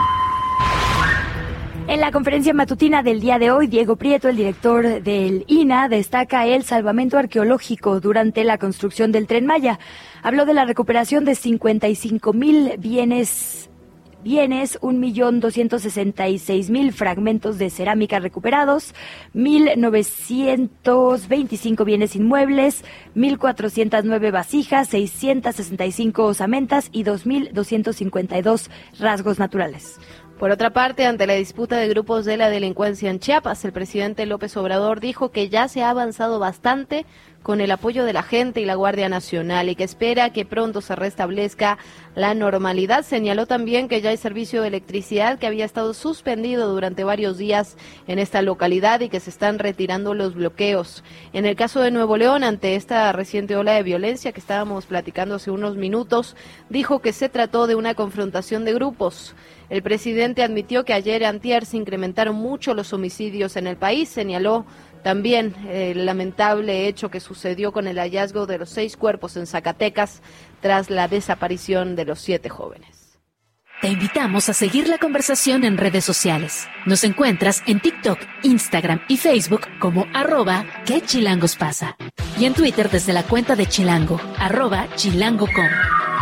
En 1.88 2.00
la 2.00 2.12
conferencia 2.12 2.52
matutina 2.52 3.02
del 3.02 3.18
día 3.18 3.38
de 3.38 3.50
hoy, 3.50 3.66
Diego 3.66 3.96
Prieto, 3.96 4.28
el 4.28 4.36
director 4.36 5.02
del 5.02 5.46
INA, 5.48 5.88
destaca 5.88 6.46
el 6.46 6.62
salvamento 6.62 7.16
arqueológico 7.16 7.98
durante 7.98 8.44
la 8.44 8.58
construcción 8.58 9.10
del 9.10 9.26
tren 9.26 9.46
Maya. 9.46 9.78
Habló 10.22 10.44
de 10.44 10.52
la 10.52 10.66
recuperación 10.66 11.24
de 11.24 11.34
55 11.34 12.34
mil 12.34 12.74
bienes 12.76 13.70
bienes, 14.22 14.78
1.266.000 14.82 16.92
fragmentos 16.92 17.56
de 17.56 17.70
cerámica 17.70 18.18
recuperados, 18.18 18.94
1.925 19.34 21.86
bienes 21.86 22.16
inmuebles, 22.16 22.84
1.409 23.16 24.30
vasijas, 24.30 24.88
665 24.88 26.24
osamentas 26.24 26.90
y 26.92 27.04
2.252 27.04 28.68
rasgos 28.98 29.38
naturales. 29.38 29.98
Por 30.38 30.52
otra 30.52 30.70
parte, 30.70 31.04
ante 31.04 31.26
la 31.26 31.34
disputa 31.34 31.78
de 31.78 31.88
grupos 31.88 32.24
de 32.24 32.36
la 32.36 32.48
delincuencia 32.48 33.10
en 33.10 33.18
Chiapas, 33.18 33.64
el 33.64 33.72
presidente 33.72 34.24
López 34.24 34.56
Obrador 34.56 35.00
dijo 35.00 35.32
que 35.32 35.48
ya 35.48 35.66
se 35.66 35.82
ha 35.82 35.90
avanzado 35.90 36.38
bastante 36.38 37.06
con 37.42 37.60
el 37.60 37.70
apoyo 37.72 38.04
de 38.04 38.12
la 38.12 38.22
gente 38.22 38.60
y 38.60 38.64
la 38.64 38.76
Guardia 38.76 39.08
Nacional 39.08 39.68
y 39.68 39.74
que 39.74 39.82
espera 39.82 40.30
que 40.30 40.44
pronto 40.44 40.80
se 40.80 40.94
restablezca 40.94 41.78
la 42.14 42.34
normalidad. 42.34 43.04
Señaló 43.04 43.46
también 43.46 43.88
que 43.88 44.00
ya 44.00 44.10
hay 44.10 44.16
servicio 44.16 44.62
de 44.62 44.68
electricidad 44.68 45.40
que 45.40 45.46
había 45.48 45.64
estado 45.64 45.92
suspendido 45.92 46.68
durante 46.68 47.02
varios 47.02 47.36
días 47.36 47.76
en 48.06 48.20
esta 48.20 48.40
localidad 48.40 49.00
y 49.00 49.08
que 49.08 49.18
se 49.18 49.30
están 49.30 49.58
retirando 49.58 50.14
los 50.14 50.34
bloqueos. 50.34 51.02
En 51.32 51.46
el 51.46 51.56
caso 51.56 51.80
de 51.80 51.90
Nuevo 51.90 52.16
León, 52.16 52.44
ante 52.44 52.76
esta 52.76 53.10
reciente 53.12 53.56
ola 53.56 53.72
de 53.72 53.82
violencia 53.82 54.30
que 54.30 54.40
estábamos 54.40 54.86
platicando 54.86 55.36
hace 55.36 55.50
unos 55.50 55.76
minutos, 55.76 56.36
dijo 56.68 57.00
que 57.00 57.12
se 57.12 57.28
trató 57.28 57.66
de 57.66 57.74
una 57.74 57.94
confrontación 57.94 58.64
de 58.64 58.74
grupos. 58.74 59.34
El 59.70 59.82
presidente 59.82 60.42
admitió 60.42 60.84
que 60.84 60.94
ayer 60.94 61.24
antier 61.24 61.66
se 61.66 61.76
incrementaron 61.76 62.36
mucho 62.36 62.74
los 62.74 62.92
homicidios 62.92 63.56
en 63.56 63.66
el 63.66 63.76
país. 63.76 64.08
Señaló 64.08 64.64
también 65.02 65.54
el 65.68 66.06
lamentable 66.06 66.88
hecho 66.88 67.10
que 67.10 67.20
sucedió 67.20 67.72
con 67.72 67.86
el 67.86 67.98
hallazgo 67.98 68.46
de 68.46 68.58
los 68.58 68.70
seis 68.70 68.96
cuerpos 68.96 69.36
en 69.36 69.46
Zacatecas 69.46 70.22
tras 70.60 70.90
la 70.90 71.08
desaparición 71.08 71.96
de 71.96 72.06
los 72.06 72.20
siete 72.20 72.48
jóvenes. 72.48 72.98
Te 73.80 73.88
invitamos 73.88 74.48
a 74.48 74.54
seguir 74.54 74.88
la 74.88 74.98
conversación 74.98 75.62
en 75.62 75.76
redes 75.76 76.04
sociales. 76.04 76.66
Nos 76.84 77.04
encuentras 77.04 77.62
en 77.66 77.78
TikTok, 77.78 78.18
Instagram 78.42 79.02
y 79.06 79.18
Facebook 79.18 79.60
como 79.78 80.06
arroba 80.14 80.66
que 80.84 81.00
pasa. 81.56 81.96
Y 82.40 82.46
en 82.46 82.54
Twitter 82.54 82.90
desde 82.90 83.12
la 83.12 83.22
cuenta 83.22 83.54
de 83.54 83.66
Chilango, 83.66 84.20
arroba 84.36 84.88
chilango.com. 84.96 86.17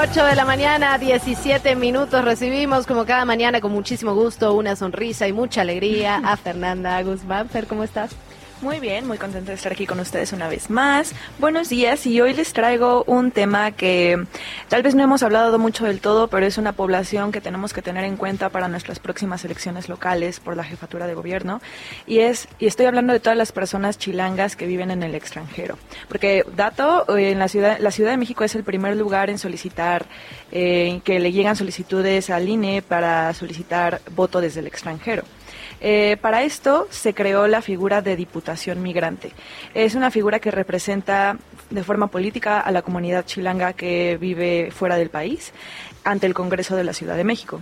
8 0.00 0.26
de 0.26 0.36
la 0.36 0.44
mañana, 0.44 0.96
17 0.96 1.74
minutos. 1.74 2.24
Recibimos 2.24 2.86
como 2.86 3.04
cada 3.04 3.24
mañana 3.24 3.60
con 3.60 3.72
muchísimo 3.72 4.14
gusto, 4.14 4.54
una 4.54 4.76
sonrisa 4.76 5.26
y 5.26 5.32
mucha 5.32 5.62
alegría 5.62 6.20
a 6.24 6.36
Fernanda 6.36 7.02
Guzmán. 7.02 7.48
Fer, 7.48 7.66
¿cómo 7.66 7.82
estás? 7.82 8.12
Muy 8.60 8.80
bien, 8.80 9.06
muy 9.06 9.18
contenta 9.18 9.52
de 9.52 9.54
estar 9.54 9.70
aquí 9.70 9.86
con 9.86 10.00
ustedes 10.00 10.32
una 10.32 10.48
vez 10.48 10.68
más. 10.68 11.14
Buenos 11.38 11.68
días 11.68 12.04
y 12.06 12.20
hoy 12.20 12.34
les 12.34 12.52
traigo 12.52 13.04
un 13.06 13.30
tema 13.30 13.70
que 13.70 14.26
tal 14.68 14.82
vez 14.82 14.96
no 14.96 15.04
hemos 15.04 15.22
hablado 15.22 15.56
mucho 15.60 15.84
del 15.84 16.00
todo, 16.00 16.26
pero 16.26 16.44
es 16.44 16.58
una 16.58 16.72
población 16.72 17.30
que 17.30 17.40
tenemos 17.40 17.72
que 17.72 17.82
tener 17.82 18.02
en 18.02 18.16
cuenta 18.16 18.48
para 18.48 18.66
nuestras 18.66 18.98
próximas 18.98 19.44
elecciones 19.44 19.88
locales 19.88 20.40
por 20.40 20.56
la 20.56 20.64
jefatura 20.64 21.06
de 21.06 21.14
gobierno 21.14 21.60
y 22.04 22.18
es 22.18 22.48
y 22.58 22.66
estoy 22.66 22.86
hablando 22.86 23.12
de 23.12 23.20
todas 23.20 23.38
las 23.38 23.52
personas 23.52 23.96
chilangas 23.96 24.56
que 24.56 24.66
viven 24.66 24.90
en 24.90 25.04
el 25.04 25.14
extranjero, 25.14 25.78
porque 26.08 26.44
dato 26.56 27.16
en 27.16 27.38
la 27.38 27.46
ciudad 27.46 27.78
la 27.78 27.92
Ciudad 27.92 28.10
de 28.10 28.16
México 28.16 28.42
es 28.42 28.56
el 28.56 28.64
primer 28.64 28.96
lugar 28.96 29.30
en 29.30 29.38
solicitar 29.38 30.06
eh, 30.50 31.00
que 31.04 31.20
le 31.20 31.30
llegan 31.30 31.54
solicitudes 31.54 32.28
al 32.28 32.48
INE 32.48 32.82
para 32.82 33.32
solicitar 33.34 34.00
voto 34.16 34.40
desde 34.40 34.58
el 34.58 34.66
extranjero. 34.66 35.22
Eh, 35.80 36.16
para 36.20 36.42
esto 36.42 36.88
se 36.90 37.14
creó 37.14 37.46
la 37.46 37.62
figura 37.62 38.02
de 38.02 38.16
Diputación 38.16 38.82
Migrante. 38.82 39.32
Es 39.74 39.94
una 39.94 40.10
figura 40.10 40.40
que 40.40 40.50
representa 40.50 41.36
de 41.70 41.84
forma 41.84 42.08
política 42.08 42.60
a 42.60 42.72
la 42.72 42.82
comunidad 42.82 43.26
chilanga 43.26 43.72
que 43.72 44.16
vive 44.20 44.70
fuera 44.70 44.96
del 44.96 45.10
país 45.10 45.52
ante 46.04 46.26
el 46.26 46.34
Congreso 46.34 46.76
de 46.76 46.84
la 46.84 46.92
Ciudad 46.92 47.16
de 47.16 47.24
México. 47.24 47.60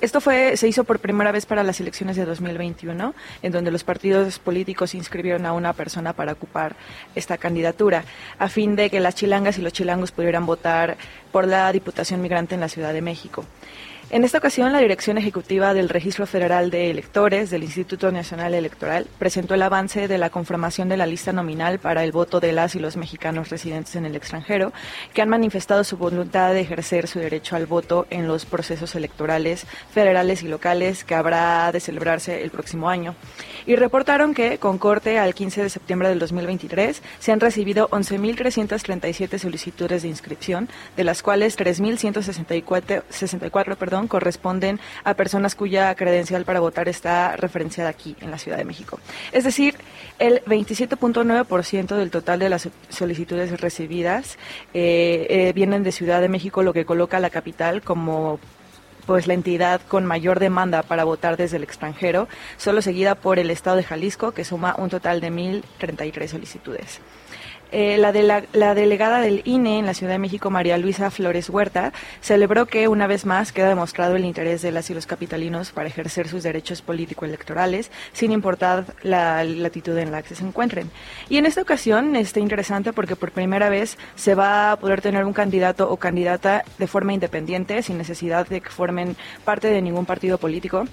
Esto 0.00 0.20
se 0.20 0.68
hizo 0.68 0.84
por 0.84 1.00
primera 1.00 1.32
vez 1.32 1.44
para 1.44 1.64
las 1.64 1.80
elecciones 1.80 2.14
de 2.14 2.24
2021, 2.24 3.14
en 3.42 3.52
donde 3.52 3.72
los 3.72 3.82
partidos 3.82 4.38
políticos 4.38 4.94
inscribieron 4.94 5.44
a 5.44 5.52
una 5.52 5.72
persona 5.72 6.12
para 6.12 6.32
ocupar 6.32 6.76
esta 7.16 7.36
candidatura, 7.36 8.04
a 8.38 8.48
fin 8.48 8.76
de 8.76 8.90
que 8.90 9.00
las 9.00 9.16
chilangas 9.16 9.58
y 9.58 9.62
los 9.62 9.72
chilangos 9.72 10.12
pudieran 10.12 10.46
votar 10.46 10.96
por 11.32 11.48
la 11.48 11.72
Diputación 11.72 12.22
Migrante 12.22 12.54
en 12.54 12.60
la 12.60 12.68
Ciudad 12.68 12.92
de 12.92 13.02
México. 13.02 13.44
En 14.08 14.22
esta 14.22 14.38
ocasión, 14.38 14.72
la 14.72 14.78
Dirección 14.78 15.18
Ejecutiva 15.18 15.74
del 15.74 15.88
Registro 15.88 16.28
Federal 16.28 16.70
de 16.70 16.92
Electores 16.92 17.50
del 17.50 17.64
Instituto 17.64 18.12
Nacional 18.12 18.54
Electoral 18.54 19.08
presentó 19.18 19.54
el 19.54 19.62
avance 19.62 20.06
de 20.06 20.16
la 20.16 20.30
conformación 20.30 20.88
de 20.88 20.96
la 20.96 21.06
lista 21.06 21.32
nominal 21.32 21.80
para 21.80 22.04
el 22.04 22.12
voto 22.12 22.38
de 22.38 22.52
las 22.52 22.76
y 22.76 22.78
los 22.78 22.96
mexicanos 22.96 23.50
residentes 23.50 23.96
en 23.96 24.06
el 24.06 24.14
extranjero 24.14 24.72
que 25.12 25.22
han 25.22 25.28
manifestado 25.28 25.82
su 25.82 25.96
voluntad 25.96 26.52
de 26.52 26.60
ejercer 26.60 27.08
su 27.08 27.18
derecho 27.18 27.56
al 27.56 27.66
voto 27.66 28.06
en 28.08 28.28
los 28.28 28.46
procesos 28.46 28.94
electorales 28.94 29.66
federales 29.90 30.44
y 30.44 30.46
locales 30.46 31.02
que 31.02 31.16
habrá 31.16 31.72
de 31.72 31.80
celebrarse 31.80 32.44
el 32.44 32.50
próximo 32.50 32.88
año. 32.88 33.16
Y 33.66 33.74
reportaron 33.74 34.34
que, 34.34 34.58
con 34.58 34.78
corte 34.78 35.18
al 35.18 35.34
15 35.34 35.64
de 35.64 35.68
septiembre 35.68 36.08
del 36.08 36.20
2023, 36.20 37.02
se 37.18 37.32
han 37.32 37.40
recibido 37.40 37.88
11.337 37.88 39.38
solicitudes 39.38 40.02
de 40.02 40.08
inscripción, 40.08 40.68
de 40.96 41.02
las 41.02 41.24
cuales 41.24 41.58
3.164 41.58 43.76
perdón, 43.76 43.95
corresponden 44.06 44.78
a 45.04 45.14
personas 45.14 45.54
cuya 45.54 45.94
credencial 45.94 46.44
para 46.44 46.60
votar 46.60 46.88
está 46.88 47.36
referenciada 47.36 47.90
aquí 47.90 48.16
en 48.20 48.30
la 48.30 48.38
Ciudad 48.38 48.58
de 48.58 48.64
México. 48.64 49.00
Es 49.32 49.44
decir, 49.44 49.76
el 50.18 50.44
27.9% 50.44 51.96
del 51.96 52.10
total 52.10 52.38
de 52.38 52.48
las 52.48 52.68
solicitudes 52.88 53.60
recibidas 53.60 54.38
eh, 54.74 55.26
eh, 55.30 55.52
vienen 55.54 55.82
de 55.82 55.92
Ciudad 55.92 56.20
de 56.20 56.28
México, 56.28 56.62
lo 56.62 56.72
que 56.72 56.84
coloca 56.84 57.16
a 57.16 57.20
la 57.20 57.30
capital 57.30 57.82
como 57.82 58.38
pues 59.06 59.26
la 59.26 59.34
entidad 59.34 59.80
con 59.88 60.04
mayor 60.04 60.40
demanda 60.40 60.82
para 60.82 61.04
votar 61.04 61.36
desde 61.36 61.56
el 61.56 61.62
extranjero, 61.62 62.28
solo 62.56 62.82
seguida 62.82 63.14
por 63.14 63.38
el 63.38 63.50
estado 63.50 63.76
de 63.76 63.84
Jalisco, 63.84 64.32
que 64.32 64.44
suma 64.44 64.74
un 64.76 64.90
total 64.90 65.20
de 65.20 65.30
1.033 65.30 66.26
solicitudes. 66.26 67.00
Eh, 67.78 67.98
la, 67.98 68.10
de 68.10 68.22
la, 68.22 68.74
delegada 68.74 69.20
del 69.20 69.42
INE 69.44 69.78
en 69.78 69.84
la 69.84 69.92
Ciudad 69.92 70.14
de 70.14 70.18
México, 70.18 70.48
María 70.48 70.78
Luisa 70.78 71.10
Flores 71.10 71.50
Huerta, 71.50 71.92
celebró 72.22 72.64
que 72.64 72.88
una 72.88 73.06
vez 73.06 73.26
más 73.26 73.52
queda 73.52 73.68
demostrado 73.68 74.16
el 74.16 74.24
interés 74.24 74.62
de 74.62 74.72
las 74.72 74.88
y 74.88 74.94
los 74.94 75.04
capitalinos 75.04 75.72
para 75.72 75.86
ejercer 75.86 76.26
sus 76.26 76.42
derechos 76.42 76.80
político-electorales, 76.80 77.90
sin 78.14 78.32
importar 78.32 78.86
la 79.02 79.44
latitud 79.44 79.94
en 79.98 80.10
la 80.10 80.22
que 80.22 80.34
se 80.34 80.42
encuentren. 80.42 80.90
Y 81.28 81.36
en 81.36 81.44
esta 81.44 81.60
ocasión 81.60 82.16
está 82.16 82.40
interesante 82.40 82.94
porque 82.94 83.14
por 83.14 83.30
primera 83.30 83.68
vez 83.68 83.98
se 84.14 84.34
va 84.34 84.72
a 84.72 84.76
poder 84.78 85.02
tener 85.02 85.26
un 85.26 85.34
candidato 85.34 85.90
o 85.90 85.98
candidata 85.98 86.64
de 86.78 86.86
forma 86.86 87.12
independiente, 87.12 87.82
sin 87.82 87.98
necesidad 87.98 88.46
de 88.46 88.62
que 88.62 88.70
formen 88.70 89.16
parte 89.44 89.68
de 89.68 89.82
ningún 89.82 90.06
partido 90.06 90.38
político. 90.38 90.86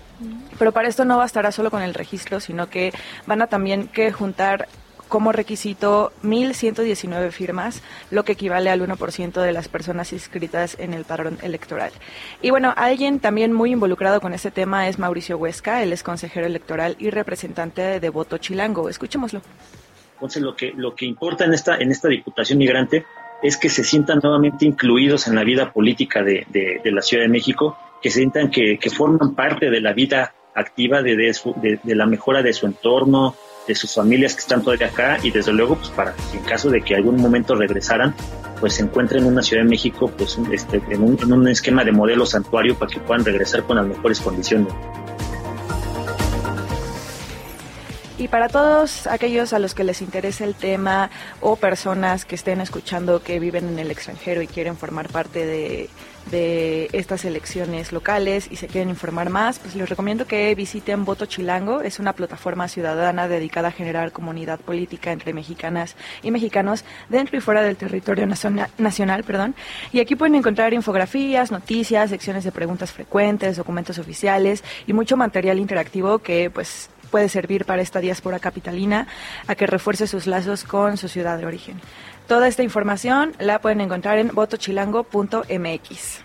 Pero 0.60 0.74
para 0.74 0.90
esto 0.90 1.06
no 1.06 1.18
bastará 1.18 1.54
solo 1.54 1.72
con 1.72 1.82
el 1.82 1.94
registro, 1.94 2.42
sino 2.42 2.70
que 2.70 2.92
van 3.26 3.42
a 3.42 3.48
también 3.48 3.88
que 3.88 4.12
juntar 4.12 4.68
como 5.14 5.32
requisito 5.32 6.12
1.119 6.24 7.30
firmas, 7.30 7.84
lo 8.10 8.26
que 8.26 8.32
equivale 8.32 8.72
al 8.72 8.82
1% 8.82 9.42
de 9.44 9.52
las 9.52 9.68
personas 9.68 10.12
inscritas 10.12 10.76
en 10.80 10.96
el 10.96 11.06
padrón 11.06 11.38
electoral. 11.44 11.92
Y 12.42 12.50
bueno, 12.50 12.74
alguien 12.76 13.20
también 13.20 13.54
muy 13.54 13.74
involucrado 13.74 14.20
con 14.22 14.34
este 14.34 14.50
tema 14.50 14.88
es 14.88 14.98
Mauricio 14.98 15.38
Huesca, 15.38 15.84
él 15.84 15.94
es 15.94 16.02
consejero 16.02 16.48
electoral 16.48 16.96
y 16.98 17.12
representante 17.12 18.00
de 18.00 18.10
Voto 18.10 18.40
Chilango. 18.40 18.90
Escuchémoslo. 18.90 19.44
Entonces, 20.16 20.42
lo 20.42 20.56
que, 20.56 20.74
lo 20.76 20.96
que 20.96 21.06
importa 21.06 21.46
en 21.46 21.54
esta, 21.54 21.76
en 21.76 21.92
esta 21.92 22.08
Diputación 22.08 22.58
Migrante 22.58 23.06
es 23.44 23.56
que 23.58 23.70
se 23.70 23.84
sientan 23.84 24.20
nuevamente 24.24 24.66
incluidos 24.66 25.28
en 25.28 25.36
la 25.36 25.44
vida 25.44 25.72
política 25.72 26.24
de, 26.24 26.48
de, 26.50 26.92
la 26.92 27.04
Ciudad 27.04 27.22
de 27.22 27.30
México, 27.30 27.78
que 28.02 28.10
sientan 28.10 28.50
que, 28.50 28.80
que 28.80 28.90
forman 28.90 29.36
parte 29.36 29.70
de 29.70 29.80
la 29.80 29.94
vida 29.94 30.34
activa 30.56 31.04
de, 31.04 31.16
de, 31.16 31.80
de, 31.84 31.96
la 31.96 32.08
mejora 32.08 32.42
de 32.42 32.54
su 32.54 32.66
entorno, 32.66 33.36
de 33.68 33.76
sus 33.76 33.94
familias 33.94 34.34
que 34.34 34.42
están 34.42 34.62
todavía 34.62 34.88
acá 34.88 35.20
y 35.24 35.32
desde 35.32 35.54
luego 35.54 35.76
pues 35.76 35.90
para 35.90 36.14
que 36.14 36.38
en 36.38 36.44
caso 36.44 36.70
de 36.70 36.82
que 36.82 36.96
algún 36.96 37.22
momento 37.22 37.56
regresaran 37.56 38.14
pues 38.60 38.76
se 38.76 38.84
encuentren 38.84 39.24
en 39.24 39.34
una 39.34 39.42
Ciudad 39.42 39.64
de 39.64 39.70
México 39.70 40.12
pues 40.18 40.38
este, 40.52 40.82
en, 40.90 41.04
un, 41.04 41.18
en 41.22 41.34
un 41.34 41.48
esquema 41.48 41.84
de 41.84 41.92
modelo 41.92 42.26
santuario 42.26 42.76
para 42.76 42.92
que 42.92 43.00
puedan 43.00 43.26
regresar 43.26 43.64
con 43.64 43.78
las 43.78 43.86
mejores 43.86 44.20
condiciones. 44.20 44.74
Y 48.18 48.30
para 48.30 48.48
todos 48.48 49.06
aquellos 49.08 49.52
a 49.52 49.60
los 49.60 49.74
que 49.74 49.84
les 49.84 50.02
interese 50.02 50.46
el 50.46 50.56
tema 50.56 51.10
o 51.42 51.58
personas 51.58 52.24
que 52.24 52.36
estén 52.36 52.62
escuchando 52.62 53.22
que 53.22 53.40
viven 53.40 53.68
en 53.68 53.80
el 53.80 53.92
extranjero 53.92 54.42
y 54.42 54.48
quieren 54.48 54.78
formar 54.78 55.10
parte 55.10 55.46
de, 55.46 55.90
de 56.32 56.90
estas 56.94 57.26
elecciones 57.26 57.92
locales 57.92 58.48
y 58.50 58.56
se 58.56 58.68
quieren 58.68 58.90
informar 58.90 59.30
más, 59.30 59.60
pues 59.60 59.76
les 59.76 59.90
recomiendo 59.90 60.26
que 60.26 60.54
visiten 60.56 61.06
Voto 61.06 61.26
Chilango. 61.26 61.82
Es 61.82 62.00
una 62.00 62.14
plataforma 62.14 62.68
ciudadana 62.68 63.28
dedicada 63.28 63.70
a 63.70 63.72
generar 63.72 64.12
comunidad 64.12 64.60
política 64.60 65.12
entre 65.12 65.34
mexicanas 65.34 65.96
y 66.22 66.32
mexicanos 66.32 66.86
dentro 67.10 67.38
y 67.38 67.42
fuera 67.42 67.62
del 67.62 67.76
territorio 67.76 68.26
nacional. 68.28 69.24
Perdón. 69.24 69.56
Y 69.92 70.00
aquí 70.00 70.16
pueden 70.16 70.36
encontrar 70.36 70.74
infografías, 70.74 71.52
noticias, 71.52 72.10
secciones 72.10 72.44
de 72.44 72.52
preguntas 72.52 72.92
frecuentes, 72.92 73.58
documentos 73.58 74.00
oficiales 74.00 74.64
y 74.88 74.94
mucho 74.94 75.18
material 75.18 75.60
interactivo 75.60 76.20
que 76.20 76.50
pues 76.50 76.90
puede 77.14 77.30
servir 77.30 77.66
para 77.66 77.84
esta 77.84 78.00
diáspora 78.00 78.40
capitalina 78.40 79.06
a 79.46 79.54
que 79.54 79.68
refuerce 79.68 80.08
sus 80.08 80.26
lazos 80.26 80.64
con 80.64 80.98
su 80.98 81.08
ciudad 81.08 81.38
de 81.38 81.46
origen. 81.46 81.80
Toda 82.28 82.48
esta 82.48 82.64
información 82.64 83.34
la 83.40 83.60
pueden 83.60 83.82
encontrar 83.82 84.18
en 84.18 84.30
votochilango.mx. 84.30 86.24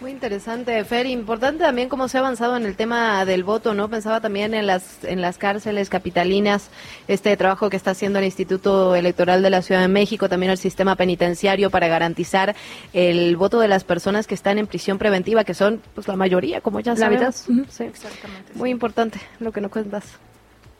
Muy 0.00 0.10
interesante, 0.10 0.84
Fer. 0.84 1.06
Importante 1.06 1.64
también 1.64 1.88
cómo 1.88 2.08
se 2.08 2.18
ha 2.18 2.20
avanzado 2.20 2.58
en 2.58 2.66
el 2.66 2.76
tema 2.76 3.24
del 3.24 3.42
voto, 3.42 3.72
¿no? 3.72 3.88
Pensaba 3.88 4.20
también 4.20 4.52
en 4.52 4.66
las, 4.66 5.02
en 5.04 5.22
las 5.22 5.38
cárceles 5.38 5.88
capitalinas, 5.88 6.68
este 7.08 7.34
trabajo 7.38 7.70
que 7.70 7.76
está 7.76 7.92
haciendo 7.92 8.18
el 8.18 8.26
Instituto 8.26 8.96
Electoral 8.96 9.40
de 9.42 9.48
la 9.48 9.62
Ciudad 9.62 9.80
de 9.80 9.88
México, 9.88 10.28
también 10.28 10.52
el 10.52 10.58
sistema 10.58 10.94
penitenciario 10.96 11.70
para 11.70 11.88
garantizar 11.88 12.54
el 12.92 13.36
voto 13.36 13.60
de 13.60 13.68
las 13.68 13.84
personas 13.84 14.26
que 14.26 14.34
están 14.34 14.58
en 14.58 14.66
prisión 14.66 14.98
preventiva, 14.98 15.44
que 15.44 15.54
son 15.54 15.80
pues 15.94 16.06
la 16.06 16.16
mayoría, 16.16 16.60
como 16.60 16.80
ya 16.80 16.96
sabes. 16.96 17.46
Sí, 17.70 17.84
exactamente. 17.84 18.52
Muy 18.56 18.68
importante 18.68 19.20
lo 19.38 19.52
que 19.52 19.62
nos 19.62 19.70
cuentas. 19.70 20.04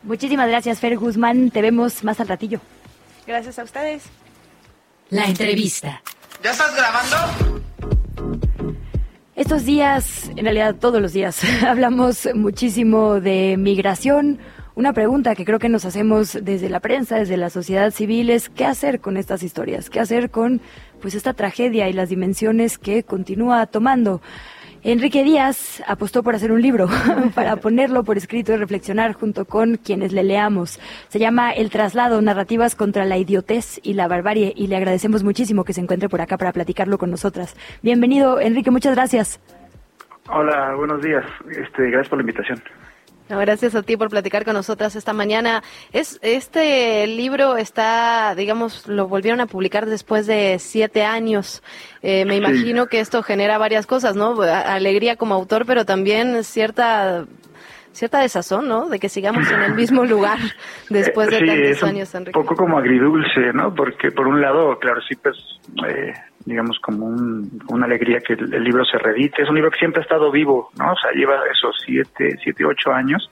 Muchísimas 0.03 0.49
gracias, 0.49 0.79
Fer 0.79 0.97
Guzmán. 0.97 1.49
Te 1.49 1.63
vemos 1.63 2.03
más 2.03 2.19
al 2.19 2.27
ratillo. 2.27 2.59
Gracias 3.25 3.57
a 3.57 3.63
ustedes. 3.63 4.03
La 5.09 5.25
entrevista. 5.25 6.01
¿Ya 6.43 6.51
estás 6.51 6.75
grabando? 6.75 7.15
Estos 9.35 9.65
días, 9.65 10.31
en 10.35 10.45
realidad 10.45 10.75
todos 10.75 11.01
los 11.01 11.13
días, 11.13 11.41
hablamos 11.67 12.27
muchísimo 12.33 13.19
de 13.19 13.55
migración. 13.57 14.39
Una 14.73 14.93
pregunta 14.93 15.35
que 15.35 15.45
creo 15.45 15.59
que 15.59 15.69
nos 15.69 15.85
hacemos 15.85 16.37
desde 16.41 16.69
la 16.69 16.79
prensa, 16.79 17.17
desde 17.17 17.37
la 17.37 17.49
sociedad 17.49 17.91
civil, 17.91 18.29
es 18.29 18.49
qué 18.49 18.65
hacer 18.65 18.99
con 18.99 19.15
estas 19.15 19.43
historias, 19.43 19.89
qué 19.89 19.99
hacer 19.99 20.31
con 20.31 20.59
pues 21.01 21.13
esta 21.13 21.33
tragedia 21.33 21.87
y 21.87 21.93
las 21.93 22.09
dimensiones 22.09 22.77
que 22.77 23.03
continúa 23.03 23.67
tomando. 23.67 24.21
Enrique 24.87 25.23
Díaz 25.23 25.81
apostó 25.87 26.21
por 26.21 26.35
hacer 26.35 26.51
un 26.51 26.61
libro, 26.61 26.87
para 27.33 27.55
ponerlo 27.61 28.03
por 28.03 28.17
escrito 28.17 28.53
y 28.53 28.57
reflexionar 28.57 29.13
junto 29.13 29.45
con 29.45 29.77
quienes 29.77 30.13
le 30.13 30.21
leamos. 30.21 30.79
Se 31.07 31.17
llama 31.17 31.51
El 31.53 31.71
traslado, 31.71 32.21
narrativas 32.21 32.75
contra 32.75 33.03
la 33.03 33.17
idiotez 33.17 33.79
y 33.81 33.93
la 33.93 34.07
barbarie, 34.07 34.53
y 34.55 34.67
le 34.67 34.75
agradecemos 34.75 35.23
muchísimo 35.23 35.63
que 35.63 35.73
se 35.73 35.81
encuentre 35.81 36.07
por 36.07 36.21
acá 36.21 36.37
para 36.37 36.53
platicarlo 36.53 36.99
con 36.99 37.09
nosotras. 37.09 37.55
Bienvenido, 37.81 38.39
Enrique, 38.39 38.69
muchas 38.69 38.93
gracias. 38.93 39.39
Hola, 40.29 40.75
buenos 40.75 41.01
días. 41.01 41.25
Este, 41.49 41.89
gracias 41.89 42.09
por 42.09 42.19
la 42.19 42.21
invitación 42.21 42.61
gracias 43.29 43.75
a 43.75 43.81
ti 43.83 43.97
por 43.97 44.09
platicar 44.09 44.45
con 44.45 44.53
nosotras 44.53 44.95
esta 44.95 45.13
mañana. 45.13 45.63
Es 45.91 46.19
este 46.21 47.07
libro 47.07 47.57
está, 47.57 48.35
digamos, 48.35 48.87
lo 48.87 49.07
volvieron 49.07 49.41
a 49.41 49.47
publicar 49.47 49.85
después 49.85 50.27
de 50.27 50.57
siete 50.59 51.03
años. 51.03 51.63
Eh, 52.01 52.25
me 52.25 52.35
imagino 52.35 52.87
que 52.87 52.99
esto 52.99 53.23
genera 53.23 53.57
varias 53.57 53.85
cosas, 53.87 54.15
¿no? 54.15 54.39
Alegría 54.41 55.15
como 55.15 55.33
autor, 55.33 55.65
pero 55.65 55.85
también 55.85 56.43
cierta 56.43 57.25
cierta 57.95 58.19
desazón, 58.19 58.67
¿no? 58.67 58.89
De 58.89 58.99
que 58.99 59.09
sigamos 59.09 59.49
en 59.49 59.61
el 59.61 59.73
mismo 59.73 60.03
lugar 60.05 60.37
después 60.89 61.29
de 61.29 61.39
sí, 61.39 61.45
tantos 61.45 61.69
es 61.69 61.83
un 61.83 61.89
años, 61.89 62.13
Enrique. 62.15 62.39
poco 62.39 62.55
como 62.55 62.77
agridulce, 62.77 63.53
¿no? 63.53 63.73
Porque 63.73 64.11
por 64.11 64.27
un 64.27 64.41
lado, 64.41 64.77
claro, 64.79 65.01
sí, 65.07 65.15
pues, 65.15 65.37
eh, 65.87 66.13
digamos, 66.45 66.79
como 66.79 67.07
un- 67.07 67.49
una 67.69 67.85
alegría 67.85 68.19
que 68.19 68.33
el, 68.33 68.53
el 68.53 68.63
libro 68.63 68.85
se 68.85 68.97
reedite. 68.97 69.41
Es 69.43 69.49
un 69.49 69.55
libro 69.55 69.71
que 69.71 69.79
siempre 69.79 70.01
ha 70.01 70.03
estado 70.03 70.31
vivo, 70.31 70.69
¿no? 70.77 70.93
O 70.93 70.95
sea, 70.95 71.11
lleva 71.11 71.41
esos 71.51 71.75
siete, 71.85 72.37
siete, 72.43 72.63
ocho 72.65 72.91
años 72.93 73.29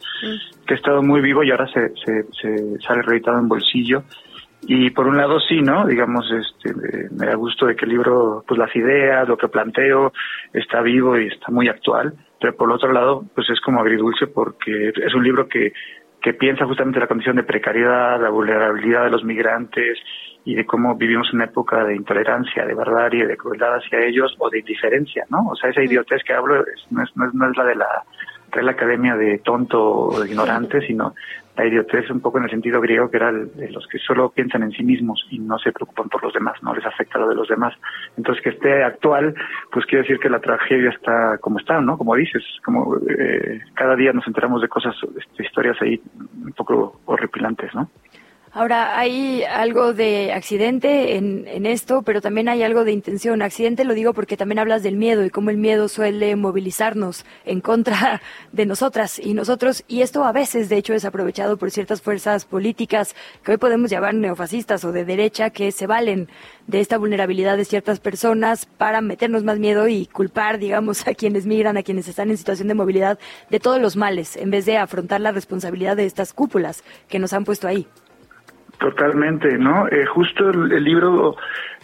que 0.66 0.74
ha 0.74 0.78
estado 0.78 1.02
muy 1.04 1.22
vivo 1.22 1.44
y 1.44 1.52
ahora 1.52 1.68
se, 1.68 1.90
se, 2.04 2.24
se 2.34 2.80
sale 2.82 3.02
reeditado 3.04 3.40
en 3.40 3.48
bolsillo. 3.48 4.04
Y 4.66 4.92
por 4.92 5.08
un 5.08 5.18
lado 5.18 5.40
sí, 5.42 5.62
¿no? 5.62 5.86
Digamos, 5.86 6.26
este, 6.32 6.74
me 7.12 7.26
da 7.28 7.36
gusto 7.36 7.66
de 7.66 7.76
que 7.76 7.84
el 7.86 7.92
libro, 7.92 8.44
pues 8.48 8.58
las 8.58 8.74
ideas, 8.76 9.28
lo 9.28 9.38
que 9.38 9.50
planteo, 9.50 10.14
está 10.54 10.82
vivo 10.82 11.18
y 11.20 11.28
está 11.28 11.52
muy 11.52 11.68
actual. 11.68 12.14
Pero 12.40 12.56
por 12.56 12.72
otro 12.72 12.92
lado, 12.94 13.26
pues 13.36 13.50
es 13.50 13.60
como 13.60 13.82
agridulce 13.82 14.28
porque 14.28 14.90
es 14.96 15.14
un 15.14 15.24
libro 15.24 15.48
que, 15.50 15.74
que 16.22 16.34
piensa 16.34 16.66
justamente 16.66 16.98
la 17.00 17.08
condición 17.08 17.36
de 17.36 17.44
precariedad, 17.44 18.22
la 18.22 18.30
vulnerabilidad 18.30 19.04
de 19.04 19.12
los 19.12 19.26
migrantes 19.26 20.00
y 20.46 20.56
de 20.56 20.66
cómo 20.66 20.96
vivimos 20.96 21.32
una 21.34 21.46
época 21.46 21.84
de 21.86 21.96
intolerancia, 21.96 22.66
de 22.66 22.74
barbarie, 22.74 23.26
de 23.28 23.38
crueldad 23.38 23.76
hacia 23.76 24.00
ellos 24.06 24.36
o 24.40 24.50
de 24.50 24.60
indiferencia, 24.60 25.26
¿no? 25.30 25.48
O 25.50 25.56
sea, 25.56 25.70
esa 25.70 25.82
idiotez 25.84 26.22
que 26.24 26.34
hablo 26.34 26.62
es- 26.62 26.86
no, 26.92 27.04
es, 27.04 27.16
no, 27.16 27.28
es, 27.28 27.34
no 27.34 27.50
es 27.50 27.58
la 27.58 27.64
de 27.64 27.76
la 27.76 28.04
Real 28.52 28.70
Academia 28.70 29.16
de 29.16 29.40
tonto 29.40 29.82
o 30.10 30.20
de 30.20 30.30
ignorante, 30.30 30.80
sino 30.86 31.16
la 31.56 31.66
idiotez 31.66 32.10
un 32.12 32.20
poco 32.20 32.38
en 32.40 32.44
el 32.46 32.50
sentido 32.52 32.82
griego 32.82 33.10
que 33.10 33.18
era 33.18 33.30
el- 33.30 33.52
de 33.56 33.72
los 33.72 33.88
que 33.88 33.98
solo 34.00 34.30
piensan 34.30 34.64
en 34.64 34.72
sí 34.72 34.84
mismos 34.84 35.26
y 35.32 35.40
no 35.40 35.58
se 35.60 35.72
preocupan 35.72 36.10
por 36.10 36.22
los 36.24 36.34
demás, 36.34 36.62
no 36.62 36.74
les 36.76 36.86
afecta 36.86 37.18
lo 37.20 37.30
de 37.30 37.36
los 37.36 37.48
demás. 37.48 37.74
Entonces 38.18 38.44
que 38.44 38.50
esté 38.50 38.84
actual, 38.84 39.34
pues 39.72 39.86
quiere 39.86 40.04
decir 40.04 40.20
que 40.20 40.30
la 40.30 40.40
tragedia 40.40 40.90
está 40.90 41.38
como 41.40 41.58
está, 41.60 41.80
¿no? 41.82 41.98
Como 41.98 42.16
dices, 42.16 42.44
como 42.66 42.98
eh, 43.10 43.62
cada 43.76 43.96
día 43.96 44.14
nos 44.14 44.28
enteramos 44.28 44.62
de 44.62 44.68
cosas, 44.68 44.96
este, 45.18 45.44
historias 45.44 45.82
ahí 45.82 46.00
un 46.44 46.52
poco 46.54 47.00
horripilantes, 47.06 47.74
¿no? 47.74 47.90
Ahora, 48.56 49.00
hay 49.00 49.44
algo 49.44 49.94
de 49.94 50.32
accidente 50.32 51.16
en, 51.16 51.66
esto, 51.66 52.04
pero 52.04 52.22
también 52.22 52.48
hay 52.50 52.62
algo 52.62 52.84
de 52.84 52.92
intención. 52.92 53.42
Accidente 53.42 53.84
lo 53.84 53.96
digo 53.96 54.14
porque 54.14 54.38
también 54.38 54.60
hablas 54.60 54.84
del 54.84 54.96
miedo 54.96 55.26
y 55.26 55.32
cómo 55.32 55.50
el 55.50 55.58
miedo 55.58 55.88
suele 55.88 56.36
movilizarnos 56.36 57.26
en 57.46 57.62
contra 57.62 58.22
de 58.52 58.68
nosotras 58.68 59.18
y 59.18 59.34
nosotros. 59.34 59.84
Y 59.88 60.04
esto 60.04 60.24
a 60.24 60.32
veces, 60.32 60.70
de 60.70 60.78
hecho, 60.78 60.94
es 60.94 61.04
aprovechado 61.04 61.58
por 61.58 61.72
ciertas 61.72 62.04
fuerzas 62.04 62.46
políticas 62.46 63.16
que 63.44 63.54
hoy 63.54 63.58
podemos 63.58 63.90
llamar 63.90 64.14
neofascistas 64.14 64.86
o 64.86 64.92
de 64.92 65.04
derecha 65.04 65.50
que 65.50 65.72
se 65.72 65.88
valen 65.88 66.30
de 66.68 66.80
esta 66.80 67.00
vulnerabilidad 67.00 67.58
de 67.58 67.66
ciertas 67.66 68.00
personas 68.00 68.68
para 68.68 69.02
meternos 69.02 69.44
más 69.44 69.58
miedo 69.58 69.88
y 69.88 70.06
culpar, 70.06 70.60
digamos, 70.60 71.08
a 71.08 71.16
quienes 71.16 71.48
migran, 71.48 71.78
a 71.78 71.82
quienes 71.82 72.08
están 72.08 72.30
en 72.30 72.38
situación 72.38 72.68
de 72.68 72.76
movilidad, 72.76 73.18
de 73.50 73.60
todos 73.60 73.82
los 73.82 73.96
males, 73.96 74.38
en 74.38 74.52
vez 74.52 74.68
de 74.68 74.78
afrontar 74.78 75.22
la 75.22 75.32
responsabilidad 75.32 75.98
de 75.98 76.06
estas 76.06 76.34
cúpulas 76.34 76.84
que 77.10 77.18
nos 77.18 77.34
han 77.34 77.46
puesto 77.46 77.68
ahí. 77.68 77.88
Totalmente, 78.84 79.58
¿no? 79.58 79.88
Eh, 79.88 80.06
justo 80.06 80.50
el, 80.50 80.70
el 80.74 80.84
libro 80.84 81.38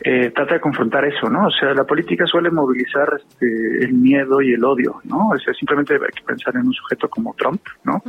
eh, 0.04 0.32
trata 0.36 0.56
de 0.56 0.60
confrontar 0.60 1.06
eso, 1.06 1.30
¿no? 1.30 1.46
O 1.48 1.50
sea, 1.50 1.74
la 1.74 1.86
política 1.86 2.26
suele 2.26 2.52
movilizar 2.52 3.08
este, 3.18 3.86
el 3.86 3.94
miedo 3.94 4.42
y 4.42 4.52
el 4.52 4.66
odio, 4.66 4.96
¿no? 5.06 5.30
O 5.30 5.38
sea, 5.40 5.54
simplemente 5.54 5.94
hay 5.94 6.00
que 6.14 6.24
pensar 6.26 6.54
en 6.58 6.68
un 6.68 6.74
sujeto 6.74 7.10
como 7.10 7.34
Trump, 7.36 7.62
¿no? 7.86 8.04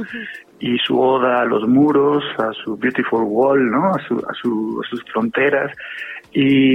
Y 0.58 0.76
su 0.78 1.00
oda 1.00 1.40
a 1.42 1.44
los 1.44 1.68
muros, 1.68 2.24
a 2.38 2.52
su 2.52 2.76
beautiful 2.76 3.22
wall, 3.22 3.70
¿no? 3.70 3.90
A, 3.94 3.98
su, 4.08 4.16
a, 4.16 4.34
su- 4.34 4.82
a 4.84 4.88
sus 4.88 5.04
fronteras. 5.04 5.70
Y, 6.32 6.74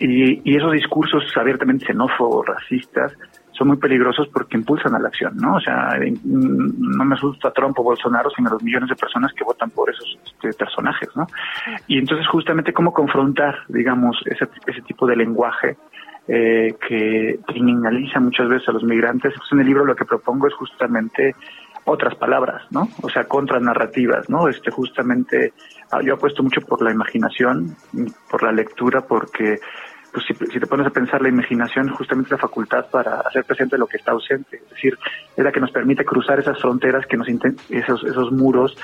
y, 0.00 0.42
y 0.44 0.56
esos 0.58 0.72
discursos 0.72 1.24
abiertamente 1.34 1.86
xenófobos, 1.86 2.44
racistas, 2.46 3.16
son 3.56 3.68
muy 3.68 3.76
peligrosos 3.76 4.28
porque 4.32 4.56
impulsan 4.56 4.94
a 4.94 4.98
la 4.98 5.08
acción, 5.08 5.36
¿no? 5.36 5.56
O 5.56 5.60
sea, 5.60 5.90
mm, 5.98 6.96
no 6.96 7.04
me 7.04 7.14
asusta 7.14 7.52
Trump 7.52 7.78
o 7.78 7.82
Bolsonaro, 7.82 8.30
sino 8.30 8.50
los 8.50 8.62
millones 8.62 8.88
de 8.88 8.96
personas 8.96 9.32
que 9.32 9.44
votan 9.44 9.70
por 9.70 9.90
esos 9.90 10.18
este, 10.24 10.52
personajes, 10.52 11.08
¿no? 11.14 11.26
Y 11.86 11.98
entonces 11.98 12.26
justamente 12.26 12.72
cómo 12.72 12.92
confrontar, 12.92 13.54
digamos, 13.68 14.20
ese, 14.26 14.48
ese 14.66 14.82
tipo 14.82 15.06
de 15.06 15.16
lenguaje 15.16 15.76
eh, 16.26 16.74
que 16.88 17.38
criminaliza 17.46 18.18
muchas 18.18 18.48
veces 18.48 18.68
a 18.68 18.72
los 18.72 18.82
migrantes. 18.82 19.34
Pues 19.36 19.52
en 19.52 19.60
el 19.60 19.66
libro 19.66 19.84
lo 19.84 19.94
que 19.94 20.04
propongo 20.04 20.48
es 20.48 20.54
justamente 20.54 21.34
otras 21.84 22.14
palabras, 22.14 22.62
¿no? 22.70 22.88
O 23.02 23.08
sea, 23.10 23.24
contranarrativas, 23.24 24.28
¿no? 24.30 24.48
Este, 24.48 24.70
justamente, 24.70 25.52
ah, 25.90 26.00
yo 26.02 26.14
apuesto 26.14 26.42
mucho 26.42 26.60
por 26.62 26.82
la 26.82 26.90
imaginación, 26.90 27.76
por 28.30 28.42
la 28.42 28.52
lectura, 28.52 29.02
porque 29.02 29.60
pues 30.14 30.26
si, 30.26 30.60
te 30.60 30.66
pones 30.68 30.86
a 30.86 30.90
pensar 30.90 31.20
la 31.20 31.28
imaginación 31.28 31.88
justamente 31.88 32.30
la 32.30 32.38
facultad 32.38 32.86
para 32.86 33.18
hacer 33.18 33.42
presente 33.42 33.76
lo 33.76 33.88
que 33.88 33.96
está 33.96 34.12
ausente, 34.12 34.58
es 34.58 34.70
decir, 34.70 34.96
es 35.36 35.44
la 35.44 35.50
que 35.50 35.58
nos 35.58 35.72
permite 35.72 36.04
cruzar 36.04 36.38
esas 36.38 36.56
fronteras, 36.60 37.04
que 37.06 37.16
nos 37.16 37.26
esos 37.68 38.04
esos 38.04 38.30
muros 38.30 38.76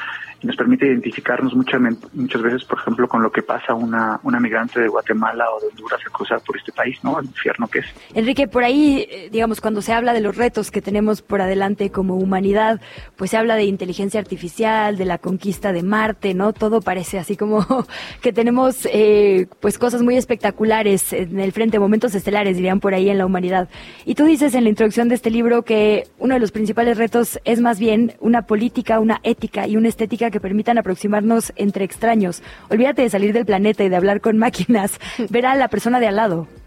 y 0.43 0.47
nos 0.48 0.57
permite 0.57 0.86
identificarnos 0.86 1.55
muchas 1.55 1.81
muchas 2.15 2.43
veces, 2.43 2.65
por 2.65 2.81
ejemplo, 2.81 3.07
con 3.07 3.23
lo 3.23 3.31
que 3.31 3.43
pasa 3.43 3.74
una 3.74 4.19
una 4.24 4.40
migrante 4.40 4.81
de 4.81 4.89
Guatemala 4.89 5.44
o 5.52 5.61
de 5.61 5.69
Honduras 5.69 6.01
al 6.05 6.11
cruzar 6.11 6.40
por 6.44 6.57
este 6.57 6.73
país, 6.73 6.98
¿no? 7.05 7.20
El 7.20 7.27
infierno 7.27 7.69
que 7.69 7.78
es. 7.78 7.86
Enrique, 8.12 8.48
por 8.48 8.65
ahí, 8.65 9.07
eh, 9.09 9.28
digamos, 9.31 9.61
cuando 9.61 9.82
se 9.82 9.93
habla 9.93 10.12
de 10.12 10.20
los 10.23 10.36
retos 10.36 10.73
que 10.73 10.82
tenemos 10.82 11.23
por 11.23 11.40
adelante 11.40 11.93
como 11.93 12.16
humanidad, 12.16 12.81
pues 13.15 13.31
se 13.31 13.36
habla 13.36 13.55
de 13.55 13.65
inteligencia 13.65 14.19
artificial, 14.19 14.97
de 14.97 15.05
la 15.05 15.19
conquista 15.19 15.73
de 15.73 15.85
Marte, 15.85 16.35
¿no? 16.35 16.52
Todo 16.52 16.81
parece 16.81 17.20
así 17.20 17.36
como 17.36 17.65
que 18.20 18.32
tenemos, 18.32 18.89
eh, 18.93 19.47
pues, 19.61 19.78
cosas 19.78 20.02
muy 20.02 20.16
espectaculares 20.16 21.15
en 21.22 21.40
el 21.40 21.52
frente, 21.52 21.78
momentos 21.78 22.14
estelares, 22.14 22.56
dirían 22.56 22.80
por 22.80 22.94
ahí 22.94 23.09
en 23.10 23.18
la 23.18 23.26
humanidad. 23.26 23.68
Y 24.05 24.14
tú 24.14 24.24
dices 24.24 24.55
en 24.55 24.64
la 24.64 24.70
introducción 24.70 25.09
de 25.09 25.14
este 25.14 25.30
libro 25.30 25.62
que 25.62 26.05
uno 26.18 26.34
de 26.34 26.40
los 26.40 26.52
principales 26.52 26.98
retos 26.98 27.38
es 27.44 27.60
más 27.60 27.78
bien 27.78 28.14
una 28.20 28.42
política, 28.42 29.01
una 29.01 29.20
ética 29.22 29.66
y 29.66 29.76
una 29.76 29.88
estética 29.88 30.30
que 30.30 30.40
permitan 30.40 30.78
aproximarnos 30.78 31.52
entre 31.56 31.84
extraños. 31.84 32.42
Olvídate 32.68 33.02
de 33.02 33.10
salir 33.10 33.32
del 33.32 33.47
planeta 33.47 33.84
y 33.84 33.88
de 33.88 33.97
hablar 33.97 34.20
con 34.20 34.38
máquinas, 34.38 34.98
ver 35.30 35.47
a 35.47 35.55
la 35.55 35.68
persona 35.68 36.01
de 36.01 36.09
al 36.09 36.16
lado. 36.16 36.60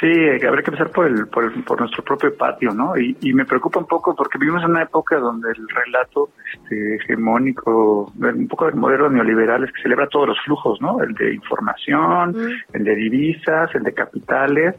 Sí, 0.00 0.06
que 0.40 0.46
habrá 0.46 0.62
que 0.62 0.70
empezar 0.70 0.90
por, 0.90 1.06
el, 1.06 1.26
por, 1.28 1.44
el- 1.44 1.62
por 1.62 1.78
nuestro 1.78 2.02
propio 2.02 2.34
patio, 2.34 2.72
¿no? 2.72 2.96
Y, 2.96 3.16
y 3.20 3.34
me 3.34 3.44
preocupa 3.44 3.80
un 3.80 3.86
poco 3.86 4.14
porque 4.16 4.38
vivimos 4.38 4.62
en 4.64 4.70
una 4.70 4.82
época 4.84 5.18
donde 5.18 5.50
el 5.50 5.68
relato 5.68 6.30
este, 6.54 6.96
hegemónico, 6.96 8.10
un 8.18 8.48
poco 8.48 8.64
del 8.66 8.76
modelo 8.76 9.10
neoliberal 9.10 9.62
es 9.64 9.72
que 9.72 9.82
celebra 9.82 10.06
todos 10.08 10.28
los 10.28 10.40
flujos, 10.44 10.80
¿no? 10.80 11.02
El 11.02 11.12
de 11.14 11.34
información, 11.34 12.34
el 12.72 12.84
de 12.84 12.94
divisas, 12.94 13.74
el 13.74 13.82
de 13.82 13.92
capitales, 13.92 14.74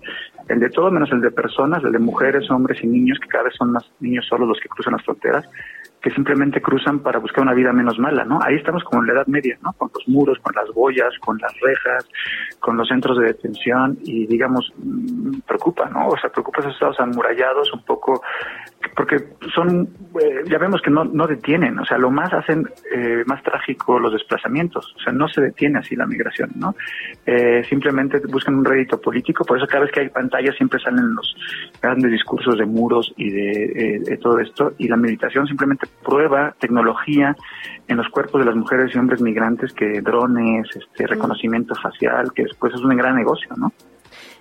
el 0.47 0.59
de 0.59 0.69
todo 0.69 0.89
menos 0.89 1.11
el 1.11 1.21
de 1.21 1.29
personas, 1.29 1.83
el 1.83 1.91
de 1.91 1.99
mujeres, 1.99 2.49
hombres 2.49 2.83
y 2.83 2.87
niños, 2.87 3.19
que 3.19 3.27
cada 3.27 3.43
vez 3.43 3.53
son 3.55 3.73
más 3.73 3.89
niños 3.99 4.25
solos 4.27 4.47
los 4.47 4.59
que 4.59 4.69
cruzan 4.69 4.93
las 4.93 5.03
fronteras, 5.03 5.47
que 6.01 6.09
simplemente 6.11 6.61
cruzan 6.61 6.99
para 6.99 7.19
buscar 7.19 7.43
una 7.43 7.53
vida 7.53 7.71
menos 7.71 7.99
mala, 7.99 8.25
¿no? 8.25 8.39
Ahí 8.41 8.55
estamos 8.55 8.83
como 8.83 9.01
en 9.01 9.07
la 9.07 9.13
Edad 9.13 9.27
Media, 9.27 9.57
¿no? 9.61 9.71
Con 9.73 9.91
los 9.93 10.07
muros, 10.07 10.39
con 10.39 10.53
las 10.55 10.73
boyas, 10.73 11.13
con 11.19 11.37
las 11.37 11.53
rejas, 11.59 12.09
con 12.59 12.75
los 12.75 12.87
centros 12.87 13.19
de 13.19 13.25
detención 13.25 13.97
y, 14.03 14.25
digamos, 14.25 14.73
mm, 14.77 15.41
preocupa, 15.47 15.89
¿no? 15.89 16.07
O 16.07 16.17
sea, 16.17 16.31
preocupa 16.31 16.61
esos 16.61 16.73
estados 16.73 16.99
amurallados 16.99 17.71
un 17.73 17.83
poco, 17.83 18.23
porque 18.95 19.17
son, 19.53 19.89
eh, 20.19 20.43
ya 20.49 20.57
vemos 20.57 20.81
que 20.81 20.89
no, 20.89 21.03
no 21.05 21.27
detienen, 21.27 21.77
o 21.79 21.85
sea, 21.85 21.97
lo 21.97 22.11
más 22.11 22.33
hacen 22.33 22.67
eh, 22.93 23.23
más 23.25 23.41
trágico 23.43 23.99
los 23.99 24.13
desplazamientos, 24.13 24.93
o 24.95 24.99
sea, 24.99 25.13
no 25.13 25.27
se 25.27 25.41
detiene 25.41 25.79
así 25.79 25.95
la 25.95 26.05
migración, 26.05 26.51
¿no? 26.55 26.75
Eh, 27.25 27.63
simplemente 27.69 28.19
buscan 28.27 28.55
un 28.55 28.65
rédito 28.65 28.99
político, 28.99 29.43
por 29.45 29.57
eso 29.57 29.67
cada 29.67 29.83
vez 29.83 29.91
que 29.91 30.01
hay 30.01 30.09
pantallas 30.09 30.55
siempre 30.55 30.79
salen 30.79 31.15
los 31.15 31.35
grandes 31.81 32.11
discursos 32.11 32.57
de 32.57 32.65
muros 32.65 33.13
y 33.17 33.29
de, 33.29 33.51
eh, 33.63 33.99
de 33.99 34.17
todo 34.17 34.39
esto, 34.39 34.73
y 34.77 34.87
la 34.87 34.97
meditación 34.97 35.47
simplemente 35.47 35.87
prueba 36.03 36.55
tecnología 36.59 37.35
en 37.87 37.97
los 37.97 38.09
cuerpos 38.09 38.41
de 38.41 38.45
las 38.45 38.55
mujeres 38.55 38.93
y 38.93 38.97
hombres 38.97 39.21
migrantes 39.21 39.73
que 39.73 40.01
drones, 40.01 40.67
este 40.75 41.07
reconocimiento 41.07 41.75
facial, 41.75 42.31
que 42.33 42.43
después 42.43 42.73
es 42.73 42.81
un 42.81 42.95
gran 42.95 43.15
negocio, 43.15 43.49
¿no? 43.57 43.71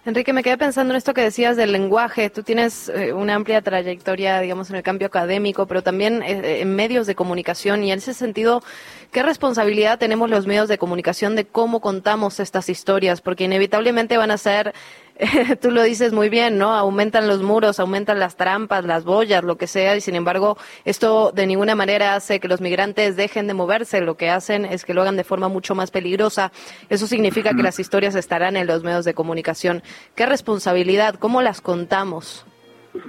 Enrique, 0.07 0.33
me 0.33 0.43
quedé 0.43 0.57
pensando 0.57 0.95
en 0.95 0.97
esto 0.97 1.13
que 1.13 1.21
decías 1.21 1.59
del 1.59 1.73
lenguaje. 1.73 2.31
Tú 2.31 2.43
tienes 2.43 2.89
eh, 2.89 3.13
una 3.13 3.35
amplia 3.35 3.61
trayectoria, 3.61 4.41
digamos, 4.41 4.71
en 4.71 4.77
el 4.77 4.83
cambio 4.83 5.09
académico, 5.09 5.67
pero 5.67 5.83
también 5.83 6.23
eh, 6.23 6.63
en 6.63 6.75
medios 6.75 7.07
de 7.07 7.15
comunicación. 7.15 7.85
Y 7.85 7.93
en 7.93 7.99
ese 7.99 8.15
sentido, 8.15 8.63
¿qué 9.13 9.23
responsabilidad 9.23 9.99
tenemos 9.99 10.31
los 10.31 10.47
medios 10.47 10.69
de 10.69 10.79
comunicación 10.79 11.37
de 11.37 11.45
cómo 11.45 11.81
contamos 11.81 12.41
estas 12.41 12.71
historias? 12.71 13.21
Porque 13.21 13.45
inevitablemente 13.45 14.17
van 14.17 14.31
a 14.31 14.39
ser, 14.39 14.73
tú 15.61 15.71
lo 15.71 15.83
dices 15.83 16.13
muy 16.13 16.29
bien, 16.29 16.59
¿no? 16.59 16.75
Aumentan 16.75 17.29
los 17.29 17.43
muros, 17.43 17.81
aumentan 17.81 18.19
las 18.19 18.37
trampas, 18.37 18.85
las 18.85 19.05
boyas, 19.05 19.45
lo 19.45 19.57
que 19.57 19.67
sea. 19.67 19.97
Y 19.97 20.01
sin 20.01 20.15
embargo, 20.15 20.57
esto 20.85 21.33
de 21.33 21.47
ninguna 21.47 21.75
manera 21.75 22.15
hace 22.15 22.41
que 22.41 22.49
los 22.49 22.61
migrantes 22.61 23.17
dejen 23.17 23.47
de 23.47 23.55
moverse. 23.55 24.01
Lo 24.01 24.17
que 24.17 24.31
hacen 24.31 24.65
es 24.65 24.85
que 24.85 24.95
lo 24.95 25.03
hagan 25.03 25.17
de 25.17 25.25
forma 25.25 25.49
mucho 25.49 25.75
más 25.75 25.91
peligrosa. 25.91 26.53
Eso 26.89 27.07
significa 27.07 27.55
que 27.55 27.63
las 27.63 27.79
historias 27.79 28.15
estarán 28.15 28.57
en 28.57 28.67
los 28.67 28.83
medios 28.83 29.05
de 29.05 29.15
comunicación. 29.15 29.83
¿Qué 30.15 30.27
responsabilidad? 30.27 31.17
¿Cómo 31.17 31.43
las 31.43 31.61
contamos? 31.61 32.47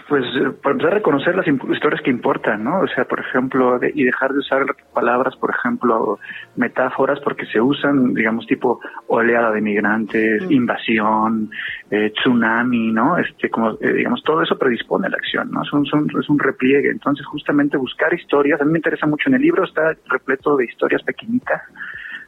Pues 0.07 0.23
para 0.61 0.73
empezar 0.73 0.91
a 0.91 0.95
reconocer 0.97 1.35
las 1.35 1.47
historias 1.47 2.01
que 2.03 2.11
importan, 2.11 2.63
¿no? 2.63 2.81
O 2.81 2.87
sea, 2.87 3.05
por 3.05 3.19
ejemplo, 3.19 3.79
y 3.81 4.03
dejar 4.03 4.31
de 4.31 4.39
usar 4.39 4.63
palabras, 4.93 5.35
por 5.37 5.49
ejemplo, 5.49 6.19
metáforas, 6.55 7.19
porque 7.21 7.47
se 7.47 7.59
usan, 7.59 8.13
digamos, 8.13 8.45
tipo 8.45 8.79
oleada 9.07 9.51
de 9.51 9.61
migrantes, 9.61 10.43
mm. 10.43 10.51
invasión, 10.51 11.49
eh, 11.89 12.11
tsunami, 12.11 12.91
¿no? 12.91 13.17
Este, 13.17 13.49
como, 13.49 13.71
eh, 13.81 13.93
digamos, 13.93 14.21
todo 14.23 14.43
eso 14.43 14.55
predispone 14.55 15.07
a 15.07 15.09
la 15.09 15.17
acción, 15.17 15.49
¿no? 15.49 15.63
Son, 15.65 15.83
son, 15.87 16.07
es 16.19 16.29
un 16.29 16.37
repliegue. 16.37 16.91
Entonces, 16.91 17.25
justamente 17.25 17.75
buscar 17.75 18.13
historias, 18.13 18.61
a 18.61 18.65
mí 18.65 18.71
me 18.73 18.77
interesa 18.77 19.07
mucho, 19.07 19.29
en 19.29 19.35
el 19.35 19.41
libro 19.41 19.63
está 19.63 19.95
repleto 20.09 20.57
de 20.57 20.65
historias 20.65 21.01
pequeñitas, 21.01 21.59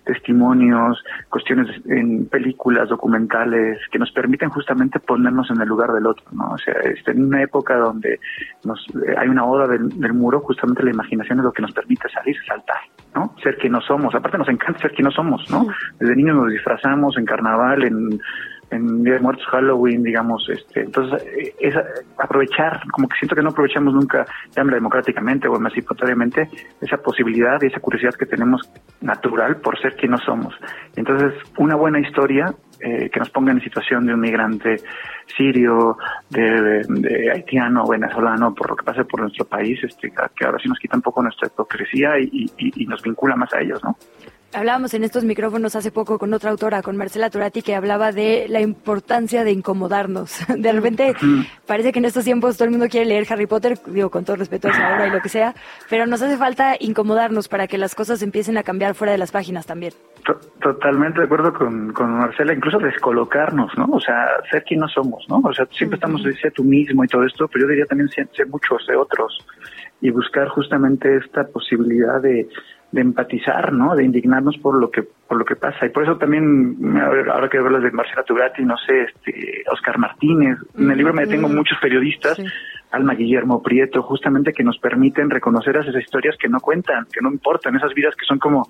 testimonios, 0.04 1.04
cuestiones 1.30 1.68
en 1.86 2.28
películas, 2.28 2.90
documentales, 2.90 3.80
que 3.92 4.00
nos 4.00 4.12
permiten 4.12 4.50
justamente 4.50 5.00
ponernos 5.00 5.50
en 5.52 5.62
el 5.62 5.68
lugar 5.68 5.92
del 5.94 6.08
otro, 6.08 6.26
¿no? 6.32 6.52
O 6.52 6.58
sea, 6.58 6.74
este, 6.84 7.12
en 7.12 7.26
una 7.26 7.42
época 7.42 7.78
donde 7.78 8.20
nos, 8.64 8.86
eh, 8.90 9.16
hay 9.18 9.28
una 9.28 9.46
oda 9.46 9.68
del, 9.68 10.14
muro, 10.14 10.42
justamente 10.42 10.84
la 10.84 10.92
imaginación 10.92 11.40
es 11.40 11.46
lo 11.46 11.52
que 11.52 11.62
nos 11.62 11.72
permite 11.72 12.08
salir, 12.10 12.36
saltar, 12.46 12.82
¿no? 13.16 13.34
Ser 13.42 13.58
quien 13.58 13.74
no 13.74 13.82
somos. 13.82 14.14
Aparte 14.14 14.38
nos 14.38 14.50
encanta 14.50 14.80
ser 14.80 14.92
quien 14.92 15.06
no 15.06 15.12
somos, 15.12 15.50
¿no? 15.50 15.68
Desde 16.00 16.16
niños 16.16 16.36
nos 16.36 16.52
disfrazamos 16.52 17.18
en 17.18 17.26
carnaval, 17.26 17.84
en 17.84 18.20
en 18.74 19.04
Día 19.04 19.14
de 19.14 19.20
Muertos, 19.20 19.46
Halloween, 19.48 20.04
digamos, 20.04 20.48
este, 20.50 20.82
entonces 20.82 21.24
eh, 21.28 21.56
es 21.60 21.76
aprovechar, 22.18 22.82
como 22.92 23.08
que 23.08 23.18
siento 23.18 23.36
que 23.36 23.42
no 23.42 23.50
aprovechamos 23.50 23.94
nunca, 23.94 24.26
llámela 24.56 24.76
democráticamente 24.76 25.48
o 25.48 25.56
emancipatoriamente, 25.56 26.50
esa 26.82 26.98
posibilidad 26.98 27.62
y 27.62 27.68
esa 27.68 27.80
curiosidad 27.80 28.14
que 28.14 28.26
tenemos 28.26 28.70
natural 29.02 29.58
por 29.58 29.80
ser 29.80 29.96
quien 29.96 30.12
no 30.12 30.18
somos. 30.18 30.54
Entonces, 30.96 31.34
una 31.58 31.76
buena 31.76 32.00
historia 32.00 32.54
eh, 32.80 33.10
que 33.10 33.20
nos 33.20 33.30
ponga 33.30 33.52
en 33.52 33.62
situación 33.62 34.06
de 34.06 34.14
un 34.14 34.20
migrante 34.20 34.78
sirio, 35.38 35.98
de, 36.30 37.32
haitiano, 37.32 37.88
venezolano, 37.88 38.54
por 38.54 38.70
lo 38.70 38.76
que 38.76 38.84
pase 38.84 39.06
por 39.06 39.22
nuestro 39.22 39.46
país, 39.46 39.82
este, 39.84 40.12
que 40.12 40.46
ahora 40.46 40.60
sí 40.62 40.68
nos 40.68 40.80
quita 40.80 40.98
un 40.98 41.02
poco 41.02 41.22
nuestra 41.22 41.48
hipocresía 41.48 42.20
y 42.20 42.86
nos 42.88 43.02
vincula 43.02 43.36
más 43.36 43.54
a 43.54 43.62
ellos, 43.62 43.82
¿no? 43.84 43.96
Hablábamos 44.56 44.94
en 44.94 45.04
estos 45.04 45.24
micrófonos 45.24 45.76
hace 45.76 45.92
poco 45.92 46.20
con 46.20 46.32
otra 46.34 46.52
autora, 46.52 46.84
con 46.84 46.96
Marcela 46.96 47.32
Turati, 47.32 47.64
que 47.64 47.74
hablaba 47.74 48.12
de 48.12 48.46
la 48.48 48.62
importancia 48.62 49.44
de 49.44 49.52
incomodarnos. 49.52 50.46
De 50.58 50.72
repente 50.72 51.16
parece 51.66 51.92
que 51.92 52.00
en 52.00 52.06
estos 52.06 52.24
tiempos 52.24 52.58
todo 52.58 52.66
el 52.66 52.72
mundo 52.72 52.88
quiere 52.88 53.08
leer 53.08 53.26
Harry 53.30 53.48
Potter, 53.48 53.80
digo 53.88 54.12
con 54.12 54.26
todo 54.26 54.36
respeto 54.36 54.68
a 54.68 54.72
esa 54.72 54.94
obra 54.94 55.08
y 55.08 55.12
lo 55.12 55.22
que 55.22 55.30
sea, 55.30 55.56
pero 55.90 56.06
nos 56.06 56.22
hace 56.22 56.38
falta 56.38 56.76
incomodarnos 56.80 57.48
para 57.48 57.68
que 57.68 57.78
las 57.80 57.96
cosas 57.96 58.22
empiecen 58.22 58.58
a 58.58 58.64
cambiar 58.64 58.94
fuera 58.94 59.12
de 59.12 59.18
las 59.18 59.32
páginas 59.32 59.66
también. 59.66 59.94
Totalmente 60.62 61.20
de 61.20 61.26
acuerdo 61.26 61.54
con, 61.54 61.92
Marcela, 61.94 62.54
incluso 62.54 62.78
descolocarnos, 62.78 63.72
¿no? 63.76 63.86
O 63.92 64.00
sea, 64.00 64.28
ser 64.52 64.64
quien 64.64 64.82
no 64.82 64.88
somos, 64.88 65.26
¿no? 65.30 65.42
O 65.44 65.54
sea, 65.54 65.66
siempre 65.72 65.96
estamos, 65.96 66.24
dice 66.24 66.52
tú 66.52 66.64
mismo 66.64 67.04
y 67.04 67.08
todo 67.08 67.26
esto, 67.26 67.48
pero 67.48 67.66
yo 67.66 67.70
diría 67.70 67.86
también 67.86 68.10
ser 68.10 68.48
muchos 68.48 68.86
de 68.88 68.96
otros 68.96 69.38
y 70.02 70.12
buscar 70.12 70.50
justamente 70.50 71.18
esta 71.18 71.48
posibilidad 71.48 72.22
de 72.22 72.48
de 72.94 73.02
empatizar, 73.02 73.74
¿no? 73.74 73.96
De 73.96 74.04
indignarnos 74.04 74.56
por 74.60 74.80
lo 74.80 74.92
que 74.92 75.02
por 75.28 75.38
lo 75.38 75.46
que 75.46 75.56
pasa 75.56 75.88
y 75.88 75.90
por 75.90 76.04
eso 76.04 76.16
también 76.18 76.78
ahora 77.28 77.50
que 77.50 77.58
hablas 77.58 77.82
de 77.82 77.90
Marcela 77.90 78.22
Tugati, 78.24 78.64
no 78.64 78.78
sé, 78.78 79.06
este 79.06 79.64
Oscar 79.72 79.98
Martínez, 79.98 80.60
en 80.78 80.92
el 80.92 80.98
libro 80.98 81.12
me 81.12 81.26
detengo 81.26 81.50
muchos 81.50 81.80
periodistas, 81.82 82.40
Alma 82.92 83.16
Guillermo 83.16 83.64
Prieto, 83.64 84.04
justamente 84.04 84.54
que 84.54 84.64
nos 84.64 84.78
permiten 84.78 85.32
reconocer 85.32 85.76
esas 85.76 85.96
historias 85.96 86.38
que 86.40 86.48
no 86.48 86.60
cuentan, 86.60 87.08
que 87.12 87.20
no 87.22 87.32
importan, 87.32 87.76
esas 87.76 87.96
vidas 87.96 88.16
que 88.16 88.26
son 88.28 88.38
como 88.38 88.68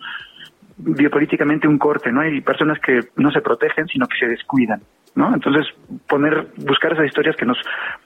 biopolíticamente 0.78 1.68
un 1.68 1.78
corte, 1.78 2.10
¿no? 2.10 2.22
Hay 2.22 2.40
personas 2.40 2.80
que 2.80 3.02
no 3.18 3.30
se 3.30 3.42
protegen, 3.42 3.88
sino 3.88 4.08
que 4.08 4.18
se 4.18 4.28
descuidan, 4.28 4.82
¿no? 5.16 5.34
Entonces, 5.34 5.66
poner 6.08 6.48
buscar 6.60 6.94
esas 6.94 7.08
historias 7.08 7.36
que 7.36 7.46
nos 7.46 7.58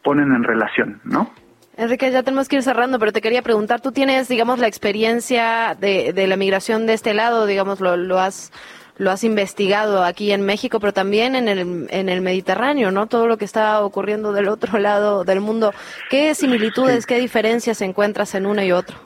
ponen 0.03 0.34
en 0.34 0.44
relación, 0.44 0.99
¿no? 1.03 1.30
Enrique, 1.78 2.12
ya 2.12 2.24
tenemos 2.24 2.48
que 2.49 2.56
ir 2.56 2.64
cerrando, 2.64 2.98
pero 2.98 3.14
te 3.14 3.22
quería 3.22 3.44
preguntar, 3.44 3.82
tú 3.82 3.91
tienes, 3.91 4.28
digamos, 4.28 4.58
la 4.58 4.68
experiencia 4.68 5.78
de, 5.80 6.12
de 6.12 6.28
la 6.28 6.36
migración 6.36 6.88
de 6.88 6.94
este 6.94 7.14
lado, 7.14 7.45
digamos, 7.45 7.80
lo, 7.80 7.95
lo 7.95 8.20
has 8.20 8.52
lo 8.98 9.12
has 9.12 9.24
investigado 9.24 10.04
aquí 10.04 10.32
en 10.32 10.41
México, 10.41 10.80
pero 10.80 10.91
también 10.91 11.36
en 11.36 11.48
el, 11.48 11.88
en 11.90 12.10
el 12.10 12.22
Mediterráneo, 12.22 12.91
¿no? 12.91 13.06
Todo 13.06 13.28
lo 13.28 13.38
que 13.38 13.45
está 13.45 13.82
ocurriendo 13.82 14.34
del 14.34 14.48
otro 14.48 14.80
lado 14.80 15.24
del 15.24 15.40
mundo. 15.40 15.72
¿Qué 16.10 16.34
similitudes, 16.34 17.06
qué 17.06 17.20
diferencias 17.20 17.82
encuentras 17.82 18.34
en 18.36 18.45
uno 18.45 18.64
y 18.64 18.72
otro? 18.72 18.98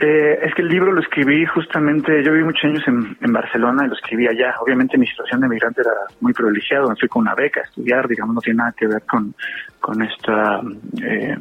Eh, 0.00 0.38
es 0.42 0.54
que 0.54 0.62
el 0.62 0.68
libro 0.68 0.92
lo 0.92 1.00
escribí 1.00 1.44
justamente, 1.46 2.22
yo 2.22 2.30
viví 2.30 2.44
muchos 2.44 2.64
años 2.64 2.84
en, 2.86 3.16
en, 3.20 3.32
Barcelona 3.32 3.84
y 3.84 3.88
lo 3.88 3.94
escribí 3.94 4.28
allá. 4.28 4.54
Obviamente 4.60 4.96
mi 4.96 5.06
situación 5.08 5.40
de 5.40 5.48
migrante 5.48 5.80
era 5.80 5.90
muy 6.20 6.32
privilegiada, 6.32 6.86
me 6.86 6.94
fui 6.94 7.08
con 7.08 7.22
una 7.22 7.34
beca 7.34 7.62
a 7.62 7.64
estudiar, 7.64 8.06
digamos, 8.06 8.36
no 8.36 8.40
tiene 8.40 8.58
nada 8.58 8.74
que 8.78 8.86
ver 8.86 9.02
con, 9.10 9.34
con 9.80 10.02
esta, 10.02 10.60
eh, 11.02 11.36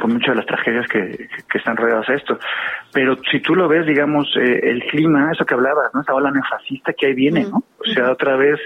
con 0.00 0.12
muchas 0.12 0.30
de 0.30 0.34
las 0.36 0.46
tragedias 0.46 0.86
que, 0.88 1.28
que, 1.50 1.58
están 1.58 1.76
rodeadas 1.76 2.08
a 2.08 2.14
esto. 2.14 2.38
Pero 2.92 3.16
si 3.30 3.40
tú 3.40 3.54
lo 3.54 3.68
ves, 3.68 3.86
digamos, 3.86 4.28
eh, 4.36 4.60
el 4.62 4.82
clima, 4.84 5.30
eso 5.32 5.44
que 5.44 5.54
hablabas, 5.54 5.92
¿no? 5.94 6.00
Esa 6.00 6.14
ola 6.14 6.30
neofascista 6.30 6.92
que 6.92 7.06
ahí 7.06 7.14
viene, 7.14 7.44
¿no? 7.44 7.64
O 7.78 7.84
sea, 7.84 8.12
otra 8.12 8.36
vez, 8.36 8.60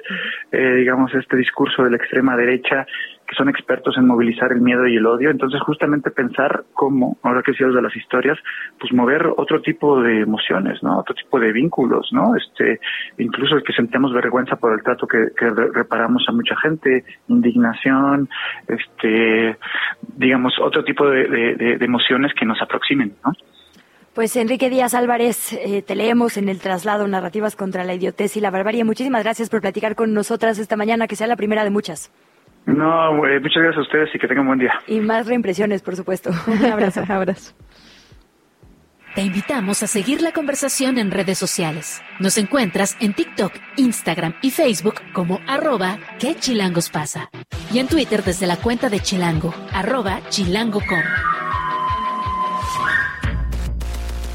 eh, 0.53 0.75
digamos, 0.75 1.15
este 1.15 1.37
discurso 1.37 1.83
de 1.85 1.91
la 1.91 1.97
extrema 1.97 2.37
derecha 2.37 2.87
que 3.29 3.37
son 3.37 3.51
expertos 3.51 3.97
en 3.99 4.07
movilizar 4.07 4.53
el 4.53 4.63
miedo 4.63 4.87
y 4.87 4.97
el 4.97 5.05
odio. 5.05 5.31
Entonces, 5.31 5.61
justamente 5.61 6.11
pensar 6.11 6.65
cómo, 6.73 7.19
ahora 7.23 7.43
que 7.43 7.53
decías 7.53 7.75
de 7.75 7.83
las 7.83 7.95
historias, 7.95 8.39
pues 8.81 8.91
mover 8.93 9.27
otro 9.37 9.61
tipo 9.61 10.01
de 10.01 10.21
emociones, 10.21 10.83
¿no? 10.83 10.99
Otro 10.99 11.15
tipo 11.15 11.39
de 11.39 11.53
vínculos, 11.53 12.09
¿no? 12.11 12.35
Este, 12.35 12.81
incluso 13.19 13.57
el 13.57 13.63
que 13.65 13.75
sentemos 13.75 14.15
vergüenza 14.15 14.57
por 14.57 14.73
el 14.73 14.83
trato 14.83 15.07
que, 15.07 15.29
reparamos 15.75 16.25
a 16.27 16.33
mucha 16.33 16.57
gente, 16.57 17.05
indignación, 17.29 18.31
este, 18.67 18.88
digamos, 20.17 20.55
otro 20.61 20.85
tipo 20.85 21.09
de, 21.09 21.79
emociones 21.81 22.33
que 22.39 22.45
nos 22.45 22.61
aproximen, 22.61 23.15
¿no? 23.25 23.33
Pues 24.15 24.35
Enrique 24.35 24.69
Díaz 24.69 24.95
Álvarez, 24.95 25.53
eh, 25.53 25.83
te 25.83 25.95
leemos 25.95 26.37
en 26.39 26.49
el 26.49 26.59
traslado 26.59 27.07
Narrativas 27.07 27.55
contra 27.55 27.85
la 27.85 27.95
Idiotez 27.95 28.37
y 28.37 28.41
la 28.41 28.51
Barbarie. 28.51 28.83
Muchísimas 28.83 29.23
gracias 29.23 29.49
por 29.49 29.61
platicar 29.61 29.95
con 29.95 30.13
nosotras 30.13 30.59
esta 30.59 30.77
mañana, 30.77 31.07
que 31.07 31.15
sea 31.15 31.29
la 31.29 31.37
primera 31.37 31.63
de 31.63 31.71
muchas. 31.71 32.11
No, 32.67 33.13
muchas 33.15 33.63
gracias 33.63 33.79
a 33.79 33.81
ustedes 33.83 34.15
y 34.15 34.19
que 34.19 34.27
tengan 34.27 34.47
buen 34.47 34.59
día. 34.59 34.73
Y 34.89 35.01
más 35.01 35.27
reimpresiones, 35.27 35.83
por 35.83 35.95
supuesto. 35.95 36.31
Un 36.47 36.65
abrazo. 36.65 37.03
abrazo. 37.09 37.55
Te 39.19 39.25
invitamos 39.25 39.83
a 39.83 39.89
seguir 39.89 40.23
la 40.23 40.31
conversación 40.31 40.97
en 40.97 41.11
redes 41.11 41.39
sociales. 41.39 42.01
Nos 42.21 42.39
encuentras 42.39 42.97
en 43.01 43.15
TikTok, 43.15 43.53
Instagram 43.77 44.37
y 44.43 44.53
Facebook 44.53 45.03
como 45.13 45.41
arroba 45.49 45.99
que 46.21 46.37
chilangos 46.37 46.89
pasa. 46.89 47.29
Y 47.73 47.81
en 47.81 47.89
Twitter 47.89 48.23
desde 48.23 48.47
la 48.47 48.59
cuenta 48.59 48.89
de 48.89 49.01
Chilango, 49.01 49.53
arroba 49.73 50.21
chilango.com. 50.29 51.03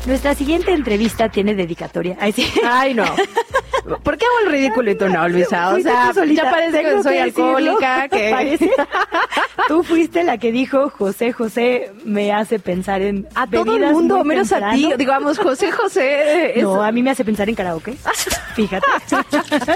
Nuestra 0.05 0.35
siguiente 0.35 0.73
entrevista 0.73 1.29
tiene 1.29 1.55
dedicatoria. 1.55 2.17
Ay, 2.19 2.33
sí. 2.33 2.51
Ay 2.67 2.93
no. 2.93 3.05
¿Por 3.83 4.17
qué 4.17 4.25
hago 4.25 4.47
el 4.47 4.51
ridículo 4.51 4.91
y 4.91 4.95
tú 4.95 5.09
no, 5.09 5.27
Luisa? 5.27 5.73
O 5.73 5.79
sea, 5.79 6.11
ya 6.25 6.49
parece 6.49 6.81
que 6.83 7.03
soy 7.03 7.17
alcohólica. 7.17 8.07
Que... 8.07 8.69
Tú 9.67 9.83
fuiste 9.83 10.23
la 10.23 10.37
que 10.37 10.51
dijo 10.51 10.89
José 10.89 11.31
José 11.31 11.91
me 12.05 12.31
hace 12.31 12.59
pensar 12.59 13.01
en 13.01 13.27
a 13.35 13.47
todo 13.47 13.75
el 13.75 13.91
mundo, 13.91 14.23
menos 14.23 14.51
a 14.51 14.71
ti. 14.71 14.91
Digamos, 14.97 15.37
José 15.37 15.71
José. 15.71 16.53
No, 16.63 16.81
a 16.81 16.91
mí 16.91 17.03
me 17.03 17.11
hace 17.11 17.25
pensar 17.25 17.49
en 17.49 17.55
karaoke. 17.55 17.97
Fíjate. 18.55 18.87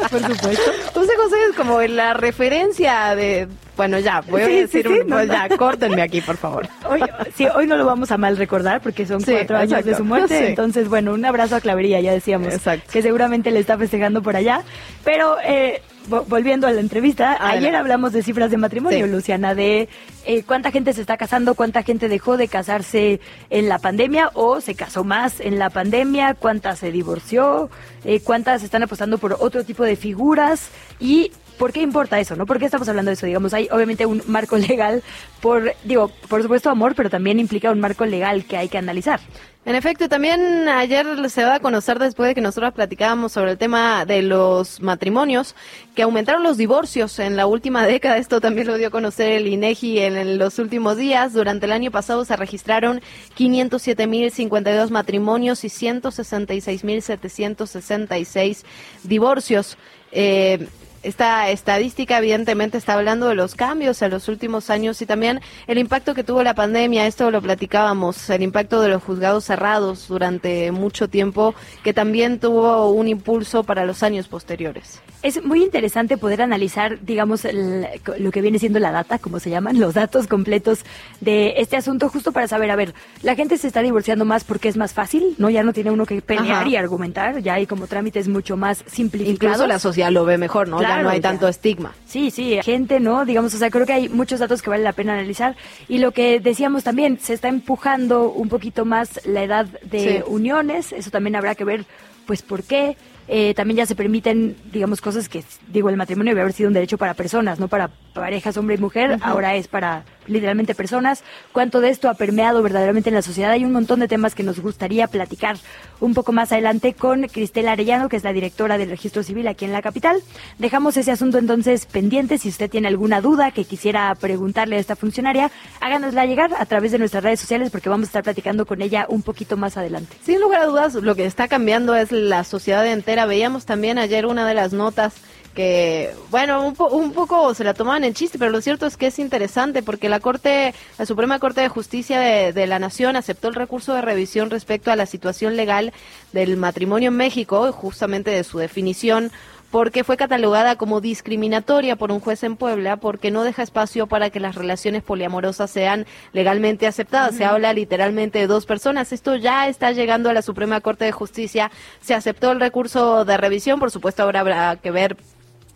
Por 0.10 0.22
supuesto. 0.22 0.72
José 0.94 1.12
José 1.18 1.36
es 1.50 1.56
como 1.56 1.82
la 1.82 2.14
referencia 2.14 3.14
de 3.16 3.48
bueno, 3.78 4.00
ya, 4.00 4.22
voy 4.22 4.42
a 4.42 4.48
decir, 4.48 4.88
un, 4.88 5.08
pues 5.08 5.28
ya, 5.28 5.48
córtenme 5.56 6.02
aquí, 6.02 6.20
por 6.20 6.36
favor. 6.36 6.68
Hoy, 6.90 7.02
sí, 7.36 7.48
hoy 7.54 7.68
no 7.68 7.78
lo 7.78 7.86
vamos 7.86 8.12
a 8.12 8.18
mal 8.18 8.38
recordar 8.38 8.82
porque 8.82 9.06
son 9.06 9.22
cuatro 9.22 9.58
años 9.58 9.86
de 9.86 9.96
su 9.96 10.04
muerte. 10.06 10.50
Entonces, 10.50 10.90
bueno, 10.90 11.14
un 11.14 11.24
abrazo 11.24 11.56
a 11.56 11.62
Clavería, 11.62 12.02
ya 12.02 12.12
decíamos, 12.12 12.56
que 12.92 13.02
seguramente 13.02 13.52
le 13.52 13.60
está 13.60 13.78
festejando 13.78 14.22
por 14.22 14.36
allá. 14.36 14.64
Pero 15.04 15.38
eh, 15.44 15.82
volviendo 16.08 16.68
a 16.68 16.72
la 16.72 16.80
entrevista, 16.80 17.38
ayer 17.40 17.76
hablamos 17.76 18.14
de 18.14 18.24
cifras 18.24 18.50
de 18.50 18.58
matrimonio, 18.58 19.08
Luciana, 19.08 19.54
de 19.54 19.90
eh, 20.26 20.44
cuánta 20.44 20.72
gente 20.72 20.94
se 20.94 21.02
está 21.02 21.18
casando, 21.18 21.56
cuánta 21.56 21.84
gente 21.84 22.08
dejó 22.08 22.38
de 22.38 22.48
casarse 22.48 23.20
en 23.50 23.70
la 23.70 23.80
pandemia 23.80 24.32
o 24.34 24.62
se 24.62 24.76
casó 24.76 25.04
más 25.04 25.40
en 25.40 25.60
la 25.60 25.70
pandemia, 25.70 26.34
cuántas 26.34 26.80
se 26.80 26.92
divorció, 26.92 27.70
eh, 28.06 28.22
cuántas 28.22 28.64
están 28.64 28.84
apostando 28.84 29.18
por 29.18 29.38
otro 29.40 29.64
tipo 29.64 29.84
de 29.84 29.96
figuras 29.96 30.70
y 31.00 31.32
¿Por 31.58 31.74
qué 31.74 31.82
importa 31.82 32.20
eso? 32.20 32.36
¿No? 32.36 32.46
¿Por 32.46 32.60
qué 32.60 32.66
estamos 32.66 32.88
hablando 32.88 33.10
de 33.10 33.14
eso? 33.14 33.26
Digamos, 33.26 33.54
hay 33.54 33.68
obviamente 33.72 34.06
un 34.06 34.22
marco 34.28 34.58
legal 34.58 35.04
por, 35.42 35.74
digo, 35.84 36.10
por 36.30 36.42
supuesto 36.42 36.70
amor, 36.70 36.94
pero 36.96 37.10
también 37.10 37.40
implica 37.40 37.72
un 37.72 37.80
marco 37.80 38.06
legal 38.06 38.46
que 38.46 38.58
hay 38.58 38.70
que 38.70 38.78
analizar. 38.78 39.20
En 39.68 39.76
efecto, 39.76 40.08
también 40.08 40.70
ayer 40.70 41.30
se 41.30 41.44
va 41.44 41.56
a 41.56 41.60
conocer 41.60 42.00
después 42.00 42.30
de 42.30 42.36
que 42.36 42.40
nosotros 42.40 42.72
platicábamos 42.72 43.34
sobre 43.34 43.52
el 43.52 43.58
tema 43.58 44.06
de 44.06 44.22
los 44.22 44.82
matrimonios, 44.82 45.56
que 45.94 46.04
aumentaron 46.04 46.42
los 46.42 46.56
divorcios 46.56 47.20
en 47.20 47.36
la 47.36 47.48
última 47.48 47.86
década. 47.88 48.18
Esto 48.18 48.40
también 48.40 48.68
lo 48.68 48.78
dio 48.78 48.88
a 48.88 48.92
conocer 48.92 49.34
el 49.34 49.48
INEGI 49.48 50.00
en 50.00 50.38
los 50.38 50.58
últimos 50.60 50.96
días. 50.96 51.34
Durante 51.34 51.66
el 51.66 51.74
año 51.74 51.92
pasado 51.92 52.24
se 52.24 52.38
registraron 52.38 53.02
507.052 53.38 54.90
matrimonios 54.90 55.66
y 55.66 55.68
166.766 55.68 58.64
divorcios. 59.04 59.78
Eh, 60.14 60.66
esta 61.04 61.50
estadística 61.50 62.18
evidentemente 62.18 62.78
está 62.78 62.94
hablando 62.94 63.28
de 63.28 63.36
los 63.36 63.56
cambios 63.56 64.02
en 64.02 64.12
los 64.12 64.28
últimos 64.28 64.70
años 64.70 65.02
y 65.02 65.06
también 65.06 65.42
el 65.68 65.78
impacto 65.78 66.14
que 66.14 66.24
tuvo 66.24 66.44
la 66.44 66.54
pandemia, 66.54 67.08
esto 67.08 67.32
lo 67.32 67.42
platicábamos, 67.42 68.30
el 68.30 68.44
impacto 68.44 68.82
de 68.82 68.90
los 68.90 69.04
juzgados 69.04 69.46
cerrados 69.46 70.08
durante 70.08 70.72
mucho 70.72 71.08
tiempo, 71.08 71.56
que 71.84 71.94
también 71.94 72.40
tuvo 72.40 72.92
un 72.92 73.08
impulso 73.08 73.64
para 73.64 73.86
los 73.86 74.04
años 74.04 74.28
posteriores. 74.28 75.02
Es 75.24 75.44
muy 75.44 75.64
interesante 75.64 76.18
poder 76.18 76.42
analizar, 76.42 77.00
digamos, 77.02 77.44
lo 77.44 78.32
que 78.32 78.42
viene 78.42 78.60
siendo 78.60 78.80
la 78.80 78.92
data, 78.92 79.18
como 79.20 79.40
se 79.40 79.50
llaman, 79.50 79.80
los 79.80 79.96
datos 79.96 80.28
completos 80.28 80.86
de 81.22 81.56
este 81.58 81.76
asunto, 81.76 82.10
justo 82.10 82.32
para 82.32 82.48
saber, 82.48 82.70
a 82.72 82.76
ver, 82.76 82.94
la 83.24 83.36
gente 83.36 83.58
se 83.58 83.68
está 83.68 83.82
divorciando 83.82 84.26
más 84.26 84.44
porque 84.44 84.70
es 84.70 84.78
más 84.78 84.94
fácil, 84.94 85.36
¿no? 85.38 85.50
Ya 85.50 85.64
no 85.64 85.74
tiene 85.74 85.92
uno 85.92 86.06
que 86.06 86.22
pelear 86.22 86.68
y 86.68 86.76
argumentar, 86.76 87.40
ya 87.42 87.56
hay 87.56 87.66
como 87.66 87.88
trámites 87.88 88.28
mucho 88.28 88.58
más 88.58 88.84
simplificados. 88.88 89.56
Incluso 89.56 89.68
la 89.68 89.80
sociedad 89.80 90.12
lo 90.12 90.24
ve 90.26 90.38
mejor, 90.38 90.68
¿no? 90.68 90.87
Ya 90.88 91.04
no 91.04 91.10
hay 91.10 91.22
tanto 91.22 91.48
estigma. 91.48 91.94
Sí, 92.06 92.32
sí, 92.32 92.60
gente, 92.64 93.00
¿no? 93.00 93.26
Digamos, 93.26 93.54
o 93.54 93.58
sea, 93.58 93.70
creo 93.70 93.86
que 93.86 93.94
hay 93.94 94.10
muchos 94.10 94.40
datos 94.40 94.62
que 94.62 94.70
vale 94.70 94.84
la 94.84 94.94
pena 94.94 95.14
analizar. 95.14 95.56
Y 95.88 96.00
lo 96.00 96.12
que 96.12 96.40
decíamos 96.40 96.84
también, 96.84 97.20
se 97.20 97.34
está 97.34 97.48
empujando 97.48 98.30
un 98.30 98.50
poquito 98.50 98.86
más 98.86 99.26
la 99.26 99.44
edad 99.44 99.66
de 99.66 100.24
uniones, 100.28 100.92
eso 100.92 101.12
también 101.12 101.36
habrá 101.36 101.56
que 101.56 101.64
ver, 101.64 101.86
pues, 102.26 102.42
por 102.42 102.64
qué. 102.64 102.98
Eh, 103.30 103.54
también 103.56 103.78
ya 103.78 103.86
se 103.86 103.96
permiten, 103.96 104.56
digamos, 104.72 105.02
cosas 105.02 105.28
que, 105.28 105.44
digo, 105.68 105.90
el 105.90 105.98
matrimonio 105.98 106.32
debe 106.32 106.42
haber 106.42 106.54
sido 106.54 106.70
un 106.70 106.74
derecho 106.74 106.98
para 106.98 107.14
personas, 107.14 107.60
no 107.60 107.68
para 107.68 107.90
parejas 108.14 108.56
hombre 108.56 108.76
y 108.76 108.78
mujer, 108.78 109.18
ahora 109.22 109.56
es 109.56 109.68
para 109.68 110.06
literalmente 110.28 110.76
personas. 110.76 111.24
¿Cuánto 111.52 111.82
de 111.82 111.90
esto 111.90 112.10
ha 112.10 112.14
permeado 112.14 112.62
verdaderamente 112.62 113.10
en 113.10 113.16
la 113.16 113.22
sociedad? 113.22 113.52
Hay 113.52 113.66
un 113.66 113.72
montón 113.72 114.00
de 114.00 114.08
temas 114.08 114.36
que 114.36 114.44
nos 114.44 114.60
gustaría 114.60 115.08
platicar 115.08 115.58
un 116.00 116.14
poco 116.14 116.32
más 116.32 116.52
adelante 116.52 116.94
con 116.94 117.24
Cristela 117.24 117.72
Arellano, 117.72 118.10
que 118.10 118.18
es 118.18 118.24
la 118.24 118.34
directora 118.34 118.78
del 118.78 118.90
Registro 118.90 119.24
Civil 119.24 119.48
aquí 119.48 119.66
en 119.66 119.74
la 119.74 119.82
capital. 119.82 120.22
Dejamos 120.60 120.98
ese 120.98 121.12
asunto 121.12 121.38
entonces 121.38 121.86
pendiente. 121.86 122.38
Si 122.38 122.50
usted 122.50 122.70
tiene 122.70 122.88
alguna 122.88 123.22
duda 123.22 123.52
que 123.52 123.66
quisiera 123.66 124.14
preguntarle 124.16 124.78
a 124.78 124.80
esta 124.80 124.96
funcionaria, 124.96 125.52
háganosla 125.82 126.26
llegar 126.26 126.52
a 126.58 126.66
través 126.66 126.92
de 126.92 127.00
nuestras 127.00 127.24
redes 127.24 127.40
sociales 127.40 127.72
porque 127.72 127.90
vamos 127.90 128.06
a 128.06 128.10
estar 128.10 128.24
platicando 128.24 128.66
con 128.66 128.82
ella 128.82 129.06
un 129.10 129.22
poquito 129.22 129.58
más 129.58 129.78
adelante. 129.78 130.18
Sin 130.24 130.40
lugar 130.40 130.62
a 130.62 130.66
dudas, 130.66 130.96
lo 130.96 131.16
que 131.16 131.26
está 131.26 131.48
cambiando 131.48 131.96
es 131.96 132.12
la 132.12 132.44
sociedad 132.44 132.86
entera. 132.86 133.26
Veíamos 133.26 133.66
también 133.66 133.98
ayer 133.98 134.26
una 134.26 134.48
de 134.48 134.54
las 134.54 134.74
notas 134.74 135.14
que, 135.58 136.14
bueno, 136.30 136.68
un, 136.68 137.14
poco 137.14 137.56
se 137.56 137.64
la 137.64 137.74
tomaban 137.74 138.04
en 138.04 138.14
chiste, 138.14 138.38
pero 138.38 138.52
lo 138.52 138.62
cierto 138.62 138.86
es 138.86 138.96
que 138.96 139.08
es 139.08 139.18
interesante 139.18 139.82
porque 139.82 140.08
la 140.08 140.20
Corte, 140.20 140.76
la 141.00 141.08
Suprema 141.08 141.40
Corte 141.40 141.62
de 141.62 141.68
Justicia 141.68 142.20
de, 142.20 142.68
la 142.68 142.78
Nación 142.78 143.16
aceptó 143.16 143.48
el 143.48 143.56
recurso 143.56 143.96
de 143.96 144.04
revisión 144.04 144.52
respecto 144.52 144.92
a 144.92 144.96
la 144.96 145.08
situación 145.08 145.58
legal 145.58 145.94
del 146.32 146.58
matrimonio 146.58 147.08
en 147.08 147.18
México, 147.18 147.72
justamente 147.72 148.30
de 148.30 148.44
su 148.44 148.60
definición 148.60 149.32
porque 149.72 150.04
fue 150.04 150.16
catalogada 150.16 150.76
como 150.76 151.02
discriminatoria 151.02 151.96
por 151.96 152.12
un 152.12 152.20
juez 152.20 152.44
en 152.44 152.56
Puebla 152.56 152.98
porque 152.98 153.32
no 153.32 153.44
deja 153.44 153.64
espacio 153.64 154.06
para 154.06 154.30
que 154.30 154.40
las 154.40 154.54
relaciones 154.54 155.02
poliamorosas 155.02 155.72
sean 155.72 156.06
legalmente 156.34 156.88
aceptadas. 156.88 157.36
Se 157.36 157.44
habla 157.44 157.74
literalmente 157.74 158.40
de 158.40 158.48
dos 158.48 158.66
personas. 158.66 159.12
Esto 159.12 159.36
ya 159.36 159.68
está 159.68 159.92
llegando 159.92 160.30
a 160.30 160.34
la 160.34 160.42
Suprema 160.42 160.80
Corte 160.80 161.04
de 161.04 161.12
Justicia. 161.12 161.70
Se 162.00 162.14
aceptó 162.14 162.54
el 162.54 162.62
recurso 162.62 163.26
de 163.26 163.36
revisión. 163.36 163.78
Por 163.78 163.92
supuesto, 163.92 164.24
ahora 164.24 164.40
habrá 164.40 164.78
que 164.78 164.92
ver 164.92 165.18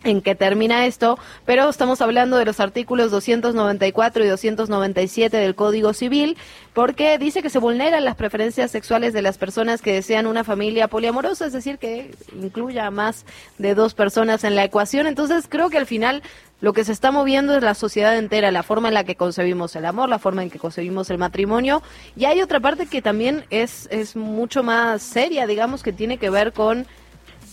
en 0.04 0.22
qué 0.22 0.34
termina 0.34 0.86
esto, 0.86 1.18
pero 1.46 1.68
estamos 1.68 2.00
hablando 2.00 2.36
de 2.36 2.44
los 2.44 2.60
artículos 2.60 3.10
294 3.10 4.24
y 4.24 4.28
297 4.28 5.36
del 5.36 5.54
Código 5.54 5.92
Civil, 5.92 6.36
porque 6.72 7.18
dice 7.18 7.42
que 7.42 7.50
se 7.50 7.58
vulneran 7.58 8.04
las 8.04 8.16
preferencias 8.16 8.70
sexuales 8.70 9.12
de 9.12 9.22
las 9.22 9.38
personas 9.38 9.82
que 9.82 9.92
desean 9.92 10.26
una 10.26 10.44
familia 10.44 10.88
poliamorosa, 10.88 11.46
es 11.46 11.52
decir, 11.52 11.78
que 11.78 12.14
incluya 12.40 12.90
más 12.90 13.24
de 13.58 13.74
dos 13.74 13.94
personas 13.94 14.44
en 14.44 14.56
la 14.56 14.64
ecuación. 14.64 15.06
Entonces, 15.06 15.46
creo 15.48 15.70
que 15.70 15.78
al 15.78 15.86
final 15.86 16.22
lo 16.60 16.72
que 16.72 16.84
se 16.84 16.92
está 16.92 17.10
moviendo 17.10 17.56
es 17.56 17.62
la 17.62 17.74
sociedad 17.74 18.16
entera, 18.16 18.52
la 18.52 18.62
forma 18.62 18.88
en 18.88 18.94
la 18.94 19.02
que 19.02 19.16
concebimos 19.16 19.74
el 19.74 19.84
amor, 19.84 20.08
la 20.08 20.20
forma 20.20 20.44
en 20.44 20.50
que 20.50 20.60
concebimos 20.60 21.10
el 21.10 21.18
matrimonio. 21.18 21.82
Y 22.14 22.24
hay 22.24 22.40
otra 22.40 22.60
parte 22.60 22.86
que 22.86 23.02
también 23.02 23.44
es, 23.50 23.88
es 23.90 24.14
mucho 24.14 24.62
más 24.62 25.02
seria, 25.02 25.48
digamos, 25.48 25.82
que 25.82 25.92
tiene 25.92 26.18
que 26.18 26.30
ver 26.30 26.52
con 26.52 26.86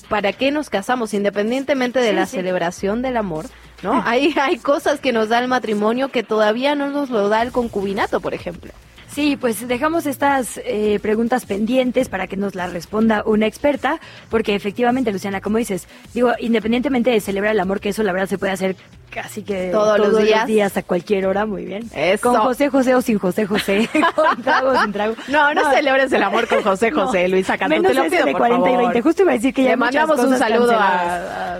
para 0.10 0.34
qué 0.34 0.52
nos 0.52 0.69
casamos, 0.69 1.14
independientemente 1.14 1.99
de 1.99 2.14
la 2.14 2.26
celebración 2.26 3.02
del 3.02 3.15
amor, 3.15 3.45
¿no? 3.84 4.03
hay, 4.06 4.36
hay 4.41 4.57
cosas 4.57 4.99
que 4.99 5.14
nos 5.14 5.30
da 5.30 5.40
el 5.40 5.48
matrimonio 5.48 6.10
que 6.10 6.23
todavía 6.23 6.76
no 6.76 6.90
nos 6.90 7.10
lo 7.10 7.30
da 7.30 7.41
el 7.44 7.52
concubinato, 7.52 8.19
por 8.19 8.34
ejemplo. 8.34 8.72
Sí, 9.11 9.38
pues 9.38 9.68
dejamos 9.68 10.06
estas 10.06 10.60
eh, 10.64 10.99
preguntas 11.02 11.45
pendientes 11.45 12.10
para 12.10 12.27
que 12.27 12.38
nos 12.38 12.56
las 12.56 12.72
responda 12.72 13.23
una 13.26 13.48
experta, 13.48 13.99
porque 14.30 14.56
efectivamente, 14.56 15.11
Luciana, 15.11 15.41
como 15.41 15.57
dices, 15.57 15.88
digo, 16.14 16.31
independientemente 16.40 17.10
de 17.10 17.19
celebrar 17.19 17.53
el 17.53 17.60
amor, 17.60 17.80
que 17.80 17.90
eso 17.90 18.03
la 18.03 18.11
verdad 18.11 18.27
se 18.27 18.38
puede 18.38 18.52
hacer 18.52 18.76
casi 19.10 19.41
que 19.41 19.69
todos, 19.72 19.98
los, 19.98 20.48
días. 20.48 20.77
a 20.77 20.84
cualquier 20.84 21.26
hora, 21.26 21.45
muy 21.45 21.65
bien. 21.65 21.90
Con 22.22 22.36
José 22.36 22.69
José 22.69 22.94
o 22.94 23.02
sin 23.02 23.18
José 23.18 23.45
José, 23.45 23.90
con 24.15 24.41
trago 24.44 24.69
o 24.69 24.81
sin 24.81 24.94
trago. 24.94 25.15
No, 25.27 25.53
no, 25.53 25.72
celebres 25.72 26.11
el 26.11 26.23
amor 26.23 26.48
con 26.48 26.61
José 26.61 26.91
José, 26.91 27.27
Luisa 27.27 27.57
Cantú, 27.57 27.81
te 27.81 27.94
lo 27.94 28.03
pido, 28.07 28.26
de 28.26 28.34
40 28.34 28.72
y 28.72 28.77
20. 28.77 29.02
Justo 29.02 29.23
iba 29.23 29.31
a 29.31 29.36
decir 29.36 29.53
que 29.53 29.64
ya 29.64 29.72
Le 29.72 29.77
mandamos 29.77 30.19
un 30.19 30.38
saludo 30.38 30.73
a, 30.73 31.56
a 31.56 31.60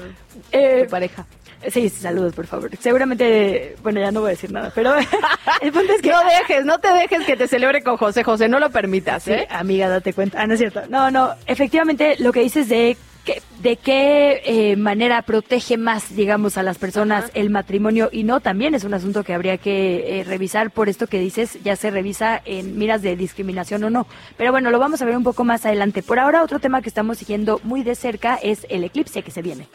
eh, 0.51 0.84
tu 0.84 0.91
pareja. 0.91 1.26
Sí, 1.68 1.90
saludos, 1.90 2.34
por 2.34 2.48
favor. 2.48 2.72
Seguramente, 2.80 3.76
bueno, 3.84 3.99
ya 3.99 4.11
no 4.11 4.22
voy 4.22 4.30
a 4.30 4.31
decir 4.31 4.52
nada, 4.52 4.72
pero 4.73 4.95
el 5.61 5.72
punto 5.72 5.94
es 5.94 6.02
que... 6.02 6.10
No 6.10 6.19
dejes, 6.23 6.65
no 6.65 6.80
te 6.80 6.88
dejes 6.90 7.26
que 7.26 7.36
te 7.36 7.48
celebre 7.48 7.84
con 7.84 7.98
José 7.98 8.23
José, 8.23 8.48
no 8.48 8.60
lo 8.60 8.69
permitas, 8.69 9.27
¿eh? 9.27 9.48
amiga, 9.49 9.90
date 9.90 10.14
cuenta. 10.14 10.41
Ah, 10.41 10.48
no 10.48 10.53
es 10.53 10.60
cierto. 10.60 10.81
No, 10.90 11.11
no, 11.11 11.34
efectivamente, 11.45 12.15
lo 12.19 12.31
que 12.31 12.41
dices 12.41 12.69
de 12.69 12.95
que, 13.26 13.41
de 13.61 13.76
qué 13.76 14.41
eh, 14.45 14.76
manera 14.77 15.22
protege 15.23 15.77
más, 15.77 16.15
digamos, 16.15 16.57
a 16.57 16.64
las 16.64 16.77
personas 16.77 17.30
el 17.34 17.49
matrimonio 17.49 18.10
y 18.11 18.23
no, 18.23 18.40
también 18.40 18.73
es 18.73 18.86
un 18.86 18.94
asunto 18.94 19.23
que 19.23 19.34
habría 19.34 19.57
que 19.57 20.19
eh, 20.19 20.23
revisar 20.23 20.72
por 20.72 20.88
esto 20.88 21.07
que 21.07 21.19
dices, 21.19 21.57
ya 21.61 21.76
se 21.76 21.91
revisa 21.91 22.41
en 22.45 22.77
miras 22.77 23.02
de 23.02 23.18
discriminación 23.18 23.84
o 23.84 23.90
no. 23.90 24.07
Pero 24.38 24.52
bueno, 24.52 24.72
lo 24.72 24.80
vamos 24.80 25.02
a 25.02 25.06
ver 25.06 25.18
un 25.18 25.23
poco 25.23 25.44
más 25.44 25.65
adelante. 25.65 26.03
Por 26.03 26.19
ahora, 26.19 26.41
otro 26.41 26.60
tema 26.60 26.81
que 26.81 26.90
estamos 26.90 27.18
siguiendo 27.18 27.60
muy 27.64 27.84
de 27.84 27.95
cerca 27.95 28.36
es 28.36 28.65
el 28.69 28.86
eclipse 28.86 29.22
que 29.23 29.31
se 29.31 29.41
viene. 29.41 29.68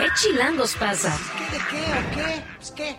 ¿Qué 0.00 0.06
chilangos 0.14 0.76
pasa? 0.76 1.14
¿Qué, 1.36 1.44
¿De 1.58 1.62
qué 1.68 1.76
o 1.92 2.14
qué? 2.14 2.42
Pues, 2.56 2.70
qué? 2.72 2.96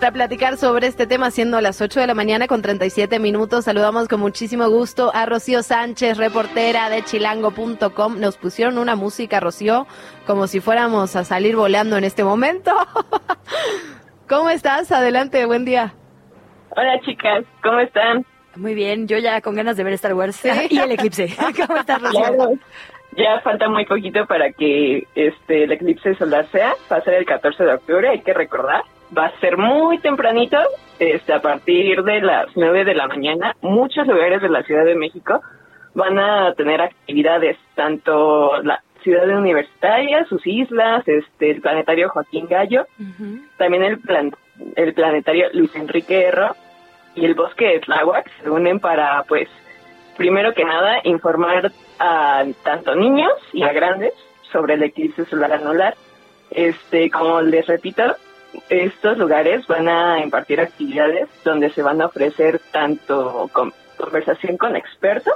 Para 0.00 0.12
platicar 0.12 0.56
sobre 0.56 0.88
este 0.88 1.06
tema, 1.06 1.30
siendo 1.30 1.60
las 1.60 1.80
8 1.80 2.00
de 2.00 2.08
la 2.08 2.14
mañana 2.14 2.48
con 2.48 2.60
37 2.60 3.20
minutos, 3.20 3.66
saludamos 3.66 4.08
con 4.08 4.18
muchísimo 4.18 4.68
gusto 4.68 5.12
a 5.14 5.26
Rocío 5.26 5.62
Sánchez, 5.62 6.18
reportera 6.18 6.90
de 6.90 7.04
chilango.com. 7.04 8.18
Nos 8.18 8.36
pusieron 8.36 8.78
una 8.78 8.96
música, 8.96 9.38
Rocío, 9.38 9.86
como 10.26 10.48
si 10.48 10.58
fuéramos 10.58 11.14
a 11.14 11.22
salir 11.22 11.54
volando 11.54 11.96
en 11.96 12.02
este 12.02 12.24
momento. 12.24 12.72
¿Cómo 14.28 14.50
estás? 14.50 14.90
Adelante, 14.90 15.46
buen 15.46 15.64
día. 15.64 15.94
Hola 16.70 17.00
chicas, 17.04 17.44
¿cómo 17.62 17.78
están? 17.78 18.26
Muy 18.56 18.74
bien, 18.74 19.06
yo 19.06 19.18
ya 19.18 19.40
con 19.40 19.54
ganas 19.54 19.76
de 19.76 19.84
ver 19.84 19.92
Star 19.92 20.14
Wars 20.14 20.44
y 20.70 20.78
el 20.78 20.92
eclipse. 20.92 21.28
¿Cómo 21.66 21.78
estás, 21.78 22.02
Rocío? 22.02 22.58
Ya 23.16 23.40
falta 23.40 23.68
muy 23.68 23.86
poquito 23.86 24.26
para 24.26 24.52
que 24.52 25.06
este 25.14 25.64
el 25.64 25.72
eclipse 25.72 26.14
solar 26.14 26.46
sea, 26.52 26.74
va 26.90 26.96
a 26.96 27.02
ser 27.02 27.14
el 27.14 27.24
14 27.24 27.64
de 27.64 27.74
octubre, 27.74 28.08
hay 28.08 28.20
que 28.20 28.34
recordar, 28.34 28.82
va 29.16 29.26
a 29.26 29.40
ser 29.40 29.56
muy 29.56 29.98
tempranito, 29.98 30.58
este 30.98 31.32
a 31.32 31.40
partir 31.40 32.02
de 32.02 32.20
las 32.20 32.48
9 32.56 32.84
de 32.84 32.94
la 32.94 33.08
mañana, 33.08 33.54
muchos 33.62 34.06
lugares 34.06 34.42
de 34.42 34.48
la 34.48 34.62
Ciudad 34.62 34.84
de 34.84 34.94
México 34.94 35.40
van 35.94 36.18
a 36.18 36.54
tener 36.54 36.80
actividades, 36.80 37.56
tanto 37.74 38.62
la 38.62 38.82
ciudad 39.02 39.28
universitaria, 39.28 40.24
sus 40.26 40.46
islas, 40.46 41.06
este 41.08 41.50
el 41.50 41.60
planetario 41.60 42.10
Joaquín 42.10 42.46
Gallo, 42.48 42.86
también 43.56 43.82
el 43.82 43.98
plan, 43.98 44.30
el 44.76 44.94
planetario 44.94 45.48
Luis 45.52 45.74
Enrique 45.74 46.26
Erro 46.26 46.54
y 47.14 47.24
el 47.24 47.34
bosque 47.34 47.66
de 47.66 47.80
Tláhuac 47.80 48.30
se 48.42 48.50
unen 48.50 48.78
para 48.78 49.24
pues 49.24 49.48
primero 50.16 50.52
que 50.54 50.64
nada 50.64 51.00
informar 51.04 51.72
a 52.00 52.44
tanto 52.64 52.94
niños 52.94 53.34
y 53.52 53.62
a 53.62 53.72
grandes 53.72 54.14
sobre 54.50 54.74
el 54.74 54.82
eclipse 54.82 55.26
solar 55.26 55.52
anular. 55.52 55.94
Este, 56.50 57.10
como 57.10 57.40
les 57.42 57.66
repito, 57.66 58.02
estos 58.68 59.18
lugares 59.18 59.66
van 59.66 59.88
a 59.88 60.20
impartir 60.20 60.60
actividades 60.60 61.28
donde 61.44 61.70
se 61.70 61.82
van 61.82 62.00
a 62.00 62.06
ofrecer 62.06 62.60
tanto 62.72 63.48
conversación 63.96 64.56
con 64.56 64.74
expertos 64.74 65.34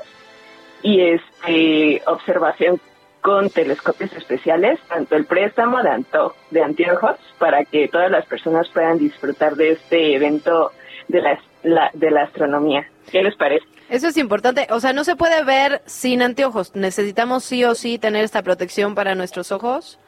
y 0.83 1.01
este 1.01 2.03
observación 2.07 2.81
con 3.21 3.49
telescopios 3.49 4.13
especiales, 4.13 4.79
tanto 4.89 5.17
el 5.17 5.25
préstamo 5.25 5.83
de, 5.83 5.89
anto 5.89 6.35
de 6.51 6.63
anteojos 6.63 7.17
para 7.39 7.65
que 7.65 7.89
todas 7.89 8.11
las 8.11 8.27
personas 8.27 8.69
puedan 8.69 8.99
disfrutar 8.99 9.55
de 9.55 9.73
este 9.73 10.15
evento 10.15 10.73
de 11.09 11.23
la, 11.23 11.91
de 11.95 12.11
la 12.11 12.25
astronomía. 12.25 12.87
¿Qué 13.11 13.23
les 13.23 13.35
parece? 13.37 13.67
Eso 13.89 14.09
es 14.09 14.17
importante. 14.17 14.67
O 14.71 14.81
sea, 14.81 14.93
no 14.93 15.05
se 15.05 15.17
puede 15.17 15.45
ver 15.45 15.83
sin 15.85 16.23
anteojos. 16.23 16.75
¿Necesitamos 16.75 17.45
sí 17.45 17.65
o 17.65 17.75
sí 17.75 17.99
tener 17.99 18.25
esta 18.25 18.43
protección 18.43 18.95
para 18.95 19.15
nuestros 19.15 19.53
ojos? 19.53 20.01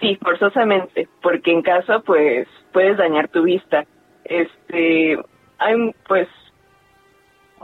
Sí, 0.00 0.16
forzosamente, 0.22 1.08
porque 1.22 1.52
en 1.52 1.62
caso, 1.62 2.02
pues, 2.04 2.46
puedes 2.72 2.96
dañar 2.96 3.28
tu 3.28 3.42
vista. 3.42 3.84
Este, 4.24 5.18
hay, 5.58 5.94
pues, 6.06 6.28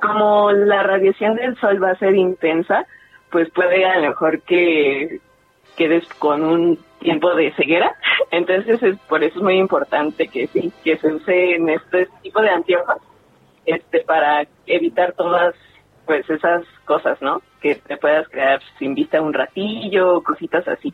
como 0.00 0.50
la 0.50 0.82
radiación 0.82 1.36
del 1.36 1.56
sol 1.60 1.82
va 1.82 1.90
a 1.90 1.98
ser 1.98 2.16
intensa, 2.16 2.86
pues 3.30 3.48
puede 3.50 3.84
a 3.84 3.98
lo 3.98 4.08
mejor 4.08 4.42
que 4.42 5.20
quedes 5.76 6.06
con 6.18 6.44
un 6.44 6.78
tiempo 7.00 7.34
de 7.34 7.52
ceguera. 7.52 7.94
Entonces, 8.30 8.82
es, 8.82 8.98
por 9.08 9.22
eso 9.22 9.38
es 9.38 9.42
muy 9.42 9.58
importante 9.58 10.28
que 10.28 10.48
sí, 10.48 10.72
que 10.82 10.96
se 10.98 11.14
use 11.14 11.54
en 11.54 11.68
este 11.68 12.08
tipo 12.22 12.40
de 12.40 12.50
anteojos 12.50 12.96
este, 13.66 14.00
para 14.00 14.46
evitar 14.66 15.12
todas 15.12 15.54
pues 16.06 16.28
esas 16.28 16.64
cosas, 16.84 17.20
¿no? 17.22 17.40
Que 17.60 17.76
te 17.76 17.96
puedas 17.96 18.28
quedar 18.28 18.60
sin 18.78 18.94
vista 18.94 19.22
un 19.22 19.32
ratillo, 19.32 20.22
cositas 20.22 20.66
así. 20.68 20.92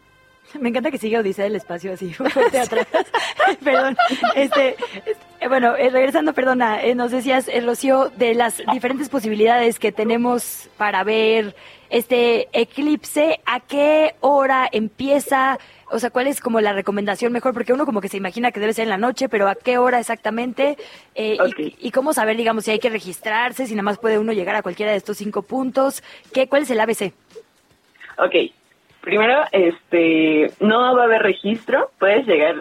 Me 0.59 0.71
encanta 0.71 0.91
que 0.91 0.99
siga 0.99 1.21
Odisea 1.21 1.45
del 1.45 1.57
Espacio 1.57 1.93
así, 1.93 2.15
atrás. 2.61 2.87
Perdón, 3.65 3.97
este, 4.35 4.77
este, 5.07 5.49
bueno, 5.49 5.77
eh, 5.77 5.91
regresando, 5.91 6.33
perdona, 6.33 6.83
eh, 6.83 6.95
nos 6.95 7.11
decías, 7.11 7.49
eh, 7.49 7.61
Rocío, 7.61 8.11
de 8.17 8.35
las 8.35 8.63
diferentes 8.73 9.09
posibilidades 9.09 9.79
que 9.79 9.93
tenemos 9.93 10.69
para 10.77 11.05
ver 11.05 11.55
este 11.89 12.49
eclipse, 12.53 13.41
¿a 13.47 13.61
qué 13.61 14.15
hora 14.21 14.69
empieza? 14.71 15.59
O 15.91 15.99
sea, 15.99 16.11
¿cuál 16.11 16.27
es 16.27 16.41
como 16.41 16.61
la 16.61 16.73
recomendación 16.73 17.33
mejor? 17.33 17.53
Porque 17.53 17.73
uno 17.73 17.87
como 17.87 18.01
que 18.01 18.09
se 18.09 18.17
imagina 18.17 18.53
que 18.53 18.61
debe 18.61 18.73
ser 18.73 18.85
en 18.85 18.91
la 18.91 18.99
noche, 18.99 19.29
pero 19.29 19.49
¿a 19.49 19.55
qué 19.55 19.79
hora 19.79 19.99
exactamente? 19.99 20.77
y, 21.15 21.91
cómo 21.91 22.13
saber, 22.13 22.37
digamos, 22.37 22.65
si 22.65 22.71
hay 22.71 22.79
que 22.79 22.91
registrarse, 22.91 23.67
si 23.67 23.75
nada 23.75 23.83
más 23.83 23.99
puede 23.99 24.19
uno 24.19 24.33
llegar 24.33 24.55
a 24.55 24.63
cualquiera 24.63 24.93
de 24.93 24.99
estos 24.99 25.17
cinco 25.17 25.43
puntos? 25.43 26.03
¿Qué, 26.33 26.49
¿Cuál 26.49 26.63
es 26.63 26.71
el 26.71 26.81
ABC? 26.81 27.13
Ok, 28.19 28.53
primero, 29.01 29.43
este, 29.53 30.53
no 30.61 30.95
va 30.95 31.03
a 31.03 31.05
haber 31.05 31.23
registro, 31.23 31.91
puedes 31.99 32.27
llegar. 32.27 32.57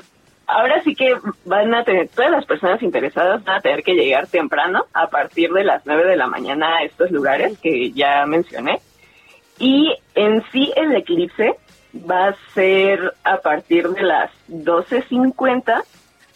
Ahora 0.47 0.81
sí 0.83 0.95
que 0.95 1.15
van 1.45 1.73
a 1.75 1.83
tener, 1.83 2.09
todas 2.09 2.31
las 2.31 2.45
personas 2.45 2.81
interesadas 2.81 3.43
van 3.43 3.57
a 3.57 3.61
tener 3.61 3.83
que 3.83 3.93
llegar 3.93 4.27
temprano, 4.27 4.85
a 4.93 5.07
partir 5.07 5.51
de 5.51 5.63
las 5.63 5.85
9 5.85 6.07
de 6.07 6.17
la 6.17 6.27
mañana 6.27 6.77
a 6.77 6.83
estos 6.83 7.11
lugares 7.11 7.59
que 7.59 7.91
ya 7.91 8.25
mencioné. 8.25 8.79
Y 9.59 9.93
en 10.15 10.43
sí 10.51 10.71
el 10.75 10.95
eclipse 10.95 11.55
va 11.93 12.29
a 12.29 12.35
ser 12.53 13.13
a 13.23 13.37
partir 13.37 13.89
de 13.89 14.03
las 14.03 14.31
12.50 14.47 15.83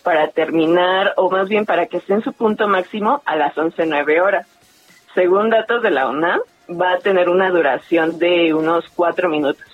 para 0.04 0.28
terminar, 0.28 1.14
o 1.16 1.30
más 1.30 1.48
bien 1.48 1.66
para 1.66 1.86
que 1.88 1.98
esté 1.98 2.14
en 2.14 2.24
su 2.24 2.34
punto 2.34 2.68
máximo 2.68 3.22
a 3.26 3.36
las 3.36 3.56
11.09 3.56 4.22
horas. 4.22 4.48
Según 5.16 5.50
datos 5.50 5.82
de 5.82 5.92
la 5.92 6.10
UNAM, 6.10 6.42
va 6.70 6.94
a 6.94 7.00
tener 7.00 7.30
una 7.30 7.50
duración 7.50 8.20
de 8.20 8.54
unos 8.54 8.86
cuatro 8.90 9.30
minutos. 9.30 9.73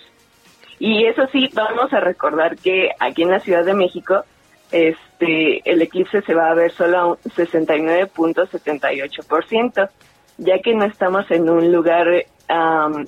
Y 0.80 1.06
eso 1.06 1.28
sí, 1.32 1.48
vamos 1.54 1.94
a 1.94 2.00
recordar 2.00 2.56
que 2.56 2.90
aquí 3.00 3.22
en 3.24 3.32
la 3.32 3.42
Ciudad 3.42 3.66
de 3.66 3.74
México, 3.74 4.24
este, 4.72 5.70
el 5.70 5.82
eclipse 5.82 6.22
se 6.22 6.34
va 6.34 6.50
a 6.50 6.54
ver 6.54 6.72
solo 6.72 6.98
a 6.98 7.08
un 7.08 7.18
69.78%, 7.18 9.90
ya 10.38 10.60
que 10.60 10.74
no 10.74 10.86
estamos 10.86 11.30
en 11.32 11.50
un 11.50 11.70
lugar 11.72 12.08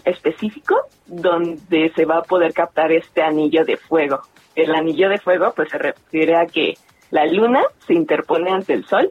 específico 0.06 0.76
donde 1.08 1.92
se 1.96 2.06
va 2.06 2.18
a 2.18 2.24
poder 2.24 2.54
captar 2.54 2.92
este 2.92 3.24
anillo 3.24 3.66
de 3.66 3.78
fuego. 3.78 4.22
El 4.56 4.76
anillo 4.76 5.10
de 5.10 5.18
fuego, 5.18 5.52
pues 5.56 5.70
se 5.70 5.80
refiere 5.80 6.36
a 6.36 6.46
que 6.46 6.76
la 7.10 7.26
luna 7.26 7.64
se 7.88 7.94
interpone 7.94 8.52
ante 8.52 8.74
el 8.74 8.86
sol 8.86 9.10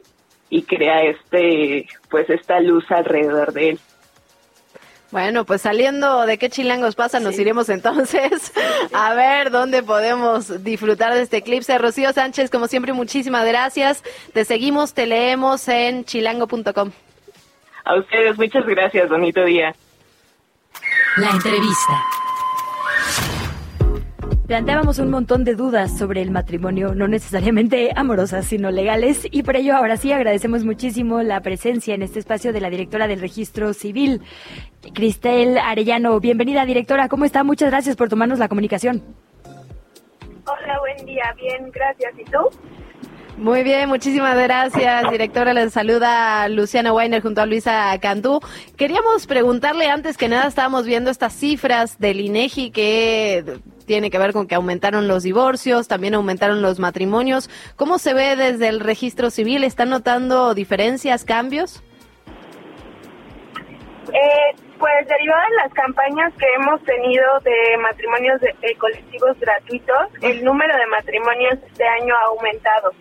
y 0.49 0.61
crea 0.63 1.03
este, 1.03 1.87
pues 2.09 2.29
esta 2.29 2.59
luz 2.59 2.89
alrededor 2.91 3.53
de 3.53 3.71
él. 3.71 3.79
Bueno, 5.11 5.43
pues 5.45 5.61
saliendo 5.61 6.25
de 6.25 6.37
qué 6.37 6.49
chilangos 6.49 6.95
pasa, 6.95 7.19
nos 7.19 7.37
iremos 7.37 7.67
entonces 7.67 8.53
a 8.93 9.13
ver 9.13 9.51
dónde 9.51 9.83
podemos 9.83 10.63
disfrutar 10.63 11.13
de 11.13 11.21
este 11.21 11.37
eclipse. 11.37 11.77
Rocío 11.77 12.13
Sánchez, 12.13 12.49
como 12.49 12.67
siempre, 12.67 12.93
muchísimas 12.93 13.45
gracias. 13.45 14.03
Te 14.33 14.45
seguimos, 14.45 14.93
te 14.93 15.05
leemos 15.05 15.67
en 15.67 16.05
chilango.com. 16.05 16.91
A 17.83 17.95
ustedes, 17.95 18.37
muchas 18.37 18.65
gracias. 18.65 19.09
Bonito 19.09 19.43
día. 19.43 19.75
La 21.17 21.31
entrevista. 21.31 22.03
Planteábamos 24.51 24.99
un 24.99 25.09
montón 25.09 25.45
de 25.45 25.55
dudas 25.55 25.97
sobre 25.97 26.21
el 26.21 26.29
matrimonio, 26.29 26.93
no 26.93 27.07
necesariamente 27.07 27.93
amorosas, 27.95 28.45
sino 28.45 28.69
legales, 28.69 29.25
y 29.31 29.43
por 29.43 29.55
ello 29.55 29.77
ahora 29.77 29.95
sí 29.95 30.11
agradecemos 30.11 30.65
muchísimo 30.65 31.21
la 31.21 31.39
presencia 31.39 31.95
en 31.95 32.01
este 32.01 32.19
espacio 32.19 32.51
de 32.51 32.59
la 32.59 32.69
directora 32.69 33.07
del 33.07 33.21
registro 33.21 33.71
civil, 33.71 34.19
Cristel 34.93 35.57
Arellano. 35.57 36.19
Bienvenida, 36.19 36.65
directora, 36.65 37.07
¿cómo 37.07 37.23
está? 37.23 37.45
Muchas 37.45 37.69
gracias 37.69 37.95
por 37.95 38.09
tomarnos 38.09 38.39
la 38.39 38.49
comunicación. 38.49 39.01
Hola, 39.45 40.79
buen 40.81 41.05
día, 41.05 41.33
bien, 41.37 41.71
gracias. 41.71 42.11
¿Y 42.19 42.25
tú? 42.25 42.49
Muy 43.37 43.63
bien, 43.63 43.87
muchísimas 43.87 44.37
gracias, 44.37 45.09
directora. 45.09 45.53
Les 45.53 45.71
saluda 45.71 46.49
Luciana 46.49 46.91
Weiner 46.91 47.21
junto 47.21 47.39
a 47.39 47.45
Luisa 47.45 47.97
Cantú. 48.01 48.41
Queríamos 48.75 49.27
preguntarle 49.27 49.89
antes 49.89 50.17
que 50.17 50.27
nada, 50.27 50.45
estábamos 50.45 50.85
viendo 50.85 51.09
estas 51.09 51.31
cifras 51.31 51.99
del 51.99 52.19
INEGI 52.19 52.71
que 52.71 53.61
tiene 53.85 54.09
que 54.09 54.17
ver 54.17 54.33
con 54.33 54.47
que 54.47 54.55
aumentaron 54.55 55.07
los 55.07 55.23
divorcios, 55.23 55.87
también 55.87 56.15
aumentaron 56.15 56.61
los 56.61 56.79
matrimonios. 56.79 57.49
¿Cómo 57.75 57.97
se 57.97 58.13
ve 58.13 58.35
desde 58.35 58.67
el 58.67 58.79
registro 58.79 59.29
civil? 59.29 59.63
¿Están 59.63 59.89
notando 59.89 60.53
diferencias, 60.53 61.23
cambios? 61.23 61.83
Eh, 64.13 64.55
pues 64.81 65.07
derivado 65.07 65.41
de 65.47 65.55
las 65.63 65.73
campañas 65.73 66.33
que 66.39 66.45
hemos 66.55 66.81
tenido 66.83 67.39
de 67.41 67.77
matrimonios 67.77 68.41
de, 68.41 68.75
colectivos 68.77 69.39
gratuitos, 69.39 70.07
el 70.21 70.43
número 70.43 70.75
de 70.75 70.87
matrimonios 70.87 71.53
este 71.67 71.87
año 71.87 72.15
ha 72.15 72.25
aumentado 72.29 72.91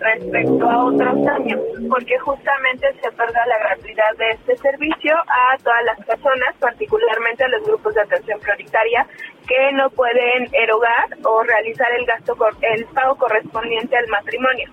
respecto 0.00 0.70
a 0.70 0.84
otros 0.84 1.26
años, 1.28 1.60
porque 1.88 2.18
justamente 2.18 2.86
se 3.00 3.08
otorga 3.08 3.46
la 3.46 3.58
gratuidad 3.58 4.16
de 4.18 4.30
este 4.30 4.56
servicio 4.56 5.14
a 5.14 5.56
todas 5.58 5.84
las 5.84 6.04
personas, 6.04 6.54
particularmente 6.60 7.44
a 7.44 7.48
los 7.48 7.64
grupos 7.66 7.94
de 7.94 8.00
atención 8.00 8.40
prioritaria, 8.40 9.06
que 9.46 9.72
no 9.72 9.90
pueden 9.90 10.48
erogar 10.52 11.16
o 11.24 11.42
realizar 11.42 11.88
el 11.98 12.06
gasto, 12.06 12.36
el 12.62 12.84
pago 12.86 13.16
correspondiente 13.16 13.96
al 13.96 14.08
matrimonio. 14.08 14.70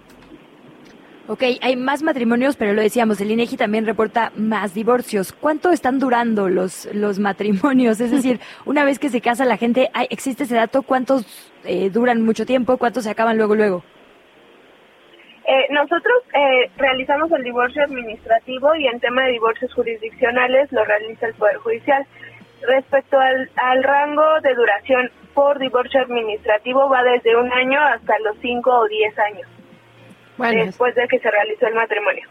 Ok, 1.25 1.41
hay 1.61 1.77
más 1.77 2.03
matrimonios, 2.03 2.57
pero 2.57 2.73
lo 2.73 2.81
decíamos, 2.81 3.21
el 3.21 3.31
INEGI 3.31 3.55
también 3.55 3.85
reporta 3.85 4.33
más 4.35 4.73
divorcios. 4.73 5.31
¿Cuánto 5.31 5.71
están 5.71 5.97
durando 5.97 6.49
los, 6.49 6.93
los 6.93 7.17
matrimonios? 7.17 8.01
Es 8.01 8.11
decir, 8.11 8.41
una 8.65 8.83
vez 8.83 8.99
que 8.99 9.07
se 9.07 9.21
casa 9.21 9.45
la 9.45 9.55
gente, 9.55 9.89
¿existe 10.09 10.43
ese 10.43 10.55
dato? 10.55 10.81
¿Cuántos 10.81 11.25
eh, 11.63 11.89
duran 11.89 12.23
mucho 12.23 12.45
tiempo? 12.45 12.77
¿Cuántos 12.77 13.05
se 13.05 13.09
acaban 13.09 13.37
luego, 13.37 13.55
luego? 13.55 13.83
Eh, 15.45 15.67
nosotros 15.71 16.23
eh, 16.33 16.69
realizamos 16.77 17.31
el 17.31 17.43
divorcio 17.43 17.83
administrativo 17.83 18.75
y 18.75 18.87
en 18.87 18.99
tema 18.99 19.23
de 19.23 19.33
divorcios 19.33 19.73
jurisdiccionales 19.73 20.71
lo 20.73 20.83
realiza 20.83 21.27
el 21.27 21.35
Poder 21.35 21.57
Judicial. 21.57 22.05
Respecto 22.67 23.19
al, 23.19 23.49
al 23.55 23.83
rango 23.83 24.41
de 24.41 24.53
duración 24.53 25.11
por 25.33 25.59
divorcio 25.59 26.01
administrativo 26.01 26.89
va 26.89 27.03
desde 27.03 27.35
un 27.35 27.51
año 27.51 27.79
hasta 27.81 28.17
los 28.19 28.37
cinco 28.41 28.71
o 28.71 28.87
diez 28.87 29.17
años 29.19 29.47
después 30.37 30.95
de 30.95 31.07
que 31.07 31.19
se 31.19 31.29
realizó 31.29 31.67
el 31.67 31.75
matrimonio. 31.75 32.27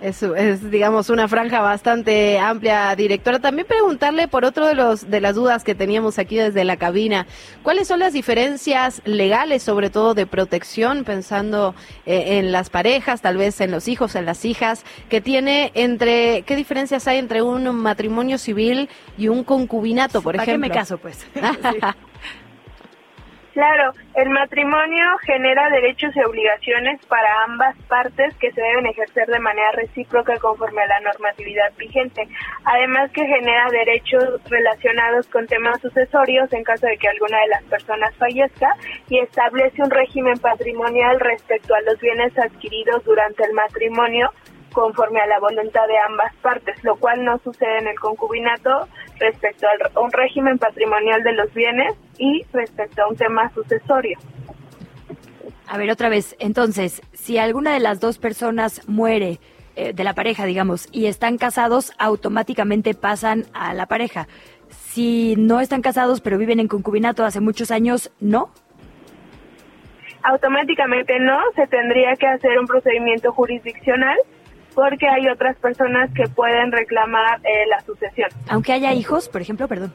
Eso 0.00 0.36
es, 0.36 0.70
digamos, 0.70 1.08
una 1.08 1.26
franja 1.26 1.62
bastante 1.62 2.38
amplia, 2.38 2.94
directora. 2.94 3.38
También 3.38 3.66
preguntarle 3.66 4.28
por 4.28 4.44
otro 4.44 4.66
de 4.66 4.74
los 4.74 5.10
de 5.10 5.20
las 5.22 5.34
dudas 5.34 5.64
que 5.64 5.74
teníamos 5.74 6.18
aquí 6.18 6.36
desde 6.36 6.64
la 6.64 6.76
cabina, 6.76 7.26
¿cuáles 7.62 7.88
son 7.88 8.00
las 8.00 8.12
diferencias 8.12 9.00
legales, 9.06 9.62
sobre 9.62 9.88
todo 9.88 10.12
de 10.12 10.26
protección, 10.26 11.04
pensando 11.04 11.74
eh, 12.04 12.38
en 12.38 12.52
las 12.52 12.68
parejas, 12.68 13.22
tal 13.22 13.38
vez 13.38 13.60
en 13.62 13.70
los 13.70 13.88
hijos, 13.88 14.16
en 14.16 14.26
las 14.26 14.44
hijas, 14.44 14.84
que 15.08 15.22
tiene 15.22 15.72
entre, 15.74 16.42
qué 16.42 16.56
diferencias 16.56 17.08
hay 17.08 17.16
entre 17.16 17.40
un 17.40 17.64
matrimonio 17.76 18.36
civil 18.36 18.90
y 19.16 19.28
un 19.28 19.44
concubinato, 19.44 20.20
por 20.20 20.36
ejemplo? 20.36 20.60
¿Para 20.60 20.68
qué 20.68 20.68
me 20.68 20.70
caso, 20.70 20.98
pues? 20.98 21.26
Claro, 23.56 23.94
el 24.16 24.28
matrimonio 24.28 25.16
genera 25.24 25.70
derechos 25.70 26.14
y 26.14 26.20
obligaciones 26.20 27.00
para 27.06 27.44
ambas 27.44 27.74
partes 27.88 28.36
que 28.36 28.52
se 28.52 28.60
deben 28.60 28.84
ejercer 28.84 29.26
de 29.28 29.40
manera 29.40 29.72
recíproca 29.72 30.38
conforme 30.40 30.82
a 30.82 30.86
la 30.86 31.00
normatividad 31.00 31.72
vigente. 31.78 32.28
Además 32.66 33.10
que 33.12 33.24
genera 33.24 33.70
derechos 33.70 34.42
relacionados 34.50 35.26
con 35.28 35.46
temas 35.46 35.80
sucesorios 35.80 36.52
en 36.52 36.64
caso 36.64 36.86
de 36.86 36.98
que 36.98 37.08
alguna 37.08 37.40
de 37.40 37.48
las 37.48 37.62
personas 37.62 38.14
fallezca 38.16 38.76
y 39.08 39.20
establece 39.20 39.82
un 39.82 39.90
régimen 39.90 40.38
patrimonial 40.38 41.18
respecto 41.18 41.74
a 41.74 41.80
los 41.80 41.98
bienes 41.98 42.38
adquiridos 42.38 43.02
durante 43.04 43.42
el 43.42 43.54
matrimonio 43.54 44.32
conforme 44.76 45.20
a 45.20 45.26
la 45.26 45.40
voluntad 45.40 45.88
de 45.88 45.96
ambas 46.06 46.34
partes, 46.42 46.76
lo 46.84 46.96
cual 46.96 47.24
no 47.24 47.38
sucede 47.38 47.78
en 47.78 47.86
el 47.86 47.98
concubinato 47.98 48.86
respecto 49.18 49.66
a 49.66 50.00
un 50.00 50.12
régimen 50.12 50.58
patrimonial 50.58 51.22
de 51.22 51.32
los 51.32 51.52
bienes 51.54 51.94
y 52.18 52.44
respecto 52.52 53.02
a 53.02 53.08
un 53.08 53.16
tema 53.16 53.50
sucesorio. 53.54 54.18
A 55.66 55.78
ver, 55.78 55.90
otra 55.90 56.10
vez, 56.10 56.36
entonces, 56.40 57.00
si 57.14 57.38
alguna 57.38 57.72
de 57.72 57.80
las 57.80 58.00
dos 58.00 58.18
personas 58.18 58.86
muere, 58.86 59.40
eh, 59.76 59.94
de 59.94 60.04
la 60.04 60.12
pareja, 60.12 60.44
digamos, 60.44 60.88
y 60.92 61.06
están 61.06 61.38
casados, 61.38 61.92
automáticamente 61.98 62.92
pasan 62.92 63.46
a 63.54 63.72
la 63.72 63.86
pareja. 63.86 64.28
Si 64.68 65.36
no 65.38 65.60
están 65.60 65.80
casados, 65.80 66.20
pero 66.20 66.36
viven 66.36 66.60
en 66.60 66.68
concubinato 66.68 67.24
hace 67.24 67.40
muchos 67.40 67.70
años, 67.70 68.12
¿no? 68.20 68.50
Automáticamente 70.22 71.18
no, 71.18 71.40
se 71.54 71.66
tendría 71.66 72.14
que 72.16 72.26
hacer 72.26 72.58
un 72.58 72.66
procedimiento 72.66 73.32
jurisdiccional 73.32 74.18
porque 74.76 75.08
hay 75.08 75.26
otras 75.26 75.56
personas 75.56 76.10
que 76.14 76.28
pueden 76.28 76.70
reclamar 76.70 77.40
eh, 77.44 77.66
la 77.66 77.80
sucesión. 77.80 78.28
Aunque 78.50 78.74
haya 78.74 78.92
hijos, 78.92 79.26
por 79.30 79.40
ejemplo, 79.40 79.66
perdón. 79.66 79.90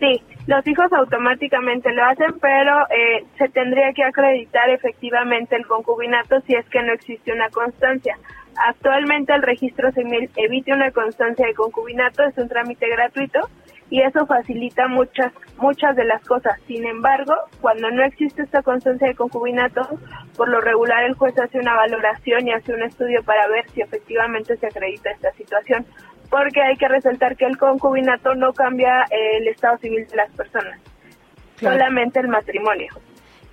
Sí, 0.00 0.22
los 0.46 0.66
hijos 0.66 0.90
automáticamente 0.90 1.92
lo 1.92 2.02
hacen, 2.02 2.40
pero 2.40 2.88
eh, 2.88 3.26
se 3.36 3.50
tendría 3.50 3.92
que 3.92 4.04
acreditar 4.04 4.70
efectivamente 4.70 5.54
el 5.54 5.66
concubinato 5.66 6.40
si 6.46 6.54
es 6.54 6.64
que 6.70 6.82
no 6.82 6.94
existe 6.94 7.30
una 7.30 7.50
constancia. 7.50 8.18
Actualmente 8.56 9.34
el 9.34 9.42
registro 9.42 9.92
civil 9.92 10.30
evite 10.36 10.72
una 10.72 10.90
constancia 10.90 11.46
de 11.46 11.52
concubinato, 11.52 12.22
es 12.24 12.36
un 12.38 12.48
trámite 12.48 12.88
gratuito 12.88 13.50
y 13.92 14.00
eso 14.00 14.24
facilita 14.24 14.88
muchas 14.88 15.30
muchas 15.58 15.94
de 15.94 16.04
las 16.06 16.24
cosas. 16.26 16.58
Sin 16.66 16.86
embargo, 16.86 17.34
cuando 17.60 17.90
no 17.90 18.02
existe 18.02 18.40
esta 18.40 18.62
constancia 18.62 19.06
de 19.06 19.14
concubinato, 19.14 19.86
por 20.34 20.48
lo 20.48 20.62
regular 20.62 21.04
el 21.04 21.12
juez 21.14 21.38
hace 21.38 21.58
una 21.58 21.74
valoración 21.74 22.48
y 22.48 22.52
hace 22.52 22.72
un 22.72 22.82
estudio 22.82 23.22
para 23.22 23.46
ver 23.48 23.68
si 23.70 23.82
efectivamente 23.82 24.56
se 24.56 24.66
acredita 24.66 25.10
esta 25.10 25.30
situación, 25.32 25.84
porque 26.30 26.62
hay 26.62 26.76
que 26.76 26.88
resaltar 26.88 27.36
que 27.36 27.44
el 27.44 27.58
concubinato 27.58 28.34
no 28.34 28.54
cambia 28.54 29.04
el 29.10 29.46
estado 29.46 29.76
civil 29.76 30.06
de 30.08 30.16
las 30.16 30.32
personas, 30.32 30.80
solamente 31.60 32.18
el 32.18 32.28
matrimonio. 32.28 32.88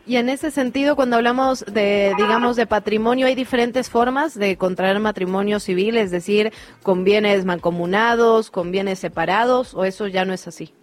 Y 0.09 0.17
en 0.17 0.27
ese 0.27 0.49
sentido, 0.49 0.95
cuando 0.95 1.17
hablamos 1.17 1.63
de, 1.71 2.15
digamos, 2.17 2.55
de 2.55 2.65
patrimonio, 2.65 3.27
hay 3.27 3.35
diferentes 3.35 3.91
formas 3.91 4.33
de 4.33 4.57
contraer 4.57 4.99
matrimonio 4.99 5.59
civil, 5.59 5.97
es 5.97 6.09
decir, 6.09 6.51
con 6.81 7.03
bienes 7.03 7.45
mancomunados, 7.45 8.49
con 8.49 8.71
bienes 8.71 8.97
separados, 8.97 9.75
o 9.75 9.85
eso 9.85 10.07
ya 10.07 10.25
no 10.25 10.33
es 10.33 10.47
así. 10.47 10.73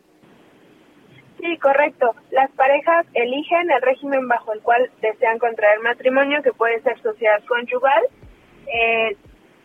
Sí, 1.41 1.59
correcto. 1.59 2.15
Las 2.31 2.53
parejas 2.53 3.05
eligen 3.15 3.69
el 3.69 3.83
régimen 3.83 4.29
bajo 4.29 4.53
el 4.53 4.61
cual 4.61 4.93
desean 5.03 5.41
contraer 5.41 5.81
matrimonio, 5.81 6.41
que 6.45 6.53
puede 6.53 6.81
ser 6.83 6.97
sociedad 7.03 7.43
conyugal, 7.49 8.05
eh, 8.73 9.17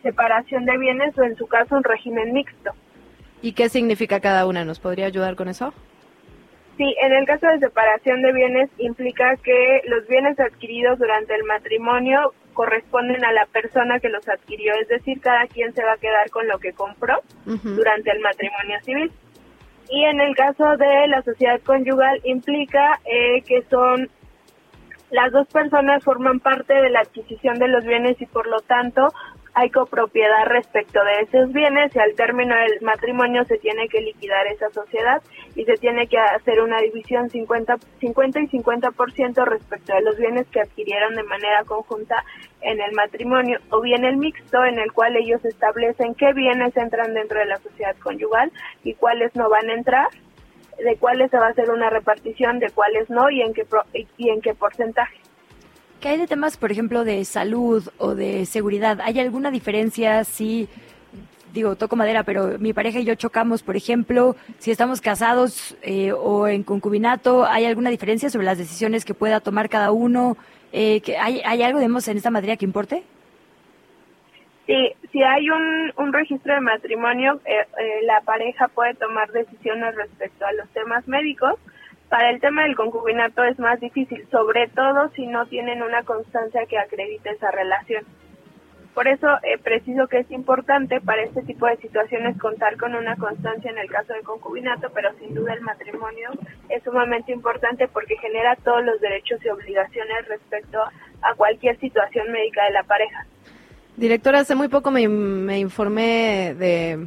separación 0.02 0.64
de 0.64 0.76
bienes 0.76 1.16
o 1.16 1.22
en 1.22 1.36
su 1.36 1.46
caso 1.46 1.76
un 1.76 1.84
régimen 1.84 2.32
mixto. 2.32 2.72
¿Y 3.42 3.52
qué 3.52 3.68
significa 3.68 4.18
cada 4.18 4.44
una? 4.44 4.64
¿Nos 4.64 4.80
podría 4.80 5.06
ayudar 5.06 5.36
con 5.36 5.46
eso? 5.46 5.72
Sí, 6.76 6.94
en 7.02 7.12
el 7.12 7.26
caso 7.26 7.46
de 7.46 7.58
separación 7.58 8.22
de 8.22 8.32
bienes 8.32 8.70
implica 8.78 9.36
que 9.36 9.82
los 9.86 10.06
bienes 10.08 10.40
adquiridos 10.40 10.98
durante 10.98 11.34
el 11.34 11.44
matrimonio 11.44 12.32
corresponden 12.54 13.24
a 13.24 13.32
la 13.32 13.46
persona 13.46 14.00
que 14.00 14.08
los 14.08 14.26
adquirió, 14.28 14.74
es 14.74 14.88
decir, 14.88 15.20
cada 15.20 15.46
quien 15.46 15.74
se 15.74 15.84
va 15.84 15.92
a 15.92 15.98
quedar 15.98 16.30
con 16.30 16.48
lo 16.48 16.58
que 16.58 16.72
compró 16.72 17.20
durante 17.44 18.10
el 18.10 18.20
matrimonio 18.20 18.80
civil. 18.82 19.12
Y 19.90 20.04
en 20.04 20.20
el 20.20 20.34
caso 20.34 20.76
de 20.76 21.08
la 21.08 21.22
sociedad 21.22 21.60
conyugal 21.62 22.20
implica 22.24 23.00
eh, 23.04 23.42
que 23.42 23.62
son 23.68 24.08
las 25.10 25.30
dos 25.30 25.46
personas 25.48 26.02
forman 26.02 26.40
parte 26.40 26.72
de 26.72 26.88
la 26.88 27.00
adquisición 27.00 27.58
de 27.58 27.68
los 27.68 27.84
bienes 27.84 28.18
y 28.20 28.26
por 28.26 28.46
lo 28.46 28.60
tanto 28.60 29.08
hay 29.54 29.70
copropiedad 29.70 30.46
respecto 30.46 31.00
de 31.04 31.24
esos 31.24 31.52
bienes 31.52 31.94
y 31.94 31.98
al 31.98 32.14
término 32.14 32.54
del 32.54 32.80
matrimonio 32.80 33.44
se 33.44 33.58
tiene 33.58 33.88
que 33.88 34.00
liquidar 34.00 34.46
esa 34.46 34.70
sociedad 34.70 35.22
y 35.54 35.64
se 35.64 35.74
tiene 35.74 36.06
que 36.06 36.18
hacer 36.18 36.60
una 36.60 36.80
división 36.80 37.28
50, 37.28 37.76
50 38.00 38.40
y 38.40 38.48
50% 38.48 39.44
respecto 39.44 39.94
de 39.94 40.02
los 40.02 40.16
bienes 40.16 40.46
que 40.48 40.60
adquirieron 40.60 41.14
de 41.14 41.24
manera 41.24 41.64
conjunta 41.64 42.24
en 42.62 42.80
el 42.80 42.92
matrimonio 42.92 43.58
o 43.70 43.80
bien 43.82 44.04
el 44.04 44.16
mixto 44.16 44.64
en 44.64 44.78
el 44.78 44.92
cual 44.92 45.16
ellos 45.16 45.44
establecen 45.44 46.14
qué 46.14 46.32
bienes 46.32 46.74
entran 46.76 47.12
dentro 47.12 47.38
de 47.38 47.46
la 47.46 47.58
sociedad 47.58 47.96
conyugal 48.02 48.50
y 48.84 48.94
cuáles 48.94 49.34
no 49.36 49.50
van 49.50 49.68
a 49.68 49.74
entrar 49.74 50.08
de 50.78 50.96
cuáles 50.96 51.30
se 51.30 51.36
va 51.36 51.48
a 51.48 51.50
hacer 51.50 51.70
una 51.70 51.90
repartición, 51.90 52.58
de 52.58 52.70
cuáles 52.70 53.10
no 53.10 53.28
y 53.30 53.42
en 53.42 53.52
qué, 53.52 53.66
y 54.16 54.30
en 54.30 54.40
qué 54.40 54.54
porcentaje. 54.54 55.18
¿Qué 56.02 56.08
hay 56.08 56.18
de 56.18 56.26
temas, 56.26 56.56
por 56.56 56.72
ejemplo, 56.72 57.04
de 57.04 57.24
salud 57.24 57.88
o 57.98 58.16
de 58.16 58.44
seguridad? 58.44 58.98
¿Hay 59.02 59.20
alguna 59.20 59.52
diferencia 59.52 60.24
si, 60.24 60.68
digo, 61.54 61.76
toco 61.76 61.94
madera, 61.94 62.24
pero 62.24 62.58
mi 62.58 62.72
pareja 62.72 62.98
y 62.98 63.04
yo 63.04 63.14
chocamos, 63.14 63.62
por 63.62 63.76
ejemplo, 63.76 64.34
si 64.58 64.72
estamos 64.72 65.00
casados 65.00 65.76
eh, 65.80 66.10
o 66.10 66.48
en 66.48 66.64
concubinato, 66.64 67.46
¿hay 67.46 67.66
alguna 67.66 67.88
diferencia 67.88 68.30
sobre 68.30 68.46
las 68.46 68.58
decisiones 68.58 69.04
que 69.04 69.14
pueda 69.14 69.38
tomar 69.38 69.68
cada 69.68 69.92
uno? 69.92 70.36
Eh, 70.72 71.00
¿hay, 71.20 71.40
¿Hay 71.44 71.62
algo, 71.62 71.78
digamos, 71.78 72.08
en 72.08 72.16
esta 72.16 72.32
materia 72.32 72.56
que 72.56 72.64
importe? 72.64 73.04
Sí, 74.66 74.94
si 75.12 75.22
hay 75.22 75.50
un, 75.50 75.92
un 75.96 76.12
registro 76.12 76.52
de 76.52 76.62
matrimonio, 76.62 77.40
eh, 77.44 77.64
la 78.06 78.22
pareja 78.22 78.66
puede 78.66 78.94
tomar 78.94 79.30
decisiones 79.30 79.94
respecto 79.94 80.46
a 80.46 80.52
los 80.52 80.68
temas 80.70 81.06
médicos, 81.06 81.60
para 82.12 82.28
el 82.28 82.40
tema 82.40 82.64
del 82.64 82.76
concubinato 82.76 83.42
es 83.42 83.58
más 83.58 83.80
difícil, 83.80 84.28
sobre 84.30 84.68
todo 84.68 85.08
si 85.16 85.26
no 85.26 85.46
tienen 85.46 85.82
una 85.82 86.02
constancia 86.02 86.66
que 86.66 86.76
acredite 86.78 87.30
esa 87.30 87.50
relación. 87.50 88.04
Por 88.92 89.08
eso 89.08 89.26
eh, 89.42 89.56
preciso 89.56 90.06
que 90.08 90.18
es 90.18 90.30
importante 90.30 91.00
para 91.00 91.22
este 91.22 91.40
tipo 91.44 91.64
de 91.64 91.78
situaciones 91.78 92.38
contar 92.38 92.76
con 92.76 92.94
una 92.94 93.16
constancia 93.16 93.70
en 93.70 93.78
el 93.78 93.88
caso 93.88 94.12
del 94.12 94.24
concubinato, 94.24 94.90
pero 94.92 95.08
sin 95.14 95.34
duda 95.34 95.54
el 95.54 95.62
matrimonio 95.62 96.28
es 96.68 96.82
sumamente 96.82 97.32
importante 97.32 97.88
porque 97.88 98.18
genera 98.18 98.56
todos 98.56 98.84
los 98.84 99.00
derechos 99.00 99.42
y 99.42 99.48
obligaciones 99.48 100.28
respecto 100.28 100.82
a 100.82 101.34
cualquier 101.34 101.80
situación 101.80 102.30
médica 102.30 102.66
de 102.66 102.72
la 102.72 102.82
pareja. 102.82 103.24
Directora, 103.96 104.40
hace 104.40 104.54
muy 104.54 104.68
poco 104.68 104.90
me, 104.90 105.02
informé 105.58 106.54
de, 106.58 107.06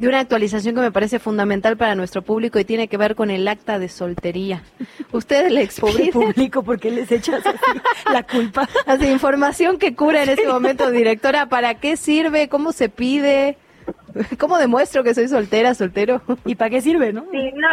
una 0.00 0.20
actualización 0.20 0.74
que 0.74 0.80
me 0.80 0.90
parece 0.90 1.18
fundamental 1.18 1.76
para 1.76 1.94
nuestro 1.94 2.22
público 2.22 2.58
y 2.58 2.64
tiene 2.64 2.88
que 2.88 2.96
ver 2.96 3.14
con 3.14 3.30
el 3.30 3.46
acta 3.46 3.78
de 3.78 3.88
soltería. 3.90 4.62
Ustedes 5.12 5.52
le 5.52 5.68
Pobre 5.80 6.10
público, 6.10 6.62
¿por 6.62 6.80
qué 6.80 6.90
les 6.90 7.12
echas 7.12 7.42
la 8.10 8.22
culpa? 8.22 8.66
Así, 8.86 9.06
información 9.06 9.78
que 9.78 9.94
cura 9.94 10.22
en 10.22 10.30
este 10.30 10.48
momento, 10.48 10.90
directora, 10.90 11.46
¿para 11.46 11.74
qué 11.74 11.96
sirve? 11.96 12.48
¿Cómo 12.48 12.72
se 12.72 12.88
pide? 12.88 13.58
¿Cómo 14.38 14.56
demuestro 14.56 15.04
que 15.04 15.14
soy 15.14 15.28
soltera, 15.28 15.74
soltero? 15.74 16.22
¿Y 16.46 16.54
para 16.54 16.70
qué 16.70 16.80
sirve, 16.80 17.12
no? 17.12 17.26
Sí, 17.30 17.52
no, 17.54 17.68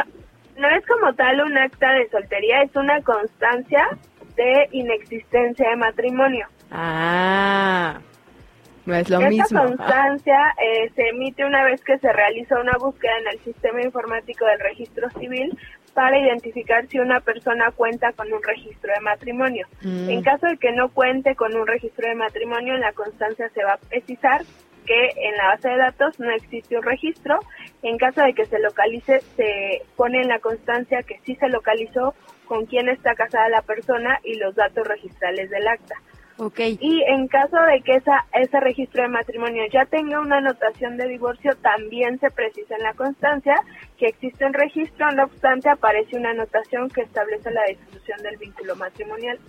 no 0.58 0.70
es 0.76 0.86
como 0.86 1.14
tal 1.14 1.40
un 1.42 1.58
acta 1.58 1.94
de 1.94 2.10
soltería, 2.10 2.64
es 2.64 2.76
una 2.76 3.02
constancia 3.02 3.88
de 4.36 4.68
inexistencia 4.72 5.70
de 5.70 5.76
matrimonio. 5.78 6.48
Ah, 6.70 8.00
no 8.86 8.96
es 8.96 9.10
lo 9.10 9.20
Esta 9.20 9.66
constancia 9.66 10.56
eh, 10.62 10.92
se 10.96 11.10
emite 11.10 11.46
una 11.46 11.64
vez 11.64 11.84
que 11.84 11.98
se 11.98 12.12
realiza 12.12 12.60
una 12.60 12.78
búsqueda 12.78 13.14
en 13.22 13.28
el 13.34 13.40
sistema 13.40 13.82
informático 13.82 14.46
del 14.46 14.60
registro 14.60 15.10
civil 15.20 15.58
para 15.94 16.20
identificar 16.20 16.86
si 16.88 17.00
una 17.00 17.22
persona 17.22 17.72
cuenta 17.72 18.12
con 18.14 18.32
un 18.32 18.44
registro 18.44 18.94
de 18.94 19.00
matrimonio. 19.00 19.66
Mm. 19.82 20.10
En 20.10 20.22
caso 20.22 20.46
de 20.46 20.58
que 20.58 20.74
no 20.74 20.90
cuente 20.90 21.36
con 21.36 21.56
un 21.56 21.66
registro 21.66 22.08
de 22.08 22.16
matrimonio, 22.16 22.76
en 22.76 22.82
la 22.82 22.92
constancia 22.92 23.50
se 23.50 23.64
va 23.64 23.74
a 23.74 23.78
precisar 23.78 24.42
que 24.86 25.10
en 25.16 25.38
la 25.38 25.48
base 25.48 25.70
de 25.70 25.78
datos 25.78 26.20
no 26.20 26.30
existe 26.32 26.78
un 26.78 26.84
registro. 26.84 27.40
En 27.82 27.98
caso 27.98 28.22
de 28.22 28.34
que 28.34 28.46
se 28.46 28.60
localice, 28.60 29.22
se 29.36 29.82
pone 29.96 30.22
en 30.22 30.28
la 30.28 30.40
constancia 30.40 31.02
que 31.04 31.20
sí 31.26 31.36
se 31.36 31.50
localizó 31.50 32.14
con 32.46 32.66
quién 32.66 32.90
está 32.90 33.16
casada 33.16 33.50
la 33.50 33.62
persona 33.62 34.20
y 34.24 34.36
los 34.36 34.54
datos 34.54 34.88
registrales 34.88 35.50
del 35.50 35.68
acta. 35.68 35.96
Okay. 36.38 36.78
Y 36.82 37.02
en 37.04 37.28
caso 37.30 37.56
de 37.56 37.82
que 37.82 37.96
esa, 37.96 38.26
ese 38.34 38.60
registro 38.60 39.04
de 39.04 39.08
matrimonio 39.08 39.64
ya 39.72 39.86
tenga 39.86 40.20
una 40.20 40.38
anotación 40.38 40.98
de 40.98 41.08
divorcio, 41.08 41.56
también 41.62 42.20
se 42.20 42.30
precisa 42.30 42.76
en 42.76 42.84
la 42.84 42.94
constancia 42.94 43.56
que 43.98 44.08
existe 44.08 44.46
un 44.46 44.54
registro, 44.54 45.10
no 45.12 45.24
obstante 45.24 45.70
aparece 45.70 46.18
una 46.18 46.32
anotación 46.32 46.90
que 46.90 47.02
establece 47.02 47.52
la 47.52 47.64
disolución 47.64 48.22
del 48.22 48.38
vínculo 48.38 48.76
matrimonial. 48.76 49.40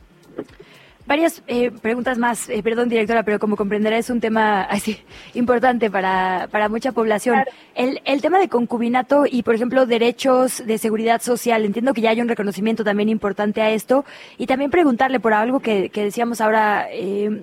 Varias 1.06 1.42
eh, 1.46 1.70
preguntas 1.70 2.18
más, 2.18 2.48
eh, 2.48 2.62
perdón 2.64 2.88
directora, 2.88 3.22
pero 3.22 3.38
como 3.38 3.56
comprenderá 3.56 3.96
es 3.96 4.10
un 4.10 4.20
tema 4.20 4.62
así 4.70 4.98
importante 5.34 5.88
para, 5.90 6.48
para 6.50 6.68
mucha 6.68 6.92
población. 6.92 7.44
El, 7.74 8.00
el 8.04 8.20
tema 8.20 8.40
de 8.40 8.48
concubinato 8.48 9.24
y, 9.30 9.42
por 9.42 9.54
ejemplo, 9.54 9.86
derechos 9.86 10.66
de 10.66 10.78
seguridad 10.78 11.22
social, 11.22 11.64
entiendo 11.64 11.94
que 11.94 12.00
ya 12.00 12.10
hay 12.10 12.20
un 12.20 12.28
reconocimiento 12.28 12.82
también 12.82 13.08
importante 13.08 13.62
a 13.62 13.70
esto. 13.70 14.04
Y 14.36 14.46
también 14.46 14.70
preguntarle 14.70 15.20
por 15.20 15.32
algo 15.32 15.60
que, 15.60 15.90
que 15.90 16.02
decíamos 16.02 16.40
ahora, 16.40 16.88
eh, 16.90 17.42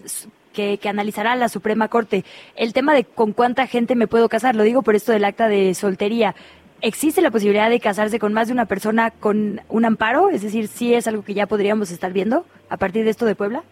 que, 0.51 0.77
que, 0.77 0.89
analizará 0.89 1.35
la 1.35 1.47
Suprema 1.47 1.87
Corte, 1.87 2.25
el 2.55 2.73
tema 2.73 2.93
de 2.93 3.05
con 3.05 3.31
cuánta 3.31 3.65
gente 3.65 3.95
me 3.95 4.07
puedo 4.07 4.27
casar, 4.27 4.55
lo 4.55 4.63
digo 4.63 4.81
por 4.81 4.95
esto 4.95 5.13
del 5.13 5.23
acta 5.25 5.47
de 5.47 5.73
soltería. 5.73 6.35
¿Existe 6.81 7.21
la 7.21 7.31
posibilidad 7.31 7.69
de 7.69 7.79
casarse 7.79 8.19
con 8.19 8.33
más 8.33 8.47
de 8.47 8.53
una 8.53 8.65
persona 8.65 9.11
con 9.11 9.61
un 9.69 9.85
amparo? 9.85 10.29
Es 10.29 10.41
decir, 10.41 10.67
¿sí 10.67 10.93
es 10.93 11.07
algo 11.07 11.23
que 11.23 11.33
ya 11.33 11.47
podríamos 11.47 11.91
estar 11.91 12.11
viendo 12.11 12.45
a 12.69 12.77
partir 12.77 13.03
de 13.05 13.11
esto 13.11 13.25
de 13.25 13.35
Puebla? 13.35 13.63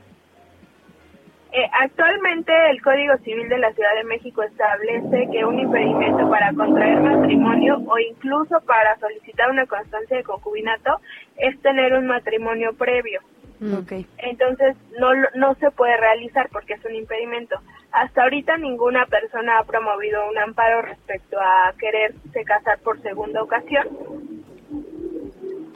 Eh, 1.53 1.69
actualmente 1.81 2.53
el 2.69 2.81
Código 2.81 3.17
Civil 3.25 3.49
de 3.49 3.57
la 3.57 3.73
Ciudad 3.73 3.93
de 3.95 4.05
México 4.05 4.41
establece 4.41 5.27
que 5.33 5.43
un 5.43 5.59
impedimento 5.59 6.29
para 6.29 6.53
contraer 6.53 7.01
matrimonio 7.01 7.81
o 7.87 7.99
incluso 7.99 8.61
para 8.61 8.97
solicitar 8.99 9.49
una 9.49 9.65
constancia 9.65 10.15
de 10.15 10.23
concubinato 10.23 11.01
es 11.35 11.61
tener 11.61 11.91
un 11.93 12.07
matrimonio 12.07 12.73
previo. 12.73 13.19
Mm. 13.61 13.75
Okay. 13.75 14.07
Entonces 14.17 14.75
no, 14.99 15.11
no 15.35 15.53
se 15.55 15.69
puede 15.71 15.95
realizar 15.95 16.49
porque 16.51 16.73
es 16.73 16.83
un 16.83 16.95
impedimento. 16.95 17.61
Hasta 17.91 18.23
ahorita 18.23 18.57
ninguna 18.57 19.05
persona 19.05 19.59
ha 19.59 19.63
promovido 19.63 20.27
un 20.29 20.37
amparo 20.39 20.81
respecto 20.81 21.39
a 21.39 21.71
quererse 21.77 22.43
casar 22.43 22.79
por 22.79 22.99
segunda 23.03 23.43
ocasión. 23.43 23.87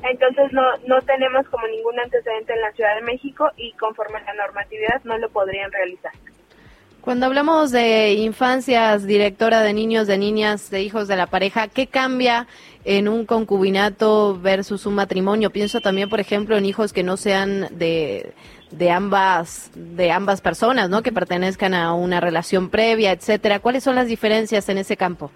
Entonces 0.02 0.52
no, 0.52 0.64
no 0.88 1.02
tenemos 1.04 1.48
como 1.50 1.68
ningún 1.68 2.00
antecedente 2.00 2.54
en 2.54 2.62
la 2.62 2.72
Ciudad 2.72 2.96
de 2.96 3.02
México 3.02 3.52
y 3.56 3.72
conforme 3.74 4.18
a 4.18 4.24
la 4.24 4.34
normatividad 4.34 5.04
no 5.04 5.18
lo 5.20 5.30
podrían 5.30 5.72
realizar. 5.72 6.12
Cuando 7.02 7.28
hablamos 7.28 7.72
de 7.72 8.14
infancias, 8.14 9.06
directora 9.06 9.62
de 9.62 9.74
niños, 9.74 10.08
de 10.08 10.18
niñas, 10.18 10.72
de 10.72 10.82
hijos 10.82 11.08
de 11.08 11.16
la 11.16 11.28
pareja, 11.28 11.68
¿qué 11.68 11.86
cambia 11.86 12.48
en 12.86 13.08
un 13.08 13.26
concubinato 13.26 14.40
versus 14.40 14.86
un 14.86 14.96
matrimonio? 14.96 15.50
Pienso 15.50 15.82
también, 15.82 16.08
por 16.10 16.20
ejemplo, 16.20 16.56
en 16.56 16.66
hijos 16.66 16.94
que 16.94 17.04
no 17.04 17.18
sean 17.18 17.68
de, 17.78 18.34
de 18.72 18.92
ambas 18.92 19.72
de 19.76 20.12
ambas 20.12 20.40
personas, 20.42 20.90
¿no? 20.90 21.04
Que 21.04 21.12
pertenezcan 21.12 21.74
a 21.74 21.94
una 21.94 22.22
relación 22.22 22.70
previa, 22.70 23.12
etcétera. 23.12 23.60
¿Cuáles 23.60 23.84
son 23.84 23.96
las 23.96 24.08
diferencias 24.08 24.70
en 24.70 24.78
ese 24.78 24.96
campo? 24.96 25.32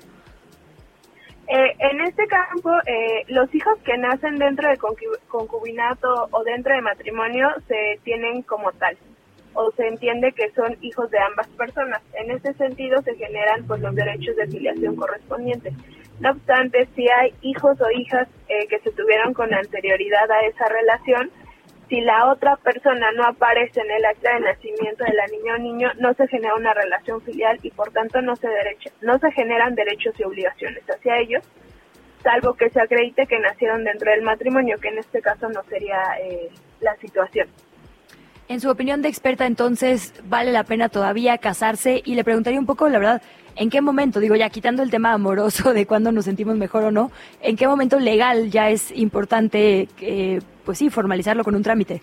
Eh, 1.47 1.75
en 1.79 2.01
este 2.01 2.27
campo, 2.27 2.69
eh, 2.85 3.25
los 3.27 3.53
hijos 3.55 3.73
que 3.83 3.97
nacen 3.97 4.37
dentro 4.37 4.69
de 4.69 4.77
concubinato 4.77 6.27
o 6.29 6.43
dentro 6.43 6.75
de 6.75 6.81
matrimonio 6.81 7.49
se 7.67 7.99
tienen 8.03 8.43
como 8.43 8.71
tal 8.73 8.95
o 9.53 9.71
se 9.71 9.87
entiende 9.87 10.31
que 10.31 10.51
son 10.51 10.77
hijos 10.81 11.09
de 11.09 11.17
ambas 11.19 11.47
personas. 11.47 12.01
En 12.13 12.29
ese 12.31 12.53
sentido 12.53 13.01
se 13.01 13.15
generan 13.15 13.65
pues 13.65 13.81
los 13.81 13.95
derechos 13.95 14.35
de 14.35 14.47
filiación 14.47 14.95
correspondientes. 14.95 15.73
No 16.19 16.31
obstante, 16.31 16.87
si 16.95 17.07
hay 17.09 17.33
hijos 17.41 17.79
o 17.79 17.91
hijas 17.91 18.27
eh, 18.49 18.67
que 18.67 18.79
se 18.79 18.91
tuvieron 18.91 19.33
con 19.33 19.53
anterioridad 19.53 20.29
a 20.29 20.41
esa 20.41 20.67
relación, 20.67 21.31
si 21.87 22.01
la 22.01 22.31
otra 22.31 22.55
persona 22.57 23.11
no 23.13 23.23
aparece 23.23 23.81
en 23.81 23.89
el 23.89 24.05
acta 24.05 24.33
de 24.33 24.41
nacimiento 24.41 25.03
de 25.03 25.13
la 25.13 25.25
niña 25.27 25.55
o 25.55 25.57
niño, 25.57 25.91
no 25.99 26.13
se 26.13 26.27
genera 26.27 26.55
una 26.55 26.73
relación 26.73 27.21
filial 27.21 27.57
y 27.63 27.71
por 27.71 27.91
tanto 27.91 28.21
no 28.21 28.35
se 28.35 28.47
derecha, 28.47 28.91
no 29.01 29.17
se 29.17 29.31
generan 29.31 29.75
derechos 29.75 30.13
y 30.19 30.23
obligaciones 30.23 30.83
hacia 30.87 31.17
ellos, 31.17 31.43
salvo 32.21 32.53
que 32.53 32.69
se 32.69 32.81
acredite 32.81 33.25
que 33.25 33.39
nacieron 33.39 33.83
dentro 33.83 34.11
del 34.11 34.21
matrimonio, 34.21 34.77
que 34.79 34.89
en 34.89 34.99
este 34.99 35.21
caso 35.21 35.49
no 35.49 35.63
sería 35.63 35.99
eh, 36.21 36.49
la 36.81 36.95
situación. 36.97 37.47
En 38.49 38.61
su 38.61 38.71
opinión 38.71 39.03
de 39.03 39.09
experta, 39.09 39.45
entonces, 39.45 40.11
¿vale 40.23 40.51
la 40.51 40.63
pena 40.63 40.89
todavía 40.89 41.37
casarse? 41.37 42.01
Y 42.03 42.15
le 42.15 42.23
preguntaría 42.23 42.59
un 42.59 42.65
poco, 42.65 42.89
la 42.89 42.97
verdad, 42.97 43.21
¿en 43.55 43.69
qué 43.69 43.79
momento, 43.79 44.19
digo 44.19 44.35
ya 44.35 44.49
quitando 44.49 44.81
el 44.81 44.89
tema 44.89 45.13
amoroso 45.13 45.71
de 45.71 45.85
cuándo 45.85 46.11
nos 46.11 46.25
sentimos 46.25 46.57
mejor 46.57 46.85
o 46.85 46.91
no, 46.91 47.11
¿en 47.43 47.55
qué 47.55 47.67
momento 47.67 47.99
legal 47.99 48.49
ya 48.49 48.71
es 48.71 48.91
importante, 48.91 49.87
eh, 50.01 50.39
pues 50.65 50.79
sí, 50.79 50.89
formalizarlo 50.89 51.43
con 51.43 51.53
un 51.53 51.61
trámite? 51.61 52.01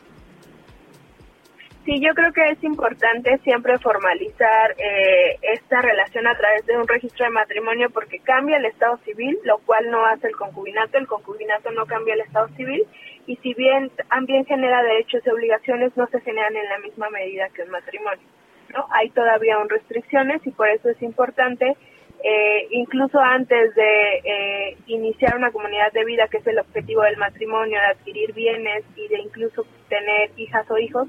Sí, 1.85 2.01
yo 2.01 2.14
creo 2.14 2.32
que 2.32 2.44
es 2.44 2.62
importante 2.62 3.39
siempre 3.39 3.77
formalizar 3.78 4.70
eh, 4.78 5.39
esta 5.52 5.82
relación 5.82 6.28
a 6.28 6.36
través 6.36 6.64
de 6.64 6.77
un 6.77 6.86
registro 6.86 7.24
de 7.24 7.32
matrimonio 7.32 7.90
porque 7.90 8.20
cambia 8.20 8.59
el 8.59 8.66
estado 8.66 8.98
civil, 8.98 9.36
lo 9.43 9.59
cual 9.59 9.90
no 9.90 10.06
hace 10.06 10.28
el 10.28 10.36
concubinato, 10.36 10.97
el 10.97 11.09
concubinato 11.09 11.73
no 11.73 11.86
cambia 11.86 12.14
el 12.14 12.20
estado 12.20 12.47
civil 12.56 12.86
y 13.27 13.36
si 13.36 13.55
bien 13.55 13.90
también 14.09 14.44
genera 14.44 14.82
derechos 14.82 15.23
y 15.24 15.31
obligaciones, 15.31 15.97
no 15.97 16.07
se 16.07 16.20
generan 16.20 16.57
en 16.57 16.69
la 16.69 16.78
misma 16.78 17.11
medida 17.11 17.48
que 17.51 17.62
un 17.62 17.70
matrimonio. 17.70 18.27
¿no? 18.74 18.86
Hay 18.90 19.11
todavía 19.11 19.57
aún 19.57 19.69
restricciones 19.69 20.47
y 20.47 20.51
por 20.51 20.69
eso 20.69 20.89
es 20.89 21.01
importante, 21.03 21.77
eh, 22.23 22.69
incluso 22.70 23.19
antes 23.20 23.74
de 23.74 24.16
eh, 24.24 24.77
iniciar 24.86 25.36
una 25.36 25.51
comunidad 25.51 25.93
de 25.93 26.05
vida, 26.05 26.28
que 26.28 26.39
es 26.39 26.47
el 26.47 26.59
objetivo 26.59 27.03
del 27.03 27.16
matrimonio, 27.16 27.78
de 27.78 27.86
adquirir 27.86 28.32
bienes 28.32 28.85
y 28.97 29.07
de 29.09 29.20
incluso 29.20 29.66
tener 29.89 30.31
hijas 30.36 30.69
o 30.70 30.78
hijos, 30.78 31.09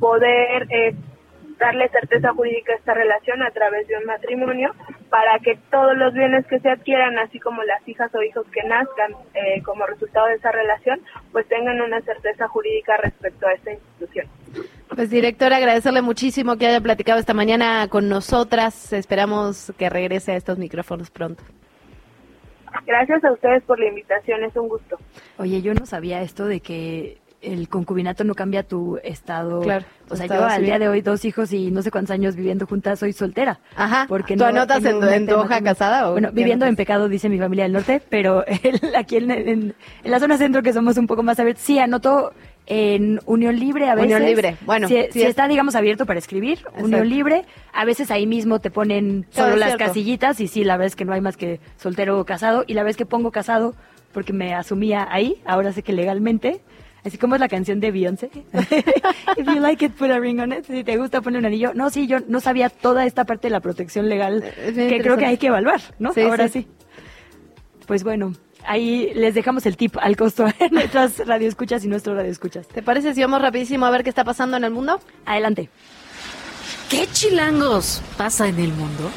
poder 0.00 0.66
eh, 0.70 0.94
darle 1.58 1.88
certeza 1.88 2.32
jurídica 2.32 2.72
a 2.72 2.76
esta 2.76 2.94
relación 2.94 3.42
a 3.42 3.50
través 3.50 3.86
de 3.88 3.96
un 3.96 4.04
matrimonio 4.04 4.74
para 5.10 5.38
que 5.40 5.58
todos 5.70 5.96
los 5.96 6.14
bienes 6.14 6.46
que 6.46 6.60
se 6.60 6.68
adquieran, 6.68 7.18
así 7.18 7.38
como 7.40 7.62
las 7.64 7.86
hijas 7.88 8.14
o 8.14 8.22
hijos 8.22 8.46
que 8.52 8.62
nazcan 8.64 9.12
eh, 9.34 9.62
como 9.62 9.86
resultado 9.86 10.26
de 10.28 10.34
esa 10.34 10.52
relación, 10.52 11.00
pues 11.32 11.46
tengan 11.48 11.80
una 11.80 12.00
certeza 12.02 12.48
jurídica 12.48 12.96
respecto 12.98 13.46
a 13.46 13.52
esta 13.52 13.72
institución. 13.72 14.26
Pues 14.94 15.10
directora, 15.10 15.56
agradecerle 15.56 16.02
muchísimo 16.02 16.56
que 16.56 16.66
haya 16.66 16.80
platicado 16.80 17.18
esta 17.18 17.34
mañana 17.34 17.88
con 17.88 18.08
nosotras. 18.08 18.92
Esperamos 18.92 19.72
que 19.78 19.88
regrese 19.90 20.32
a 20.32 20.36
estos 20.36 20.58
micrófonos 20.58 21.10
pronto. 21.10 21.42
Gracias 22.86 23.24
a 23.24 23.32
ustedes 23.32 23.62
por 23.64 23.78
la 23.78 23.86
invitación, 23.86 24.44
es 24.44 24.56
un 24.56 24.68
gusto. 24.68 24.98
Oye, 25.38 25.62
yo 25.62 25.74
no 25.74 25.86
sabía 25.86 26.22
esto 26.22 26.46
de 26.46 26.60
que 26.60 27.18
el 27.40 27.68
concubinato 27.68 28.24
no 28.24 28.34
cambia 28.34 28.62
tu 28.62 28.98
estado. 29.04 29.60
Claro. 29.60 29.84
O 30.10 30.16
sea, 30.16 30.26
yo 30.26 30.44
al 30.44 30.64
día 30.64 30.78
de 30.78 30.88
hoy 30.88 31.02
dos 31.02 31.24
hijos 31.24 31.52
y 31.52 31.70
no 31.70 31.82
sé 31.82 31.90
cuántos 31.90 32.12
años 32.12 32.34
viviendo 32.34 32.66
juntas 32.66 32.98
soy 32.98 33.12
soltera. 33.12 33.60
Ajá. 33.76 34.06
Porque 34.08 34.36
¿Tú 34.36 34.44
anotas 34.44 34.84
en, 34.84 35.26
tu 35.26 35.34
hoja 35.34 35.60
casada? 35.60 36.08
¿o 36.08 36.12
bueno, 36.12 36.30
viviendo 36.32 36.66
en 36.66 36.76
pecado, 36.76 37.08
dice 37.08 37.28
mi 37.28 37.38
familia 37.38 37.64
del 37.64 37.72
norte, 37.72 38.02
pero 38.08 38.44
aquí 38.96 39.16
en, 39.16 39.74
la 40.04 40.18
zona 40.18 40.38
centro 40.38 40.62
que 40.62 40.72
somos 40.72 40.96
un 40.96 41.06
poco 41.06 41.22
más 41.22 41.38
abiertos, 41.38 41.62
sí 41.64 41.78
anoto 41.78 42.32
en 42.66 43.20
Unión 43.26 43.58
Libre 43.58 43.88
a 43.88 43.94
veces. 43.94 44.10
Unión 44.10 44.24
Libre, 44.24 44.56
bueno. 44.66 44.88
Si, 44.88 44.96
está, 44.96 45.46
digamos, 45.46 45.74
abierto 45.74 46.06
para 46.06 46.18
escribir, 46.18 46.60
Unión 46.78 47.08
Libre, 47.08 47.44
a 47.72 47.84
veces 47.84 48.10
ahí 48.10 48.26
mismo 48.26 48.60
te 48.60 48.70
ponen 48.70 49.26
solo 49.30 49.56
las 49.56 49.76
casillitas 49.76 50.40
y 50.40 50.48
sí, 50.48 50.64
la 50.64 50.76
vez 50.76 50.96
que 50.96 51.04
no 51.04 51.12
hay 51.12 51.20
más 51.20 51.36
que 51.36 51.60
soltero 51.76 52.18
o 52.18 52.24
casado 52.24 52.64
y 52.66 52.74
la 52.74 52.82
vez 52.82 52.96
que 52.96 53.06
pongo 53.06 53.30
casado 53.30 53.74
porque 54.12 54.32
me 54.32 54.54
asumía 54.54 55.06
ahí, 55.10 55.36
ahora 55.44 55.72
sé 55.72 55.82
que 55.82 55.92
legalmente 55.92 56.60
Así 57.04 57.16
como 57.16 57.34
es 57.36 57.40
la 57.40 57.48
canción 57.48 57.80
de 57.80 57.90
Beyoncé. 57.90 58.30
If 59.36 59.46
you 59.46 59.60
like 59.60 59.84
it, 59.84 59.92
put 59.92 60.10
a 60.10 60.18
ring 60.18 60.40
on 60.40 60.52
it. 60.52 60.64
Si 60.66 60.84
te 60.84 60.96
gusta, 60.96 61.20
poner 61.20 61.40
un 61.40 61.46
anillo. 61.46 61.72
No, 61.74 61.90
sí, 61.90 62.06
yo 62.06 62.18
no 62.26 62.40
sabía 62.40 62.68
toda 62.70 63.06
esta 63.06 63.24
parte 63.24 63.48
de 63.48 63.52
la 63.52 63.60
protección 63.60 64.08
legal 64.08 64.42
que 64.74 65.00
creo 65.00 65.16
que 65.16 65.26
hay 65.26 65.38
que 65.38 65.46
evaluar, 65.48 65.80
¿no? 65.98 66.12
Ahora 66.28 66.48
sí. 66.48 66.66
Pues 67.86 68.04
bueno, 68.04 68.34
ahí 68.66 69.12
les 69.14 69.34
dejamos 69.34 69.64
el 69.66 69.76
tip 69.76 69.96
al 69.98 70.16
costo 70.16 70.46
en 70.58 70.72
nuestras 70.72 71.26
radioescuchas 71.26 71.84
y 71.84 71.88
nuestros 71.88 72.16
radioescuchas. 72.16 72.68
¿Te 72.68 72.82
parece 72.82 73.14
si 73.14 73.22
vamos 73.22 73.40
rapidísimo 73.40 73.86
a 73.86 73.90
ver 73.90 74.02
qué 74.02 74.10
está 74.10 74.24
pasando 74.24 74.56
en 74.56 74.64
el 74.64 74.70
mundo? 74.70 75.00
Adelante. 75.24 75.70
¿Qué 76.90 77.06
chilangos 77.12 78.02
pasa 78.16 78.48
en 78.48 78.58
el 78.58 78.72
mundo? 78.72 79.10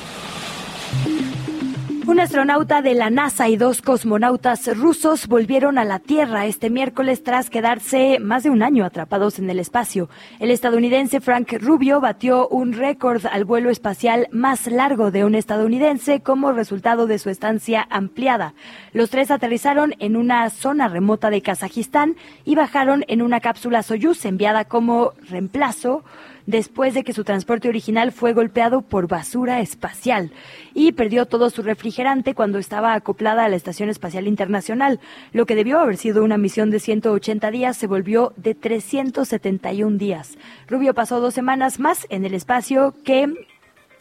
Un 2.07 2.19
astronauta 2.19 2.81
de 2.81 2.95
la 2.95 3.11
NASA 3.11 3.47
y 3.47 3.57
dos 3.57 3.83
cosmonautas 3.83 4.75
rusos 4.75 5.27
volvieron 5.27 5.77
a 5.77 5.85
la 5.85 5.99
Tierra 5.99 6.47
este 6.47 6.71
miércoles 6.71 7.23
tras 7.23 7.51
quedarse 7.51 8.17
más 8.19 8.41
de 8.43 8.49
un 8.49 8.63
año 8.63 8.85
atrapados 8.85 9.37
en 9.37 9.49
el 9.49 9.59
espacio. 9.59 10.09
El 10.39 10.49
estadounidense 10.49 11.21
Frank 11.21 11.53
Rubio 11.61 12.01
batió 12.01 12.47
un 12.47 12.73
récord 12.73 13.25
al 13.27 13.45
vuelo 13.45 13.69
espacial 13.69 14.27
más 14.31 14.65
largo 14.65 15.11
de 15.11 15.23
un 15.23 15.35
estadounidense 15.35 16.21
como 16.21 16.51
resultado 16.51 17.05
de 17.05 17.19
su 17.19 17.29
estancia 17.29 17.87
ampliada. 17.89 18.55
Los 18.93 19.11
tres 19.11 19.29
aterrizaron 19.29 19.93
en 19.99 20.15
una 20.15 20.49
zona 20.49 20.87
remota 20.87 21.29
de 21.29 21.43
Kazajistán 21.43 22.15
y 22.45 22.55
bajaron 22.55 23.05
en 23.09 23.21
una 23.21 23.41
cápsula 23.41 23.83
Soyuz 23.83 24.25
enviada 24.25 24.65
como 24.65 25.13
reemplazo 25.29 26.03
después 26.45 26.93
de 26.93 27.03
que 27.03 27.13
su 27.13 27.23
transporte 27.23 27.69
original 27.69 28.11
fue 28.11 28.33
golpeado 28.33 28.81
por 28.81 29.07
basura 29.07 29.61
espacial 29.61 30.31
y 30.73 30.91
perdió 30.93 31.25
todo 31.25 31.49
su 31.49 31.61
refrigerante 31.61 32.33
cuando 32.33 32.59
estaba 32.59 32.93
acoplada 32.93 33.45
a 33.45 33.49
la 33.49 33.55
Estación 33.55 33.89
Espacial 33.89 34.27
Internacional. 34.27 34.99
Lo 35.33 35.45
que 35.45 35.55
debió 35.55 35.79
haber 35.79 35.97
sido 35.97 36.23
una 36.23 36.37
misión 36.37 36.69
de 36.71 36.79
180 36.79 37.51
días 37.51 37.77
se 37.77 37.87
volvió 37.87 38.33
de 38.37 38.55
371 38.55 39.97
días. 39.97 40.37
Rubio 40.67 40.93
pasó 40.93 41.19
dos 41.19 41.33
semanas 41.33 41.79
más 41.79 42.07
en 42.09 42.25
el 42.25 42.33
espacio 42.33 42.93
que 43.03 43.27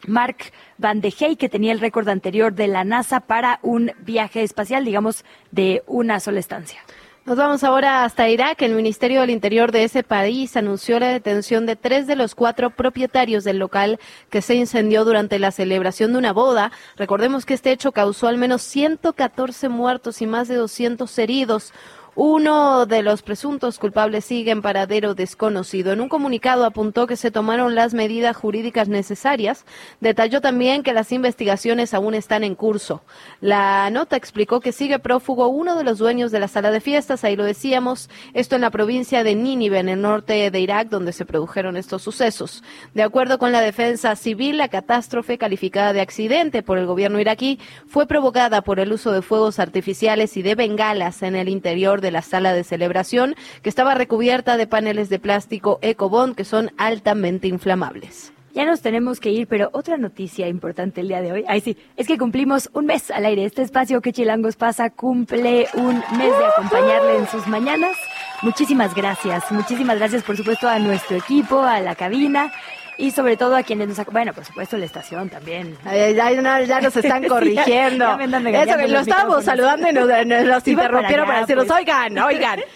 Mark 0.07 0.37
Van 0.79 1.01
de 1.01 1.13
Hey, 1.17 1.37
que 1.37 1.49
tenía 1.49 1.73
el 1.73 1.81
récord 1.81 2.09
anterior 2.09 2.55
de 2.55 2.69
la 2.69 2.85
NASA 2.85 3.21
para 3.21 3.61
un 3.63 3.93
viaje 4.01 4.43
espacial, 4.43 4.85
digamos, 4.85 5.25
de 5.51 5.83
una 5.87 6.21
sola 6.21 6.41
estancia. 6.41 6.81
Nos 7.27 7.37
vamos 7.37 7.63
ahora 7.65 8.05
hasta 8.05 8.31
Irak. 8.31 8.63
El 8.63 8.75
Ministerio 8.75 9.21
del 9.21 9.29
Interior 9.29 9.73
de 9.73 9.85
ese 9.85 10.03
país 10.03 10.57
anunció 10.57 10.99
la 10.99 11.09
detención 11.09 11.67
de 11.67 11.77
tres 11.77 12.07
de 12.07 12.17
los 12.17 12.35
cuatro 12.35 12.71
propietarios 12.71 13.45
del 13.45 13.59
local 13.59 14.01
que 14.31 14.41
se 14.41 14.55
incendió 14.55 15.05
durante 15.05 15.39
la 15.39 15.51
celebración 15.51 16.13
de 16.13 16.19
una 16.19 16.33
boda. 16.33 16.73
Recordemos 16.97 17.45
que 17.45 17.53
este 17.53 17.73
hecho 17.73 17.93
causó 17.93 18.27
al 18.27 18.39
menos 18.39 18.63
114 18.63 19.69
muertos 19.69 20.23
y 20.23 20.27
más 20.27 20.49
de 20.49 20.55
200 20.55 21.19
heridos. 21.19 21.75
Uno 22.23 22.85
de 22.85 23.03
los 23.03 23.23
presuntos 23.23 23.79
culpables 23.79 24.27
sigue 24.27 24.51
en 24.51 24.61
paradero 24.61 25.15
desconocido. 25.15 25.95
En 25.95 26.03
un 26.03 26.11
comunicado 26.11 26.67
apuntó 26.67 27.07
que 27.07 27.17
se 27.17 27.31
tomaron 27.31 27.75
las 27.75 27.95
medidas 27.95 28.37
jurídicas 28.37 28.89
necesarias. 28.89 29.65
Detalló 30.01 30.43
también 30.43 30.83
que 30.83 30.93
las 30.93 31.13
investigaciones 31.13 31.95
aún 31.95 32.13
están 32.13 32.45
en 32.45 32.57
curso. 32.57 33.01
La 33.41 33.89
nota 33.89 34.17
explicó 34.17 34.61
que 34.61 34.73
sigue 34.73 34.99
prófugo 34.99 35.49
uno 35.49 35.77
de 35.77 35.85
los 35.85 35.97
dueños 35.97 36.31
de 36.31 36.41
la 36.41 36.49
sala 36.49 36.71
de 36.71 36.83
fiestas, 36.83 37.25
ahí 37.25 37.37
lo 37.37 37.45
decíamos, 37.45 38.11
esto 38.35 38.55
en 38.55 38.61
la 38.61 38.71
provincia 38.71 39.25
de 39.25 39.35
Nínive, 39.35 39.79
en 39.79 39.89
el 39.89 40.03
norte 40.03 40.51
de 40.51 40.61
Irak, 40.61 40.91
donde 40.91 41.15
se 41.15 41.25
produjeron 41.25 41.79
estos 41.79 42.03
sucesos. 42.03 42.63
De 42.93 43.03
acuerdo 43.03 43.39
con 43.39 43.51
la 43.51 43.63
defensa 43.63 44.15
civil, 44.15 44.59
la 44.59 44.69
catástrofe 44.69 45.39
calificada 45.39 45.95
de 45.95 46.03
accidente 46.03 46.63
por 46.63 46.77
el 46.77 46.85
gobierno 46.85 47.19
iraquí 47.19 47.59
fue 47.89 48.07
provocada 48.07 48.61
por 48.61 48.79
el 48.79 48.93
uso 48.93 49.11
de 49.11 49.23
fuegos 49.23 49.59
artificiales 49.59 50.37
y 50.37 50.43
de 50.43 50.55
bengalas 50.55 51.23
en 51.23 51.35
el 51.35 51.49
interior 51.49 52.03
de 52.03 52.10
la 52.11 52.23
sala 52.23 52.53
de 52.53 52.65
celebración, 52.65 53.35
que 53.63 53.69
estaba 53.69 53.95
recubierta 53.95 54.57
de 54.57 54.67
paneles 54.67 55.09
de 55.09 55.19
plástico 55.19 55.79
Ecobond 55.83 56.35
que 56.35 56.45
son 56.45 56.71
altamente 56.77 57.49
inflamables. 57.49 58.33
Ya 58.53 58.65
nos 58.65 58.81
tenemos 58.81 59.21
que 59.21 59.31
ir, 59.31 59.47
pero 59.47 59.71
otra 59.73 59.97
noticia 59.97 60.49
importante 60.49 61.03
el 61.03 61.09
día 61.09 61.23
de 61.23 61.31
hoy. 61.31 61.45
Ay, 61.47 61.61
sí, 61.61 61.77
es 61.97 62.09
que 62.09 62.19
cumplimos 62.19 62.69
un 62.73 62.87
mes 62.87 63.13
al 63.13 63.25
aire. 63.25 63.45
Este 63.45 63.63
espacio 63.63 64.01
que 64.01 64.13
Chilangos 64.13 64.57
pasa 64.57 64.91
cumple 64.91 65.69
un 65.75 65.95
mes 66.19 66.37
de 66.37 66.47
acompañarle 66.57 67.19
en 67.19 67.29
sus 67.29 67.47
mañanas. 67.47 67.97
Muchísimas 68.43 68.93
gracias. 68.95 69.53
Muchísimas 69.53 69.99
gracias, 69.99 70.25
por 70.25 70.37
supuesto, 70.37 70.69
a 70.69 70.81
nuestro 70.81 71.17
equipo, 71.17 71.61
a 71.61 71.79
la 71.79 71.95
cabina 71.95 72.53
y 73.01 73.11
sobre 73.11 73.37
todo 73.37 73.57
a 73.57 73.63
quienes 73.63 73.89
nos... 73.89 74.07
Bueno, 74.07 74.33
por 74.33 74.45
supuesto 74.45 74.77
la 74.77 74.85
estación 74.85 75.29
también. 75.31 75.77
ya, 75.85 76.81
nos 76.81 76.97
están 76.97 77.27
corrigiendo. 77.27 78.19
Eso 78.21 78.77
que 78.77 78.89
lo 78.89 79.01
estábamos 79.01 79.45
saludando 79.45 79.89
y 79.89 79.93
nos, 79.93 80.07
interrumpieron 80.67 81.27
para, 81.27 81.41
decirnos, 81.41 81.67
pues. 81.67 81.79
oigan, 81.79 82.19
oigan. 82.19 82.61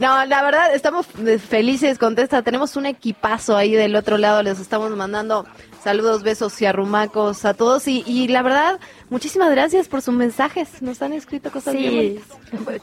No, 0.00 0.24
la 0.24 0.42
verdad, 0.42 0.74
estamos 0.74 1.06
felices, 1.48 1.96
contesta. 1.98 2.42
Tenemos 2.42 2.74
un 2.74 2.86
equipazo 2.86 3.56
ahí 3.56 3.72
del 3.72 3.94
otro 3.94 4.18
lado, 4.18 4.42
les 4.42 4.58
estamos 4.58 4.90
mandando 4.90 5.46
saludos, 5.82 6.24
besos 6.24 6.60
y 6.60 6.66
arrumacos 6.66 7.44
a 7.44 7.54
todos. 7.54 7.86
Y, 7.86 8.02
y 8.04 8.26
la 8.26 8.42
verdad, 8.42 8.80
Muchísimas 9.08 9.50
gracias 9.50 9.86
por 9.86 10.02
sus 10.02 10.14
mensajes. 10.14 10.82
Nos 10.82 11.00
han 11.00 11.12
escrito 11.12 11.50
cosas 11.52 11.74
sí. 11.74 12.18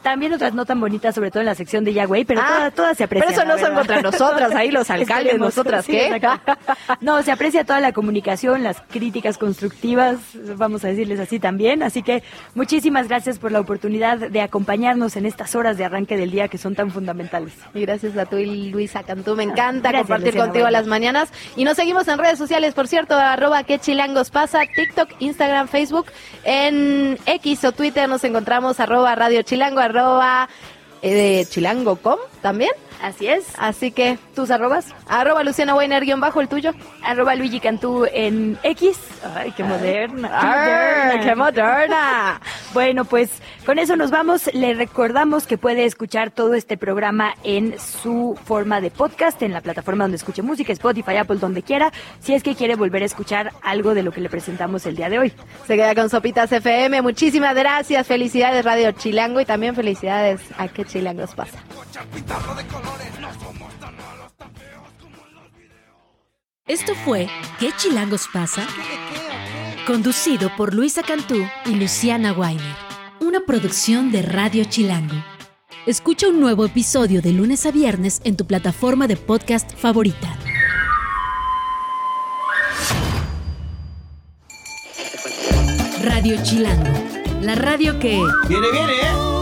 También 0.02 0.34
otras 0.34 0.54
no 0.54 0.66
tan 0.66 0.80
bonitas, 0.80 1.14
sobre 1.16 1.32
todo 1.32 1.42
en 1.42 1.48
la 1.48 1.56
sección 1.56 1.84
de 1.84 1.94
Yahweh, 1.94 2.26
pero 2.26 2.42
ah, 2.44 2.72
todas, 2.74 2.98
se 2.98 3.04
aprecian. 3.04 3.34
Pero 3.34 3.42
eso 3.42 3.52
no 3.52 3.58
son 3.58 3.76
contra 3.76 4.02
nosotras, 4.02 4.56
ahí 4.56 4.72
los 4.72 4.90
alcaldes, 4.90 5.38
nosotras, 5.38 5.86
¿qué? 5.86 6.22
no, 7.02 7.22
se 7.24 7.32
aprecia 7.32 7.66
toda 7.66 7.82
la 7.82 7.92
comunicación, 7.92 8.64
las 8.64 8.82
críticas 8.82 9.38
constructivas, 9.38 10.18
vamos 10.56 10.86
a 10.86 10.90
decirles 10.90 11.20
así 11.20 11.40
también. 11.40 11.84
Así 11.84 12.04
que 12.04 12.24
muchísimas 12.56 13.10
gracias 13.10 13.38
por 13.38 13.52
la 13.52 13.60
oportunidad 13.60 14.18
de 14.18 14.42
acompañarnos 14.42 15.18
en 15.18 15.26
estas 15.26 15.56
horas 15.56 15.78
de 15.78 15.86
arranque 15.86 16.16
del 16.16 16.32
día 16.32 16.48
que 16.48 16.58
son 16.58 16.74
tan 16.74 16.92
fundamentales. 16.92 17.54
Y 17.74 17.82
gracias 17.82 18.16
a 18.18 18.26
tú 18.26 18.38
y 18.38 18.70
Luisa 18.70 19.04
Cantú. 19.04 19.36
Me 19.36 19.44
encanta 19.44 19.92
compartir 19.92 20.38
contigo 20.38 20.70
las 20.70 20.88
mañanas. 20.88 21.30
Y 21.58 21.66
nos 21.66 21.76
seguimos 21.76 22.08
en 22.08 22.18
redes 22.18 22.38
sociales, 22.38 22.74
por 22.74 22.88
cierto, 22.88 23.16
arroba 23.16 23.64
que 23.64 23.80
chilangos 23.80 24.30
pasa, 24.30 24.62
TikTok, 24.74 25.10
Instagram, 25.20 25.68
Facebook. 25.68 26.13
En 26.44 27.18
X 27.26 27.64
o 27.64 27.72
Twitter 27.72 28.08
nos 28.10 28.24
encontramos 28.24 28.80
arroba 28.80 29.16
Radio 29.16 29.42
Chilango, 29.42 29.80
arroba 29.80 30.50
eh, 31.02 31.46
chilango.com 31.50 32.20
también. 32.42 32.72
Así 33.04 33.28
es. 33.28 33.44
Así 33.58 33.92
que, 33.92 34.18
¿tus 34.34 34.50
arrobas? 34.50 34.86
Arroba 35.10 35.44
Luciana 35.44 35.76
Weiner, 35.76 36.06
guion 36.06 36.22
bajo, 36.22 36.40
el 36.40 36.48
tuyo. 36.48 36.72
Arroba 37.04 37.36
Luigi 37.36 37.60
Cantú 37.60 38.06
en 38.10 38.58
X. 38.64 38.98
Ay, 39.36 39.52
qué 39.52 39.66
moderna. 39.66 41.20
Qué 41.22 41.36
moderna. 41.36 42.40
bueno, 42.74 43.04
pues 43.04 43.30
con 43.66 43.78
eso 43.78 43.98
nos 43.98 44.10
vamos. 44.10 44.50
Le 44.54 44.74
recordamos 44.74 45.48
que 45.48 45.58
puede 45.58 45.84
escuchar 45.84 46.32
todo 46.32 46.54
este 46.54 46.78
programa 46.78 47.36
en 47.44 47.78
su 47.78 48.40
forma 48.46 48.80
de 48.80 48.90
podcast, 48.90 49.42
en 49.42 49.52
la 49.52 49.60
plataforma 49.60 50.06
donde 50.06 50.16
escuche 50.16 50.42
música, 50.42 50.72
Spotify, 50.72 51.18
Apple, 51.18 51.40
donde 51.40 51.62
quiera, 51.62 51.92
si 52.22 52.34
es 52.34 52.42
que 52.42 52.56
quiere 52.56 52.76
volver 52.76 53.04
a 53.04 53.06
escuchar 53.06 53.52
algo 53.64 53.96
de 53.96 54.04
lo 54.04 54.14
que 54.14 54.22
le 54.22 54.30
presentamos 54.30 54.86
el 54.86 54.96
día 54.96 55.10
de 55.10 55.20
hoy. 55.20 55.34
Se 55.68 55.76
queda 55.76 55.94
con 55.94 56.10
Sopitas 56.10 56.50
FM. 56.54 57.02
Muchísimas 57.02 57.54
gracias. 57.54 58.08
Felicidades 58.08 58.64
Radio 58.64 58.94
Chilango 58.94 59.42
y 59.42 59.46
también 59.46 59.76
felicidades 59.76 60.40
a 60.58 60.70
qué 60.70 60.86
Chilangos 60.86 61.36
pasa. 61.36 61.60
Esto 66.66 66.96
fue 66.96 67.28
¿Qué 67.60 67.72
chilangos 67.78 68.28
pasa? 68.32 68.66
Conducido 69.86 70.50
por 70.56 70.74
Luisa 70.74 71.04
Cantú 71.04 71.46
y 71.66 71.76
Luciana 71.76 72.32
Weiner. 72.32 72.76
Una 73.20 73.42
producción 73.42 74.12
de 74.12 74.22
Radio 74.22 74.64
Chilango. 74.64 75.16
Escucha 75.86 76.30
un 76.30 76.40
nuevo 76.40 76.66
episodio 76.66 77.22
de 77.22 77.34
lunes 77.34 77.66
a 77.66 77.72
viernes 77.72 78.22
en 78.24 78.38
tu 78.38 78.48
plataforma 78.48 79.08
de 79.08 79.18
podcast 79.18 79.76
favorita. 79.76 80.38
Radio 86.02 86.42
Chilango. 86.44 86.94
La 87.42 87.56
radio 87.56 88.00
que... 88.00 88.22
Viene, 88.48 88.72
viene, 88.72 88.94
¿eh? 88.94 89.33